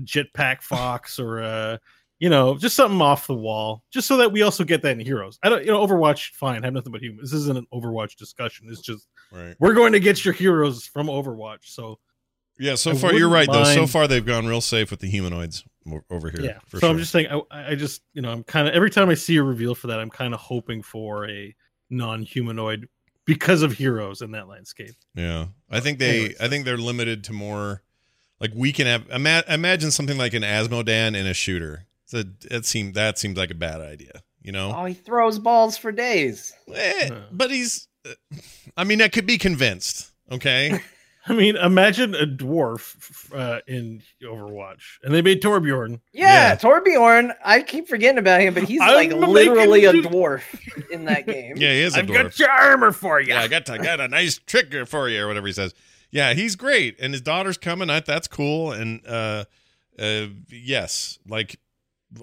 Jetpack 0.00 0.60
Fox 0.60 1.18
or 1.18 1.40
uh, 1.42 1.78
you 2.20 2.28
know, 2.28 2.54
just 2.54 2.76
something 2.76 3.00
off 3.00 3.26
the 3.26 3.34
wall, 3.34 3.82
just 3.90 4.06
so 4.06 4.18
that 4.18 4.30
we 4.30 4.42
also 4.42 4.62
get 4.62 4.82
that 4.82 4.92
in 4.92 5.00
Heroes. 5.00 5.38
I 5.42 5.48
don't, 5.48 5.64
you 5.64 5.72
know, 5.72 5.84
Overwatch, 5.84 6.32
fine, 6.34 6.62
have 6.62 6.74
nothing 6.74 6.92
but 6.92 7.02
humans. 7.02 7.30
This 7.30 7.40
isn't 7.40 7.56
an 7.56 7.66
Overwatch 7.72 8.16
discussion. 8.16 8.68
It's 8.70 8.82
just 8.82 9.08
right. 9.32 9.56
we're 9.58 9.72
going 9.72 9.92
to 9.92 10.00
get 10.00 10.22
your 10.22 10.34
heroes 10.34 10.86
from 10.86 11.06
Overwatch. 11.06 11.64
So 11.64 11.98
yeah, 12.58 12.74
so 12.74 12.90
I 12.90 12.94
far 12.94 13.14
you're 13.14 13.30
right 13.30 13.48
mind... 13.48 13.66
though. 13.66 13.74
So 13.74 13.86
far 13.86 14.06
they've 14.06 14.24
gone 14.24 14.46
real 14.46 14.60
safe 14.60 14.90
with 14.90 15.00
the 15.00 15.08
humanoids 15.08 15.64
over 16.10 16.28
here. 16.30 16.42
Yeah, 16.42 16.58
so 16.68 16.78
sure. 16.78 16.90
I'm 16.90 16.98
just 16.98 17.10
saying, 17.10 17.28
I, 17.50 17.70
I 17.70 17.74
just, 17.74 18.02
you 18.12 18.20
know, 18.20 18.30
I'm 18.30 18.44
kind 18.44 18.68
of 18.68 18.74
every 18.74 18.90
time 18.90 19.08
I 19.08 19.14
see 19.14 19.38
a 19.38 19.42
reveal 19.42 19.74
for 19.74 19.86
that, 19.86 19.98
I'm 19.98 20.10
kind 20.10 20.34
of 20.34 20.40
hoping 20.40 20.82
for 20.82 21.26
a 21.26 21.56
non-humanoid 21.88 22.86
because 23.24 23.62
of 23.62 23.72
heroes 23.72 24.20
in 24.20 24.32
that 24.32 24.46
landscape. 24.46 24.94
Yeah, 25.14 25.46
I 25.70 25.80
think 25.80 25.98
they, 25.98 26.18
Anyways. 26.18 26.40
I 26.40 26.48
think 26.48 26.66
they're 26.66 26.76
limited 26.76 27.24
to 27.24 27.32
more. 27.32 27.82
Like 28.40 28.52
we 28.54 28.72
can 28.72 28.86
have 28.86 29.08
ima- 29.10 29.44
imagine 29.48 29.90
something 29.90 30.18
like 30.18 30.34
an 30.34 30.42
Azmodan 30.42 31.16
in 31.16 31.26
a 31.26 31.34
shooter 31.34 31.86
so 32.10 32.24
it 32.50 32.64
seemed 32.64 32.94
that 32.94 33.18
seemed 33.18 33.36
like 33.36 33.52
a 33.52 33.54
bad 33.54 33.80
idea, 33.80 34.22
you 34.42 34.50
know. 34.50 34.72
Oh, 34.76 34.84
he 34.84 34.94
throws 34.94 35.38
balls 35.38 35.76
for 35.78 35.92
days. 35.92 36.52
Eh, 36.74 37.08
but 37.30 37.52
he's, 37.52 37.86
uh, 38.04 38.14
I 38.76 38.82
mean, 38.82 39.00
I 39.00 39.06
could 39.06 39.26
be 39.26 39.38
convinced. 39.38 40.10
Okay. 40.28 40.80
I 41.26 41.34
mean, 41.34 41.56
imagine 41.56 42.16
a 42.16 42.26
dwarf 42.26 43.32
uh, 43.32 43.60
in 43.68 44.02
Overwatch, 44.24 44.80
and 45.04 45.14
they 45.14 45.22
made 45.22 45.40
Torbjorn. 45.40 46.00
Yeah, 46.12 46.48
yeah, 46.50 46.56
Torbjorn. 46.56 47.32
I 47.44 47.62
keep 47.62 47.86
forgetting 47.86 48.18
about 48.18 48.40
him, 48.40 48.54
but 48.54 48.64
he's 48.64 48.80
I'm 48.80 48.94
like 48.94 49.12
literally 49.12 49.84
a 49.84 49.92
dwarf 49.92 50.42
in 50.90 51.04
that 51.04 51.26
game. 51.28 51.58
yeah, 51.58 51.72
he 51.72 51.82
is. 51.82 51.94
I've 51.94 52.06
dwarf. 52.06 52.22
got 52.22 52.38
your 52.40 52.50
armor 52.50 52.90
for 52.90 53.20
you. 53.20 53.28
Yeah, 53.34 53.42
I 53.42 53.46
got 53.46 53.70
I 53.70 53.78
got 53.78 54.00
a 54.00 54.08
nice 54.08 54.38
trigger 54.38 54.84
for 54.84 55.08
you, 55.08 55.22
or 55.22 55.28
whatever 55.28 55.46
he 55.46 55.52
says. 55.52 55.74
Yeah, 56.10 56.32
he's 56.32 56.56
great, 56.56 56.96
and 56.98 57.12
his 57.12 57.20
daughter's 57.20 57.58
coming. 57.58 57.86
That's 57.86 58.26
cool, 58.26 58.72
and 58.72 59.06
uh, 59.06 59.44
uh, 59.98 60.26
yes, 60.50 61.18
like 61.28 61.60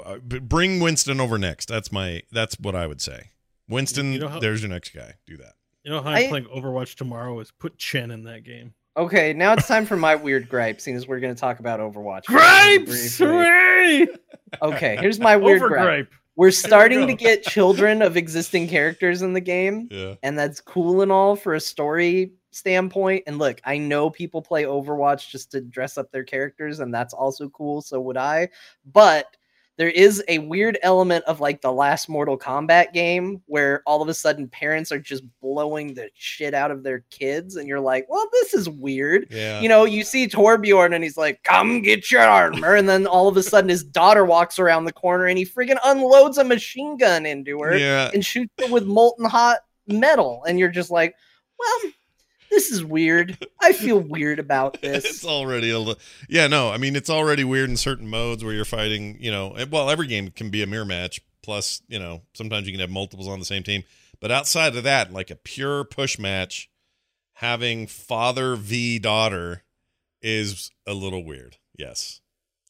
uh, 0.04 0.18
bring 0.18 0.80
Winston 0.80 1.20
over 1.20 1.38
next. 1.38 1.68
That's 1.68 1.92
my. 1.92 2.24
That's 2.32 2.60
what 2.60 2.76
I 2.76 2.88
would 2.88 3.02
say. 3.02 3.32
Winston, 3.70 4.14
you 4.14 4.20
know 4.20 4.28
how, 4.28 4.40
there's 4.40 4.62
your 4.62 4.70
next 4.70 4.90
guy. 4.94 5.14
Do 5.26 5.38
that. 5.38 5.54
You 5.84 5.92
know 5.92 6.02
how 6.02 6.10
I'm 6.10 6.26
I, 6.26 6.28
playing 6.28 6.46
Overwatch 6.46 6.96
tomorrow 6.96 7.40
is 7.40 7.52
put 7.52 7.78
Chen 7.78 8.12
in 8.12 8.24
that 8.24 8.44
game. 8.44 8.74
Okay, 8.98 9.32
now 9.32 9.54
it's 9.54 9.68
time 9.68 9.86
for 9.86 9.96
my 9.96 10.16
weird 10.16 10.50
gripe, 10.50 10.82
seeing 10.82 10.98
as 10.98 11.08
we're 11.08 11.20
going 11.20 11.34
to 11.34 11.40
talk 11.40 11.60
about 11.60 11.80
Overwatch. 11.80 12.26
Gripes! 12.26 13.22
okay, 14.62 14.98
here's 14.98 15.20
my 15.20 15.38
weird 15.38 15.62
gripe. 15.62 15.84
gripe. 15.84 16.12
We're 16.36 16.52
starting 16.52 17.02
we 17.02 17.06
to 17.08 17.14
get 17.14 17.44
children 17.44 18.02
of 18.02 18.18
existing 18.18 18.68
characters 18.68 19.22
in 19.22 19.34
the 19.34 19.42
game, 19.42 19.88
yeah. 19.92 20.16
and 20.24 20.38
that's 20.38 20.60
cool 20.62 21.02
and 21.02 21.12
all 21.12 21.36
for 21.36 21.54
a 21.54 21.60
story 21.60 22.34
standpoint. 22.52 23.24
And 23.28 23.38
look, 23.38 23.62
I 23.64 23.78
know 23.78 24.10
people 24.10 24.42
play 24.42 24.64
Overwatch 24.64 25.30
just 25.30 25.52
to 25.52 25.62
dress 25.62 25.98
up 25.98 26.12
their 26.12 26.24
characters, 26.24 26.80
and 26.80 26.94
that's 26.94 27.14
also 27.14 27.50
cool. 27.50 27.82
So 27.82 28.02
would 28.02 28.18
I. 28.18 28.50
But 28.92 29.37
there 29.78 29.90
is 29.90 30.24
a 30.28 30.40
weird 30.40 30.80
element 30.82 31.24
of 31.26 31.40
like 31.40 31.62
the 31.62 31.72
last 31.72 32.10
Mortal 32.10 32.38
Kombat 32.38 32.94
game 32.94 33.42
where 33.46 33.84
all 33.86 34.02
of 34.02 34.10
a 34.10 34.14
sudden 34.14 34.48
parents 34.48 34.92
are 34.92 35.00
just 35.00 35.24
blowing 35.40 35.94
the 35.94 36.10
shit 36.16 36.56
out 36.56 36.72
of 36.72 36.82
their 36.84 37.06
kids, 37.12 37.56
and 37.56 37.68
you're 37.68 37.80
like, 37.80 38.08
well, 38.10 38.28
this 38.32 38.56
is 38.56 38.68
weird. 38.68 39.28
Yeah. 39.30 39.62
You 39.62 39.70
know, 39.70 39.86
you 39.86 40.04
see 40.04 40.28
Torbjorn 40.28 40.96
and 40.96 41.04
he's 41.04 41.18
like, 41.18 41.44
come 41.44 41.82
get 41.82 42.12
your 42.12 42.24
armor. 42.24 42.76
And 42.76 42.90
then 42.90 43.06
all 43.06 43.28
of 43.28 43.38
a 43.38 43.44
sudden 43.44 43.70
his 43.70 43.84
daughter 43.84 44.26
walks 44.26 44.58
around 44.58 44.86
the 44.86 44.94
corner 44.94 45.26
and 45.26 45.38
he 45.38 45.46
friggin' 45.46 45.78
unloads 45.86 46.38
a 46.38 46.44
machine 46.44 46.98
gun 46.98 47.26
into 47.26 47.60
her 47.60 47.78
yeah. 47.78 48.10
and 48.14 48.26
shoots 48.26 48.54
her 48.60 48.72
with 48.74 48.86
molten 48.86 49.26
hot 49.26 49.60
metal. 49.88 50.44
And 50.48 50.58
you're 50.58 50.70
just 50.70 50.90
like, 50.90 51.16
well, 51.60 51.92
this 52.50 52.72
is 52.72 52.84
weird. 52.84 53.38
I 53.62 53.74
feel 53.74 54.00
weird 54.00 54.40
about 54.40 54.82
this. 54.82 55.06
it's 55.06 55.26
already 55.26 55.70
a 55.70 55.80
little, 55.80 56.02
yeah, 56.30 56.48
no, 56.48 56.70
I 56.70 56.78
mean, 56.78 56.96
it's 56.96 57.10
already 57.10 57.44
weird 57.44 57.70
in 57.70 57.78
certain 57.78 58.08
modes 58.08 58.44
where 58.44 58.54
you're 58.54 58.66
fighting, 58.66 59.18
you 59.20 59.32
know, 59.32 59.56
well, 59.72 59.90
every 59.90 60.08
game 60.08 60.30
can 60.32 60.50
be 60.50 60.64
a 60.64 60.68
mirror 60.68 60.86
match. 60.86 61.22
Plus, 61.44 61.82
you 61.88 61.98
know, 61.98 62.24
sometimes 62.34 62.68
you 62.68 62.74
can 62.74 62.82
have 62.82 62.90
multiples 62.90 63.28
on 63.28 63.40
the 63.40 63.46
same 63.46 63.64
team. 63.64 63.84
But 64.20 64.32
outside 64.32 64.76
of 64.76 64.84
that, 64.84 65.14
like 65.14 65.30
a 65.30 65.36
pure 65.36 65.84
push 65.86 66.20
match, 66.20 66.70
having 67.34 67.88
father 67.88 68.56
v 68.56 69.00
daughter 69.00 69.64
is 70.22 70.72
a 70.86 70.94
little 70.94 71.24
weird. 71.24 71.58
Yes. 71.78 72.20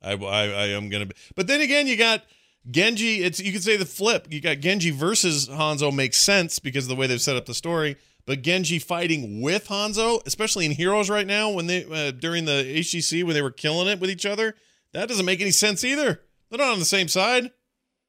I, 0.03 0.11
I, 0.13 0.43
I 0.43 0.65
am 0.67 0.89
going 0.89 1.01
to 1.01 1.05
be. 1.07 1.15
But 1.36 1.47
then 1.47 1.61
again, 1.61 1.88
you 1.88 1.97
got 1.97 2.23
Genji. 2.69 3.23
It's 3.23 3.39
You 3.39 3.51
could 3.51 3.63
say 3.63 3.78
the 3.78 3.86
flip. 3.86 4.28
You 4.30 4.41
got 4.41 4.59
Genji 4.59 4.91
versus 4.91 5.47
Hanzo 5.47 5.93
makes 5.93 6.17
sense 6.17 6.59
because 6.59 6.86
of 6.86 6.89
the 6.89 6.95
way 6.95 7.07
they've 7.07 7.21
set 7.21 7.36
up 7.38 7.45
the 7.45 7.53
story 7.53 7.95
but 8.28 8.41
Genji 8.41 8.78
fighting 8.78 9.41
with 9.41 9.69
Hanzo, 9.69 10.21
especially 10.28 10.65
in 10.65 10.73
Heroes 10.73 11.09
right 11.09 11.25
now, 11.25 11.49
when 11.49 11.65
they 11.65 11.86
uh, 11.86 12.11
during 12.11 12.45
the 12.45 12.63
HGC 12.63 13.23
when 13.23 13.34
they 13.34 13.41
were 13.41 13.51
killing 13.51 13.88
it 13.88 13.99
with 13.99 14.11
each 14.11 14.25
other, 14.25 14.53
that 14.91 15.07
doesn't 15.07 15.25
make 15.25 15.41
any 15.41 15.51
sense 15.51 15.84
either. 15.84 16.21
They're 16.49 16.59
not 16.59 16.73
on 16.73 16.80
the 16.80 16.86
same 16.86 17.07
side. 17.07 17.51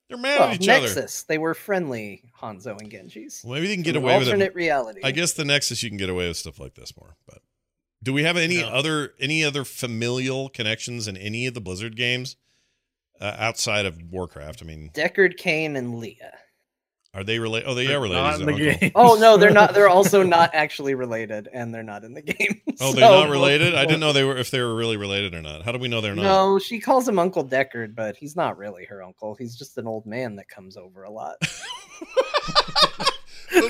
They're 0.09 0.19
mad 0.19 0.41
well, 0.41 0.49
at 0.49 0.55
each 0.57 0.67
Nexus, 0.67 0.91
other. 0.91 1.01
Nexus, 1.03 1.23
they 1.23 1.39
were 1.39 1.55
friendly 1.55 2.25
Hanzo 2.41 2.79
and 2.81 2.91
Genjis. 2.91 3.45
Well, 3.45 3.55
maybe 3.55 3.69
they 3.69 3.75
can 3.75 3.85
get 3.85 3.95
away 3.95 4.19
with 4.19 4.27
alternate 4.27 4.55
reality. 4.55 5.01
I 5.05 5.13
guess 5.13 5.35
the 5.35 5.45
Nexus 5.45 5.83
you 5.83 5.89
can 5.91 5.99
get 5.99 6.11
away 6.11 6.27
with 6.27 6.37
stuff 6.37 6.59
like 6.59 6.75
this 6.75 6.97
more. 6.97 7.17
But 7.27 7.39
do 8.03 8.13
we 8.13 8.25
have 8.25 8.37
any 8.37 8.61
no. 8.61 8.69
other 8.69 9.15
any 9.21 9.45
other 9.45 9.65
familial 9.65 10.49
connections 10.49 11.07
in 11.07 11.17
any 11.17 11.47
of 11.47 11.55
the 11.55 11.61
Blizzard 11.61 11.95
games 11.95 12.37
uh, 13.21 13.37
outside 13.39 13.87
of 13.87 14.03
Warcraft? 14.11 14.63
I 14.63 14.67
mean, 14.67 14.91
Deckard, 14.95 15.37
Cain, 15.37 15.77
and 15.77 16.01
Leah. 16.01 16.39
Are 17.15 17.25
they 17.25 17.39
related? 17.39 17.69
Oh, 17.69 17.75
they 17.75 17.93
are 17.93 18.01
related. 18.01 18.23
Not 18.23 18.41
in 18.41 18.47
the 18.47 18.53
game. 18.53 18.93
Oh 18.95 19.17
no, 19.19 19.39
they're 19.39 19.51
not. 19.51 19.73
They're 19.73 19.89
also 19.89 20.23
not 20.23 20.51
actually 20.53 20.95
related, 20.95 21.49
and 21.53 21.75
they're 21.75 21.83
not 21.83 22.05
in 22.05 22.13
the 22.13 22.23
game. 22.23 22.61
Oh, 22.81 22.93
they're 22.93 23.01
not 23.01 23.31
related. 23.31 23.75
I 23.75 23.87
didn't 23.87 24.01
know 24.01 24.13
they 24.13 24.25
were 24.25 24.37
if 24.37 24.51
they 24.51 24.61
were 24.61 24.75
really 24.75 24.99
related 24.99 25.35
or 25.35 25.41
not. 25.41 25.63
How 25.63 25.73
do 25.73 25.79
we 25.79 25.89
know 25.89 26.03
they're 26.03 26.15
not? 26.15 26.23
No, 26.23 26.59
she 26.59 26.81
calls 26.81 27.09
him 27.09 27.19
Uncle 27.19 27.45
Deckard, 27.45 27.95
but 27.95 28.17
he's 28.17 28.37
not 28.37 28.59
really 28.59 28.85
her 28.85 29.03
uncle. 29.03 29.35
He's 29.35 29.57
just 29.57 29.79
an 29.79 29.87
old 29.87 30.05
man 30.05 30.37
that 30.37 30.49
comes 30.49 30.77
over 30.77 31.05
a 31.05 31.11
lot. 31.11 31.37
but 31.41 33.11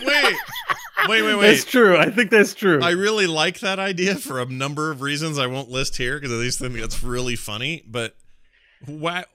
wait, 0.04 0.36
wait, 1.08 1.22
wait, 1.22 1.34
wait. 1.36 1.40
That's 1.40 1.64
true. 1.64 1.96
I 1.96 2.10
think 2.10 2.30
that's 2.30 2.54
true. 2.54 2.82
I 2.82 2.90
really 2.90 3.28
like 3.28 3.60
that 3.60 3.78
idea 3.78 4.16
for 4.16 4.40
a 4.40 4.46
number 4.46 4.90
of 4.90 5.00
reasons 5.00 5.38
I 5.38 5.46
won't 5.46 5.70
list 5.70 5.96
here 5.96 6.18
because 6.18 6.32
at 6.32 6.38
least 6.38 6.58
think 6.58 6.74
that's 6.74 7.04
really 7.04 7.36
funny. 7.36 7.84
But 7.86 8.16
why? 8.84 9.26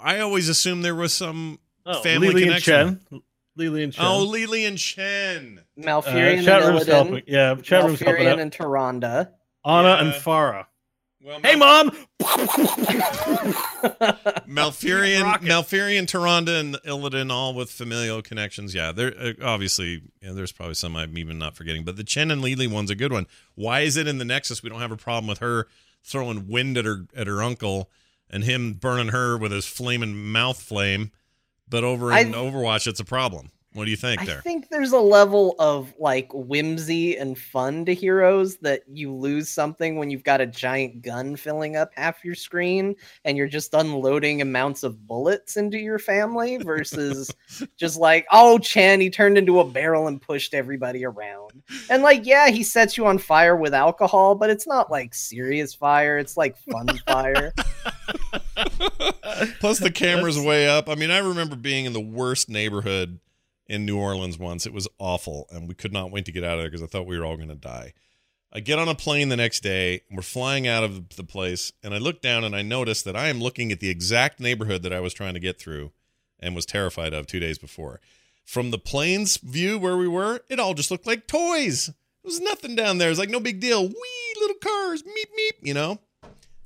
I 0.00 0.20
always 0.20 0.48
assumed 0.48 0.84
there 0.84 0.94
was 0.94 1.12
some 1.12 1.58
oh, 1.84 2.00
family 2.02 2.28
Li 2.28 2.34
Li 2.34 2.42
connection. 2.44 2.74
And 2.74 3.00
Chen. 3.10 3.22
Li 3.58 3.68
Li 3.68 3.82
and 3.82 3.92
Chen. 3.92 4.04
Oh, 4.06 4.24
Li 4.24 4.46
Li 4.46 4.64
and 4.64 4.78
Chen. 4.78 5.60
Malfurion 5.78 6.40
uh, 6.40 6.44
chat 6.44 6.62
and 6.62 6.78
Illidan. 6.78 7.24
Yeah, 7.26 7.56
chat 7.56 7.84
room's 7.84 8.00
helping 8.00 8.26
out. 8.26 8.38
and 8.38 8.52
Tyrande. 8.52 9.28
Ana 9.64 9.88
yeah. 9.88 10.00
and 10.00 10.12
Pharah. 10.12 10.66
Well, 11.20 11.40
hey, 11.42 11.56
mom. 11.56 11.90
Malfurion, 14.48 15.24
Malfurion, 15.42 16.06
Tyrande, 16.06 16.60
and 16.60 16.76
Illidan, 16.86 17.32
all 17.32 17.54
with 17.54 17.70
familial 17.70 18.22
connections. 18.22 18.72
Yeah, 18.74 18.92
there 18.92 19.12
uh, 19.18 19.32
obviously. 19.42 20.02
Yeah, 20.22 20.32
there's 20.32 20.52
probably 20.52 20.74
some 20.74 20.94
I'm 20.94 21.18
even 21.18 21.38
not 21.38 21.56
forgetting, 21.56 21.84
but 21.84 21.96
the 21.96 22.04
Chen 22.04 22.30
and 22.30 22.40
Li 22.40 22.54
Li 22.54 22.68
one's 22.68 22.90
a 22.90 22.94
good 22.94 23.12
one. 23.12 23.26
Why 23.56 23.80
is 23.80 23.96
it 23.96 24.06
in 24.06 24.18
the 24.18 24.24
Nexus 24.24 24.62
we 24.62 24.70
don't 24.70 24.80
have 24.80 24.92
a 24.92 24.96
problem 24.96 25.26
with 25.26 25.40
her 25.40 25.66
throwing 26.04 26.46
wind 26.46 26.78
at 26.78 26.84
her 26.84 27.06
at 27.16 27.26
her 27.26 27.42
uncle 27.42 27.90
and 28.30 28.44
him 28.44 28.74
burning 28.74 29.08
her 29.08 29.36
with 29.36 29.50
his 29.50 29.66
flaming 29.66 30.30
mouth 30.30 30.60
flame, 30.60 31.10
but 31.70 31.84
over 31.84 32.12
in 32.12 32.32
Overwatch 32.32 32.86
it's 32.86 33.00
a 33.00 33.04
problem? 33.04 33.50
What 33.74 33.84
do 33.84 33.90
you 33.90 33.96
think 33.96 34.24
there? 34.24 34.38
I 34.38 34.40
think 34.40 34.70
there's 34.70 34.92
a 34.92 34.98
level 34.98 35.54
of 35.58 35.94
like 35.98 36.30
whimsy 36.32 37.16
and 37.16 37.38
fun 37.38 37.84
to 37.84 37.94
heroes 37.94 38.56
that 38.56 38.82
you 38.90 39.14
lose 39.14 39.50
something 39.50 39.96
when 39.96 40.10
you've 40.10 40.24
got 40.24 40.40
a 40.40 40.46
giant 40.46 41.02
gun 41.02 41.36
filling 41.36 41.76
up 41.76 41.92
half 41.94 42.24
your 42.24 42.34
screen 42.34 42.96
and 43.24 43.36
you're 43.36 43.46
just 43.46 43.74
unloading 43.74 44.40
amounts 44.40 44.84
of 44.84 45.06
bullets 45.06 45.58
into 45.58 45.78
your 45.78 45.98
family 45.98 46.56
versus 46.56 47.30
just 47.76 47.98
like, 47.98 48.26
oh, 48.32 48.58
Chen, 48.58 49.02
he 49.02 49.10
turned 49.10 49.36
into 49.36 49.60
a 49.60 49.64
barrel 49.64 50.08
and 50.08 50.20
pushed 50.20 50.54
everybody 50.54 51.04
around. 51.04 51.62
And 51.90 52.02
like, 52.02 52.24
yeah, 52.24 52.48
he 52.48 52.64
sets 52.64 52.96
you 52.96 53.06
on 53.06 53.18
fire 53.18 53.54
with 53.54 53.74
alcohol, 53.74 54.34
but 54.34 54.48
it's 54.50 54.66
not 54.66 54.90
like 54.90 55.14
serious 55.14 55.74
fire, 55.74 56.18
it's 56.18 56.38
like 56.38 56.56
fun 56.56 56.88
fire. 57.06 57.52
Plus, 59.60 59.78
the 59.78 59.90
camera's 59.90 60.38
way 60.38 60.68
up. 60.68 60.88
I 60.88 60.94
mean, 60.94 61.10
I 61.10 61.18
remember 61.18 61.56
being 61.56 61.84
in 61.84 61.92
the 61.92 62.00
worst 62.00 62.48
neighborhood 62.48 63.20
in 63.66 63.84
New 63.84 63.98
Orleans 63.98 64.38
once. 64.38 64.66
It 64.66 64.72
was 64.72 64.88
awful, 64.98 65.46
and 65.50 65.68
we 65.68 65.74
could 65.74 65.92
not 65.92 66.10
wait 66.10 66.24
to 66.24 66.32
get 66.32 66.44
out 66.44 66.54
of 66.54 66.60
there 66.60 66.70
because 66.70 66.82
I 66.82 66.86
thought 66.86 67.06
we 67.06 67.18
were 67.18 67.24
all 67.24 67.36
going 67.36 67.48
to 67.48 67.54
die. 67.54 67.92
I 68.52 68.60
get 68.60 68.78
on 68.78 68.88
a 68.88 68.94
plane 68.94 69.28
the 69.28 69.36
next 69.36 69.60
day, 69.60 70.00
and 70.08 70.16
we're 70.16 70.22
flying 70.22 70.66
out 70.66 70.82
of 70.82 71.16
the 71.16 71.24
place, 71.24 71.72
and 71.82 71.94
I 71.94 71.98
look 71.98 72.22
down 72.22 72.44
and 72.44 72.56
I 72.56 72.62
notice 72.62 73.02
that 73.02 73.16
I 73.16 73.28
am 73.28 73.40
looking 73.40 73.70
at 73.70 73.80
the 73.80 73.90
exact 73.90 74.40
neighborhood 74.40 74.82
that 74.82 74.92
I 74.92 75.00
was 75.00 75.12
trying 75.12 75.34
to 75.34 75.40
get 75.40 75.58
through 75.58 75.92
and 76.40 76.54
was 76.54 76.64
terrified 76.64 77.12
of 77.12 77.26
two 77.26 77.40
days 77.40 77.58
before. 77.58 78.00
From 78.44 78.70
the 78.70 78.78
plane's 78.78 79.36
view 79.36 79.78
where 79.78 79.98
we 79.98 80.08
were, 80.08 80.40
it 80.48 80.58
all 80.58 80.72
just 80.72 80.90
looked 80.90 81.06
like 81.06 81.26
toys. 81.26 81.86
There 81.86 81.94
was 82.24 82.40
nothing 82.40 82.74
down 82.74 82.96
there. 82.96 83.08
It 83.08 83.12
was 83.12 83.18
like 83.18 83.28
no 83.28 83.40
big 83.40 83.60
deal. 83.60 83.86
Wee 83.86 84.34
little 84.40 84.56
cars, 84.56 85.02
meep 85.02 85.30
meep. 85.38 85.58
You 85.60 85.74
know, 85.74 85.98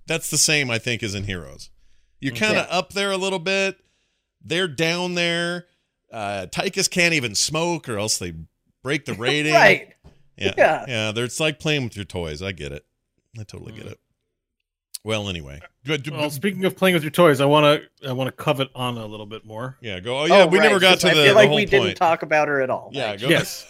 that's 0.06 0.30
the 0.30 0.38
same 0.38 0.70
I 0.70 0.78
think 0.78 1.02
as 1.02 1.16
in 1.16 1.24
Heroes. 1.24 1.70
You're 2.22 2.34
kind 2.34 2.56
of 2.56 2.66
up 2.70 2.92
there 2.92 3.10
a 3.10 3.16
little 3.16 3.38
bit. 3.38 3.78
They're 4.44 4.68
down 4.68 5.14
there 5.14 5.66
uh, 6.12 6.46
Tychus 6.50 6.90
can't 6.90 7.14
even 7.14 7.34
smoke, 7.34 7.88
or 7.88 7.98
else 7.98 8.18
they 8.18 8.34
break 8.82 9.06
the 9.06 9.14
rating. 9.18 9.54
right. 9.54 9.94
Yeah. 10.36 10.52
Yeah. 10.56 10.84
Yeah. 10.86 11.12
It's 11.16 11.40
like 11.40 11.58
playing 11.58 11.84
with 11.84 11.96
your 11.96 12.04
toys. 12.04 12.42
I 12.42 12.52
get 12.52 12.72
it. 12.72 12.84
I 13.38 13.44
totally 13.44 13.72
get 13.72 13.86
it. 13.86 13.98
Well, 15.04 15.28
anyway. 15.28 15.60
Well, 16.10 16.30
speaking 16.30 16.64
of 16.64 16.76
playing 16.76 16.94
with 16.94 17.02
your 17.02 17.10
toys, 17.10 17.40
I 17.40 17.44
want 17.46 17.82
to 18.02 18.08
I 18.08 18.12
want 18.12 18.28
to 18.28 18.32
covet 18.32 18.68
Ana 18.74 19.04
a 19.04 19.06
little 19.06 19.26
bit 19.26 19.44
more. 19.44 19.76
Yeah, 19.80 19.98
go. 19.98 20.20
Oh 20.20 20.24
yeah, 20.26 20.42
oh, 20.42 20.46
we 20.46 20.58
right. 20.58 20.66
never 20.66 20.78
got 20.78 21.00
to 21.00 21.10
I 21.10 21.14
the. 21.14 21.22
I 21.22 21.24
feel 21.26 21.34
like 21.34 21.50
we 21.50 21.56
point. 21.56 21.70
didn't 21.70 21.94
talk 21.96 22.22
about 22.22 22.46
her 22.46 22.60
at 22.60 22.70
all. 22.70 22.90
Yeah, 22.92 23.16
go. 23.16 23.28
Yes. 23.28 23.66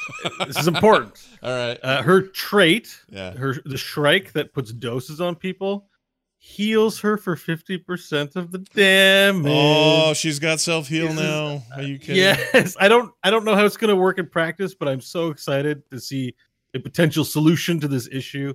this 0.46 0.56
is 0.56 0.68
important. 0.68 1.20
all 1.42 1.50
right. 1.50 1.78
Uh, 1.82 2.02
her 2.02 2.22
trait, 2.22 2.96
yeah. 3.08 3.32
her 3.32 3.56
the 3.64 3.76
Shrike 3.76 4.32
that 4.32 4.52
puts 4.52 4.72
doses 4.72 5.20
on 5.20 5.34
people 5.34 5.87
heals 6.48 6.98
her 7.00 7.18
for 7.18 7.36
50% 7.36 8.34
of 8.34 8.50
the 8.50 8.58
damage. 8.58 9.52
Oh, 9.54 10.14
she's 10.14 10.38
got 10.38 10.60
self-heal 10.60 11.12
now. 11.12 11.62
Are 11.76 11.82
you 11.82 11.98
kidding? 12.00 12.16
Yes. 12.16 12.74
I 12.80 12.88
don't 12.88 13.12
I 13.22 13.30
don't 13.30 13.44
know 13.44 13.54
how 13.54 13.66
it's 13.66 13.76
going 13.76 13.90
to 13.90 13.96
work 13.96 14.18
in 14.18 14.26
practice, 14.26 14.74
but 14.74 14.88
I'm 14.88 15.02
so 15.02 15.28
excited 15.28 15.88
to 15.90 16.00
see 16.00 16.34
a 16.74 16.80
potential 16.80 17.24
solution 17.24 17.78
to 17.80 17.88
this 17.88 18.08
issue. 18.10 18.54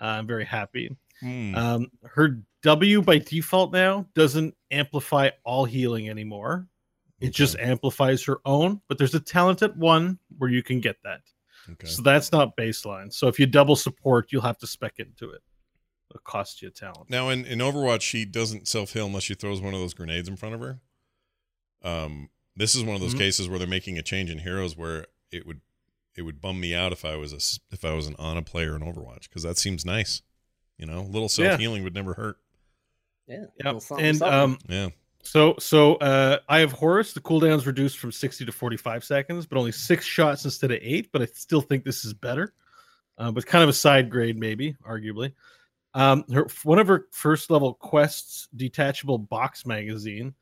Uh, 0.00 0.04
I'm 0.04 0.26
very 0.26 0.44
happy. 0.44 0.94
Hmm. 1.20 1.54
Um, 1.54 1.86
her 2.04 2.42
W 2.62 3.00
by 3.00 3.18
default 3.18 3.72
now 3.72 4.06
doesn't 4.14 4.54
amplify 4.70 5.30
all 5.42 5.64
healing 5.64 6.10
anymore. 6.10 6.68
It 7.20 7.28
okay. 7.28 7.32
just 7.32 7.58
amplifies 7.58 8.22
her 8.24 8.38
own, 8.44 8.82
but 8.88 8.98
there's 8.98 9.14
a 9.14 9.20
talent 9.20 9.62
at 9.62 9.74
one 9.74 10.18
where 10.36 10.50
you 10.50 10.62
can 10.62 10.80
get 10.80 10.96
that. 11.04 11.20
Okay. 11.70 11.86
So 11.86 12.02
that's 12.02 12.30
not 12.30 12.56
baseline. 12.58 13.10
So 13.10 13.26
if 13.26 13.40
you 13.40 13.46
double 13.46 13.74
support, 13.74 14.32
you'll 14.32 14.42
have 14.42 14.58
to 14.58 14.66
spec 14.66 14.98
into 14.98 15.30
it 15.30 15.40
cost 16.24 16.62
you 16.62 16.68
a 16.68 16.70
talent. 16.70 17.10
Now 17.10 17.28
in, 17.28 17.44
in 17.44 17.58
Overwatch, 17.58 18.02
she 18.02 18.24
doesn't 18.24 18.68
self 18.68 18.92
heal 18.92 19.06
unless 19.06 19.24
she 19.24 19.34
throws 19.34 19.60
one 19.60 19.74
of 19.74 19.80
those 19.80 19.94
grenades 19.94 20.28
in 20.28 20.36
front 20.36 20.54
of 20.54 20.60
her. 20.60 20.80
Um, 21.82 22.30
this 22.56 22.74
is 22.74 22.82
one 22.82 22.94
of 22.94 23.00
those 23.00 23.10
mm-hmm. 23.10 23.18
cases 23.18 23.48
where 23.48 23.58
they're 23.58 23.68
making 23.68 23.98
a 23.98 24.02
change 24.02 24.30
in 24.30 24.38
heroes 24.38 24.76
where 24.76 25.06
it 25.30 25.46
would 25.46 25.60
it 26.16 26.22
would 26.22 26.40
bum 26.40 26.58
me 26.58 26.74
out 26.74 26.92
if 26.92 27.04
I 27.04 27.16
was 27.16 27.32
a 27.32 27.74
if 27.74 27.84
I 27.84 27.94
was 27.94 28.06
an 28.06 28.16
Ana 28.18 28.42
player 28.42 28.74
in 28.74 28.82
Overwatch 28.82 29.28
because 29.28 29.42
that 29.42 29.58
seems 29.58 29.84
nice. 29.84 30.22
You 30.78 30.86
know, 30.86 31.00
a 31.00 31.02
little 31.02 31.28
self 31.28 31.58
healing 31.58 31.78
yeah. 31.78 31.84
would 31.84 31.94
never 31.94 32.14
hurt. 32.14 32.38
Yeah. 33.26 33.44
Yep. 33.64 33.82
And 33.98 34.22
um, 34.22 34.58
yeah. 34.68 34.88
So 35.22 35.56
so 35.58 35.96
uh, 35.96 36.38
Eye 36.48 36.60
of 36.60 36.72
Horus. 36.72 37.12
The 37.12 37.20
cooldown's 37.20 37.66
reduced 37.66 37.98
from 37.98 38.12
sixty 38.12 38.44
to 38.44 38.52
forty 38.52 38.76
five 38.76 39.04
seconds, 39.04 39.46
but 39.46 39.58
only 39.58 39.72
six 39.72 40.04
shots 40.04 40.44
instead 40.44 40.70
of 40.70 40.78
eight. 40.80 41.10
But 41.12 41.22
I 41.22 41.26
still 41.26 41.60
think 41.60 41.84
this 41.84 42.04
is 42.04 42.14
better. 42.14 42.54
Uh, 43.18 43.30
but 43.32 43.46
kind 43.46 43.62
of 43.62 43.68
a 43.68 43.72
side 43.72 44.10
grade, 44.10 44.38
maybe, 44.38 44.76
arguably. 44.86 45.32
Um, 45.96 46.26
her 46.30 46.46
one 46.62 46.78
of 46.78 46.88
her 46.88 47.06
first 47.10 47.50
level 47.50 47.72
quests, 47.72 48.48
detachable 48.54 49.16
box 49.16 49.64
magazine. 49.64 50.34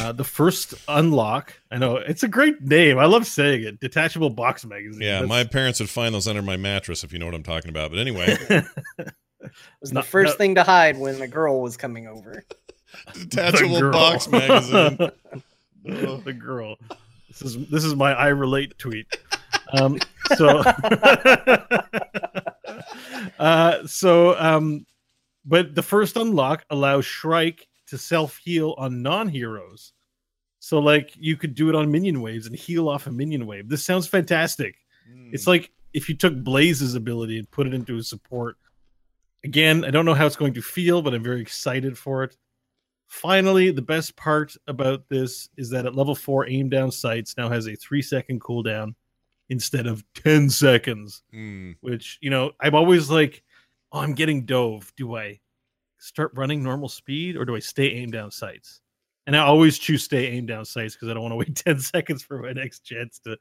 Uh, 0.00 0.12
the 0.12 0.24
first 0.24 0.74
unlock. 0.86 1.52
I 1.70 1.78
know 1.78 1.96
it's 1.96 2.22
a 2.22 2.28
great 2.28 2.62
name. 2.62 2.98
I 2.98 3.06
love 3.06 3.26
saying 3.26 3.64
it. 3.64 3.80
Detachable 3.80 4.30
box 4.30 4.64
magazine. 4.64 5.02
Yeah, 5.02 5.18
That's... 5.18 5.28
my 5.28 5.42
parents 5.42 5.80
would 5.80 5.90
find 5.90 6.14
those 6.14 6.28
under 6.28 6.42
my 6.42 6.56
mattress 6.56 7.02
if 7.02 7.12
you 7.12 7.18
know 7.18 7.26
what 7.26 7.34
I'm 7.34 7.42
talking 7.42 7.70
about. 7.70 7.90
But 7.90 7.98
anyway, 7.98 8.36
it 8.48 9.12
was 9.80 9.90
the 9.90 10.02
first 10.02 10.38
thing 10.38 10.54
to 10.54 10.62
hide 10.62 10.96
when 10.96 11.20
a 11.20 11.28
girl 11.28 11.60
was 11.60 11.76
coming 11.76 12.06
over. 12.06 12.44
Detachable 13.14 13.90
box 13.90 14.28
magazine. 14.28 15.10
oh, 15.90 16.16
the 16.24 16.32
girl. 16.32 16.76
This 17.28 17.42
is 17.42 17.66
this 17.66 17.84
is 17.84 17.96
my 17.96 18.12
I 18.12 18.28
relate 18.28 18.78
tweet. 18.78 19.06
Um, 19.74 19.98
so, 20.36 20.58
uh, 23.38 23.86
so, 23.86 24.38
um, 24.38 24.86
but 25.44 25.74
the 25.74 25.82
first 25.82 26.16
unlock 26.16 26.64
allows 26.70 27.04
Shrike 27.04 27.66
to 27.88 27.98
self 27.98 28.38
heal 28.38 28.74
on 28.78 29.02
non 29.02 29.28
heroes. 29.28 29.92
So, 30.60 30.78
like, 30.78 31.12
you 31.18 31.36
could 31.36 31.54
do 31.54 31.68
it 31.68 31.74
on 31.74 31.90
minion 31.90 32.22
waves 32.22 32.46
and 32.46 32.56
heal 32.56 32.88
off 32.88 33.06
a 33.06 33.12
minion 33.12 33.46
wave. 33.46 33.68
This 33.68 33.84
sounds 33.84 34.06
fantastic. 34.06 34.76
Mm. 35.10 35.34
It's 35.34 35.46
like 35.46 35.70
if 35.92 36.08
you 36.08 36.16
took 36.16 36.34
Blaze's 36.42 36.94
ability 36.94 37.38
and 37.38 37.50
put 37.50 37.66
it 37.66 37.74
into 37.74 37.98
a 37.98 38.02
support. 38.02 38.56
Again, 39.44 39.84
I 39.84 39.90
don't 39.90 40.06
know 40.06 40.14
how 40.14 40.26
it's 40.26 40.36
going 40.36 40.54
to 40.54 40.62
feel, 40.62 41.02
but 41.02 41.12
I'm 41.12 41.22
very 41.22 41.42
excited 41.42 41.98
for 41.98 42.24
it. 42.24 42.36
Finally, 43.08 43.70
the 43.72 43.82
best 43.82 44.16
part 44.16 44.56
about 44.66 45.06
this 45.10 45.50
is 45.58 45.68
that 45.70 45.84
at 45.84 45.94
level 45.94 46.14
four, 46.14 46.48
aim 46.48 46.70
down 46.70 46.90
sights 46.90 47.36
now 47.36 47.50
has 47.50 47.68
a 47.68 47.76
three 47.76 48.00
second 48.00 48.40
cooldown 48.40 48.94
instead 49.48 49.86
of 49.86 50.04
10 50.14 50.50
seconds, 50.50 51.22
mm. 51.34 51.76
which, 51.80 52.18
you 52.20 52.30
know, 52.30 52.52
I'm 52.60 52.74
always 52.74 53.10
like, 53.10 53.42
oh, 53.92 54.00
I'm 54.00 54.14
getting 54.14 54.44
dove. 54.44 54.92
Do 54.96 55.16
I 55.16 55.40
start 55.98 56.32
running 56.34 56.62
normal 56.62 56.88
speed 56.88 57.36
or 57.36 57.44
do 57.44 57.56
I 57.56 57.60
stay 57.60 57.90
aim 57.90 58.10
down 58.10 58.30
sights? 58.30 58.80
And 59.26 59.36
I 59.36 59.40
always 59.40 59.78
choose 59.78 60.04
stay 60.04 60.26
aim 60.28 60.46
down 60.46 60.64
sights 60.64 60.94
because 60.94 61.08
I 61.08 61.14
don't 61.14 61.22
want 61.22 61.32
to 61.32 61.36
wait 61.36 61.56
10 61.64 61.80
seconds 61.80 62.22
for 62.22 62.38
my 62.38 62.52
next 62.52 62.80
chance 62.80 63.18
to 63.20 63.36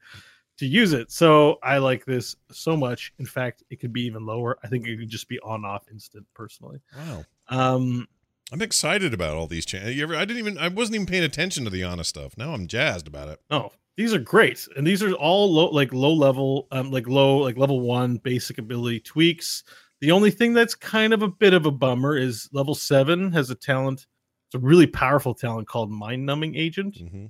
to 0.57 0.67
use 0.67 0.93
it. 0.93 1.11
So 1.11 1.57
I 1.63 1.79
like 1.79 2.05
this 2.05 2.35
so 2.51 2.77
much. 2.77 3.11
In 3.17 3.25
fact, 3.25 3.63
it 3.71 3.79
could 3.79 3.91
be 3.91 4.03
even 4.03 4.23
lower. 4.23 4.59
I 4.63 4.67
think 4.67 4.87
it 4.87 4.99
could 4.99 5.09
just 5.09 5.27
be 5.27 5.39
on 5.39 5.65
off 5.65 5.85
instant 5.91 6.27
personally. 6.35 6.79
Wow. 6.95 7.25
Um 7.49 8.07
I'm 8.51 8.61
excited 8.61 9.15
about 9.15 9.35
all 9.35 9.47
these 9.47 9.65
changes. 9.65 9.89
I 10.11 10.25
didn't 10.25 10.37
even 10.37 10.57
I 10.59 10.67
wasn't 10.67 10.95
even 10.95 11.07
paying 11.07 11.23
attention 11.23 11.63
to 11.63 11.71
the 11.71 11.83
Ana 11.83 12.03
stuff. 12.03 12.37
Now 12.37 12.53
I'm 12.53 12.67
jazzed 12.67 13.07
about 13.07 13.29
it. 13.29 13.39
Oh, 13.49 13.71
these 13.95 14.13
are 14.13 14.19
great, 14.19 14.67
and 14.75 14.85
these 14.85 15.03
are 15.03 15.13
all 15.13 15.51
low, 15.51 15.67
like 15.67 15.93
low 15.93 16.13
level, 16.13 16.67
um, 16.71 16.91
like 16.91 17.07
low, 17.07 17.37
like 17.37 17.57
level 17.57 17.79
one 17.81 18.17
basic 18.17 18.57
ability 18.57 18.99
tweaks. 19.01 19.63
The 20.01 20.11
only 20.11 20.31
thing 20.31 20.53
that's 20.53 20.75
kind 20.75 21.13
of 21.13 21.21
a 21.21 21.27
bit 21.27 21.53
of 21.53 21.65
a 21.65 21.71
bummer 21.71 22.17
is 22.17 22.49
level 22.51 22.75
seven 22.75 23.31
has 23.31 23.49
a 23.49 23.55
talent. 23.55 24.07
It's 24.47 24.55
a 24.55 24.59
really 24.59 24.87
powerful 24.87 25.33
talent 25.33 25.67
called 25.67 25.91
Mind 25.91 26.25
Numbing 26.25 26.55
Agent. 26.55 26.95
Mm-hmm. 26.95 27.25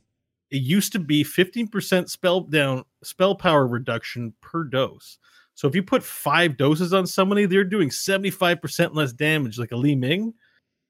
It 0.52 0.62
used 0.62 0.92
to 0.94 1.00
be 1.00 1.24
15% 1.24 2.10
spell 2.10 2.42
down 2.42 2.84
spell 3.04 3.36
power 3.36 3.68
reduction 3.68 4.34
per 4.42 4.64
dose. 4.64 5.18
So 5.56 5.68
if 5.68 5.76
you 5.76 5.84
put 5.84 6.04
five 6.04 6.58
doses 6.58 6.94
on 6.94 7.06
somebody, 7.06 7.46
they're 7.46 7.64
doing 7.64 7.90
75% 7.90 8.96
less 8.96 9.14
damage, 9.14 9.60
like 9.60 9.72
a 9.72 9.76
Li 9.76 9.96
Ming. 9.96 10.34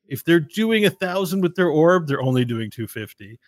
If 0.08 0.24
they're 0.24 0.40
doing 0.40 0.86
a 0.86 0.90
thousand 0.90 1.42
with 1.42 1.56
their 1.56 1.70
orb, 1.70 2.08
they're 2.08 2.22
only 2.22 2.46
doing 2.46 2.70
250 2.70 3.40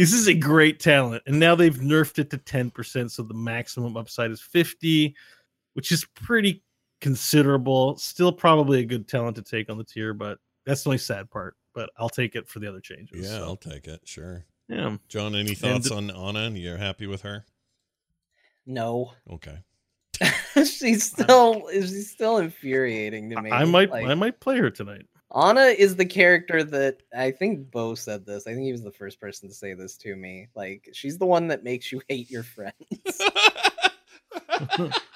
this 0.00 0.14
is 0.14 0.28
a 0.28 0.34
great 0.34 0.80
talent, 0.80 1.22
and 1.26 1.38
now 1.38 1.54
they've 1.54 1.76
nerfed 1.76 2.18
it 2.18 2.30
to 2.30 2.38
ten 2.38 2.70
percent, 2.70 3.12
so 3.12 3.22
the 3.22 3.34
maximum 3.34 3.98
upside 3.98 4.30
is 4.30 4.40
fifty, 4.40 5.14
which 5.74 5.92
is 5.92 6.06
pretty 6.14 6.62
considerable. 7.02 7.98
Still, 7.98 8.32
probably 8.32 8.80
a 8.80 8.84
good 8.86 9.06
talent 9.06 9.36
to 9.36 9.42
take 9.42 9.68
on 9.68 9.76
the 9.76 9.84
tier, 9.84 10.14
but 10.14 10.38
that's 10.64 10.84
the 10.84 10.88
only 10.88 10.98
sad 10.98 11.30
part. 11.30 11.54
But 11.74 11.90
I'll 11.98 12.08
take 12.08 12.34
it 12.34 12.48
for 12.48 12.60
the 12.60 12.68
other 12.68 12.80
changes. 12.80 13.26
Yeah, 13.26 13.40
so. 13.40 13.44
I'll 13.44 13.56
take 13.56 13.86
it. 13.88 14.00
Sure. 14.04 14.46
Yeah, 14.68 14.96
John. 15.08 15.34
Any 15.34 15.54
thoughts 15.54 15.90
and, 15.90 16.10
on 16.10 16.36
Ana? 16.36 16.56
You're 16.56 16.78
happy 16.78 17.06
with 17.06 17.20
her? 17.20 17.44
No. 18.64 19.12
Okay. 19.30 19.58
she's 20.64 21.04
still 21.04 21.68
she's 21.70 22.10
still 22.10 22.38
infuriating 22.38 23.28
to 23.30 23.42
me. 23.42 23.50
I 23.50 23.66
might 23.66 23.90
like, 23.90 24.06
I 24.06 24.14
might 24.14 24.40
play 24.40 24.56
her 24.56 24.70
tonight. 24.70 25.06
Ana 25.32 25.66
is 25.66 25.96
the 25.96 26.06
character 26.06 26.64
that 26.64 27.02
I 27.16 27.30
think 27.30 27.70
Bo 27.70 27.94
said 27.94 28.26
this. 28.26 28.46
I 28.46 28.52
think 28.52 28.64
he 28.64 28.72
was 28.72 28.82
the 28.82 28.90
first 28.90 29.20
person 29.20 29.48
to 29.48 29.54
say 29.54 29.74
this 29.74 29.96
to 29.98 30.16
me. 30.16 30.48
Like 30.54 30.88
she's 30.92 31.18
the 31.18 31.26
one 31.26 31.48
that 31.48 31.64
makes 31.64 31.92
you 31.92 32.02
hate 32.08 32.30
your 32.30 32.42
friends. 32.42 32.74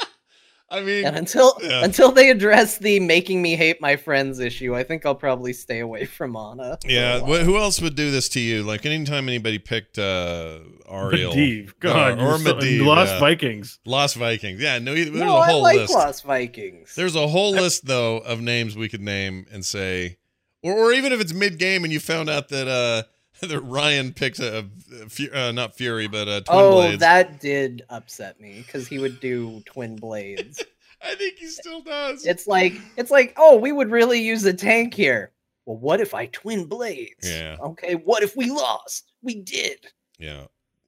I 0.74 0.80
mean, 0.82 1.04
and 1.04 1.16
until 1.16 1.56
yeah. 1.62 1.84
until 1.84 2.10
they 2.10 2.30
address 2.30 2.78
the 2.78 2.98
making 2.98 3.40
me 3.40 3.54
hate 3.54 3.80
my 3.80 3.94
friends 3.94 4.40
issue, 4.40 4.74
I 4.74 4.82
think 4.82 5.06
I'll 5.06 5.14
probably 5.14 5.52
stay 5.52 5.78
away 5.78 6.04
from 6.04 6.34
Ana. 6.34 6.78
Yeah, 6.84 7.20
who 7.20 7.56
else 7.56 7.80
would 7.80 7.94
do 7.94 8.10
this 8.10 8.28
to 8.30 8.40
you? 8.40 8.64
Like 8.64 8.84
anytime 8.84 9.28
anybody 9.28 9.58
picked 9.58 9.98
uh 9.98 10.58
Auriel, 10.90 11.32
Medivh, 11.32 11.78
God, 11.78 12.18
uh, 12.18 12.24
or 12.24 12.38
Medivh, 12.38 12.78
so, 12.80 12.84
Lost 12.84 13.12
yeah. 13.12 13.20
Vikings, 13.20 13.78
Lost 13.84 14.16
Vikings. 14.16 14.60
Yeah, 14.60 14.80
no, 14.80 14.94
there's 14.94 15.10
no, 15.10 15.36
a 15.36 15.44
whole 15.44 15.66
I 15.66 15.72
like 15.72 15.76
list. 15.78 15.94
Lost 15.94 16.24
Vikings. 16.24 16.94
There's 16.96 17.14
a 17.14 17.28
whole 17.28 17.52
list 17.52 17.86
though 17.86 18.18
of 18.18 18.40
names 18.40 18.76
we 18.76 18.88
could 18.88 19.02
name 19.02 19.46
and 19.52 19.64
say, 19.64 20.18
or 20.62 20.74
or 20.74 20.92
even 20.92 21.12
if 21.12 21.20
it's 21.20 21.32
mid 21.32 21.58
game 21.58 21.84
and 21.84 21.92
you 21.92 22.00
found 22.00 22.28
out 22.28 22.48
that 22.48 22.66
uh 22.66 23.08
that 23.40 23.60
Ryan 23.60 24.12
picked 24.12 24.38
a, 24.38 24.66
a 24.92 25.48
uh, 25.48 25.52
not 25.52 25.74
Fury, 25.76 26.06
but 26.06 26.28
uh, 26.28 26.40
Twin 26.42 26.58
oh, 26.58 26.72
Blades. 26.72 27.00
that 27.00 27.40
did 27.40 27.82
upset 27.90 28.40
me 28.40 28.62
because 28.64 28.86
he 28.86 28.98
would 28.98 29.20
do 29.20 29.62
Twin 29.66 29.96
Blades. 29.96 30.62
I 31.02 31.14
think 31.16 31.38
he 31.38 31.46
still 31.46 31.82
does. 31.82 32.24
It's 32.24 32.46
like 32.46 32.74
it's 32.96 33.10
like, 33.10 33.34
oh, 33.36 33.56
we 33.56 33.72
would 33.72 33.90
really 33.90 34.20
use 34.20 34.44
a 34.44 34.54
tank 34.54 34.94
here. 34.94 35.32
Well, 35.66 35.76
what 35.76 36.00
if 36.00 36.14
I 36.14 36.26
twin 36.26 36.66
blades? 36.66 37.28
Yeah. 37.28 37.56
Okay. 37.60 37.94
What 37.94 38.22
if 38.22 38.36
we 38.36 38.50
lost? 38.50 39.12
We 39.22 39.34
did. 39.34 39.86
Yeah. 40.18 40.44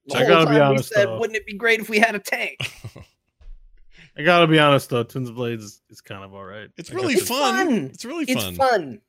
So 0.09 0.19
I 0.19 0.27
gotta 0.27 0.51
be 0.51 0.59
honest. 0.59 0.93
Said, 0.93 1.07
though. 1.07 1.19
wouldn't 1.19 1.37
it 1.37 1.47
be 1.47 1.55
great 1.55 1.81
if 1.81 1.89
we 1.89 1.99
had 1.99 2.15
a 2.15 2.19
tank? 2.19 2.59
I 4.19 4.23
gotta 4.23 4.47
be 4.47 4.59
honest 4.59 4.89
though, 4.89 5.03
Twins 5.03 5.31
Blades 5.31 5.65
is, 5.65 5.83
is 5.91 6.01
kind 6.01 6.25
of 6.25 6.33
all 6.33 6.45
right. 6.45 6.69
It's 6.79 6.91
really 6.91 7.17
fun. 7.17 7.67
fun. 7.67 7.91
It's 7.93 8.05
really 8.05 8.25
fun. 8.25 8.49
It's 8.49 8.57
fun. 8.57 9.01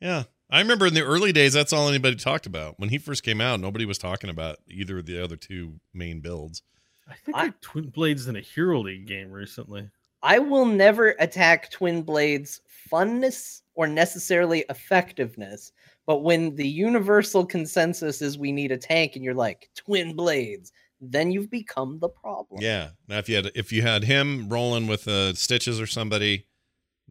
Yeah. 0.00 0.24
I 0.50 0.60
remember 0.60 0.86
in 0.86 0.94
the 0.94 1.04
early 1.04 1.32
days, 1.32 1.52
that's 1.52 1.72
all 1.72 1.88
anybody 1.88 2.16
talked 2.16 2.46
about. 2.46 2.78
When 2.78 2.88
he 2.88 2.98
first 2.98 3.22
came 3.22 3.40
out, 3.40 3.60
nobody 3.60 3.84
was 3.84 3.98
talking 3.98 4.30
about 4.30 4.58
either 4.68 4.98
of 4.98 5.06
the 5.06 5.22
other 5.22 5.36
two 5.36 5.80
main 5.94 6.20
builds. 6.20 6.62
I 7.08 7.14
think 7.14 7.36
I, 7.36 7.46
I 7.46 7.52
Twin 7.60 7.88
Blades 7.90 8.26
in 8.26 8.36
a 8.36 8.40
Hero 8.40 8.80
League 8.80 9.06
game 9.06 9.30
recently. 9.30 9.88
I 10.22 10.38
will 10.38 10.66
never 10.66 11.14
attack 11.18 11.70
Twin 11.70 12.02
Blades' 12.02 12.60
funness 12.92 13.62
or 13.74 13.86
necessarily 13.86 14.64
effectiveness. 14.68 15.72
But 16.06 16.22
when 16.22 16.56
the 16.56 16.66
universal 16.66 17.46
consensus 17.46 18.20
is 18.20 18.36
we 18.38 18.52
need 18.52 18.72
a 18.72 18.76
tank, 18.76 19.16
and 19.16 19.24
you're 19.24 19.34
like 19.34 19.70
Twin 19.76 20.14
Blades, 20.14 20.72
then 21.00 21.30
you've 21.30 21.50
become 21.50 21.98
the 22.00 22.08
problem. 22.08 22.60
Yeah. 22.60 22.90
Now, 23.08 23.18
if 23.18 23.28
you 23.28 23.36
had 23.36 23.50
if 23.54 23.72
you 23.72 23.82
had 23.82 24.04
him 24.04 24.48
rolling 24.48 24.86
with 24.86 25.06
uh, 25.08 25.34
stitches 25.34 25.80
or 25.80 25.86
somebody, 25.86 26.46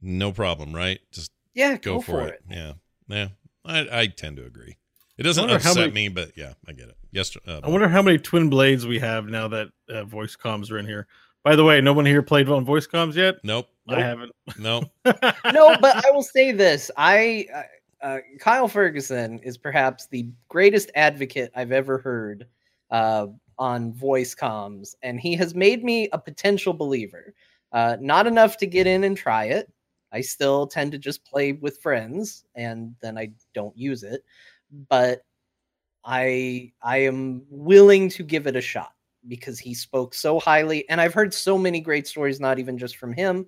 no 0.02 0.32
problem, 0.32 0.74
right? 0.74 1.00
Just 1.12 1.32
yeah, 1.54 1.78
go, 1.78 1.96
go 1.96 2.02
for, 2.02 2.12
for 2.12 2.28
it. 2.28 2.42
it. 2.50 2.56
Yeah, 2.56 2.74
yeah. 3.10 3.28
I, 3.66 4.02
I 4.02 4.08
tend 4.08 4.38
to 4.38 4.46
agree. 4.46 4.78
It 5.18 5.24
doesn't 5.24 5.50
upset 5.50 5.76
many, 5.76 5.92
me, 5.92 6.08
but 6.08 6.32
yeah, 6.38 6.54
I 6.66 6.72
get 6.72 6.88
it. 6.88 6.96
Yes. 7.12 7.36
Uh, 7.46 7.60
I 7.62 7.70
wonder 7.70 7.90
how 7.90 8.02
many 8.02 8.18
twin 8.18 8.50
blades 8.50 8.88
we 8.88 9.00
have 9.00 9.26
now 9.26 9.50
that 9.50 9.68
uh, 9.90 10.06
voice 10.06 10.38
comms 10.38 10.72
are 10.72 10.78
in 10.78 10.86
here. 10.86 11.08
By 11.44 11.56
the 11.56 11.64
way, 11.64 11.82
no 11.82 11.94
one 11.94 12.06
here 12.06 12.22
played 12.22 12.48
on 12.50 12.64
voice 12.64 12.88
comms 12.88 13.16
yet. 13.16 13.36
Nope, 13.44 13.68
I 13.88 14.02
haven't. 14.02 14.32
No, 14.58 14.84
no, 15.06 15.76
but 15.82 16.06
I 16.06 16.12
will 16.12 16.24
say 16.24 16.52
this: 16.52 16.92
I 16.96 17.48
uh, 17.54 17.64
uh, 18.06 18.18
Kyle 18.40 18.68
Ferguson 18.68 19.40
is 19.40 19.58
perhaps 19.58 20.08
the 20.08 20.28
greatest 20.48 20.92
advocate 20.96 21.52
I've 21.56 21.72
ever 21.72 21.98
heard 21.98 22.48
uh, 22.92 23.28
on 23.58 23.94
voice 23.94 24.36
comms, 24.36 24.96
and 25.02 25.20
he 25.20 25.36
has 25.36 25.56
made 25.56 25.84
me 25.84 26.10
a 26.12 26.18
potential 26.18 26.74
believer. 26.74 27.34
Uh, 27.72 27.98
not 28.00 28.26
enough 28.26 28.58
to 28.58 28.66
get 28.66 28.88
in 28.88 29.04
and 29.04 29.16
try 29.16 29.46
it. 29.46 29.72
I 30.12 30.22
still 30.22 30.68
tend 30.68 30.92
to 30.94 30.98
just 30.98 31.24
play 31.26 31.54
with 31.54 31.82
friends, 31.82 32.46
and 32.56 32.96
then 33.02 33.18
I 33.18 33.32
don't 33.54 33.78
use 33.78 34.04
it. 34.04 34.24
But 34.90 35.24
I 36.04 36.72
I 36.82 36.98
am 37.00 37.44
willing 37.50 38.10
to 38.10 38.24
give 38.24 38.48
it 38.48 38.56
a 38.56 38.62
shot 38.62 38.94
because 39.28 39.60
he 39.60 39.74
spoke 39.74 40.14
so 40.14 40.40
highly. 40.40 40.88
And 40.90 41.00
I've 41.02 41.14
heard 41.14 41.34
so 41.34 41.58
many 41.58 41.82
great 41.82 42.08
stories, 42.08 42.40
not 42.40 42.60
even 42.60 42.78
just 42.78 42.98
from 42.98 43.14
him, 43.14 43.46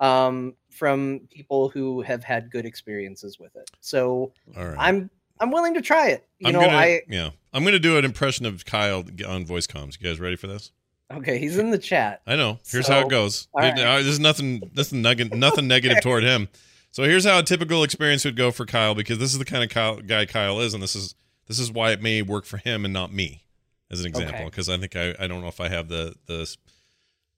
um, 0.00 0.54
from 0.70 1.20
people 1.30 1.68
who 1.68 2.02
have 2.02 2.22
had 2.22 2.50
good 2.50 2.66
experiences 2.66 3.38
with 3.38 3.56
it. 3.56 3.70
So 3.80 4.32
right. 4.56 4.76
I'm 4.78 5.10
I'm 5.40 5.50
willing 5.50 5.74
to 5.74 5.82
try 5.82 6.08
it. 6.08 6.26
You 6.38 6.48
I'm 6.48 6.52
know, 6.54 6.60
gonna, 6.60 6.76
I 6.76 7.02
yeah, 7.08 7.30
I'm 7.52 7.64
gonna 7.64 7.78
do 7.78 7.96
an 7.98 8.04
impression 8.04 8.46
of 8.46 8.64
Kyle 8.64 9.04
on 9.26 9.44
voice 9.44 9.66
comms. 9.66 10.00
You 10.00 10.08
guys 10.08 10.20
ready 10.20 10.36
for 10.36 10.46
this? 10.46 10.72
Okay, 11.14 11.38
he's 11.38 11.58
in 11.58 11.70
the 11.70 11.78
chat. 11.78 12.22
I 12.26 12.36
know. 12.36 12.58
Here's 12.66 12.86
so, 12.86 12.92
how 12.92 13.00
it 13.00 13.08
goes. 13.08 13.48
Right. 13.54 13.74
There's 13.74 14.20
nothing, 14.20 14.70
nothing, 14.74 15.02
nothing 15.38 15.68
negative 15.68 16.02
toward 16.02 16.24
him. 16.24 16.48
So 16.90 17.02
here's 17.02 17.24
how 17.24 17.38
a 17.38 17.42
typical 17.42 17.82
experience 17.82 18.24
would 18.24 18.36
go 18.36 18.50
for 18.50 18.66
Kyle, 18.66 18.94
because 18.94 19.18
this 19.18 19.32
is 19.32 19.38
the 19.38 19.44
kind 19.44 19.64
of 19.64 19.70
Kyle, 19.70 19.96
guy 19.96 20.26
Kyle 20.26 20.60
is, 20.60 20.74
and 20.74 20.82
this 20.82 20.94
is 20.94 21.14
this 21.48 21.58
is 21.58 21.70
why 21.70 21.90
it 21.90 22.00
may 22.00 22.22
work 22.22 22.44
for 22.44 22.56
him 22.56 22.84
and 22.84 22.94
not 22.94 23.12
me 23.12 23.44
as 23.90 24.00
an 24.00 24.06
example, 24.06 24.44
because 24.44 24.68
okay. 24.68 24.76
I 24.76 24.80
think 24.80 24.96
I, 24.96 25.24
I 25.24 25.26
don't 25.26 25.40
know 25.40 25.48
if 25.48 25.60
I 25.60 25.68
have 25.68 25.88
the, 25.88 26.14
the 26.26 26.56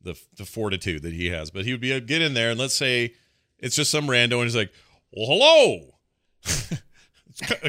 the 0.02 0.20
the 0.36 0.44
fortitude 0.44 1.02
that 1.02 1.12
he 1.12 1.30
has. 1.30 1.50
But 1.50 1.64
he 1.64 1.72
would 1.72 1.80
be 1.80 1.92
a, 1.92 2.00
get 2.00 2.22
in 2.22 2.34
there 2.34 2.50
and 2.50 2.60
let's 2.60 2.74
say 2.74 3.14
it's 3.58 3.76
just 3.76 3.90
some 3.90 4.06
rando 4.06 4.34
and 4.34 4.44
he's 4.44 4.56
like, 4.56 4.72
"Well, 5.10 5.26
hello, 5.26 5.94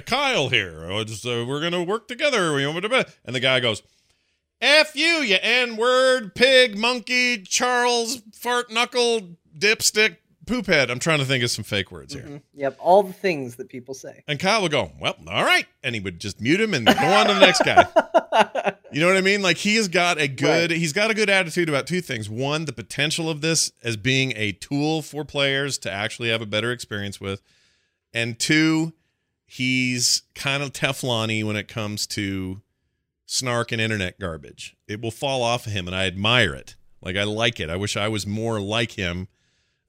Kyle 0.05 0.49
here. 0.49 0.91
Uh, 0.91 1.05
we're 1.25 1.61
gonna 1.61 1.83
work 1.83 2.07
together." 2.07 2.57
And 2.57 3.35
the 3.35 3.39
guy 3.39 3.59
goes, 3.59 3.81
"F 4.61 4.95
you, 4.95 5.21
you 5.21 5.37
N 5.41 5.77
word, 5.77 6.35
pig, 6.35 6.77
monkey, 6.77 7.41
Charles, 7.43 8.21
fart 8.33 8.71
knuckle, 8.71 9.37
dipstick, 9.57 10.17
poophead. 10.47 10.89
I'm 10.89 10.97
trying 10.97 11.19
to 11.19 11.25
think 11.25 11.43
of 11.43 11.51
some 11.51 11.63
fake 11.63 11.91
words 11.91 12.13
here. 12.13 12.23
Mm-hmm. 12.23 12.37
Yep, 12.55 12.77
all 12.79 13.03
the 13.03 13.13
things 13.13 13.57
that 13.57 13.69
people 13.69 13.93
say. 13.93 14.23
And 14.27 14.39
Kyle 14.39 14.63
would 14.63 14.71
go, 14.71 14.91
"Well, 14.99 15.15
all 15.27 15.43
right," 15.43 15.67
and 15.83 15.93
he 15.93 16.01
would 16.01 16.19
just 16.19 16.41
mute 16.41 16.59
him 16.59 16.73
and 16.73 16.87
go 16.87 16.93
on 16.93 17.27
to 17.27 17.33
the 17.35 17.39
next 17.39 17.63
guy. 17.63 17.85
you 18.91 18.99
know 18.99 19.07
what 19.07 19.17
I 19.17 19.21
mean? 19.21 19.43
Like 19.43 19.57
he 19.57 19.75
has 19.75 19.87
got 19.87 20.19
a 20.19 20.27
good, 20.27 20.71
right. 20.71 20.79
he's 20.79 20.93
got 20.93 21.11
a 21.11 21.13
good 21.13 21.29
attitude 21.29 21.69
about 21.69 21.85
two 21.85 22.01
things. 22.01 22.29
One, 22.29 22.65
the 22.65 22.73
potential 22.73 23.29
of 23.29 23.41
this 23.41 23.71
as 23.83 23.97
being 23.97 24.33
a 24.35 24.53
tool 24.53 25.03
for 25.03 25.23
players 25.23 25.77
to 25.79 25.91
actually 25.91 26.29
have 26.29 26.41
a 26.41 26.47
better 26.47 26.71
experience 26.71 27.21
with, 27.21 27.41
and 28.13 28.39
two, 28.39 28.93
he's 29.45 30.23
kind 30.33 30.63
of 30.63 30.73
Teflony 30.73 31.43
when 31.43 31.55
it 31.55 31.67
comes 31.67 32.07
to 32.07 32.61
snark 33.27 33.71
and 33.71 33.79
internet 33.79 34.19
garbage. 34.19 34.75
It 34.87 35.01
will 35.01 35.11
fall 35.11 35.43
off 35.43 35.67
of 35.67 35.73
him, 35.73 35.85
and 35.85 35.95
I 35.95 36.07
admire 36.07 36.55
it. 36.55 36.75
Like 37.01 37.15
I 37.15 37.23
like 37.23 37.59
it. 37.59 37.69
I 37.69 37.75
wish 37.75 37.95
I 37.95 38.07
was 38.07 38.25
more 38.25 38.59
like 38.59 38.93
him 38.93 39.27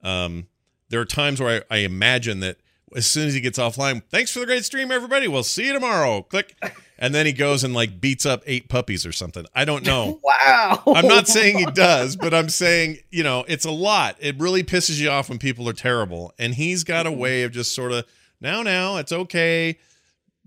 um, 0.02 0.46
there 0.88 1.00
are 1.00 1.04
times 1.06 1.40
where 1.40 1.64
I, 1.70 1.76
I 1.76 1.78
imagine 1.78 2.40
that 2.40 2.58
as 2.96 3.06
soon 3.06 3.28
as 3.28 3.34
he 3.34 3.40
gets 3.40 3.58
offline, 3.58 4.02
thanks 4.10 4.32
for 4.32 4.40
the 4.40 4.46
great 4.46 4.64
stream, 4.64 4.90
everybody. 4.90 5.28
We'll 5.28 5.42
see 5.42 5.66
you 5.66 5.72
tomorrow. 5.72 6.22
Click. 6.22 6.56
And 7.00 7.14
then 7.14 7.26
he 7.26 7.32
goes 7.32 7.62
and 7.62 7.74
like 7.74 8.00
beats 8.00 8.26
up 8.26 8.42
eight 8.44 8.68
puppies 8.68 9.06
or 9.06 9.12
something. 9.12 9.46
I 9.54 9.64
don't 9.64 9.86
know. 9.86 10.18
wow. 10.24 10.82
I'm 10.84 11.06
not 11.06 11.28
saying 11.28 11.58
he 11.58 11.66
does, 11.66 12.16
but 12.16 12.34
I'm 12.34 12.48
saying, 12.48 12.98
you 13.12 13.22
know, 13.22 13.44
it's 13.46 13.64
a 13.64 13.70
lot. 13.70 14.16
It 14.18 14.36
really 14.40 14.64
pisses 14.64 14.98
you 14.98 15.08
off 15.08 15.28
when 15.28 15.38
people 15.38 15.68
are 15.68 15.72
terrible. 15.72 16.34
And 16.40 16.56
he's 16.56 16.82
got 16.82 17.06
a 17.06 17.12
way 17.12 17.44
of 17.44 17.52
just 17.52 17.72
sort 17.72 17.92
of, 17.92 18.04
now, 18.40 18.64
now, 18.64 18.96
it's 18.96 19.12
okay. 19.12 19.78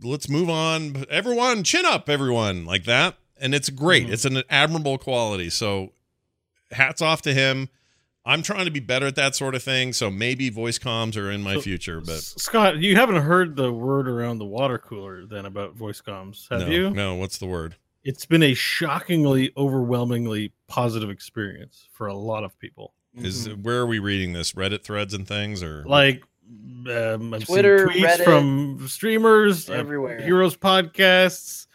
Let's 0.03 0.29
move 0.29 0.49
on. 0.49 1.05
Everyone, 1.09 1.63
chin 1.63 1.85
up, 1.85 2.09
everyone, 2.09 2.65
like 2.65 2.85
that. 2.85 3.17
And 3.37 3.55
it's 3.55 3.69
great. 3.69 4.03
Mm-hmm. 4.03 4.13
It's 4.13 4.25
an 4.25 4.43
admirable 4.49 4.97
quality. 4.97 5.49
So 5.49 5.93
hats 6.71 7.01
off 7.01 7.21
to 7.23 7.33
him. 7.33 7.69
I'm 8.23 8.43
trying 8.43 8.65
to 8.65 8.71
be 8.71 8.79
better 8.79 9.07
at 9.07 9.15
that 9.15 9.35
sort 9.35 9.55
of 9.55 9.63
thing, 9.63 9.93
so 9.93 10.11
maybe 10.11 10.49
voice 10.49 10.77
comms 10.77 11.17
are 11.17 11.31
in 11.31 11.41
my 11.41 11.55
so, 11.55 11.61
future. 11.61 12.01
But 12.01 12.21
Scott, 12.21 12.77
you 12.77 12.95
haven't 12.95 13.23
heard 13.23 13.55
the 13.55 13.71
word 13.71 14.07
around 14.07 14.37
the 14.37 14.45
water 14.45 14.77
cooler 14.77 15.25
then 15.25 15.45
about 15.45 15.75
voice 15.75 16.01
comms, 16.01 16.47
have 16.49 16.61
no, 16.61 16.67
you? 16.67 16.89
No. 16.91 17.15
What's 17.15 17.39
the 17.39 17.47
word? 17.47 17.77
It's 18.03 18.27
been 18.27 18.43
a 18.43 18.53
shockingly, 18.53 19.51
overwhelmingly 19.57 20.53
positive 20.67 21.09
experience 21.09 21.87
for 21.91 22.07
a 22.07 22.13
lot 22.13 22.43
of 22.43 22.57
people. 22.59 22.93
Is 23.15 23.47
mm-hmm. 23.47 23.63
where 23.63 23.79
are 23.79 23.87
we 23.87 23.99
reading 23.99 24.33
this? 24.33 24.53
Reddit 24.53 24.83
threads 24.83 25.13
and 25.13 25.27
things, 25.27 25.63
or 25.63 25.83
like 25.85 26.23
um, 26.89 27.33
I've 27.33 27.45
Twitter, 27.45 27.87
tweets 27.87 28.17
Reddit, 28.17 28.23
from 28.23 28.87
streamers, 28.87 29.69
uh, 29.69 29.73
everywhere, 29.73 30.19
uh, 30.19 30.23
heroes 30.23 30.57
podcasts, 30.57 31.67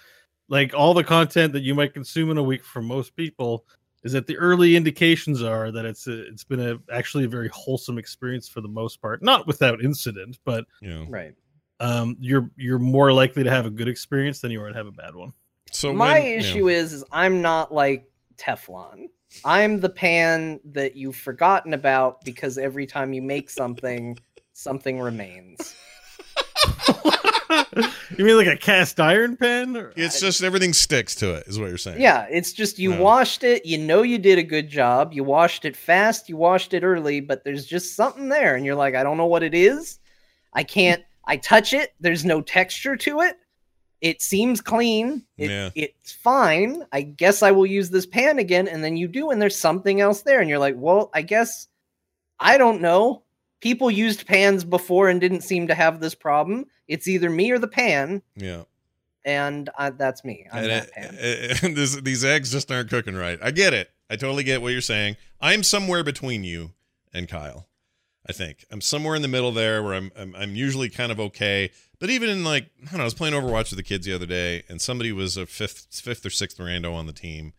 like 0.48 0.74
all 0.74 0.94
the 0.94 1.04
content 1.04 1.52
that 1.54 1.62
you 1.62 1.74
might 1.74 1.94
consume 1.94 2.30
in 2.30 2.38
a 2.38 2.42
week 2.42 2.64
for 2.64 2.82
most 2.82 3.16
people 3.16 3.66
is 4.04 4.12
that 4.12 4.26
the 4.26 4.36
early 4.36 4.76
indications 4.76 5.42
are 5.42 5.72
that 5.72 5.84
it's 5.84 6.06
a, 6.06 6.26
it's 6.28 6.44
been 6.44 6.60
a 6.60 6.78
actually 6.92 7.24
a 7.24 7.28
very 7.28 7.48
wholesome 7.48 7.98
experience 7.98 8.48
for 8.48 8.60
the 8.60 8.68
most 8.68 9.02
part, 9.02 9.22
not 9.22 9.46
without 9.46 9.82
incident, 9.82 10.38
but 10.44 10.64
yeah, 10.80 11.04
right. 11.08 11.34
Um, 11.80 12.16
you're 12.20 12.50
you're 12.56 12.78
more 12.78 13.12
likely 13.12 13.42
to 13.42 13.50
have 13.50 13.66
a 13.66 13.70
good 13.70 13.88
experience 13.88 14.40
than 14.40 14.50
you 14.50 14.62
are 14.62 14.68
to 14.68 14.74
have 14.74 14.86
a 14.86 14.92
bad 14.92 15.14
one. 15.14 15.32
So 15.72 15.92
my 15.92 16.20
when, 16.20 16.38
issue 16.38 16.68
is, 16.68 16.92
is 16.92 17.04
I'm 17.10 17.42
not 17.42 17.74
like 17.74 18.08
Teflon. 18.38 19.08
I'm 19.44 19.80
the 19.80 19.90
pan 19.90 20.60
that 20.66 20.96
you've 20.96 21.16
forgotten 21.16 21.74
about 21.74 22.24
because 22.24 22.58
every 22.58 22.86
time 22.86 23.12
you 23.12 23.20
make 23.22 23.50
something, 23.50 24.18
something 24.56 24.98
remains. 25.00 25.74
you 28.16 28.24
mean 28.24 28.36
like 28.36 28.46
a 28.46 28.56
cast 28.56 28.98
iron 28.98 29.36
pan? 29.36 29.76
Or? 29.76 29.92
It's 29.96 30.20
just 30.20 30.42
everything 30.42 30.72
sticks 30.72 31.14
to 31.16 31.34
it, 31.34 31.46
is 31.46 31.58
what 31.60 31.68
you're 31.68 31.78
saying. 31.78 32.00
Yeah, 32.00 32.26
it's 32.30 32.52
just 32.52 32.78
you 32.78 32.94
no. 32.94 33.02
washed 33.02 33.44
it. 33.44 33.66
You 33.66 33.78
know 33.78 34.02
you 34.02 34.18
did 34.18 34.38
a 34.38 34.42
good 34.42 34.68
job. 34.68 35.12
You 35.12 35.24
washed 35.24 35.64
it 35.64 35.76
fast. 35.76 36.28
You 36.28 36.36
washed 36.36 36.74
it 36.74 36.82
early, 36.82 37.20
but 37.20 37.44
there's 37.44 37.66
just 37.66 37.94
something 37.94 38.28
there, 38.28 38.56
and 38.56 38.64
you're 38.64 38.74
like, 38.74 38.94
I 38.94 39.02
don't 39.02 39.18
know 39.18 39.26
what 39.26 39.42
it 39.42 39.54
is. 39.54 39.98
I 40.52 40.64
can't. 40.64 41.02
I 41.24 41.36
touch 41.36 41.72
it. 41.72 41.92
There's 42.00 42.24
no 42.24 42.40
texture 42.40 42.96
to 42.96 43.20
it. 43.20 43.36
It 44.00 44.22
seems 44.22 44.60
clean. 44.60 45.24
It, 45.36 45.50
yeah. 45.50 45.70
It's 45.74 46.12
fine. 46.12 46.84
I 46.92 47.02
guess 47.02 47.42
I 47.42 47.50
will 47.50 47.66
use 47.66 47.90
this 47.90 48.06
pan 48.06 48.38
again, 48.38 48.68
and 48.68 48.82
then 48.82 48.96
you 48.96 49.08
do, 49.08 49.30
and 49.30 49.40
there's 49.40 49.58
something 49.58 50.00
else 50.00 50.22
there, 50.22 50.40
and 50.40 50.48
you're 50.48 50.58
like, 50.58 50.76
well, 50.78 51.10
I 51.12 51.22
guess 51.22 51.68
I 52.38 52.58
don't 52.58 52.80
know 52.80 53.22
people 53.66 53.90
used 53.90 54.28
pans 54.28 54.62
before 54.62 55.08
and 55.08 55.20
didn't 55.20 55.40
seem 55.40 55.66
to 55.66 55.74
have 55.74 55.98
this 55.98 56.14
problem. 56.14 56.66
It's 56.86 57.08
either 57.08 57.28
me 57.28 57.50
or 57.50 57.58
the 57.58 57.66
pan. 57.66 58.22
Yeah. 58.36 58.62
And 59.24 59.68
I, 59.76 59.90
that's 59.90 60.24
me. 60.24 60.46
I'm 60.52 60.62
and 60.62 60.70
that 60.70 60.92
pan. 60.92 61.58
And 61.64 61.76
this, 61.76 61.96
these 61.96 62.24
eggs 62.24 62.52
just 62.52 62.70
aren't 62.70 62.90
cooking 62.90 63.16
right. 63.16 63.40
I 63.42 63.50
get 63.50 63.74
it. 63.74 63.90
I 64.08 64.14
totally 64.14 64.44
get 64.44 64.62
what 64.62 64.70
you're 64.70 64.80
saying. 64.80 65.16
I'm 65.40 65.64
somewhere 65.64 66.04
between 66.04 66.44
you 66.44 66.74
and 67.12 67.28
Kyle. 67.28 67.66
I 68.28 68.32
think 68.32 68.64
I'm 68.70 68.80
somewhere 68.80 69.16
in 69.16 69.22
the 69.22 69.28
middle 69.28 69.50
there 69.50 69.82
where 69.82 69.94
I'm, 69.94 70.12
I'm, 70.16 70.36
I'm 70.36 70.54
usually 70.54 70.88
kind 70.88 71.10
of 71.10 71.18
okay. 71.18 71.72
But 71.98 72.08
even 72.08 72.28
in 72.28 72.44
like 72.44 72.70
I 72.82 72.90
don't 72.90 72.98
know, 72.98 73.00
I 73.00 73.04
was 73.04 73.14
playing 73.14 73.34
Overwatch 73.34 73.70
with 73.70 73.78
the 73.78 73.82
kids 73.82 74.06
the 74.06 74.14
other 74.14 74.26
day, 74.26 74.62
and 74.68 74.80
somebody 74.80 75.10
was 75.12 75.36
a 75.36 75.46
fifth 75.46 75.88
fifth 75.90 76.26
or 76.26 76.30
sixth 76.30 76.58
rando 76.58 76.92
on 76.92 77.06
the 77.06 77.12
team, 77.12 77.52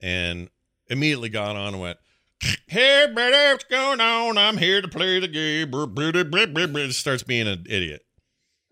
and 0.00 0.48
immediately 0.88 1.28
got 1.28 1.56
on 1.56 1.74
and 1.74 1.80
went, 1.80 1.98
Hey, 2.40 3.10
buddy, 3.14 3.32
what's 3.32 3.64
going 3.64 4.00
on? 4.00 4.38
I'm 4.38 4.56
here 4.56 4.80
to 4.80 4.88
play 4.88 5.20
the 5.20 5.28
game. 5.28 5.72
It 5.72 6.92
starts 6.92 7.22
being 7.22 7.48
an 7.48 7.66
idiot. 7.68 8.04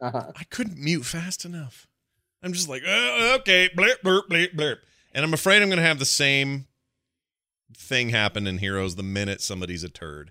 Uh-huh. 0.00 0.32
I 0.36 0.44
couldn't 0.44 0.78
mute 0.78 1.04
fast 1.04 1.44
enough. 1.44 1.86
I'm 2.42 2.52
just 2.52 2.68
like, 2.68 2.82
uh, 2.86 3.36
okay, 3.40 3.70
blip, 3.74 4.02
blip, 4.02 4.28
blip, 4.28 4.54
blip. 4.54 4.82
And 5.12 5.24
I'm 5.24 5.34
afraid 5.34 5.62
I'm 5.62 5.68
going 5.68 5.78
to 5.78 5.84
have 5.84 5.98
the 5.98 6.04
same 6.04 6.66
thing 7.76 8.10
happen 8.10 8.46
in 8.46 8.58
Heroes 8.58 8.94
the 8.94 9.02
minute 9.02 9.40
somebody's 9.40 9.82
a 9.82 9.88
turd. 9.88 10.30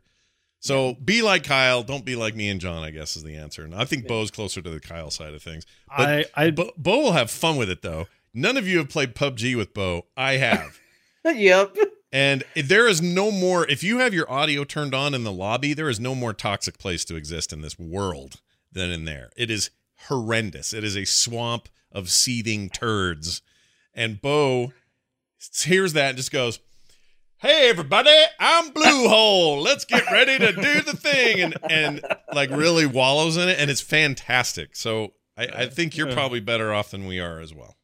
So 0.59 0.95
be 0.95 1.21
like 1.21 1.43
Kyle. 1.43 1.83
Don't 1.83 2.05
be 2.05 2.15
like 2.15 2.35
me 2.35 2.49
and 2.49 2.61
John. 2.61 2.83
I 2.83 2.91
guess 2.91 3.15
is 3.15 3.23
the 3.23 3.35
answer. 3.35 3.63
And 3.63 3.75
I 3.75 3.85
think 3.85 4.03
yeah. 4.03 4.09
Bo's 4.09 4.31
closer 4.31 4.61
to 4.61 4.69
the 4.69 4.79
Kyle 4.79 5.11
side 5.11 5.33
of 5.33 5.43
things. 5.43 5.65
But 5.95 6.09
I, 6.09 6.25
I 6.35 6.51
Bo, 6.51 6.71
Bo 6.77 6.99
will 6.99 7.11
have 7.11 7.29
fun 7.29 7.57
with 7.57 7.69
it 7.69 7.81
though. 7.81 8.07
None 8.33 8.57
of 8.57 8.67
you 8.67 8.79
have 8.79 8.89
played 8.89 9.15
PUBG 9.15 9.55
with 9.55 9.73
Bo. 9.73 10.05
I 10.17 10.33
have. 10.37 10.79
yep. 11.25 11.75
And 12.15 12.45
there 12.55 12.87
is 12.87 13.01
no 13.01 13.29
more, 13.29 13.67
if 13.67 13.83
you 13.83 13.97
have 13.97 14.13
your 14.13 14.31
audio 14.31 14.63
turned 14.63 14.95
on 14.95 15.13
in 15.13 15.25
the 15.25 15.33
lobby, 15.33 15.73
there 15.73 15.89
is 15.89 15.99
no 15.99 16.15
more 16.15 16.31
toxic 16.33 16.77
place 16.77 17.03
to 17.05 17.17
exist 17.17 17.51
in 17.51 17.59
this 17.59 17.77
world 17.77 18.39
than 18.71 18.89
in 18.89 19.03
there. 19.03 19.31
It 19.35 19.51
is 19.51 19.69
horrendous. 20.07 20.71
It 20.71 20.85
is 20.85 20.95
a 20.95 21.03
swamp 21.03 21.67
of 21.91 22.09
seething 22.09 22.69
turds. 22.69 23.41
And 23.93 24.21
Bo 24.21 24.71
hears 25.61 25.91
that 25.91 26.11
and 26.11 26.17
just 26.17 26.31
goes, 26.31 26.61
Hey 27.39 27.69
everybody, 27.69 28.17
I'm 28.39 28.71
Bluehole. 28.71 29.61
Let's 29.61 29.83
get 29.83 30.09
ready 30.09 30.39
to 30.39 30.53
do 30.53 30.81
the 30.83 30.95
thing. 30.95 31.41
And 31.41 31.57
and 31.69 32.01
like 32.33 32.49
really 32.49 32.85
wallows 32.85 33.35
in 33.35 33.49
it, 33.49 33.59
and 33.59 33.69
it's 33.69 33.81
fantastic. 33.81 34.77
So 34.77 35.15
I, 35.37 35.47
I 35.47 35.65
think 35.67 35.97
you're 35.97 36.13
probably 36.13 36.39
better 36.39 36.73
off 36.73 36.91
than 36.91 37.07
we 37.07 37.19
are 37.19 37.41
as 37.41 37.53
well 37.53 37.75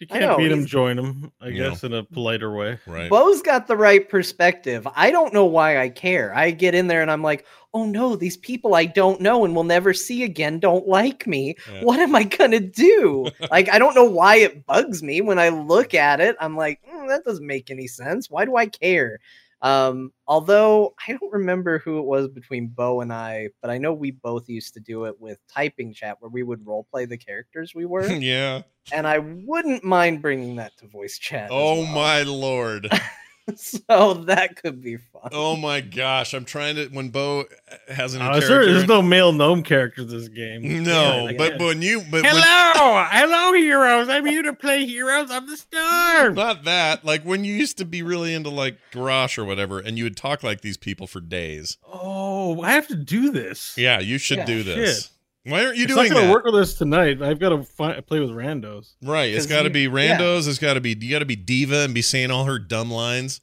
you 0.00 0.06
can't 0.06 0.38
beat 0.38 0.52
him, 0.52 0.64
join 0.64 0.98
him, 0.98 1.32
I 1.40 1.50
guess, 1.50 1.82
know. 1.82 1.88
in 1.88 1.94
a 1.94 2.04
politer 2.04 2.54
way. 2.54 2.78
Right. 2.86 3.10
Bo's 3.10 3.42
got 3.42 3.66
the 3.66 3.76
right 3.76 4.08
perspective. 4.08 4.86
I 4.94 5.10
don't 5.10 5.34
know 5.34 5.44
why 5.44 5.78
I 5.78 5.88
care. 5.88 6.34
I 6.34 6.52
get 6.52 6.74
in 6.74 6.86
there 6.86 7.02
and 7.02 7.10
I'm 7.10 7.22
like, 7.22 7.44
oh 7.74 7.84
no, 7.84 8.14
these 8.14 8.36
people 8.36 8.74
I 8.74 8.86
don't 8.86 9.20
know 9.20 9.44
and 9.44 9.56
will 9.56 9.64
never 9.64 9.92
see 9.92 10.22
again 10.22 10.60
don't 10.60 10.86
like 10.86 11.26
me. 11.26 11.56
Yeah. 11.72 11.82
What 11.82 11.98
am 11.98 12.14
I 12.14 12.22
going 12.24 12.52
to 12.52 12.60
do? 12.60 13.26
like, 13.50 13.68
I 13.70 13.78
don't 13.78 13.94
know 13.94 14.04
why 14.04 14.36
it 14.36 14.66
bugs 14.66 15.02
me. 15.02 15.20
When 15.20 15.38
I 15.38 15.48
look 15.48 15.94
at 15.94 16.20
it, 16.20 16.36
I'm 16.40 16.56
like, 16.56 16.80
mm, 16.88 17.08
that 17.08 17.24
doesn't 17.24 17.46
make 17.46 17.70
any 17.70 17.88
sense. 17.88 18.30
Why 18.30 18.44
do 18.44 18.56
I 18.56 18.66
care? 18.66 19.18
Um, 19.60 20.12
although 20.26 20.94
I 21.06 21.12
don't 21.12 21.32
remember 21.32 21.78
who 21.80 21.98
it 21.98 22.04
was 22.04 22.28
between 22.28 22.68
Bo 22.68 23.00
and 23.00 23.12
I, 23.12 23.48
but 23.60 23.70
I 23.70 23.78
know 23.78 23.92
we 23.92 24.12
both 24.12 24.48
used 24.48 24.74
to 24.74 24.80
do 24.80 25.04
it 25.06 25.20
with 25.20 25.38
typing 25.52 25.92
chat 25.92 26.16
where 26.20 26.30
we 26.30 26.42
would 26.42 26.64
role 26.66 26.86
play 26.90 27.06
the 27.06 27.16
characters 27.16 27.74
we 27.74 27.84
were. 27.84 28.06
yeah. 28.12 28.62
And 28.92 29.06
I 29.06 29.18
wouldn't 29.18 29.84
mind 29.84 30.22
bringing 30.22 30.56
that 30.56 30.76
to 30.78 30.86
voice 30.86 31.18
chat. 31.18 31.48
Oh 31.50 31.82
well. 31.82 31.92
my 31.92 32.22
lord. 32.22 32.88
so 33.56 34.14
that 34.26 34.56
could 34.56 34.82
be 34.82 34.96
fun. 34.96 35.30
Oh 35.32 35.56
my 35.56 35.80
gosh, 35.80 36.34
I'm 36.34 36.44
trying 36.44 36.76
to 36.76 36.88
when 36.88 37.08
Bo 37.10 37.44
has 37.88 38.14
an. 38.14 38.22
Uh, 38.22 38.40
sure, 38.40 38.64
there's 38.64 38.86
no 38.86 39.02
male 39.02 39.32
gnome 39.32 39.62
character 39.62 40.02
in 40.02 40.08
this 40.08 40.28
game. 40.28 40.82
No, 40.82 41.28
yeah, 41.28 41.36
but, 41.36 41.58
but 41.58 41.64
when 41.64 41.82
you 41.82 42.02
but 42.10 42.24
hello, 42.24 42.94
when, 42.94 43.06
hello, 43.10 43.52
heroes. 43.52 44.08
I'm 44.08 44.26
here 44.26 44.42
to 44.42 44.52
play 44.52 44.84
Heroes 44.86 45.30
of 45.30 45.48
the 45.48 45.56
Storm. 45.56 46.34
Not 46.34 46.64
that. 46.64 47.04
Like 47.04 47.22
when 47.22 47.44
you 47.44 47.54
used 47.54 47.78
to 47.78 47.84
be 47.84 48.02
really 48.02 48.34
into 48.34 48.50
like 48.50 48.78
Garrosh 48.92 49.38
or 49.38 49.44
whatever, 49.44 49.78
and 49.78 49.96
you 49.96 50.04
would 50.04 50.16
talk 50.16 50.42
like 50.42 50.60
these 50.60 50.76
people 50.76 51.06
for 51.06 51.20
days. 51.20 51.78
Oh, 51.86 52.62
I 52.62 52.72
have 52.72 52.88
to 52.88 52.96
do 52.96 53.30
this. 53.30 53.76
Yeah, 53.76 54.00
you 54.00 54.18
should 54.18 54.38
yeah, 54.38 54.46
do 54.46 54.62
this. 54.62 55.04
Shit. 55.04 55.10
Why 55.48 55.64
aren't 55.64 55.76
you 55.76 55.84
it's 55.84 55.94
doing 55.94 56.08
not 56.08 56.14
gonna 56.14 56.26
that? 56.26 56.32
work 56.32 56.44
with 56.44 56.54
us 56.54 56.74
tonight. 56.74 57.22
I've 57.22 57.38
got 57.38 57.50
to 57.50 57.62
find, 57.62 58.06
play 58.06 58.20
with 58.20 58.30
randos. 58.30 58.92
Right. 59.02 59.32
It's 59.32 59.46
got 59.46 59.62
to 59.62 59.70
be 59.70 59.86
randos. 59.86 60.44
Yeah. 60.44 60.50
It's 60.50 60.58
got 60.58 60.74
to 60.74 60.80
be 60.80 60.96
you 61.00 61.10
got 61.10 61.20
to 61.20 61.24
be 61.24 61.36
D.Va 61.36 61.84
and 61.84 61.94
be 61.94 62.02
saying 62.02 62.30
all 62.30 62.44
her 62.44 62.58
dumb 62.58 62.90
lines. 62.90 63.40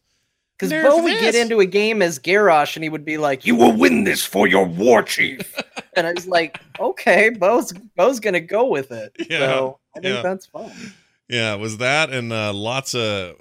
Because 0.58 0.72
Bo 0.72 1.04
would 1.04 1.20
get 1.20 1.36
into 1.36 1.60
a 1.60 1.66
game 1.66 2.02
as 2.02 2.18
Garrosh 2.18 2.78
and 2.78 2.84
he 2.84 2.90
would 2.90 3.04
be 3.04 3.18
like, 3.18 3.46
"You 3.46 3.56
will 3.56 3.76
win 3.76 4.06
this 4.06 4.24
for 4.24 4.48
your 4.48 4.66
war 4.66 5.04
chief," 5.04 5.54
and 5.98 6.08
I 6.08 6.14
was 6.14 6.28
like, 6.28 6.62
"Okay, 6.80 7.30
Bo's 7.30 7.74
Bo's 7.98 8.22
gonna 8.22 8.40
go 8.40 8.66
with 8.66 8.92
it." 8.92 9.14
Yeah, 9.30 9.40
so 9.40 9.80
I 9.98 10.00
think 10.00 10.16
yeah. 10.16 10.22
that's 10.22 10.46
fun. 10.46 10.72
Yeah, 11.28 11.56
it 11.56 11.60
was 11.60 11.78
that 11.80 12.10
and 12.10 12.32
uh, 12.32 12.54
lots 12.54 12.96
of 12.96 13.36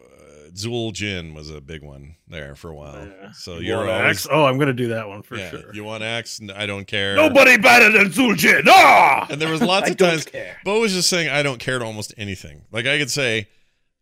uh, 0.55 0.59
Zul'Jin 0.59 1.35
was 1.35 1.51
a 1.51 1.61
big 1.61 1.83
one 1.83 2.17
there 2.29 2.55
for 2.55 2.71
a 2.71 2.75
while. 2.75 3.07
Yeah. 3.07 3.33
So 3.33 3.59
you 3.59 3.75
are 3.75 3.89
always 3.89 4.27
oh, 4.31 4.45
I'm 4.45 4.59
gonna 4.59 4.73
do 4.73 4.89
that 4.89 5.09
one 5.09 5.23
for 5.23 5.37
yeah, 5.37 5.51
sure. 5.51 5.75
You 5.75 5.85
want 5.85 6.03
X? 6.03 6.41
I 6.55 6.67
don't 6.67 6.87
care. 6.87 7.17
Nobody 7.17 7.57
better 7.59 7.91
than 7.91 8.11
Zul'Jin. 8.11 8.65
Ah! 8.67 9.27
And 9.31 9.41
there 9.41 9.51
was 9.51 9.63
lots 9.63 9.91
of 9.91 9.97
times 9.97 10.25
care. 10.25 10.57
Bo 10.65 10.81
was 10.81 10.93
just 10.93 11.09
saying, 11.09 11.29
"I 11.29 11.43
don't 11.43 11.59
care" 11.59 11.79
to 11.79 11.85
almost 11.85 12.15
anything. 12.17 12.65
Like 12.71 12.87
I 12.87 12.99
could 12.99 13.11
say 13.11 13.49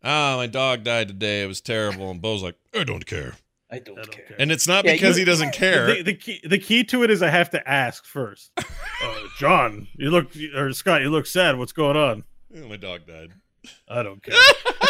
ah, 0.03 0.35
my 0.37 0.47
dog 0.47 0.83
died 0.83 1.07
today. 1.07 1.43
It 1.43 1.47
was 1.47 1.61
terrible. 1.61 2.11
And 2.11 2.21
Bo's 2.21 2.43
like, 2.43 2.55
I 2.75 2.83
don't 2.83 3.05
care. 3.05 3.35
I 3.71 3.79
don't, 3.79 3.97
I 3.97 4.03
don't 4.03 4.11
care. 4.11 4.25
care. 4.25 4.37
And 4.39 4.51
it's 4.51 4.67
not 4.67 4.85
yeah, 4.85 4.93
because 4.93 5.17
you, 5.17 5.21
he 5.21 5.25
doesn't 5.25 5.53
care. 5.53 5.87
The, 5.87 6.01
the, 6.03 6.13
key, 6.13 6.41
the 6.43 6.59
key 6.59 6.83
to 6.85 7.03
it 7.03 7.09
is 7.09 7.23
I 7.23 7.29
have 7.29 7.49
to 7.51 7.69
ask 7.69 8.05
first. 8.05 8.51
uh, 8.57 8.63
John, 9.39 9.87
you 9.95 10.11
look, 10.11 10.31
or 10.55 10.71
Scott, 10.73 11.01
you 11.01 11.09
look 11.09 11.25
sad. 11.25 11.57
What's 11.57 11.73
going 11.73 11.97
on? 11.97 12.23
Oh, 12.55 12.67
my 12.67 12.77
dog 12.77 13.07
died. 13.07 13.31
I 13.87 14.03
don't 14.03 14.21
care. 14.21 14.35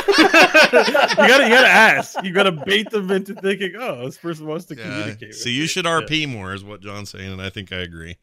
you 0.18 0.28
gotta, 0.28 1.44
you 1.44 1.50
gotta 1.50 1.68
ask. 1.68 2.24
You 2.24 2.34
gotta 2.34 2.52
bait 2.52 2.90
them 2.90 3.12
into 3.12 3.34
thinking, 3.36 3.74
oh, 3.78 4.06
this 4.06 4.18
person 4.18 4.46
wants 4.46 4.66
to 4.66 4.76
yeah. 4.76 4.84
communicate. 4.84 5.36
So 5.36 5.50
you 5.50 5.68
should 5.68 5.86
RP 5.86 6.22
yeah. 6.22 6.28
more, 6.28 6.54
is 6.54 6.64
what 6.64 6.82
John's 6.82 7.10
saying, 7.10 7.32
and 7.32 7.42
I 7.42 7.50
think 7.50 7.72
I 7.72 7.78
agree. 7.78 8.18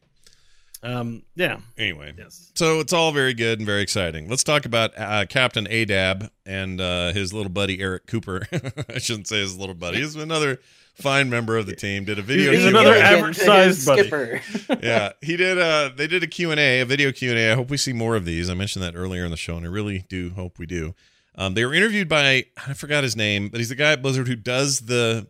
Um, 0.83 1.23
yeah. 1.35 1.59
Anyway, 1.77 2.13
yes. 2.17 2.51
So 2.55 2.79
it's 2.79 2.93
all 2.93 3.11
very 3.11 3.33
good 3.33 3.59
and 3.59 3.65
very 3.65 3.81
exciting. 3.81 4.27
Let's 4.27 4.43
talk 4.43 4.65
about 4.65 4.97
uh, 4.97 5.25
Captain 5.27 5.65
Adab 5.65 6.29
and 6.45 6.81
uh, 6.81 7.13
his 7.13 7.33
little 7.33 7.51
buddy 7.51 7.79
Eric 7.79 8.07
Cooper. 8.07 8.47
I 8.89 8.97
shouldn't 8.97 9.27
say 9.27 9.39
his 9.39 9.57
little 9.57 9.75
buddy. 9.75 9.99
He's 9.99 10.15
another 10.15 10.59
fine 10.95 11.29
member 11.29 11.57
of 11.57 11.67
the 11.67 11.75
team. 11.75 12.05
Did 12.05 12.17
a 12.17 12.23
video. 12.23 12.51
He's 12.51 12.65
another 12.65 12.95
average 12.95 13.37
sized 13.37 13.81
skipper. 13.81 14.41
yeah, 14.81 15.11
he 15.21 15.37
did. 15.37 15.59
Uh, 15.59 15.91
they 15.95 16.07
did 16.07 16.23
a 16.23 16.27
Q 16.27 16.51
and 16.51 16.59
A, 16.59 16.81
a 16.81 16.85
video 16.85 17.11
Q 17.11 17.29
and 17.29 17.39
A. 17.39 17.51
I 17.51 17.55
hope 17.55 17.69
we 17.69 17.77
see 17.77 17.93
more 17.93 18.15
of 18.15 18.25
these. 18.25 18.49
I 18.49 18.55
mentioned 18.55 18.83
that 18.83 18.95
earlier 18.95 19.23
in 19.23 19.31
the 19.31 19.37
show, 19.37 19.57
and 19.57 19.65
I 19.65 19.69
really 19.69 20.05
do 20.09 20.31
hope 20.31 20.57
we 20.57 20.65
do. 20.65 20.95
Um, 21.35 21.53
they 21.53 21.65
were 21.65 21.73
interviewed 21.73 22.09
by 22.09 22.45
I 22.57 22.73
forgot 22.73 23.03
his 23.03 23.15
name, 23.15 23.49
but 23.49 23.59
he's 23.59 23.69
the 23.69 23.75
guy 23.75 23.93
at 23.93 24.01
Blizzard 24.01 24.27
who 24.27 24.35
does 24.35 24.81
the 24.81 25.29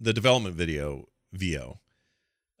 the 0.00 0.12
development 0.12 0.56
video 0.56 1.08
VO. 1.32 1.78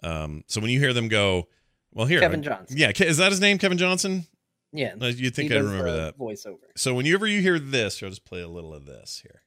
Um, 0.02 0.44
so 0.46 0.60
when 0.60 0.70
you 0.70 0.78
hear 0.80 0.92
them 0.92 1.08
go 1.08 1.48
well, 1.92 2.06
here, 2.06 2.20
Kevin 2.20 2.42
Johnson. 2.42 2.76
Yeah, 2.76 2.92
is 2.98 3.18
that 3.18 3.30
his 3.30 3.40
name, 3.40 3.58
Kevin 3.58 3.78
Johnson? 3.78 4.26
Yeah, 4.72 4.94
uh, 5.00 5.06
you 5.06 5.30
think 5.30 5.52
I 5.52 5.56
remember 5.56 5.92
that 5.92 6.18
voiceover. 6.18 6.58
So 6.76 6.94
whenever 6.94 7.26
you 7.26 7.42
hear 7.42 7.58
this, 7.58 8.02
I'll 8.02 8.08
just 8.08 8.24
play 8.24 8.40
a 8.40 8.48
little 8.48 8.74
of 8.74 8.86
this 8.86 9.20
here. 9.22 9.42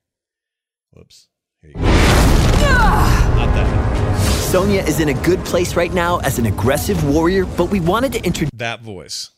Whoops. 0.92 1.28
Here 1.62 1.72
you 1.72 1.76
go. 1.76 1.82
Not 1.82 3.54
that. 3.56 4.42
Sonya 4.52 4.82
is 4.82 5.00
in 5.00 5.10
a 5.10 5.14
good 5.24 5.40
place 5.40 5.76
right 5.76 5.92
now 5.92 6.20
as 6.20 6.38
an 6.38 6.46
aggressive 6.46 7.04
warrior, 7.12 7.46
but 7.46 7.66
we 7.66 7.80
wanted 7.80 8.14
to 8.14 8.24
introduce 8.24 8.52
that 8.54 8.82
voice. 8.82 9.32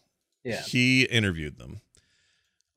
Yeah, 0.44 0.62
he 0.62 1.04
interviewed 1.04 1.58
them. 1.58 1.82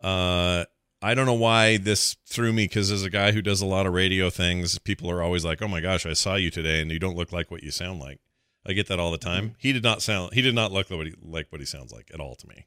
Uh, 0.00 0.64
I 1.02 1.14
don't 1.14 1.26
know 1.26 1.34
why 1.34 1.78
this 1.78 2.16
threw 2.26 2.52
me 2.52 2.64
because 2.64 2.90
as 2.90 3.04
a 3.04 3.10
guy 3.10 3.32
who 3.32 3.40
does 3.40 3.62
a 3.62 3.66
lot 3.66 3.86
of 3.86 3.94
radio 3.94 4.28
things, 4.28 4.78
people 4.78 5.10
are 5.10 5.22
always 5.22 5.44
like, 5.44 5.62
"Oh 5.62 5.68
my 5.68 5.80
gosh, 5.80 6.04
I 6.04 6.12
saw 6.12 6.34
you 6.34 6.50
today, 6.50 6.80
and 6.80 6.90
you 6.90 6.98
don't 6.98 7.16
look 7.16 7.32
like 7.32 7.50
what 7.50 7.62
you 7.62 7.70
sound 7.70 8.00
like." 8.00 8.20
I 8.66 8.74
get 8.74 8.88
that 8.88 9.00
all 9.00 9.10
the 9.10 9.18
time. 9.18 9.44
Mm-hmm. 9.44 9.54
He 9.58 9.72
did 9.72 9.82
not 9.82 10.02
sound. 10.02 10.34
He 10.34 10.42
did 10.42 10.54
not 10.54 10.72
look 10.72 10.90
like 10.90 10.98
what 10.98 11.06
he, 11.06 11.14
like 11.22 11.46
what 11.50 11.60
he 11.60 11.66
sounds 11.66 11.92
like 11.92 12.10
at 12.12 12.20
all 12.20 12.34
to 12.36 12.46
me. 12.46 12.66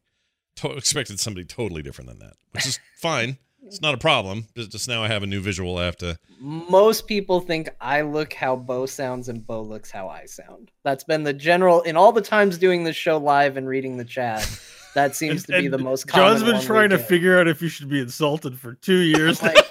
To- 0.58 0.72
expected 0.72 1.20
somebody 1.20 1.46
totally 1.46 1.84
different 1.84 2.10
than 2.10 2.20
that, 2.20 2.34
which 2.52 2.66
is 2.66 2.80
fine. 2.96 3.38
It's 3.66 3.82
not 3.82 3.94
a 3.94 3.98
problem. 3.98 4.48
Just, 4.58 4.72
just 4.72 4.88
now 4.90 5.04
I 5.04 5.08
have 5.08 5.24
a 5.24 5.28
new 5.28 5.40
visual. 5.40 5.78
I 5.78 5.86
have 5.86 5.96
to. 5.98 6.18
Most 6.40 7.08
people 7.08 7.40
think 7.40 7.70
I 7.80 8.02
look 8.02 8.34
how 8.34 8.56
Bo 8.58 8.86
sounds 8.86 9.30
and 9.30 9.46
Bo 9.46 9.62
looks 9.62 9.90
how 9.90 10.10
I 10.10 10.26
sound. 10.26 10.72
That's 10.84 11.06
been 11.06 11.24
the 11.24 11.34
general 11.34 11.82
in 11.82 11.96
all 11.96 12.12
the 12.12 12.22
times 12.22 12.58
doing 12.58 12.84
this 12.84 12.98
show 12.98 13.18
live 13.18 13.56
and 13.56 13.68
reading 13.68 13.98
the 13.98 14.06
chat. 14.06 14.50
That 14.94 15.16
seems 15.16 15.46
to 15.46 15.60
be 15.60 15.68
the 15.68 15.78
most 15.78 16.08
common. 16.08 16.38
John's 16.38 16.44
been 16.44 16.62
trying 16.62 16.90
to 16.90 16.98
figure 16.98 17.40
out 17.40 17.48
if 17.48 17.62
you 17.62 17.70
should 17.70 17.90
be 17.90 18.00
insulted 18.00 18.60
for 18.60 18.74
two 18.76 19.00
years. 19.00 19.42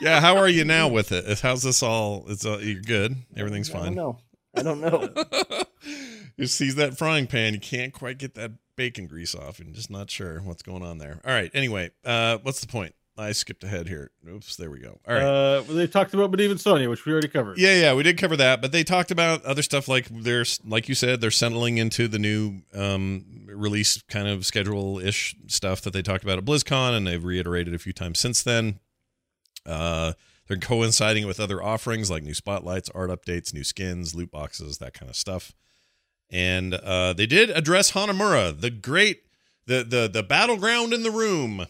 yeah, 0.00 0.20
how 0.20 0.36
are 0.36 0.48
you 0.48 0.64
now 0.64 0.88
with 0.88 1.12
it? 1.12 1.40
How's 1.40 1.62
this 1.62 1.82
all? 1.82 2.24
It's 2.28 2.44
all, 2.44 2.60
you're 2.60 2.80
good. 2.80 3.16
Everything's 3.36 3.68
fine. 3.68 3.94
No, 3.94 4.18
I 4.54 4.62
don't 4.62 4.80
know. 4.80 5.08
you 6.36 6.46
sees 6.46 6.74
that 6.76 6.98
frying 6.98 7.26
pan, 7.26 7.54
you 7.54 7.60
can't 7.60 7.92
quite 7.92 8.18
get 8.18 8.34
that 8.34 8.52
bacon 8.76 9.06
grease 9.06 9.34
off. 9.34 9.58
and 9.58 9.74
just 9.74 9.90
not 9.90 10.10
sure 10.10 10.40
what's 10.40 10.62
going 10.62 10.82
on 10.82 10.98
there. 10.98 11.20
All 11.24 11.32
right. 11.32 11.50
Anyway, 11.54 11.90
uh, 12.04 12.38
what's 12.42 12.60
the 12.60 12.66
point? 12.66 12.94
I 13.18 13.32
skipped 13.32 13.64
ahead 13.64 13.88
here. 13.88 14.12
Oops, 14.28 14.54
there 14.56 14.70
we 14.70 14.78
go. 14.78 15.00
All 15.06 15.14
right. 15.14 15.22
Uh, 15.22 15.62
they 15.62 15.88
talked 15.88 16.14
about 16.14 16.30
Medivh 16.30 16.52
and 16.52 16.60
Sonya, 16.60 16.88
which 16.88 17.04
we 17.04 17.12
already 17.12 17.26
covered. 17.28 17.58
Yeah, 17.58 17.74
yeah, 17.74 17.94
we 17.94 18.04
did 18.04 18.16
cover 18.16 18.36
that, 18.36 18.62
but 18.62 18.70
they 18.70 18.84
talked 18.84 19.10
about 19.10 19.44
other 19.44 19.62
stuff 19.62 19.88
like 19.88 20.06
there's, 20.08 20.60
like 20.64 20.88
you 20.88 20.94
said, 20.94 21.20
they're 21.20 21.32
settling 21.32 21.78
into 21.78 22.06
the 22.06 22.18
new 22.18 22.62
um, 22.74 23.24
release 23.46 24.00
kind 24.02 24.28
of 24.28 24.46
schedule 24.46 25.00
ish 25.00 25.34
stuff 25.48 25.80
that 25.82 25.92
they 25.92 26.00
talked 26.02 26.22
about 26.22 26.38
at 26.38 26.44
BlizzCon, 26.44 26.96
and 26.96 27.06
they've 27.06 27.24
reiterated 27.24 27.74
a 27.74 27.78
few 27.78 27.92
times 27.92 28.20
since 28.20 28.42
then. 28.42 28.78
Uh, 29.66 30.12
they're 30.46 30.56
coinciding 30.56 31.26
with 31.26 31.40
other 31.40 31.62
offerings 31.62 32.10
like 32.10 32.22
new 32.22 32.34
spotlights, 32.34 32.88
art 32.94 33.10
updates, 33.10 33.52
new 33.52 33.64
skins, 33.64 34.14
loot 34.14 34.30
boxes, 34.30 34.78
that 34.78 34.94
kind 34.94 35.10
of 35.10 35.16
stuff. 35.16 35.52
And 36.30 36.74
uh, 36.74 37.14
they 37.14 37.26
did 37.26 37.50
address 37.50 37.92
Hanamura, 37.92 38.58
the 38.58 38.70
great, 38.70 39.24
the 39.66 39.82
the 39.82 40.08
the 40.12 40.22
battleground 40.22 40.92
in 40.92 41.02
the 41.02 41.10
room, 41.10 41.66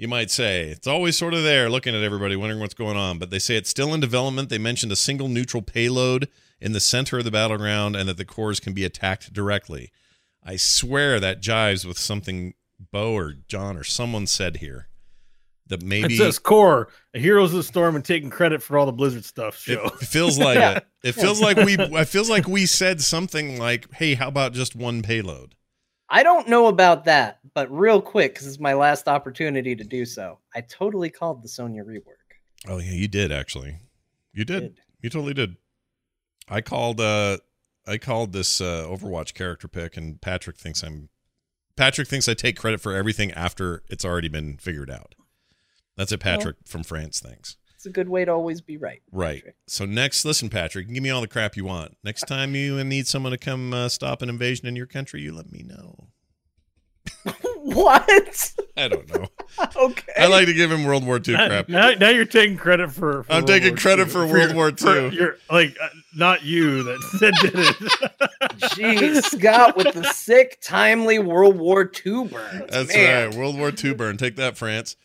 you 0.00 0.08
might 0.08 0.30
say. 0.30 0.68
It's 0.68 0.86
always 0.86 1.18
sort 1.18 1.34
of 1.34 1.42
there, 1.42 1.68
looking 1.68 1.94
at 1.94 2.02
everybody, 2.02 2.34
wondering 2.34 2.60
what's 2.60 2.72
going 2.74 2.96
on. 2.96 3.18
But 3.18 3.28
they 3.28 3.38
say 3.38 3.56
it's 3.56 3.68
still 3.68 3.92
in 3.92 4.00
development. 4.00 4.48
They 4.48 4.56
mentioned 4.56 4.90
a 4.92 4.96
single 4.96 5.28
neutral 5.28 5.62
payload 5.62 6.28
in 6.58 6.72
the 6.72 6.80
center 6.80 7.18
of 7.18 7.24
the 7.24 7.30
battleground, 7.30 7.96
and 7.96 8.08
that 8.08 8.16
the 8.16 8.24
cores 8.24 8.60
can 8.60 8.72
be 8.72 8.84
attacked 8.84 9.32
directly. 9.32 9.92
I 10.42 10.56
swear 10.56 11.20
that 11.20 11.42
jives 11.42 11.84
with 11.84 11.98
something 11.98 12.54
Bo 12.90 13.12
or 13.12 13.34
John 13.46 13.76
or 13.76 13.84
someone 13.84 14.26
said 14.26 14.56
here 14.56 14.88
that 15.66 15.82
maybe 15.82 16.14
it 16.14 16.18
says 16.18 16.38
core 16.38 16.88
heroes 17.12 17.50
of 17.50 17.58
the 17.58 17.62
storm 17.62 17.94
and 17.94 18.04
taking 18.04 18.30
credit 18.30 18.62
for 18.62 18.78
all 18.78 18.86
the 18.86 18.92
blizzard 18.92 19.24
stuff 19.24 19.56
show. 19.56 19.84
it 19.84 19.92
feels 20.06 20.38
like 20.38 20.56
it 20.58 20.86
it 21.04 21.12
feels 21.12 21.40
like 21.40 21.58
we 21.58 21.76
it 21.78 22.06
feels 22.06 22.28
like 22.28 22.48
we 22.48 22.66
said 22.66 23.00
something 23.00 23.58
like 23.58 23.86
hey 23.94 24.14
how 24.14 24.28
about 24.28 24.52
just 24.52 24.74
one 24.74 25.02
payload 25.02 25.54
i 26.10 26.22
don't 26.22 26.48
know 26.48 26.66
about 26.66 27.04
that 27.04 27.38
but 27.54 27.70
real 27.70 28.00
quick 28.00 28.34
because 28.34 28.46
it's 28.46 28.60
my 28.60 28.74
last 28.74 29.08
opportunity 29.08 29.74
to 29.74 29.84
do 29.84 30.04
so 30.04 30.38
i 30.54 30.60
totally 30.60 31.10
called 31.10 31.42
the 31.42 31.48
sonya 31.48 31.82
rework. 31.84 32.16
Oh 32.68 32.78
yeah 32.78 32.92
you 32.92 33.08
did 33.08 33.32
actually. 33.32 33.78
You 34.32 34.44
did, 34.44 34.60
did. 34.60 34.80
you 35.00 35.10
totally 35.10 35.34
did. 35.34 35.56
I 36.48 36.60
called 36.60 37.00
uh 37.00 37.38
i 37.86 37.96
called 37.98 38.32
this 38.32 38.60
uh 38.60 38.86
overwatch 38.86 39.34
character 39.34 39.66
pick 39.66 39.96
and 39.96 40.20
patrick 40.20 40.56
thinks 40.58 40.82
i'm 40.82 41.08
patrick 41.76 42.06
thinks 42.06 42.28
i 42.28 42.34
take 42.34 42.58
credit 42.58 42.80
for 42.80 42.94
everything 42.94 43.32
after 43.32 43.82
it's 43.88 44.04
already 44.04 44.28
been 44.28 44.58
figured 44.58 44.90
out. 44.90 45.14
That's 46.00 46.12
what 46.12 46.20
Patrick 46.20 46.56
well, 46.56 46.64
from 46.66 46.82
France 46.82 47.20
thinks. 47.20 47.58
It's 47.80 47.86
a 47.86 47.90
good 47.90 48.10
way 48.10 48.26
to 48.26 48.30
always 48.30 48.60
be 48.60 48.76
right. 48.76 49.00
Right. 49.10 49.36
Patrick. 49.36 49.56
So 49.66 49.86
next, 49.86 50.22
listen, 50.26 50.50
Patrick, 50.50 50.92
give 50.92 51.02
me 51.02 51.08
all 51.08 51.22
the 51.22 51.26
crap 51.26 51.56
you 51.56 51.64
want. 51.64 51.96
Next 52.04 52.26
time 52.26 52.54
you 52.54 52.84
need 52.84 53.06
someone 53.06 53.32
to 53.32 53.38
come 53.38 53.72
uh, 53.72 53.88
stop 53.88 54.20
an 54.20 54.28
invasion 54.28 54.68
in 54.68 54.76
your 54.76 54.84
country, 54.84 55.22
you 55.22 55.34
let 55.34 55.50
me 55.50 55.62
know. 55.62 56.08
what? 57.56 58.52
I 58.76 58.86
don't 58.86 59.08
know. 59.08 59.28
okay. 59.76 60.12
I 60.18 60.26
like 60.26 60.44
to 60.44 60.52
give 60.52 60.70
him 60.70 60.84
World 60.84 61.06
War 61.06 61.22
II 61.26 61.32
now, 61.32 61.48
crap. 61.48 61.68
Now, 61.70 61.92
now 61.92 62.10
you're 62.10 62.26
taking 62.26 62.58
credit 62.58 62.92
for. 62.92 63.22
for 63.22 63.32
I'm 63.32 63.36
World 63.36 63.46
taking 63.46 63.70
War 63.70 63.78
credit 63.78 64.08
II. 64.08 64.12
for 64.12 64.26
World 64.26 64.54
War 64.54 64.68
II. 64.68 65.16
you're 65.16 65.38
like 65.50 65.74
uh, 65.82 65.88
not 66.14 66.44
you 66.44 66.82
that, 66.82 66.98
that 67.20 67.34
did 67.40 67.54
it. 67.54 68.60
Jeez, 68.74 69.22
Scott 69.22 69.74
with 69.78 69.94
the 69.94 70.04
sick, 70.04 70.58
timely 70.60 71.18
World 71.18 71.56
War 71.56 71.90
II 72.06 72.28
burn. 72.28 72.66
That's 72.68 72.94
Man. 72.94 73.30
right, 73.30 73.34
World 73.38 73.56
War 73.56 73.72
II 73.72 73.94
burn. 73.94 74.18
Take 74.18 74.36
that, 74.36 74.58
France. 74.58 74.96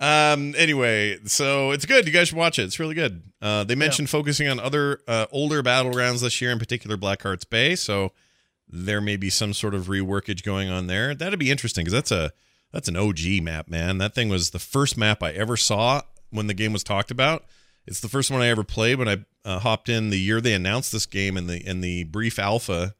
Um. 0.00 0.54
Anyway, 0.56 1.18
so 1.24 1.72
it's 1.72 1.84
good. 1.84 2.06
You 2.06 2.12
guys 2.12 2.28
should 2.28 2.38
watch 2.38 2.58
it. 2.58 2.62
It's 2.62 2.78
really 2.78 2.94
good. 2.94 3.22
Uh, 3.42 3.64
they 3.64 3.74
mentioned 3.74 4.08
yeah. 4.08 4.12
focusing 4.12 4.48
on 4.48 4.60
other 4.60 5.00
uh, 5.08 5.26
older 5.32 5.62
battlegrounds 5.62 6.22
this 6.22 6.40
year, 6.40 6.52
in 6.52 6.58
particular 6.58 6.96
Blackheart's 6.96 7.44
Bay. 7.44 7.74
So 7.74 8.12
there 8.68 9.00
may 9.00 9.16
be 9.16 9.30
some 9.30 9.52
sort 9.52 9.74
of 9.74 9.86
reworkage 9.86 10.44
going 10.44 10.68
on 10.68 10.86
there. 10.86 11.14
That'd 11.14 11.38
be 11.38 11.50
interesting 11.50 11.84
because 11.84 11.94
that's 11.94 12.12
a 12.12 12.32
that's 12.72 12.88
an 12.88 12.96
OG 12.96 13.42
map, 13.42 13.68
man. 13.68 13.98
That 13.98 14.14
thing 14.14 14.28
was 14.28 14.50
the 14.50 14.58
first 14.58 14.96
map 14.96 15.22
I 15.22 15.32
ever 15.32 15.56
saw 15.56 16.02
when 16.30 16.46
the 16.46 16.54
game 16.54 16.72
was 16.72 16.84
talked 16.84 17.10
about. 17.10 17.44
It's 17.86 18.00
the 18.00 18.08
first 18.08 18.30
one 18.30 18.42
I 18.42 18.48
ever 18.48 18.64
played 18.64 18.98
when 18.98 19.08
I 19.08 19.24
uh, 19.44 19.60
hopped 19.60 19.88
in 19.88 20.10
the 20.10 20.18
year 20.18 20.40
they 20.40 20.52
announced 20.52 20.92
this 20.92 21.06
game 21.06 21.36
in 21.36 21.46
the 21.46 21.66
in 21.66 21.80
the 21.80 22.04
brief 22.04 22.38
alpha 22.38 22.94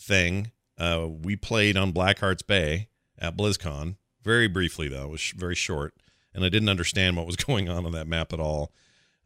thing. 0.00 0.52
Uh, 0.78 1.06
we 1.08 1.36
played 1.36 1.76
on 1.76 1.92
Blackheart's 1.92 2.42
Bay 2.42 2.88
at 3.18 3.36
BlizzCon 3.36 3.96
very 4.22 4.48
briefly 4.48 4.88
though. 4.88 5.04
It 5.04 5.10
was 5.10 5.20
sh- 5.20 5.34
very 5.34 5.54
short 5.54 5.94
and 6.36 6.44
I 6.44 6.48
didn't 6.48 6.68
understand 6.68 7.16
what 7.16 7.26
was 7.26 7.36
going 7.46 7.68
on 7.68 7.84
on 7.84 7.92
that 7.92 8.06
map 8.06 8.32
at 8.32 8.38
all 8.38 8.70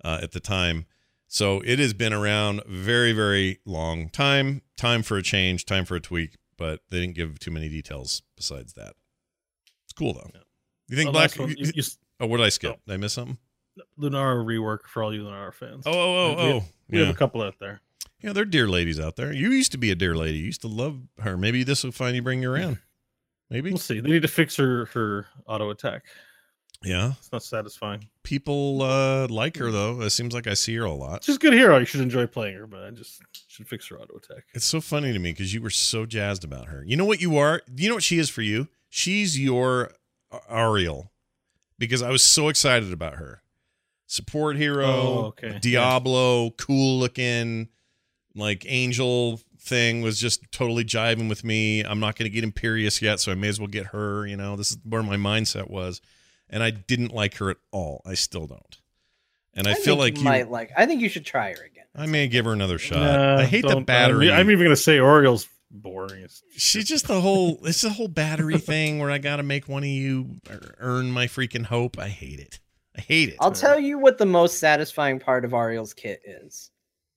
uh, 0.03 0.21
at 0.23 0.33
the 0.33 0.41
time. 0.41 0.87
So 1.29 1.61
it 1.65 1.79
has 1.79 1.93
been 1.93 2.13
around 2.13 2.63
very, 2.67 3.13
very 3.13 3.61
long 3.67 4.09
time. 4.09 4.63
Time 4.77 5.03
for 5.03 5.19
a 5.19 5.23
change, 5.23 5.67
time 5.67 5.85
for 5.85 5.97
a 5.97 6.01
tweak, 6.01 6.37
but 6.57 6.81
they 6.91 7.01
didn't 7.01 7.15
give 7.15 7.39
too 7.39 7.51
many 7.51 7.69
details 7.69 8.23
besides 8.37 8.73
that. 8.73 8.95
It's 9.85 9.93
cool 9.93 10.15
though. 10.15 10.31
Yeah. 10.35 10.41
You 10.89 10.97
think 10.97 11.13
Black? 11.13 11.37
You, 11.37 11.55
you, 11.57 11.83
oh, 12.19 12.27
what 12.27 12.39
did 12.39 12.47
I 12.47 12.49
skip? 12.49 12.77
Oh. 12.77 12.81
Did 12.87 12.95
I 12.95 12.97
miss 12.97 13.13
something? 13.13 13.39
Lunara 13.99 14.45
rework 14.45 14.87
for 14.87 15.03
all 15.03 15.15
you 15.15 15.23
Lunara 15.23 15.55
fans. 15.55 15.85
Oh, 15.87 15.93
oh, 15.93 15.95
oh, 15.95 16.35
we 16.35 16.43
have, 16.43 16.55
oh. 16.55 16.65
We 16.89 16.99
yeah. 16.99 17.07
have 17.07 17.15
a 17.15 17.19
couple 17.19 17.43
out 17.43 17.55
there. 17.61 17.81
Yeah, 18.21 18.33
they're 18.33 18.45
dear 18.45 18.69
ladies 18.69 18.99
out 18.99 19.17
there. 19.17 19.33
You 19.33 19.51
used 19.51 19.73
to 19.73 19.79
be 19.79 19.91
a 19.91 19.95
dear 19.95 20.17
lady. 20.17 20.39
You 20.39 20.47
used 20.47 20.63
to 20.63 20.69
love 20.69 21.01
her. 21.21 21.37
Maybe 21.37 21.63
this 21.63 21.85
will 21.85 21.93
finally 21.93 22.21
bring 22.21 22.43
you 22.43 22.53
around. 22.53 22.79
Maybe 23.51 23.71
we'll 23.71 23.79
see. 23.79 24.01
They 24.01 24.11
need 24.11 24.23
to 24.23 24.29
fix 24.29 24.57
her 24.57 24.87
her 24.87 25.27
auto 25.47 25.71
attack. 25.71 26.05
Yeah, 26.83 27.13
it's 27.19 27.31
not 27.31 27.43
satisfying. 27.43 28.09
People 28.23 28.83
uh, 28.83 29.29
like 29.29 29.59
her 29.59 29.71
though. 29.71 30.01
It 30.01 30.11
seems 30.11 30.33
like 30.33 30.47
I 30.47 30.55
see 30.55 30.75
her 30.77 30.85
a 30.85 30.93
lot. 30.93 31.25
She's 31.25 31.37
a 31.37 31.39
good 31.39 31.53
hero. 31.53 31.79
You 31.79 31.85
should 31.85 32.01
enjoy 32.01 32.27
playing 32.27 32.57
her, 32.57 32.67
but 32.67 32.83
I 32.83 32.91
just 32.91 33.21
should 33.49 33.69
fix 33.69 33.89
her 33.89 33.99
auto 33.99 34.17
attack. 34.17 34.45
It's 34.55 34.65
so 34.65 34.81
funny 34.81 35.13
to 35.13 35.19
me 35.19 35.33
because 35.33 35.53
you 35.53 35.61
were 35.61 35.71
so 35.71 36.07
jazzed 36.07 36.43
about 36.43 36.69
her. 36.69 36.83
You 36.87 36.97
know 36.97 37.05
what 37.05 37.21
you 37.21 37.37
are? 37.37 37.61
You 37.77 37.89
know 37.91 37.97
what 37.97 38.05
she 38.05 38.19
is 38.19 38.31
for 38.31 38.41
you? 38.41 38.69
She's 38.89 39.39
your 39.39 39.93
Auriel 40.49 41.11
because 41.79 42.01
I 42.01 42.11
was 42.11 42.23
so 42.23 42.49
excited 42.49 42.93
about 42.93 43.17
her. 43.17 43.43
Support 44.07 44.57
hero, 44.57 44.87
oh, 44.87 45.25
okay. 45.29 45.59
Diablo, 45.61 46.45
yeah. 46.45 46.51
cool 46.59 46.99
looking, 46.99 47.69
like 48.35 48.65
angel 48.67 49.41
thing 49.61 50.03
was 50.03 50.19
just 50.19 50.51
totally 50.51 50.85
jiving 50.85 51.29
with 51.29 51.45
me. 51.45 51.83
I'm 51.83 52.01
not 52.01 52.17
going 52.17 52.31
to 52.31 52.41
get 52.41 52.45
Imperius 52.45 53.01
yet, 53.01 53.21
so 53.21 53.31
I 53.31 53.35
may 53.35 53.49
as 53.49 53.61
well 53.61 53.69
get 53.69 53.87
her. 53.87 54.27
You 54.27 54.37
know, 54.37 54.57
this 54.57 54.73
is 54.73 54.79
where 54.85 55.03
my 55.03 55.17
mindset 55.17 55.71
was 55.71 56.01
and 56.51 56.63
I 56.63 56.71
didn't 56.71 57.15
like 57.15 57.37
her 57.37 57.51
at 57.51 57.57
all. 57.71 58.03
I 58.05 58.15
still 58.15 58.47
don't. 58.47 58.79
And 59.55 59.67
I, 59.67 59.73
I 59.73 59.75
feel 59.75 59.97
like 59.97 60.19
you, 60.19 60.25
might 60.25 60.51
like. 60.51 60.71
I 60.77 60.87
think 60.87 61.01
you 61.01 61.09
should 61.09 61.25
try 61.25 61.49
her 61.49 61.65
again. 61.65 61.85
I 61.97 62.07
may 62.07 62.29
give 62.29 62.45
her 62.45 62.53
another 62.53 62.79
shot. 62.79 62.99
Nah, 62.99 63.39
I 63.39 63.45
hate 63.45 63.67
the 63.67 63.81
battery. 63.81 64.31
I'm 64.31 64.51
even 64.51 64.65
going 64.65 64.71
to 64.71 64.77
say 64.77 64.99
Auriel's 64.99 65.49
boring. 65.71 66.27
She's 66.57 66.85
just 66.85 67.09
the 67.09 67.21
whole. 67.21 67.59
It's 67.65 67.81
the 67.81 67.91
whole 67.91 68.09
battery 68.09 68.59
thing 68.59 68.99
where 68.99 69.11
I 69.11 69.19
got 69.19 69.37
to 69.37 69.43
make 69.43 69.69
one 69.69 69.83
of 69.83 69.89
you 69.89 70.41
earn 70.79 71.11
my 71.11 71.27
freaking 71.27 71.65
hope. 71.65 71.99
I 71.99 72.09
hate 72.09 72.39
it. 72.39 72.61
I 72.97 73.01
hate 73.01 73.31
it. 73.31 73.37
I'll 73.41 73.53
tell 73.53 73.79
you 73.79 73.99
what 73.99 74.19
the 74.19 74.27
most 74.27 74.59
satisfying 74.59 75.19
part 75.19 75.45
of 75.45 75.55
Ariel's 75.55 75.95
kit 75.95 76.21
is. 76.25 76.71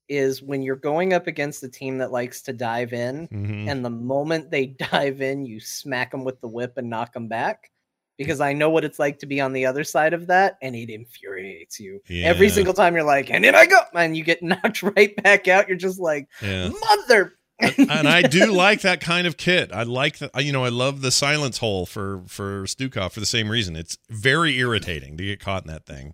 Is 0.10 0.44
when 0.44 0.62
you're 0.62 0.76
going 0.76 1.14
up 1.14 1.28
against 1.28 1.64
a 1.64 1.70
team 1.70 1.98
that 2.00 2.12
likes 2.12 2.42
to 2.44 2.54
dive 2.54 2.94
in, 2.94 3.28
mm-hmm. 3.30 3.70
and 3.70 3.86
the 3.86 3.90
moment 3.90 4.52
they 4.52 4.66
dive 4.92 5.22
in, 5.22 5.46
you 5.46 5.60
smack 5.60 6.12
them 6.12 6.24
with 6.24 6.42
the 6.42 6.48
whip 6.48 6.78
and 6.78 6.90
knock 6.90 7.14
them 7.14 7.28
back 7.28 7.70
because 8.18 8.42
I 8.42 8.54
know 8.54 8.70
what 8.70 8.84
it's 8.84 9.00
like 9.00 9.20
to 9.20 9.26
be 9.26 9.42
on 9.42 9.54
the 9.54 9.66
other 9.66 9.84
side 9.84 10.14
of 10.14 10.28
that, 10.28 10.58
and 10.62 10.76
it 10.76 10.90
infuriates 10.90 11.80
you 11.80 12.02
yeah. 12.08 12.28
every 12.28 12.50
single 12.50 12.74
time. 12.74 12.96
You're 12.96 13.04
like, 13.04 13.30
and 13.30 13.44
then 13.44 13.56
I 13.56 13.66
go, 13.66 13.80
and 13.94 14.16
you 14.16 14.24
get 14.24 14.44
knocked 14.44 14.84
right 14.84 15.16
back 15.24 15.48
out. 15.48 15.68
You're 15.68 15.78
just 15.78 16.00
like, 16.00 16.28
yeah. 16.42 16.70
mother. 16.70 17.34
and 17.78 18.08
I 18.08 18.24
do 18.24 18.52
like 18.52 18.82
that 18.82 19.00
kind 19.00 19.28
of 19.28 19.38
kit. 19.38 19.72
I 19.72 19.84
like 19.84 20.18
that. 20.18 20.44
You 20.44 20.52
know, 20.52 20.64
I 20.66 20.70
love 20.70 21.02
the 21.02 21.12
silence 21.12 21.60
hole 21.60 21.86
for 21.86 22.24
for 22.28 22.64
Stukov 22.64 23.12
for 23.12 23.20
the 23.20 23.26
same 23.26 23.50
reason. 23.50 23.76
It's 23.76 23.98
very 24.10 24.58
irritating 24.58 25.18
to 25.18 25.24
get 25.24 25.40
caught 25.40 25.64
in 25.64 25.72
that 25.72 25.86
thing. 25.86 26.14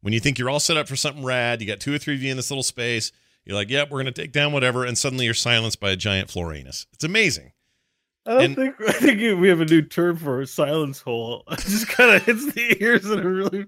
When 0.00 0.12
you 0.12 0.20
think 0.20 0.38
you're 0.38 0.48
all 0.48 0.60
set 0.60 0.76
up 0.76 0.86
for 0.86 0.96
something 0.96 1.24
rad, 1.24 1.60
you 1.60 1.66
got 1.66 1.80
two 1.80 1.92
or 1.92 1.98
three 1.98 2.14
of 2.14 2.22
you 2.22 2.30
in 2.30 2.36
this 2.36 2.50
little 2.50 2.62
space. 2.62 3.10
You're 3.44 3.56
like, 3.56 3.70
"Yep, 3.70 3.90
we're 3.90 3.98
gonna 3.98 4.12
take 4.12 4.32
down 4.32 4.52
whatever," 4.52 4.84
and 4.84 4.96
suddenly 4.96 5.24
you're 5.24 5.34
silenced 5.34 5.80
by 5.80 5.90
a 5.90 5.96
giant 5.96 6.30
Florinus. 6.30 6.86
It's 6.92 7.04
amazing. 7.04 7.52
I 8.28 8.32
don't 8.32 8.42
and, 8.42 8.56
think 8.56 8.74
I 8.88 8.92
think 8.92 9.40
we 9.40 9.48
have 9.48 9.60
a 9.60 9.64
new 9.64 9.82
term 9.82 10.18
for 10.18 10.42
a 10.42 10.46
silence 10.46 11.00
hole. 11.00 11.44
It 11.50 11.60
just 11.60 11.88
kind 11.88 12.14
of 12.14 12.24
hits 12.24 12.52
the 12.52 12.76
ears 12.80 13.06
in 13.06 13.18
a 13.18 13.28
really 13.28 13.66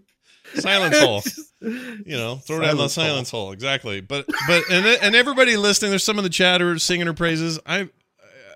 silence 0.54 0.98
hole. 0.98 1.22
You 1.62 2.16
know, 2.16 2.36
throw 2.36 2.60
down 2.60 2.78
the 2.78 2.88
silence 2.88 3.30
hole. 3.30 3.44
hole. 3.46 3.52
Exactly. 3.52 4.00
But 4.00 4.26
but 4.46 4.62
and 4.70 4.86
and 4.86 5.14
everybody 5.14 5.58
listening, 5.58 5.90
there's 5.90 6.04
some 6.04 6.16
of 6.16 6.24
the 6.24 6.30
chatters 6.30 6.82
singing 6.82 7.06
her 7.06 7.12
praises. 7.12 7.58
I 7.66 7.90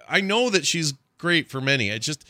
I 0.08 0.22
know 0.22 0.48
that 0.48 0.64
she's 0.64 0.94
great 1.18 1.50
for 1.50 1.60
many. 1.60 1.92
I 1.92 1.98
just 1.98 2.24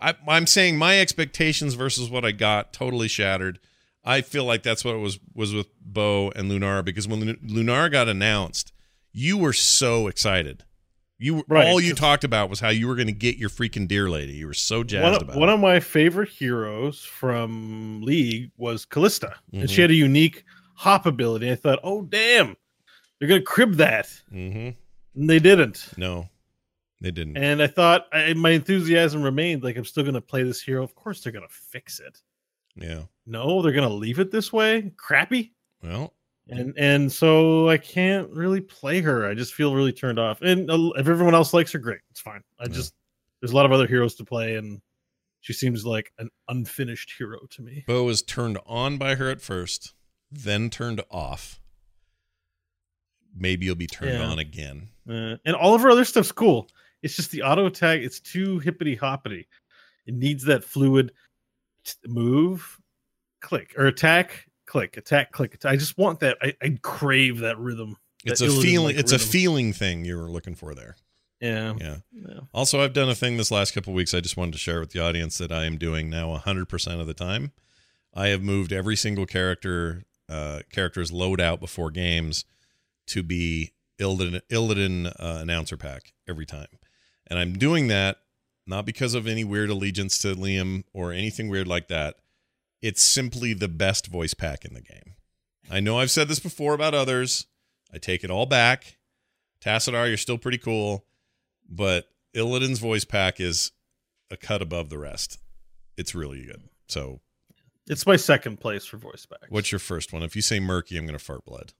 I, 0.00 0.14
I'm 0.28 0.46
saying 0.46 0.78
my 0.78 1.00
expectations 1.00 1.74
versus 1.74 2.08
what 2.08 2.24
I 2.24 2.30
got 2.30 2.72
totally 2.72 3.08
shattered. 3.08 3.58
I 4.04 4.20
feel 4.20 4.44
like 4.44 4.62
that's 4.62 4.84
what 4.84 4.94
it 4.94 4.98
was 4.98 5.18
was 5.34 5.52
with 5.52 5.66
Bo 5.80 6.30
and 6.36 6.48
Lunara 6.48 6.84
because 6.84 7.08
when 7.08 7.34
Lunara 7.38 7.90
got 7.90 8.08
announced, 8.08 8.72
you 9.12 9.36
were 9.36 9.52
so 9.52 10.06
excited. 10.06 10.62
You 11.22 11.44
right, 11.48 11.68
all 11.68 11.82
you 11.82 11.94
talked 11.94 12.24
about 12.24 12.48
was 12.48 12.60
how 12.60 12.70
you 12.70 12.88
were 12.88 12.94
going 12.94 13.06
to 13.06 13.12
get 13.12 13.36
your 13.36 13.50
freaking 13.50 13.86
deer 13.86 14.08
lady. 14.08 14.32
You 14.32 14.46
were 14.46 14.54
so 14.54 14.82
jazzed 14.82 15.02
one, 15.02 15.22
about 15.22 15.36
one 15.36 15.48
it. 15.50 15.52
of 15.52 15.60
my 15.60 15.78
favorite 15.78 16.30
heroes 16.30 17.04
from 17.04 18.00
League 18.00 18.52
was 18.56 18.86
Kalista, 18.86 19.34
mm-hmm. 19.34 19.60
and 19.60 19.70
she 19.70 19.82
had 19.82 19.90
a 19.90 19.94
unique 19.94 20.44
hop 20.74 21.04
ability. 21.04 21.50
I 21.50 21.56
thought, 21.56 21.78
oh 21.84 22.00
damn, 22.00 22.56
they're 23.18 23.28
going 23.28 23.42
to 23.42 23.44
crib 23.44 23.74
that, 23.74 24.06
mm-hmm. 24.32 24.70
and 25.20 25.30
they 25.30 25.38
didn't. 25.38 25.90
No, 25.98 26.26
they 27.02 27.10
didn't. 27.10 27.36
And 27.36 27.62
I 27.62 27.66
thought 27.66 28.06
I, 28.14 28.32
my 28.32 28.50
enthusiasm 28.52 29.22
remained. 29.22 29.62
Like 29.62 29.76
I'm 29.76 29.84
still 29.84 30.04
going 30.04 30.14
to 30.14 30.22
play 30.22 30.42
this 30.42 30.62
hero. 30.62 30.82
Of 30.82 30.94
course, 30.94 31.20
they're 31.20 31.34
going 31.34 31.46
to 31.46 31.54
fix 31.54 32.00
it. 32.00 32.18
Yeah. 32.76 33.02
No, 33.26 33.60
they're 33.60 33.72
going 33.72 33.86
to 33.86 33.94
leave 33.94 34.20
it 34.20 34.30
this 34.30 34.54
way. 34.54 34.90
Crappy. 34.96 35.52
Well, 35.82 36.14
and 36.50 36.74
and 36.76 37.12
so 37.12 37.68
I 37.68 37.78
can't 37.78 38.30
really 38.30 38.60
play 38.60 39.00
her. 39.00 39.26
I 39.26 39.34
just 39.34 39.54
feel 39.54 39.74
really 39.74 39.92
turned 39.92 40.18
off. 40.18 40.42
And 40.42 40.68
if 40.70 41.08
everyone 41.08 41.34
else 41.34 41.54
likes 41.54 41.72
her, 41.72 41.78
great, 41.78 42.00
it's 42.10 42.20
fine. 42.20 42.42
I 42.58 42.64
yeah. 42.64 42.74
just 42.74 42.94
there's 43.40 43.52
a 43.52 43.56
lot 43.56 43.66
of 43.66 43.72
other 43.72 43.86
heroes 43.86 44.14
to 44.16 44.24
play, 44.24 44.56
and 44.56 44.80
she 45.40 45.52
seems 45.52 45.86
like 45.86 46.12
an 46.18 46.28
unfinished 46.48 47.14
hero 47.16 47.38
to 47.50 47.62
me. 47.62 47.84
Bo 47.86 48.04
was 48.04 48.22
turned 48.22 48.58
on 48.66 48.98
by 48.98 49.14
her 49.14 49.30
at 49.30 49.40
first, 49.40 49.94
then 50.30 50.70
turned 50.70 51.02
off. 51.10 51.60
Maybe 53.34 53.66
you'll 53.66 53.76
be 53.76 53.86
turned 53.86 54.18
yeah. 54.18 54.26
on 54.26 54.38
again. 54.38 54.88
Uh, 55.08 55.36
and 55.44 55.54
all 55.54 55.74
of 55.74 55.82
her 55.82 55.90
other 55.90 56.04
stuff's 56.04 56.32
cool. 56.32 56.68
It's 57.02 57.16
just 57.16 57.30
the 57.30 57.42
auto 57.42 57.66
attack. 57.66 58.00
It's 58.00 58.20
too 58.20 58.58
hippity 58.58 58.94
hoppity. 58.94 59.46
It 60.06 60.14
needs 60.14 60.44
that 60.44 60.64
fluid 60.64 61.12
move, 62.06 62.78
click 63.40 63.74
or 63.78 63.86
attack, 63.86 64.46
click, 64.70 64.96
attack, 64.96 65.32
click. 65.32 65.54
Attack. 65.54 65.72
I 65.72 65.76
just 65.76 65.98
want 65.98 66.20
that. 66.20 66.38
I, 66.40 66.54
I 66.62 66.78
crave 66.80 67.40
that 67.40 67.58
rhythm. 67.58 67.96
It's 68.24 68.40
a 68.40 68.48
feeling. 68.48 68.96
It's 68.96 69.12
rhythm. 69.12 69.26
a 69.26 69.30
feeling 69.30 69.72
thing 69.72 70.04
you 70.04 70.16
were 70.16 70.30
looking 70.30 70.54
for 70.54 70.74
there. 70.74 70.96
Yeah. 71.40 71.74
yeah. 71.80 71.96
yeah. 72.12 72.40
Also, 72.54 72.80
I've 72.80 72.92
done 72.92 73.08
a 73.08 73.14
thing 73.14 73.36
this 73.36 73.50
last 73.50 73.72
couple 73.72 73.92
weeks. 73.92 74.14
I 74.14 74.20
just 74.20 74.36
wanted 74.36 74.52
to 74.52 74.58
share 74.58 74.78
with 74.78 74.90
the 74.90 75.00
audience 75.00 75.38
that 75.38 75.50
I 75.50 75.64
am 75.64 75.76
doing 75.76 76.08
now 76.08 76.36
100% 76.36 77.00
of 77.00 77.06
the 77.06 77.14
time. 77.14 77.52
I 78.14 78.28
have 78.28 78.42
moved 78.42 78.72
every 78.72 78.96
single 78.96 79.26
character 79.26 80.04
uh, 80.28 80.60
character's 80.70 81.10
loadout 81.10 81.58
before 81.58 81.90
games 81.90 82.44
to 83.08 83.22
be 83.22 83.72
Illidan, 83.98 84.40
Illidan 84.50 85.08
uh, 85.18 85.38
announcer 85.40 85.76
pack 85.76 86.12
every 86.28 86.46
time, 86.46 86.68
and 87.26 87.38
I'm 87.38 87.54
doing 87.54 87.88
that 87.88 88.18
not 88.66 88.86
because 88.86 89.14
of 89.14 89.26
any 89.26 89.42
weird 89.42 89.70
allegiance 89.70 90.18
to 90.18 90.34
Liam 90.34 90.84
or 90.92 91.12
anything 91.12 91.48
weird 91.48 91.66
like 91.66 91.88
that 91.88 92.16
it's 92.82 93.02
simply 93.02 93.52
the 93.54 93.68
best 93.68 94.06
voice 94.06 94.34
pack 94.34 94.64
in 94.64 94.74
the 94.74 94.80
game. 94.80 95.14
I 95.70 95.80
know 95.80 95.98
I've 95.98 96.10
said 96.10 96.28
this 96.28 96.40
before 96.40 96.74
about 96.74 96.94
others. 96.94 97.46
I 97.92 97.98
take 97.98 98.24
it 98.24 98.30
all 98.30 98.46
back. 98.46 98.98
Tassadar, 99.60 100.08
you're 100.08 100.16
still 100.16 100.38
pretty 100.38 100.58
cool, 100.58 101.04
but 101.68 102.08
Illidan's 102.34 102.78
voice 102.78 103.04
pack 103.04 103.40
is 103.40 103.72
a 104.30 104.36
cut 104.36 104.62
above 104.62 104.88
the 104.88 104.98
rest. 104.98 105.38
It's 105.96 106.14
really 106.14 106.44
good. 106.44 106.62
So 106.88 107.20
it's 107.86 108.06
my 108.06 108.16
second 108.16 108.58
place 108.60 108.86
for 108.86 108.96
voice 108.96 109.26
packs. 109.26 109.50
What's 109.50 109.70
your 109.70 109.78
first 109.78 110.12
one? 110.12 110.22
If 110.22 110.34
you 110.34 110.42
say 110.42 110.60
murky, 110.60 110.96
I'm 110.96 111.06
gonna 111.06 111.18
fart 111.18 111.44
blood. 111.44 111.72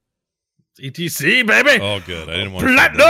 ETC, 0.80 1.46
baby. 1.46 1.82
Oh, 1.82 2.00
good. 2.00 2.28
I 2.28 2.36
didn't 2.36 2.52
want 2.52 2.66
platinum. 2.66 3.04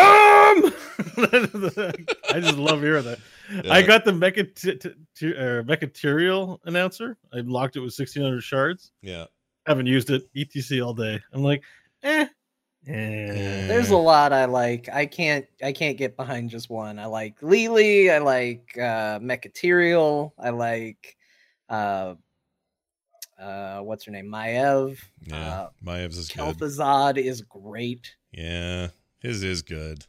I 2.31 2.41
just 2.41 2.57
love 2.59 2.81
hearing 2.81 3.05
that. 3.05 3.19
Yeah. 3.51 3.73
I 3.73 3.83
got 3.83 4.05
the 4.05 4.13
mecha 4.13 4.55
t- 4.55 4.77
t- 4.77 4.95
t- 5.17 5.35
uh, 5.37 5.63
mechaterial 5.63 6.59
announcer. 6.65 7.17
I 7.33 7.39
locked 7.41 7.77
it 7.77 7.81
with 7.81 7.97
1600 7.99 8.41
shards. 8.43 8.93
Yeah. 9.03 9.25
Haven't 9.67 9.87
used 9.87 10.11
it. 10.11 10.33
ETC 10.35 10.85
all 10.85 10.95
day. 10.95 11.21
I'm 11.33 11.43
like, 11.43 11.63
eh. 12.03 12.27
Eh. 12.87 13.67
There's 13.67 13.91
a 13.91 13.97
lot 13.97 14.33
I 14.33 14.47
like. 14.47 14.89
I 14.91 15.05
can't. 15.05 15.45
I 15.63 15.73
can't 15.73 15.99
get 15.99 16.17
behind 16.17 16.49
just 16.49 16.71
one. 16.71 16.99
I 16.99 17.07
like 17.07 17.43
Lily. 17.43 18.11
I 18.11 18.19
like 18.19 18.71
uh, 18.79 19.19
Mechaterial. 19.19 20.33
I 20.39 20.49
like 20.51 21.17
uh, 21.69 22.15
uh, 23.39 23.81
what's 23.81 24.05
her 24.07 24.13
name? 24.13 24.27
Maiev. 24.27 24.99
Yeah, 25.27 25.37
uh, 25.37 25.69
Maiev's 25.85 26.17
is 26.17 26.31
Kel'Thuzad 26.31 27.17
good. 27.17 27.27
is 27.27 27.43
great. 27.43 28.15
Yeah, 28.33 28.89
his 29.19 29.43
is 29.43 29.61
good. 29.61 30.07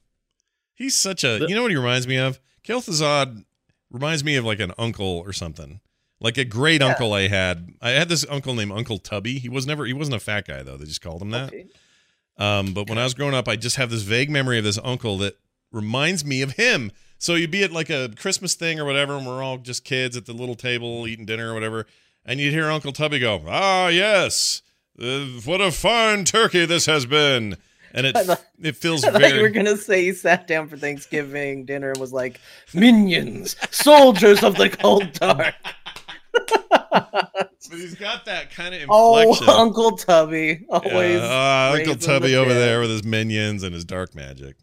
He's 0.73 0.95
such 0.95 1.25
a. 1.25 1.39
The, 1.39 1.47
you 1.49 1.55
know 1.55 1.63
what 1.63 1.71
he 1.71 1.77
reminds 1.77 2.07
me 2.07 2.17
of? 2.17 2.39
Kel'Thuzad 2.65 3.45
reminds 3.89 4.23
me 4.23 4.35
of 4.35 4.45
like 4.45 4.59
an 4.59 4.73
uncle 4.77 5.23
or 5.25 5.33
something. 5.33 5.79
Like 6.19 6.37
a 6.37 6.45
great 6.45 6.81
yeah. 6.81 6.87
uncle 6.87 7.13
I 7.13 7.27
had. 7.27 7.73
I 7.81 7.91
had 7.91 8.09
this 8.09 8.25
uncle 8.29 8.53
named 8.53 8.71
Uncle 8.71 8.99
Tubby. 8.99 9.39
He 9.39 9.49
was 9.49 9.65
never. 9.65 9.85
He 9.85 9.93
wasn't 9.93 10.17
a 10.17 10.19
fat 10.19 10.47
guy 10.47 10.61
though. 10.61 10.77
They 10.77 10.85
just 10.85 11.01
called 11.01 11.21
him 11.21 11.31
that. 11.31 11.47
Okay. 11.47 11.65
Um, 12.37 12.73
but 12.73 12.87
when 12.89 12.97
I 12.97 13.03
was 13.03 13.13
growing 13.13 13.33
up, 13.33 13.47
I 13.47 13.55
just 13.55 13.75
have 13.75 13.89
this 13.89 14.03
vague 14.03 14.29
memory 14.29 14.57
of 14.57 14.63
this 14.63 14.79
uncle 14.83 15.17
that 15.19 15.37
reminds 15.71 16.23
me 16.23 16.41
of 16.41 16.53
him. 16.53 16.91
So 17.17 17.35
you'd 17.35 17.51
be 17.51 17.63
at 17.63 17.71
like 17.71 17.89
a 17.89 18.09
Christmas 18.17 18.55
thing 18.55 18.79
or 18.79 18.85
whatever, 18.85 19.15
and 19.15 19.27
we're 19.27 19.43
all 19.43 19.57
just 19.57 19.83
kids 19.83 20.17
at 20.17 20.25
the 20.25 20.33
little 20.33 20.55
table 20.55 21.07
eating 21.07 21.25
dinner 21.25 21.51
or 21.51 21.53
whatever, 21.53 21.85
and 22.25 22.39
you'd 22.39 22.53
hear 22.53 22.69
Uncle 22.69 22.91
Tubby 22.91 23.19
go, 23.19 23.43
"Ah, 23.47 23.89
yes, 23.89 24.61
uh, 24.99 25.25
what 25.45 25.61
a 25.61 25.71
fine 25.71 26.23
turkey 26.23 26.65
this 26.65 26.87
has 26.87 27.05
been." 27.05 27.57
And 27.93 28.07
it 28.07 28.15
it 28.59 28.75
feels 28.75 29.03
I 29.03 29.11
very. 29.11 29.37
you 29.37 29.41
were 29.41 29.49
gonna 29.49 29.77
say 29.77 30.03
he 30.03 30.13
sat 30.13 30.47
down 30.47 30.67
for 30.67 30.77
Thanksgiving 30.77 31.65
dinner 31.65 31.91
and 31.91 31.99
was 31.99 32.13
like, 32.13 32.39
"Minions, 32.73 33.55
soldiers 33.71 34.43
of 34.43 34.55
the 34.55 34.69
cold 34.69 35.13
dark." 35.13 35.55
but 37.71 37.79
he's 37.79 37.95
got 37.95 38.25
that 38.25 38.51
kind 38.51 38.75
of 38.75 38.81
oh, 38.89 39.17
inflection. 39.17 39.47
Oh, 39.49 39.61
Uncle 39.61 39.97
Tubby, 39.97 40.65
always. 40.69 41.19
Yeah. 41.21 41.71
Uh, 41.71 41.77
Uncle 41.77 41.95
Tubby 41.95 42.29
the 42.29 42.35
over 42.35 42.53
there 42.53 42.79
with 42.79 42.89
his 42.89 43.03
minions 43.03 43.63
and 43.63 43.73
his 43.73 43.85
dark 43.85 44.15
magic. 44.15 44.57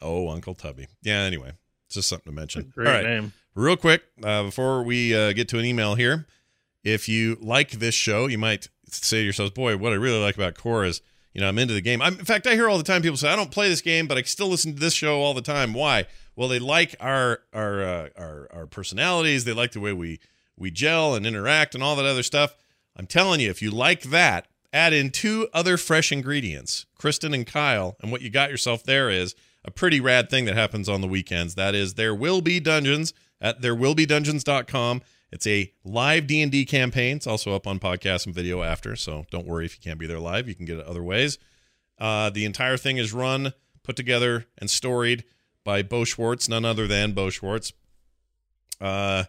Oh, 0.00 0.28
Uncle 0.28 0.54
Tubby. 0.54 0.86
Yeah. 1.02 1.20
Anyway, 1.20 1.52
it's 1.86 1.94
just 1.94 2.08
something 2.08 2.32
to 2.32 2.36
mention. 2.36 2.72
Great 2.74 2.86
All 2.86 2.92
right, 2.94 3.04
name. 3.04 3.32
Real 3.54 3.76
quick, 3.76 4.02
uh, 4.22 4.44
before 4.44 4.82
we 4.82 5.14
uh, 5.14 5.32
get 5.32 5.48
to 5.48 5.58
an 5.58 5.64
email 5.64 5.96
here, 5.96 6.26
if 6.84 7.08
you 7.08 7.36
like 7.40 7.72
this 7.72 7.94
show, 7.94 8.26
you 8.26 8.38
might 8.38 8.68
say 8.88 9.18
to 9.18 9.24
yourselves, 9.24 9.52
boy, 9.52 9.76
what 9.76 9.92
I 9.92 9.96
really 9.96 10.20
like 10.20 10.36
about 10.36 10.54
Core 10.54 10.84
is, 10.84 11.02
you 11.32 11.40
know, 11.40 11.48
I'm 11.48 11.58
into 11.58 11.74
the 11.74 11.80
game. 11.80 12.02
I'm, 12.02 12.18
in 12.18 12.24
fact, 12.24 12.46
I 12.46 12.54
hear 12.54 12.68
all 12.68 12.78
the 12.78 12.84
time 12.84 13.02
people 13.02 13.16
say, 13.16 13.28
I 13.28 13.36
don't 13.36 13.50
play 13.50 13.68
this 13.68 13.80
game, 13.80 14.06
but 14.06 14.18
I 14.18 14.22
still 14.22 14.48
listen 14.48 14.74
to 14.74 14.80
this 14.80 14.94
show 14.94 15.20
all 15.20 15.34
the 15.34 15.42
time. 15.42 15.74
Why? 15.74 16.06
Well, 16.36 16.48
they 16.48 16.58
like 16.58 16.96
our 17.00 17.40
our 17.52 17.82
uh, 17.82 18.08
our, 18.16 18.48
our 18.52 18.66
personalities. 18.66 19.44
They 19.44 19.52
like 19.52 19.72
the 19.72 19.80
way 19.80 19.92
we 19.92 20.20
we 20.56 20.70
gel 20.70 21.14
and 21.14 21.26
interact 21.26 21.74
and 21.74 21.84
all 21.84 21.96
that 21.96 22.06
other 22.06 22.22
stuff. 22.22 22.56
I'm 22.96 23.06
telling 23.06 23.40
you, 23.40 23.50
if 23.50 23.62
you 23.62 23.70
like 23.70 24.02
that, 24.04 24.46
add 24.72 24.92
in 24.92 25.10
two 25.10 25.48
other 25.52 25.76
fresh 25.76 26.12
ingredients, 26.12 26.86
Kristen 26.96 27.32
and 27.34 27.46
Kyle, 27.46 27.96
and 28.00 28.10
what 28.10 28.22
you 28.22 28.30
got 28.30 28.50
yourself 28.50 28.82
there 28.84 29.10
is 29.10 29.34
a 29.64 29.70
pretty 29.70 30.00
rad 30.00 30.30
thing 30.30 30.44
that 30.46 30.56
happens 30.56 30.88
on 30.88 31.00
the 31.00 31.08
weekends. 31.08 31.54
That 31.54 31.74
is, 31.74 31.94
there 31.94 32.14
will 32.14 32.40
be 32.40 32.60
dungeons 32.60 33.12
at 33.40 33.60
therewillbedungeons.com. 33.60 35.02
It's 35.32 35.46
a 35.46 35.72
live 35.84 36.26
D&D 36.26 36.64
campaign. 36.66 37.16
It's 37.16 37.26
also 37.26 37.54
up 37.54 37.66
on 37.66 37.78
podcast 37.78 38.26
and 38.26 38.34
video 38.34 38.62
after, 38.62 38.96
so 38.96 39.26
don't 39.30 39.46
worry 39.46 39.64
if 39.64 39.76
you 39.76 39.80
can't 39.82 39.98
be 39.98 40.06
there 40.06 40.18
live. 40.18 40.48
You 40.48 40.54
can 40.54 40.66
get 40.66 40.78
it 40.78 40.86
other 40.86 41.02
ways. 41.02 41.38
Uh, 41.98 42.30
the 42.30 42.44
entire 42.44 42.76
thing 42.76 42.96
is 42.96 43.12
run, 43.12 43.52
put 43.82 43.94
together, 43.94 44.46
and 44.58 44.68
storied 44.68 45.24
by 45.64 45.82
Bo 45.82 46.04
Schwartz, 46.04 46.48
none 46.48 46.64
other 46.64 46.86
than 46.86 47.12
Bo 47.12 47.30
Schwartz. 47.30 47.72
Uh, 48.80 49.24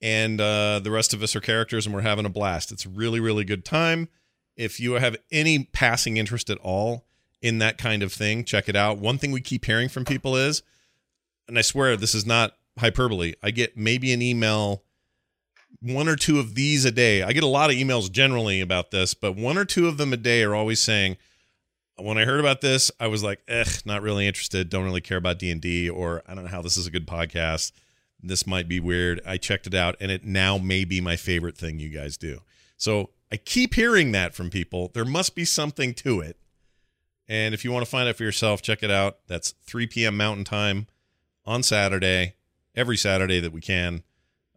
and 0.00 0.40
uh, 0.40 0.80
the 0.80 0.90
rest 0.90 1.12
of 1.12 1.22
us 1.22 1.34
are 1.34 1.40
characters, 1.40 1.86
and 1.86 1.94
we're 1.94 2.02
having 2.02 2.24
a 2.24 2.30
blast. 2.30 2.72
It's 2.72 2.86
a 2.86 2.90
really, 2.90 3.20
really 3.20 3.44
good 3.44 3.64
time. 3.64 4.08
If 4.56 4.78
you 4.78 4.92
have 4.92 5.16
any 5.32 5.64
passing 5.64 6.16
interest 6.16 6.48
at 6.48 6.58
all 6.58 7.06
in 7.42 7.58
that 7.58 7.76
kind 7.76 8.02
of 8.02 8.12
thing, 8.12 8.44
check 8.44 8.68
it 8.68 8.76
out. 8.76 8.98
One 8.98 9.18
thing 9.18 9.32
we 9.32 9.40
keep 9.40 9.64
hearing 9.64 9.88
from 9.88 10.04
people 10.04 10.36
is, 10.36 10.62
and 11.48 11.58
I 11.58 11.62
swear 11.62 11.96
this 11.96 12.14
is 12.14 12.24
not 12.24 12.52
hyperbole, 12.78 13.34
I 13.42 13.50
get 13.50 13.76
maybe 13.76 14.12
an 14.12 14.22
email 14.22 14.84
one 15.80 16.08
or 16.08 16.16
two 16.16 16.38
of 16.38 16.54
these 16.54 16.84
a 16.84 16.90
day. 16.90 17.22
I 17.22 17.32
get 17.32 17.42
a 17.42 17.48
lot 17.48 17.70
of 17.70 17.76
emails 17.76 18.10
generally 18.10 18.60
about 18.60 18.90
this, 18.90 19.14
but 19.14 19.36
one 19.36 19.58
or 19.58 19.64
two 19.64 19.88
of 19.88 19.96
them 19.96 20.12
a 20.12 20.16
day 20.16 20.42
are 20.42 20.54
always 20.54 20.80
saying, 20.80 21.16
when 21.96 22.18
I 22.18 22.24
heard 22.24 22.40
about 22.40 22.60
this, 22.60 22.90
I 22.98 23.06
was 23.06 23.22
like, 23.22 23.40
"Eh, 23.46 23.64
not 23.84 24.02
really 24.02 24.26
interested. 24.26 24.68
Don't 24.68 24.84
really 24.84 25.00
care 25.00 25.18
about 25.18 25.38
D 25.38 25.50
and 25.50 25.60
D, 25.60 25.88
or 25.88 26.22
I 26.26 26.34
don't 26.34 26.44
know 26.44 26.50
how 26.50 26.62
this 26.62 26.76
is 26.76 26.86
a 26.86 26.90
good 26.90 27.06
podcast. 27.06 27.72
This 28.20 28.46
might 28.46 28.68
be 28.68 28.80
weird." 28.80 29.20
I 29.24 29.36
checked 29.36 29.66
it 29.66 29.74
out, 29.74 29.96
and 30.00 30.10
it 30.10 30.24
now 30.24 30.58
may 30.58 30.84
be 30.84 31.00
my 31.00 31.16
favorite 31.16 31.56
thing 31.56 31.78
you 31.78 31.90
guys 31.90 32.16
do. 32.16 32.40
So 32.76 33.10
I 33.30 33.36
keep 33.36 33.74
hearing 33.74 34.12
that 34.12 34.34
from 34.34 34.50
people. 34.50 34.90
There 34.92 35.04
must 35.04 35.34
be 35.34 35.44
something 35.44 35.94
to 35.94 36.20
it. 36.20 36.36
And 37.28 37.54
if 37.54 37.64
you 37.64 37.72
want 37.72 37.84
to 37.84 37.90
find 37.90 38.08
out 38.08 38.16
for 38.16 38.24
yourself, 38.24 38.60
check 38.60 38.82
it 38.82 38.90
out. 38.90 39.18
That's 39.28 39.54
3 39.64 39.86
p.m. 39.86 40.16
Mountain 40.16 40.44
Time 40.44 40.88
on 41.46 41.62
Saturday, 41.62 42.34
every 42.74 42.96
Saturday 42.96 43.40
that 43.40 43.52
we 43.52 43.60
can 43.60 44.02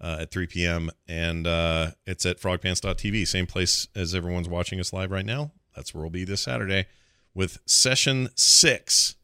uh, 0.02 0.18
at 0.22 0.32
3 0.32 0.48
p.m. 0.48 0.90
And 1.08 1.48
uh, 1.48 1.92
it's 2.06 2.26
at 2.26 2.40
frogpants.tv, 2.40 3.28
same 3.28 3.48
place 3.48 3.88
as 3.96 4.14
everyone's 4.16 4.50
watching 4.50 4.80
us 4.80 4.94
live 4.94 5.12
right 5.12 5.26
now. 5.26 5.52
That's 5.76 5.94
where 5.94 6.02
we'll 6.02 6.10
be 6.12 6.24
this 6.24 6.42
Saturday 6.42 6.86
with 7.34 7.60
session 7.66 8.30
six. 8.36 9.16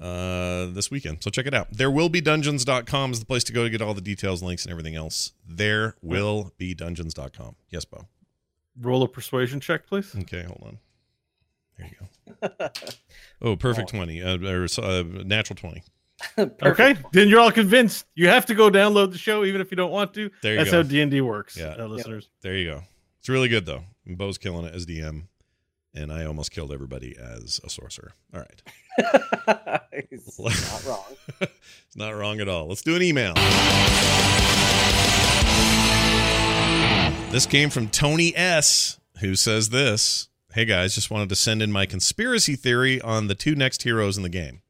uh, 0.00 0.66
this 0.66 0.90
weekend. 0.90 1.22
So 1.22 1.30
check 1.30 1.46
it 1.46 1.54
out. 1.54 1.68
There 1.72 1.90
will 1.90 2.08
be 2.08 2.20
dungeons.com 2.20 3.12
is 3.12 3.20
the 3.20 3.26
place 3.26 3.42
to 3.44 3.52
go 3.52 3.64
to 3.64 3.70
get 3.70 3.82
all 3.82 3.94
the 3.94 4.00
details, 4.00 4.42
links, 4.42 4.64
and 4.64 4.70
everything 4.70 4.94
else. 4.94 5.32
There 5.46 5.96
will 6.02 6.52
be 6.56 6.72
dungeons.com. 6.74 7.56
Yes, 7.70 7.84
Bo. 7.84 8.06
Roll 8.80 9.02
a 9.02 9.08
persuasion 9.08 9.58
check, 9.58 9.86
please. 9.88 10.14
Okay, 10.20 10.42
hold 10.44 10.62
on. 10.64 10.78
There 11.76 11.88
you 11.88 11.96
go. 12.52 12.58
oh, 13.42 13.56
perfect 13.56 13.88
20. 13.88 14.22
Uh, 14.22 14.38
or, 14.46 14.66
uh, 14.80 15.02
natural 15.24 15.56
20. 15.56 15.82
Okay, 16.38 16.96
then 17.12 17.28
you're 17.28 17.40
all 17.40 17.52
convinced. 17.52 18.06
You 18.14 18.28
have 18.28 18.46
to 18.46 18.54
go 18.54 18.70
download 18.70 19.12
the 19.12 19.18
show, 19.18 19.44
even 19.44 19.60
if 19.60 19.70
you 19.70 19.76
don't 19.76 19.90
want 19.92 20.14
to. 20.14 20.30
There 20.42 20.52
you 20.52 20.58
That's 20.58 20.70
go. 20.70 20.78
how 20.78 20.82
D 20.82 21.00
and 21.00 21.10
D 21.10 21.20
works, 21.20 21.56
Yeah. 21.56 21.74
uh, 21.78 21.86
listeners. 21.86 22.28
There 22.42 22.56
you 22.56 22.70
go. 22.70 22.82
It's 23.20 23.28
really 23.28 23.48
good 23.48 23.66
though. 23.66 23.84
Bo's 24.06 24.38
killing 24.38 24.64
it 24.66 24.74
as 24.74 24.86
DM, 24.86 25.24
and 25.94 26.10
I 26.12 26.24
almost 26.24 26.50
killed 26.50 26.72
everybody 26.72 27.16
as 27.16 27.60
a 27.64 27.68
sorcerer. 27.70 28.12
All 28.34 28.40
right, 28.40 28.62
He's 30.10 30.38
not 30.38 30.84
wrong. 30.86 31.04
it's 31.40 31.52
not 31.96 32.10
wrong 32.10 32.40
at 32.40 32.48
all. 32.48 32.66
Let's 32.68 32.82
do 32.82 32.96
an 32.96 33.02
email. 33.02 33.34
This 37.30 37.44
came 37.44 37.68
from 37.68 37.88
Tony 37.90 38.34
S, 38.34 38.98
who 39.20 39.34
says 39.34 39.68
this. 39.68 40.28
Hey 40.54 40.64
guys, 40.64 40.94
just 40.94 41.10
wanted 41.10 41.28
to 41.28 41.36
send 41.36 41.60
in 41.60 41.70
my 41.70 41.84
conspiracy 41.84 42.56
theory 42.56 43.00
on 43.02 43.26
the 43.26 43.34
two 43.34 43.54
next 43.54 43.82
heroes 43.82 44.16
in 44.16 44.22
the 44.22 44.30
game. 44.30 44.62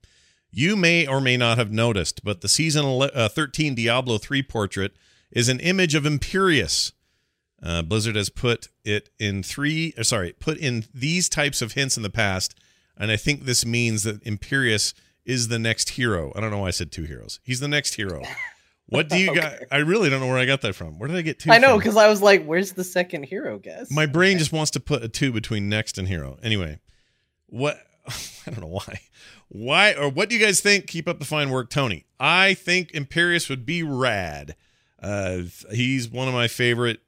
You 0.58 0.74
may 0.74 1.06
or 1.06 1.20
may 1.20 1.36
not 1.36 1.56
have 1.56 1.70
noticed, 1.70 2.24
but 2.24 2.40
the 2.40 2.48
season 2.48 2.84
uh, 2.84 3.28
13 3.28 3.76
Diablo 3.76 4.18
3 4.18 4.42
portrait 4.42 4.92
is 5.30 5.48
an 5.48 5.60
image 5.60 5.94
of 5.94 6.02
Imperius. 6.02 6.90
Uh, 7.62 7.82
Blizzard 7.82 8.16
has 8.16 8.28
put 8.28 8.66
it 8.84 9.08
in 9.20 9.44
three, 9.44 9.94
uh, 9.96 10.02
sorry, 10.02 10.32
put 10.40 10.58
in 10.58 10.84
these 10.92 11.28
types 11.28 11.62
of 11.62 11.74
hints 11.74 11.96
in 11.96 12.02
the 12.02 12.10
past, 12.10 12.56
and 12.96 13.12
I 13.12 13.16
think 13.16 13.44
this 13.44 13.64
means 13.64 14.02
that 14.02 14.24
Imperius 14.24 14.94
is 15.24 15.46
the 15.46 15.60
next 15.60 15.90
hero. 15.90 16.32
I 16.34 16.40
don't 16.40 16.50
know 16.50 16.58
why 16.58 16.68
I 16.68 16.72
said 16.72 16.90
two 16.90 17.04
heroes. 17.04 17.38
He's 17.44 17.60
the 17.60 17.68
next 17.68 17.94
hero. 17.94 18.24
What 18.88 19.08
do 19.08 19.16
you 19.16 19.30
Okay. 19.30 19.40
got? 19.40 19.58
I 19.70 19.76
really 19.76 20.10
don't 20.10 20.18
know 20.18 20.26
where 20.26 20.38
I 20.38 20.44
got 20.44 20.62
that 20.62 20.74
from. 20.74 20.98
Where 20.98 21.06
did 21.06 21.18
I 21.18 21.22
get 21.22 21.38
two? 21.38 21.52
I 21.52 21.58
know 21.58 21.78
because 21.78 21.96
I 21.96 22.08
was 22.08 22.20
like, 22.20 22.44
"Where's 22.44 22.72
the 22.72 22.82
second 22.82 23.26
hero?" 23.26 23.58
Guess 23.60 23.92
My 23.92 24.06
brain 24.06 24.38
just 24.38 24.50
wants 24.52 24.72
to 24.72 24.80
put 24.80 25.04
a 25.04 25.08
two 25.08 25.30
between 25.30 25.68
next 25.68 25.98
and 25.98 26.08
hero. 26.08 26.36
Anyway, 26.42 26.80
what 27.46 27.78
I 28.46 28.50
don't 28.50 28.60
know 28.60 28.66
why. 28.66 29.00
Why 29.48 29.92
or 29.94 30.08
what 30.08 30.28
do 30.28 30.36
you 30.36 30.44
guys 30.44 30.60
think? 30.60 30.86
Keep 30.86 31.08
up 31.08 31.18
the 31.18 31.24
fine 31.24 31.50
work, 31.50 31.70
Tony. 31.70 32.04
I 32.20 32.54
think 32.54 32.92
Imperius 32.92 33.48
would 33.48 33.64
be 33.64 33.82
rad. 33.82 34.56
Uh, 35.02 35.42
he's 35.70 36.08
one 36.08 36.28
of 36.28 36.34
my 36.34 36.48
favorite 36.48 37.00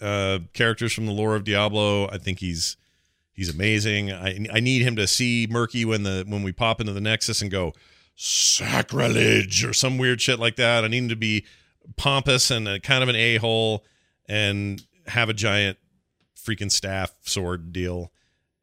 uh, 0.00 0.40
characters 0.52 0.92
from 0.92 1.06
the 1.06 1.12
lore 1.12 1.36
of 1.36 1.44
Diablo. 1.44 2.08
I 2.08 2.18
think 2.18 2.40
he's 2.40 2.76
he's 3.32 3.52
amazing. 3.52 4.12
I 4.12 4.46
I 4.52 4.60
need 4.60 4.82
him 4.82 4.96
to 4.96 5.06
see 5.06 5.46
Murky 5.48 5.84
when 5.84 6.02
the 6.02 6.24
when 6.26 6.42
we 6.42 6.52
pop 6.52 6.80
into 6.80 6.92
the 6.92 7.00
Nexus 7.00 7.42
and 7.42 7.50
go 7.50 7.72
sacrilege 8.16 9.64
or 9.64 9.72
some 9.72 9.98
weird 9.98 10.20
shit 10.20 10.38
like 10.38 10.56
that. 10.56 10.84
I 10.84 10.88
need 10.88 11.04
him 11.04 11.08
to 11.10 11.16
be 11.16 11.44
pompous 11.96 12.50
and 12.50 12.66
a, 12.66 12.80
kind 12.80 13.02
of 13.02 13.08
an 13.08 13.16
a 13.16 13.36
hole 13.36 13.84
and 14.28 14.82
have 15.06 15.28
a 15.28 15.34
giant 15.34 15.78
freaking 16.36 16.70
staff 16.70 17.12
sword 17.22 17.72
deal 17.72 18.10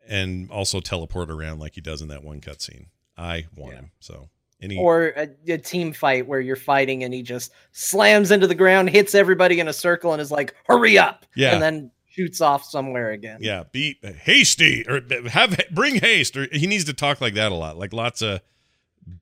and 0.08 0.50
also 0.52 0.80
teleport 0.80 1.30
around 1.32 1.60
like 1.60 1.76
he 1.76 1.82
does 1.82 2.02
in 2.02 2.08
that 2.10 2.24
one 2.24 2.42
cutscene. 2.42 2.88
I 3.18 3.46
want 3.56 3.74
Yeah. 3.74 3.80
him. 3.82 3.92
So 4.00 4.30
any 4.62 4.78
or 4.78 5.08
a, 5.18 5.30
a 5.48 5.58
team 5.58 5.94
fight 5.94 6.28
where 6.28 6.40
you're 6.40 6.56
fighting 6.56 7.04
and 7.04 7.14
he 7.14 7.22
just 7.22 7.52
slams 7.74 8.32
into 8.32 8.48
the 8.48 8.56
ground, 8.56 8.90
hits 8.90 9.14
everybody 9.16 9.60
in 9.60 9.68
a 9.68 9.74
circle, 9.74 10.14
and 10.14 10.22
is 10.22 10.32
like, 10.32 10.56
"Hurry 10.68 10.98
up!" 10.98 11.26
Yeah. 11.36 11.54
and 11.54 11.62
then 11.62 11.92
shoots 12.10 12.42
off 12.42 12.64
somewhere 12.64 13.12
again. 13.12 13.40
yeah, 13.42 13.64
be 13.72 13.98
hasty 14.22 14.86
or 14.88 15.02
have 15.30 15.60
bring 15.72 15.96
haste 15.96 16.38
or 16.38 16.48
he 16.52 16.68
needs 16.68 16.84
to 16.86 16.94
talk 16.94 17.20
like 17.22 17.34
that 17.34 17.52
a 17.52 17.56
lot. 17.56 17.78
Like 17.78 17.92
lots 17.92 18.22
of 18.22 18.42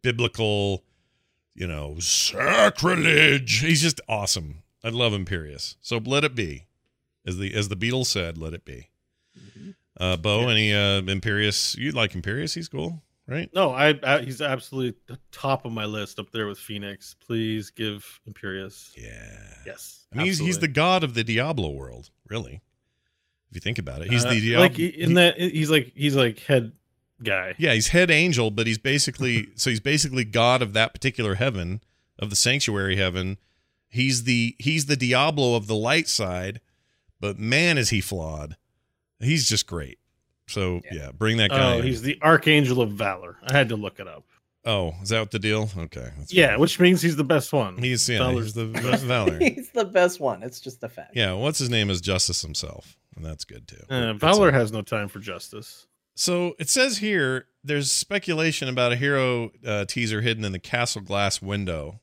biblical, 0.01 0.83
you 1.55 1.65
know, 1.67 1.97
sacrilege. 1.99 3.59
He's 3.59 3.81
just 3.81 4.01
awesome. 4.07 4.63
I 4.83 4.89
love 4.89 5.13
Imperius. 5.13 5.75
So 5.81 5.97
let 5.97 6.23
it 6.23 6.35
be. 6.35 6.65
As 7.25 7.37
the 7.37 7.53
as 7.53 7.69
the 7.69 7.75
Beatles 7.75 8.07
said, 8.07 8.37
let 8.37 8.53
it 8.53 8.65
be. 8.65 8.89
Uh 9.99 10.17
Bo, 10.17 10.47
any 10.49 10.73
uh 10.73 11.01
Imperius 11.01 11.77
you 11.77 11.91
like 11.91 12.13
Imperius? 12.13 12.55
He's 12.55 12.67
cool, 12.69 13.01
right? 13.27 13.49
No, 13.53 13.71
I, 13.71 13.99
I 14.03 14.21
he's 14.21 14.41
absolutely 14.41 14.97
the 15.07 15.19
top 15.31 15.65
of 15.65 15.71
my 15.71 15.85
list 15.85 16.17
up 16.19 16.31
there 16.31 16.47
with 16.47 16.57
Fenix. 16.57 17.15
Please 17.25 17.69
give 17.71 18.19
Imperius. 18.29 18.91
Yeah. 18.97 19.37
Yes, 19.65 20.05
I 20.13 20.17
mean, 20.17 20.25
he's, 20.27 20.39
he's 20.39 20.59
the 20.59 20.67
god 20.67 21.03
of 21.03 21.13
the 21.13 21.23
Diablo 21.23 21.69
world, 21.71 22.09
really. 22.29 22.61
If 23.49 23.55
you 23.55 23.61
think 23.61 23.79
about 23.79 24.01
it, 24.01 24.09
he's 24.09 24.23
Uh, 24.25 24.29
the 24.29 24.39
Diablo. 24.39 24.67
like 24.67 24.79
in 24.79 25.15
that 25.15 25.37
he's 25.37 25.69
like 25.69 25.91
he's 25.93 26.15
like 26.15 26.39
head 26.39 26.71
guy. 27.21 27.53
yeah, 27.57 27.73
he's 27.73 27.89
head 27.89 28.09
angel, 28.09 28.49
but 28.49 28.65
he's 28.67 28.77
basically 28.77 29.49
so 29.55 29.69
he's 29.69 29.81
basically 29.81 30.23
god 30.23 30.61
of 30.61 30.71
that 30.73 30.93
particular 30.93 31.35
heaven, 31.35 31.81
of 32.17 32.29
the 32.29 32.35
sanctuary 32.37 32.95
heaven. 32.95 33.37
He's 33.89 34.23
the 34.23 34.55
he's 34.57 34.85
the 34.85 34.95
Diablo 34.95 35.55
of 35.55 35.67
the 35.67 35.75
light 35.75 36.07
side, 36.07 36.61
but 37.19 37.37
man, 37.37 37.77
is 37.77 37.89
he 37.89 37.99
flawed. 37.99 38.55
He's 39.21 39.47
just 39.49 39.67
great. 39.67 39.97
So 40.47 40.81
yeah, 40.91 41.11
bring 41.11 41.37
that 41.37 41.49
guy. 41.51 41.75
Oh, 41.75 41.77
in. 41.79 41.83
he's 41.85 42.01
the 42.01 42.17
Archangel 42.21 42.81
of 42.81 42.91
Valor. 42.91 43.37
I 43.43 43.53
had 43.55 43.69
to 43.69 43.75
look 43.75 43.99
it 43.99 44.07
up. 44.07 44.25
oh, 44.65 44.93
is 45.01 45.09
that 45.09 45.31
the 45.31 45.39
deal? 45.39 45.69
Okay, 45.77 46.09
that's 46.17 46.33
Yeah, 46.33 46.49
fine. 46.51 46.59
which 46.59 46.79
means 46.79 47.01
he's 47.01 47.15
the 47.15 47.23
best 47.23 47.53
one. 47.53 47.77
he's 47.77 48.07
yeah, 48.09 48.17
Valor's 48.19 48.45
he's 48.45 48.53
the 48.55 48.65
best 48.81 49.03
Valor. 49.03 49.39
he's 49.39 49.69
the 49.71 49.85
best 49.85 50.19
one. 50.19 50.43
It's 50.43 50.59
just 50.59 50.83
a 50.83 50.89
fact. 50.89 51.15
yeah, 51.15 51.33
what's 51.33 51.57
his 51.59 51.69
name 51.69 51.89
is 51.89 52.01
Justice 52.01 52.41
himself, 52.41 52.97
and 53.15 53.23
that's 53.25 53.45
good 53.45 53.67
too. 53.67 53.83
Uh, 53.89 54.13
Valor 54.13 54.49
a- 54.49 54.53
has 54.53 54.71
no 54.73 54.81
time 54.81 55.07
for 55.07 55.19
justice. 55.19 55.87
So 56.15 56.55
it 56.59 56.67
says 56.69 56.97
here 56.97 57.47
there's 57.63 57.89
speculation 57.91 58.67
about 58.67 58.91
a 58.91 58.97
hero 58.97 59.51
uh, 59.65 59.85
teaser 59.85 60.19
hidden 60.21 60.43
in 60.43 60.51
the 60.51 60.59
castle 60.59 61.01
glass 61.01 61.41
window 61.41 62.01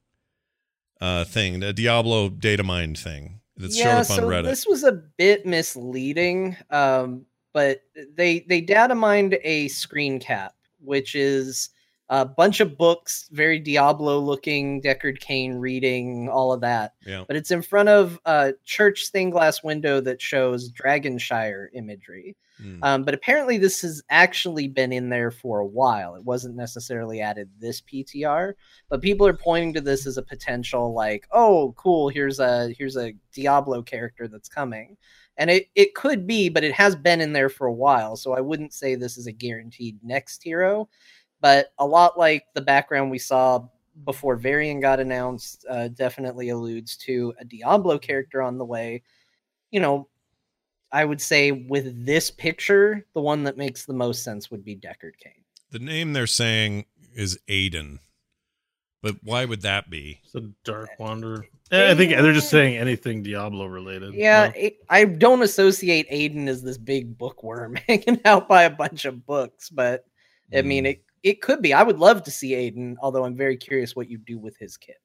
uh, 1.00 1.24
thing, 1.24 1.60
the 1.60 1.72
Diablo 1.74 2.28
data 2.30 2.62
mine 2.64 2.94
thing 2.94 3.37
that 3.58 3.72
showed 3.72 3.88
up 3.88 4.10
on 4.10 4.16
so 4.16 4.28
Reddit. 4.28 4.44
This 4.44 4.66
was 4.66 4.84
a 4.84 4.92
bit 4.92 5.46
misleading, 5.46 6.56
um, 6.70 7.26
but 7.52 7.82
they 8.14 8.40
they 8.40 8.60
data 8.60 8.94
mined 8.94 9.38
a 9.42 9.68
screen 9.68 10.18
cap, 10.18 10.54
which 10.80 11.14
is 11.14 11.70
a 12.10 12.24
bunch 12.24 12.60
of 12.60 12.78
books, 12.78 13.28
very 13.32 13.58
Diablo 13.58 14.18
looking, 14.18 14.80
Deckard 14.80 15.20
Cain 15.20 15.56
reading, 15.56 16.28
all 16.28 16.52
of 16.52 16.62
that. 16.62 16.94
yeah. 17.04 17.24
But 17.26 17.36
it's 17.36 17.50
in 17.50 17.60
front 17.60 17.90
of 17.90 18.18
a 18.24 18.54
church 18.64 19.04
stained 19.04 19.32
glass 19.32 19.62
window 19.62 20.00
that 20.00 20.22
shows 20.22 20.72
Dragonshire 20.72 21.68
imagery. 21.74 22.36
Hmm. 22.58 22.78
Um, 22.82 23.04
but 23.04 23.14
apparently, 23.14 23.58
this 23.58 23.82
has 23.82 24.02
actually 24.10 24.68
been 24.68 24.92
in 24.92 25.08
there 25.08 25.30
for 25.30 25.60
a 25.60 25.66
while. 25.66 26.14
It 26.16 26.24
wasn't 26.24 26.56
necessarily 26.56 27.20
added 27.20 27.48
this 27.58 27.80
PTR, 27.80 28.54
but 28.88 29.02
people 29.02 29.26
are 29.26 29.34
pointing 29.34 29.74
to 29.74 29.80
this 29.80 30.06
as 30.06 30.16
a 30.16 30.22
potential, 30.22 30.92
like, 30.92 31.26
oh, 31.32 31.74
cool, 31.76 32.08
here's 32.08 32.40
a 32.40 32.74
here's 32.76 32.96
a 32.96 33.14
Diablo 33.32 33.82
character 33.82 34.28
that's 34.28 34.48
coming, 34.48 34.96
and 35.36 35.50
it 35.50 35.68
it 35.74 35.94
could 35.94 36.26
be, 36.26 36.48
but 36.48 36.64
it 36.64 36.72
has 36.72 36.96
been 36.96 37.20
in 37.20 37.32
there 37.32 37.48
for 37.48 37.66
a 37.66 37.72
while. 37.72 38.16
So 38.16 38.32
I 38.32 38.40
wouldn't 38.40 38.74
say 38.74 38.94
this 38.94 39.16
is 39.16 39.26
a 39.26 39.32
guaranteed 39.32 39.98
next 40.02 40.42
hero, 40.42 40.88
but 41.40 41.72
a 41.78 41.86
lot 41.86 42.18
like 42.18 42.44
the 42.54 42.60
background 42.60 43.10
we 43.10 43.18
saw 43.18 43.64
before 44.04 44.36
Varian 44.36 44.80
got 44.80 45.00
announced, 45.00 45.64
uh, 45.68 45.88
definitely 45.88 46.50
alludes 46.50 46.96
to 46.98 47.34
a 47.40 47.44
Diablo 47.44 47.98
character 47.98 48.42
on 48.42 48.58
the 48.58 48.64
way. 48.64 49.02
You 49.70 49.80
know, 49.80 50.08
I 50.92 51.04
would 51.04 51.20
say 51.20 51.52
with 51.52 52.06
this 52.06 52.30
picture, 52.30 53.04
the 53.14 53.20
one 53.20 53.44
that 53.44 53.56
makes 53.56 53.84
the 53.84 53.92
most 53.92 54.22
sense 54.24 54.50
would 54.50 54.64
be 54.64 54.74
Deckard 54.76 55.18
Cain. 55.22 55.44
The 55.70 55.78
name 55.78 56.12
they're 56.14 56.26
saying 56.26 56.86
is 57.14 57.38
Aidan, 57.48 57.98
but 59.02 59.16
why 59.22 59.44
would 59.44 59.62
that 59.62 59.90
be? 59.90 60.20
It's 60.24 60.34
a 60.34 60.50
Dark 60.64 60.88
Wanderer. 60.98 61.46
Eh, 61.70 61.90
I 61.90 61.94
think 61.94 62.12
they're 62.12 62.32
just 62.32 62.48
saying 62.48 62.78
anything 62.78 63.22
Diablo 63.22 63.66
related. 63.66 64.14
Yeah, 64.14 64.50
No? 64.56 64.70
I 64.88 65.04
don't 65.04 65.42
associate 65.42 66.06
Aidan 66.08 66.48
as 66.48 66.62
this 66.62 66.78
big 66.78 67.18
bookworm 67.18 67.76
hanging 67.86 68.20
out 68.24 68.48
by 68.48 68.62
a 68.62 68.70
bunch 68.70 69.04
of 69.04 69.26
books, 69.26 69.68
but 69.68 70.04
I 70.56 70.62
mean, 70.62 70.84
Hmm. 70.84 70.90
it 70.90 71.04
it 71.24 71.42
could 71.42 71.60
be. 71.60 71.74
I 71.74 71.82
would 71.82 71.98
love 71.98 72.22
to 72.22 72.30
see 72.30 72.54
Aidan, 72.54 72.96
although 73.02 73.24
I'm 73.24 73.36
very 73.36 73.56
curious 73.56 73.94
what 73.96 74.08
you 74.08 74.16
do 74.18 74.38
with 74.38 74.56
his 74.56 74.76
kit. 74.78 74.96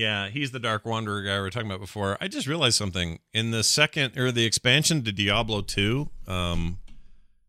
Yeah, 0.00 0.30
he's 0.30 0.50
the 0.50 0.58
Dark 0.58 0.86
Wanderer 0.86 1.20
guy 1.20 1.34
we 1.34 1.40
were 1.42 1.50
talking 1.50 1.68
about 1.70 1.80
before. 1.80 2.16
I 2.22 2.28
just 2.28 2.46
realized 2.46 2.76
something 2.76 3.18
in 3.34 3.50
the 3.50 3.62
second 3.62 4.16
or 4.16 4.32
the 4.32 4.46
expansion 4.46 5.04
to 5.04 5.12
Diablo 5.12 5.60
two, 5.60 6.08
um, 6.26 6.78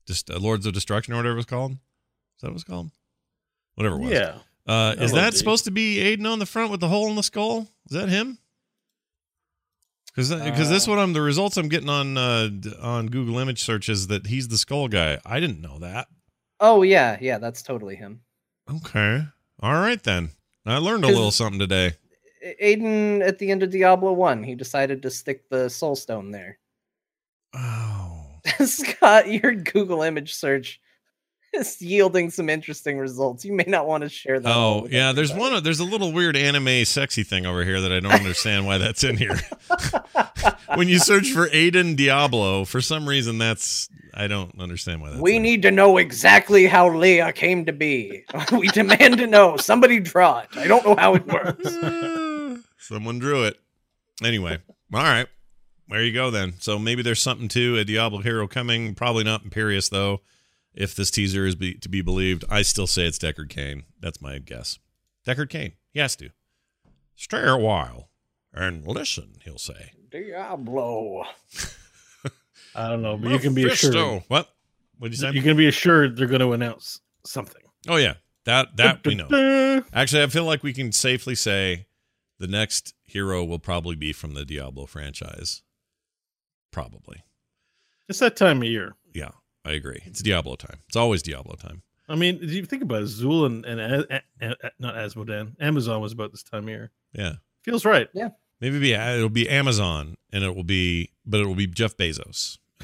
just 0.06 0.30
uh, 0.30 0.38
Lords 0.38 0.66
of 0.66 0.74
Destruction 0.74 1.14
or 1.14 1.18
whatever 1.18 1.38
it's 1.38 1.46
called. 1.46 1.72
Is 1.72 1.78
that 2.42 2.48
what 2.50 2.56
it's 2.56 2.66
called? 2.66 2.92
Whatever 3.76 3.96
it 3.96 4.00
was. 4.00 4.12
yeah. 4.12 4.40
Uh, 4.68 4.96
is 5.00 5.14
that 5.14 5.34
supposed 5.36 5.64
to 5.64 5.72
be 5.72 6.02
Aidan 6.02 6.26
on 6.26 6.40
the 6.40 6.46
front 6.46 6.72
with 6.72 6.82
the 6.82 6.90
hole 6.90 7.08
in 7.08 7.16
the 7.16 7.24
skull? 7.24 7.70
Is 7.90 7.96
that 7.96 8.10
him? 8.10 8.38
Because 10.08 10.30
because 10.30 10.68
this 10.68 10.90
Uh, 10.90 10.92
one, 10.92 11.00
I'm 11.00 11.14
the 11.14 11.22
results 11.22 11.56
I'm 11.56 11.70
getting 11.70 11.88
on 11.88 12.18
uh, 12.18 12.50
on 12.82 13.08
Google 13.08 13.40
image 13.40 13.64
search 13.64 13.88
is 13.88 14.08
that 14.08 14.28
he's 14.28 14.50
the 14.50 14.58
skull 14.58 14.90
guy. 14.90 15.20
I 15.26 15.40
didn't 15.40 15.62
know 15.62 15.80
that. 15.80 16.10
Oh 16.60 16.82
yeah, 16.84 17.18
yeah, 17.22 17.38
that's 17.38 17.62
totally 17.62 17.96
him. 17.96 18.24
Okay, 18.70 19.24
all 19.62 19.74
right 19.80 20.04
then. 20.04 20.32
I 20.66 20.80
learned 20.80 21.06
a 21.06 21.08
little 21.08 21.32
something 21.32 21.58
today. 21.58 21.94
Aidan 22.42 23.22
at 23.22 23.40
the 23.40 23.52
end 23.52 23.64
of 23.64 23.72
Diablo 23.72 24.14
One, 24.14 24.44
he 24.44 24.56
decided 24.56 25.02
to 25.04 25.10
stick 25.10 25.50
the 25.50 25.70
Soul 25.70 25.96
Stone 25.96 26.32
there. 26.32 26.58
Oh, 27.54 28.40
Scott, 28.66 29.30
your 29.30 29.54
Google 29.54 30.02
image 30.02 30.34
search 30.34 30.80
is 31.54 31.82
yielding 31.82 32.30
some 32.30 32.50
interesting 32.50 32.98
results. 32.98 33.44
You 33.44 33.54
may 33.54 33.66
not 33.68 33.88
want 33.88 34.04
to 34.04 34.10
share 34.10 34.40
that. 34.40 34.56
Oh 34.56 34.88
yeah, 34.90 35.12
there's 35.12 35.34
one. 35.34 35.62
There's 35.64 35.80
a 35.80 35.86
little 35.86 36.14
weird 36.14 36.38
anime 36.38 36.86
sexy 36.86 37.24
thing 37.24 37.46
over 37.46 37.64
here 37.64 37.82
that 37.82 37.92
I 37.92 38.00
don't 38.00 38.14
understand 38.14 38.66
why 38.66 38.78
that's 38.78 39.04
in 39.04 39.18
here. 39.18 39.40
when 40.76 40.88
you 40.88 41.00
search 41.00 41.32
for 41.32 41.50
Aidan 41.52 41.96
Diablo, 41.96 42.66
for 42.66 42.82
some 42.82 43.08
reason 43.08 43.38
that's 43.38 43.90
I 44.14 44.28
don't 44.28 44.58
understand 44.60 45.02
why 45.02 45.10
that's. 45.10 45.22
We 45.22 45.40
need 45.40 45.62
to 45.64 45.72
know 45.72 45.98
exactly 45.98 46.68
how 46.68 46.94
Leah 46.94 47.34
came 47.34 47.66
to 47.66 47.74
be. 47.74 48.24
we 48.52 48.68
demand 48.70 49.18
to 49.18 49.28
know. 49.28 49.58
Somebody 49.58 50.00
draw 50.00 50.40
it. 50.40 50.50
I 50.56 50.68
don't 50.68 50.86
know 50.86 50.96
how 50.96 51.16
it 51.16 51.28
works. 51.28 51.76
Someone 52.82 53.20
drew 53.20 53.44
it. 53.44 53.60
Anyway, 54.24 54.58
all 54.94 55.04
right. 55.04 55.28
There 55.88 56.04
you 56.04 56.14
go 56.14 56.32
then. 56.32 56.54
So 56.60 56.80
maybe 56.80 57.02
there's 57.02 57.22
something 57.22 57.48
to 57.50 57.78
a 57.78 57.84
Diablo 57.86 58.22
hero 58.22 58.48
coming. 58.48 58.96
Probably 58.96 59.24
not 59.24 59.44
Imperius 59.44 59.90
though 59.90 60.22
if 60.74 60.96
this 60.96 61.12
teaser 61.12 61.46
is 61.46 61.56
be, 61.56 61.74
to 61.76 61.90
be 61.90 62.02
believed. 62.02 62.46
I 62.50 62.62
still 62.62 62.88
say 62.88 63.04
it's 63.04 63.20
Deckard 63.20 63.50
Cain. 63.50 63.84
That's 64.00 64.22
my 64.22 64.40
guess. 64.40 64.80
Deckard 65.28 65.50
Cain. 65.50 65.74
He 65.92 66.00
has 66.00 66.16
to. 66.18 66.30
Stay 67.16 67.44
a 67.44 67.58
while 67.58 68.10
and 68.54 68.88
listen, 68.88 69.34
he'll 69.44 69.58
say. 69.58 69.92
Diablo. 70.10 71.24
I 72.76 72.90
don't 72.90 73.02
know, 73.02 73.18
but 73.18 73.32
you 73.32 73.40
can 73.40 73.54
be 73.54 73.66
assured. 73.66 74.24
What? 74.28 74.50
What'd 74.98 75.14
you 75.14 75.20
say? 75.20 75.32
You 75.32 75.42
can 75.42 75.58
be 75.58 75.68
assured 75.68 76.16
they're 76.16 76.28
going 76.28 76.42
to 76.42 76.54
announce 76.54 77.02
something. 77.26 77.62
Oh, 77.88 77.98
yeah. 77.98 78.16
That, 78.46 78.78
that 78.78 79.06
we 79.06 79.16
know. 79.16 79.84
Actually, 79.94 80.24
I 80.24 80.28
feel 80.28 80.46
like 80.46 80.64
we 80.64 80.74
can 80.74 80.92
safely 80.92 81.36
say 81.36 81.86
the 82.42 82.48
next 82.48 82.94
hero 83.04 83.44
will 83.44 83.60
probably 83.60 83.96
be 83.96 84.12
from 84.12 84.34
the 84.34 84.44
Diablo 84.46 84.86
franchise. 84.86 85.64
Probably. 86.72 87.24
It's 88.10 88.20
that 88.20 88.36
time 88.36 88.58
of 88.58 88.68
year. 88.68 88.96
Yeah. 89.14 89.32
I 89.64 89.72
agree. 89.74 90.02
It's 90.06 90.22
Diablo 90.22 90.56
time. 90.56 90.80
It's 90.88 90.96
always 90.96 91.22
Diablo 91.22 91.56
time. 91.56 91.84
I 92.10 92.16
mean, 92.16 92.40
if 92.42 92.52
you 92.52 92.66
think 92.66 92.84
about 92.84 93.04
it, 93.04 93.06
Xul 93.06 93.46
and, 93.46 93.64
and, 93.66 94.06
and, 94.42 94.56
not 94.80 94.96
Azmodan, 94.96 95.56
Amazon 95.62 96.02
was 96.02 96.12
about 96.12 96.32
this 96.32 96.44
time 96.44 96.64
of 96.64 96.70
year. 96.70 96.92
Yeah, 97.14 97.34
feels 97.64 97.86
right. 97.86 98.10
Yeah, 98.14 98.30
maybe 98.60 98.80
be, 98.80 98.94
it'll 98.94 99.30
be 99.30 99.48
Amazon, 99.48 100.18
and 100.34 100.44
it 100.44 100.56
will 100.56 100.64
be, 100.64 101.12
but 101.26 101.40
it 101.40 101.46
will 101.46 101.56
be 101.56 101.68
Jeff 101.68 101.96
Bezos. 101.96 102.58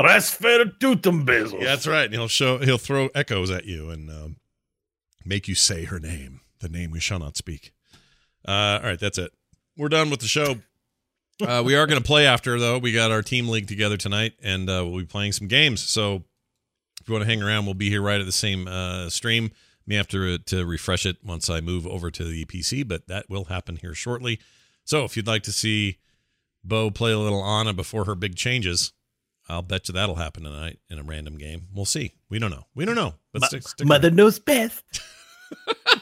Rasfertutum 0.00 1.26
Bezos. 1.26 1.60
Yeah, 1.60 1.66
that's 1.66 1.86
right. 1.86 2.06
And 2.06 2.14
he'll 2.14 2.28
show, 2.28 2.58
he'll 2.58 2.78
throw 2.78 3.10
echoes 3.14 3.50
at 3.50 3.66
you 3.66 3.90
and 3.90 4.10
um, 4.10 4.36
make 5.24 5.46
you 5.46 5.54
say 5.54 5.84
her 5.84 6.00
name, 6.00 6.40
the 6.60 6.68
name 6.70 6.90
we 6.90 7.00
shall 7.00 7.18
not 7.18 7.36
speak. 7.36 7.72
Uh, 8.46 8.80
all 8.82 8.88
right, 8.88 8.98
that's 8.98 9.18
it. 9.18 9.32
We're 9.76 9.88
done 9.88 10.10
with 10.10 10.20
the 10.20 10.28
show. 10.28 10.56
Uh, 11.40 11.62
we 11.64 11.74
are 11.74 11.86
going 11.86 12.00
to 12.00 12.06
play 12.06 12.26
after 12.26 12.58
though. 12.58 12.78
We 12.78 12.92
got 12.92 13.10
our 13.10 13.22
team 13.22 13.48
league 13.48 13.66
together 13.66 13.96
tonight, 13.96 14.34
and 14.42 14.68
uh, 14.68 14.84
we'll 14.86 15.00
be 15.00 15.06
playing 15.06 15.32
some 15.32 15.48
games. 15.48 15.80
So 15.82 16.24
if 17.00 17.08
you 17.08 17.14
want 17.14 17.22
to 17.24 17.30
hang 17.30 17.42
around, 17.42 17.64
we'll 17.64 17.74
be 17.74 17.88
here 17.88 18.02
right 18.02 18.20
at 18.20 18.26
the 18.26 18.32
same 18.32 18.68
uh, 18.68 19.08
stream. 19.08 19.50
May 19.86 19.94
have 19.96 20.08
to 20.08 20.38
to 20.38 20.66
refresh 20.66 21.06
it 21.06 21.16
once 21.24 21.48
I 21.48 21.60
move 21.60 21.86
over 21.86 22.10
to 22.10 22.24
the 22.24 22.44
PC, 22.44 22.86
but 22.86 23.08
that 23.08 23.28
will 23.28 23.44
happen 23.46 23.76
here 23.76 23.94
shortly. 23.94 24.38
So 24.84 25.04
if 25.04 25.16
you'd 25.16 25.26
like 25.26 25.42
to 25.44 25.52
see 25.52 25.98
Bo 26.62 26.90
play 26.90 27.12
a 27.12 27.18
little 27.18 27.40
Ana 27.40 27.72
before 27.72 28.04
her 28.04 28.14
big 28.14 28.36
changes, 28.36 28.92
I'll 29.48 29.62
bet 29.62 29.88
you 29.88 29.94
that'll 29.94 30.16
happen 30.16 30.44
tonight 30.44 30.78
in 30.88 30.98
a 30.98 31.02
random 31.02 31.38
game. 31.38 31.68
We'll 31.74 31.86
see. 31.86 32.12
We 32.28 32.38
don't 32.38 32.50
know. 32.50 32.66
We 32.74 32.84
don't 32.84 32.94
know. 32.94 33.14
But 33.32 33.44
stick, 33.44 33.66
stick 33.66 33.86
mother 33.86 34.08
around. 34.08 34.16
knows 34.16 34.38
best. 34.38 34.84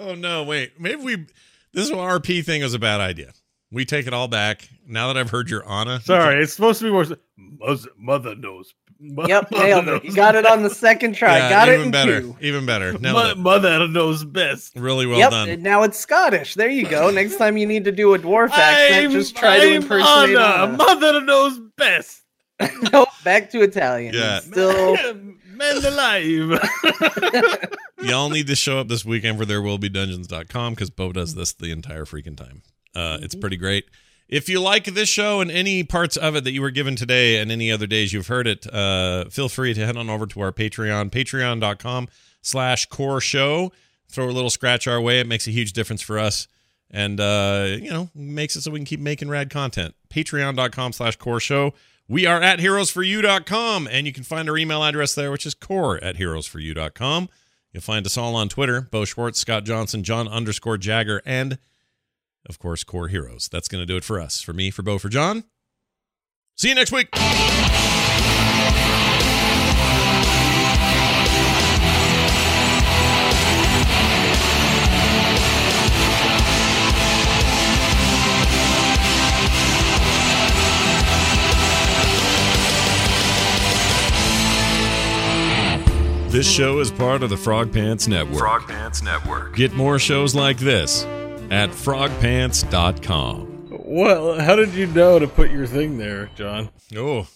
oh 0.00 0.14
no! 0.14 0.44
Wait, 0.44 0.80
maybe 0.80 1.02
we. 1.02 1.26
This 1.72 1.90
RP 1.90 2.44
thing 2.44 2.62
was 2.62 2.74
a 2.74 2.78
bad 2.78 3.00
idea. 3.00 3.32
We 3.70 3.84
take 3.84 4.06
it 4.08 4.12
all 4.12 4.26
back. 4.26 4.68
Now 4.86 5.06
that 5.12 5.16
I've 5.16 5.30
heard 5.30 5.48
your 5.48 5.64
Ana. 5.68 6.00
Sorry, 6.00 6.42
it's 6.42 6.52
supposed 6.52 6.80
to 6.80 6.86
be 6.86 6.90
more. 6.90 7.06
Mother, 7.36 7.88
mother 7.96 8.34
knows. 8.34 8.74
Mother, 9.02 9.28
yep, 9.28 9.50
nailed 9.50 9.88
it. 9.88 10.14
Got 10.14 10.34
it 10.34 10.44
on 10.44 10.62
the 10.62 10.68
second 10.68 11.14
try. 11.14 11.38
Yeah, 11.38 11.48
got 11.48 11.68
even 11.70 11.88
it. 11.88 11.92
better. 11.92 12.20
Two. 12.20 12.36
Even 12.40 12.66
better. 12.66 12.98
Mother, 12.98 13.34
mother 13.34 13.88
knows 13.88 14.24
best. 14.24 14.76
Really 14.76 15.06
well 15.06 15.18
yep, 15.18 15.30
done. 15.30 15.62
Now 15.62 15.84
it's 15.84 15.98
Scottish. 15.98 16.54
There 16.54 16.68
you 16.68 16.86
go. 16.86 17.08
Next 17.10 17.36
time 17.36 17.56
you 17.56 17.66
need 17.66 17.84
to 17.84 17.92
do 17.92 18.12
a 18.12 18.18
dwarf 18.18 18.50
accent, 18.50 19.06
I'm, 19.06 19.10
just 19.10 19.36
try 19.36 19.54
I'm 19.54 19.60
to 19.62 19.74
impersonate 19.76 20.36
Ana. 20.36 20.64
Ana. 20.64 20.76
Mother 20.76 21.20
knows 21.22 21.58
best. 21.78 22.20
nope, 22.92 23.08
back 23.24 23.48
to 23.50 23.62
Italian. 23.62 24.12
Yeah. 24.12 24.40
Still. 24.40 24.96
Men 25.60 25.84
alive. 25.84 26.58
Y'all 28.00 28.30
need 28.30 28.46
to 28.46 28.56
show 28.56 28.78
up 28.78 28.88
this 28.88 29.04
weekend 29.04 29.36
for 29.36 29.44
therewillbedungeons.com 29.44 30.72
because 30.72 30.88
Bo 30.88 31.12
does 31.12 31.34
this 31.34 31.52
the 31.52 31.70
entire 31.70 32.06
freaking 32.06 32.34
time. 32.34 32.62
Uh, 32.94 33.18
it's 33.20 33.34
pretty 33.34 33.58
great. 33.58 33.84
If 34.26 34.48
you 34.48 34.58
like 34.58 34.86
this 34.86 35.10
show 35.10 35.42
and 35.42 35.50
any 35.50 35.84
parts 35.84 36.16
of 36.16 36.34
it 36.34 36.44
that 36.44 36.52
you 36.52 36.62
were 36.62 36.70
given 36.70 36.96
today 36.96 37.36
and 37.36 37.52
any 37.52 37.70
other 37.70 37.86
days 37.86 38.10
you've 38.10 38.28
heard 38.28 38.46
it, 38.46 38.66
uh, 38.72 39.26
feel 39.26 39.50
free 39.50 39.74
to 39.74 39.84
head 39.84 39.98
on 39.98 40.08
over 40.08 40.26
to 40.28 40.40
our 40.40 40.50
Patreon, 40.50 41.10
patreon.com 41.10 42.08
slash 42.40 42.86
core 42.86 43.20
show. 43.20 43.70
Throw 44.08 44.30
a 44.30 44.32
little 44.32 44.48
scratch 44.48 44.86
our 44.86 45.00
way. 45.00 45.20
It 45.20 45.26
makes 45.26 45.46
a 45.46 45.50
huge 45.50 45.74
difference 45.74 46.00
for 46.00 46.18
us 46.18 46.48
and, 46.90 47.20
uh, 47.20 47.66
you 47.68 47.90
know, 47.90 48.08
makes 48.14 48.56
it 48.56 48.62
so 48.62 48.70
we 48.70 48.78
can 48.78 48.86
keep 48.86 49.00
making 49.00 49.28
rad 49.28 49.50
content. 49.50 49.94
Patreon.com 50.08 50.94
slash 50.94 51.16
core 51.16 51.38
show. 51.38 51.74
We 52.10 52.26
are 52.26 52.42
at 52.42 52.58
heroesforyou.com 52.58 53.86
and 53.88 54.04
you 54.04 54.12
can 54.12 54.24
find 54.24 54.50
our 54.50 54.58
email 54.58 54.82
address 54.82 55.14
there, 55.14 55.30
which 55.30 55.46
is 55.46 55.54
core 55.54 56.02
at 56.02 56.16
heroesforyou.com. 56.16 57.28
You'll 57.72 57.82
find 57.82 58.04
us 58.04 58.16
all 58.16 58.34
on 58.34 58.48
Twitter, 58.48 58.80
Bo 58.80 59.04
Schwartz, 59.04 59.38
Scott 59.38 59.62
Johnson, 59.64 60.02
John 60.02 60.26
underscore 60.26 60.76
Jagger, 60.76 61.22
and 61.24 61.60
of 62.48 62.58
course, 62.58 62.82
core 62.82 63.06
heroes. 63.06 63.48
That's 63.48 63.68
going 63.68 63.80
to 63.80 63.86
do 63.86 63.96
it 63.96 64.02
for 64.02 64.18
us. 64.18 64.42
For 64.42 64.52
me, 64.52 64.72
for 64.72 64.82
Bo, 64.82 64.98
for 64.98 65.08
John. 65.08 65.44
See 66.56 66.70
you 66.70 66.74
next 66.74 66.90
week. 66.90 67.10
This 86.30 86.48
show 86.48 86.78
is 86.78 86.92
part 86.92 87.24
of 87.24 87.30
the 87.30 87.36
Frog 87.36 87.72
Pants 87.72 88.06
Network. 88.06 88.38
Frog 88.38 88.68
Pants 88.68 89.02
Network. 89.02 89.56
Get 89.56 89.72
more 89.72 89.98
shows 89.98 90.32
like 90.32 90.58
this 90.58 91.02
at 91.50 91.70
frogpants.com. 91.70 93.66
Well, 93.84 94.38
how 94.38 94.54
did 94.54 94.72
you 94.72 94.86
know 94.86 95.18
to 95.18 95.26
put 95.26 95.50
your 95.50 95.66
thing 95.66 95.98
there, 95.98 96.30
John? 96.36 96.68
Oh, 96.96 97.26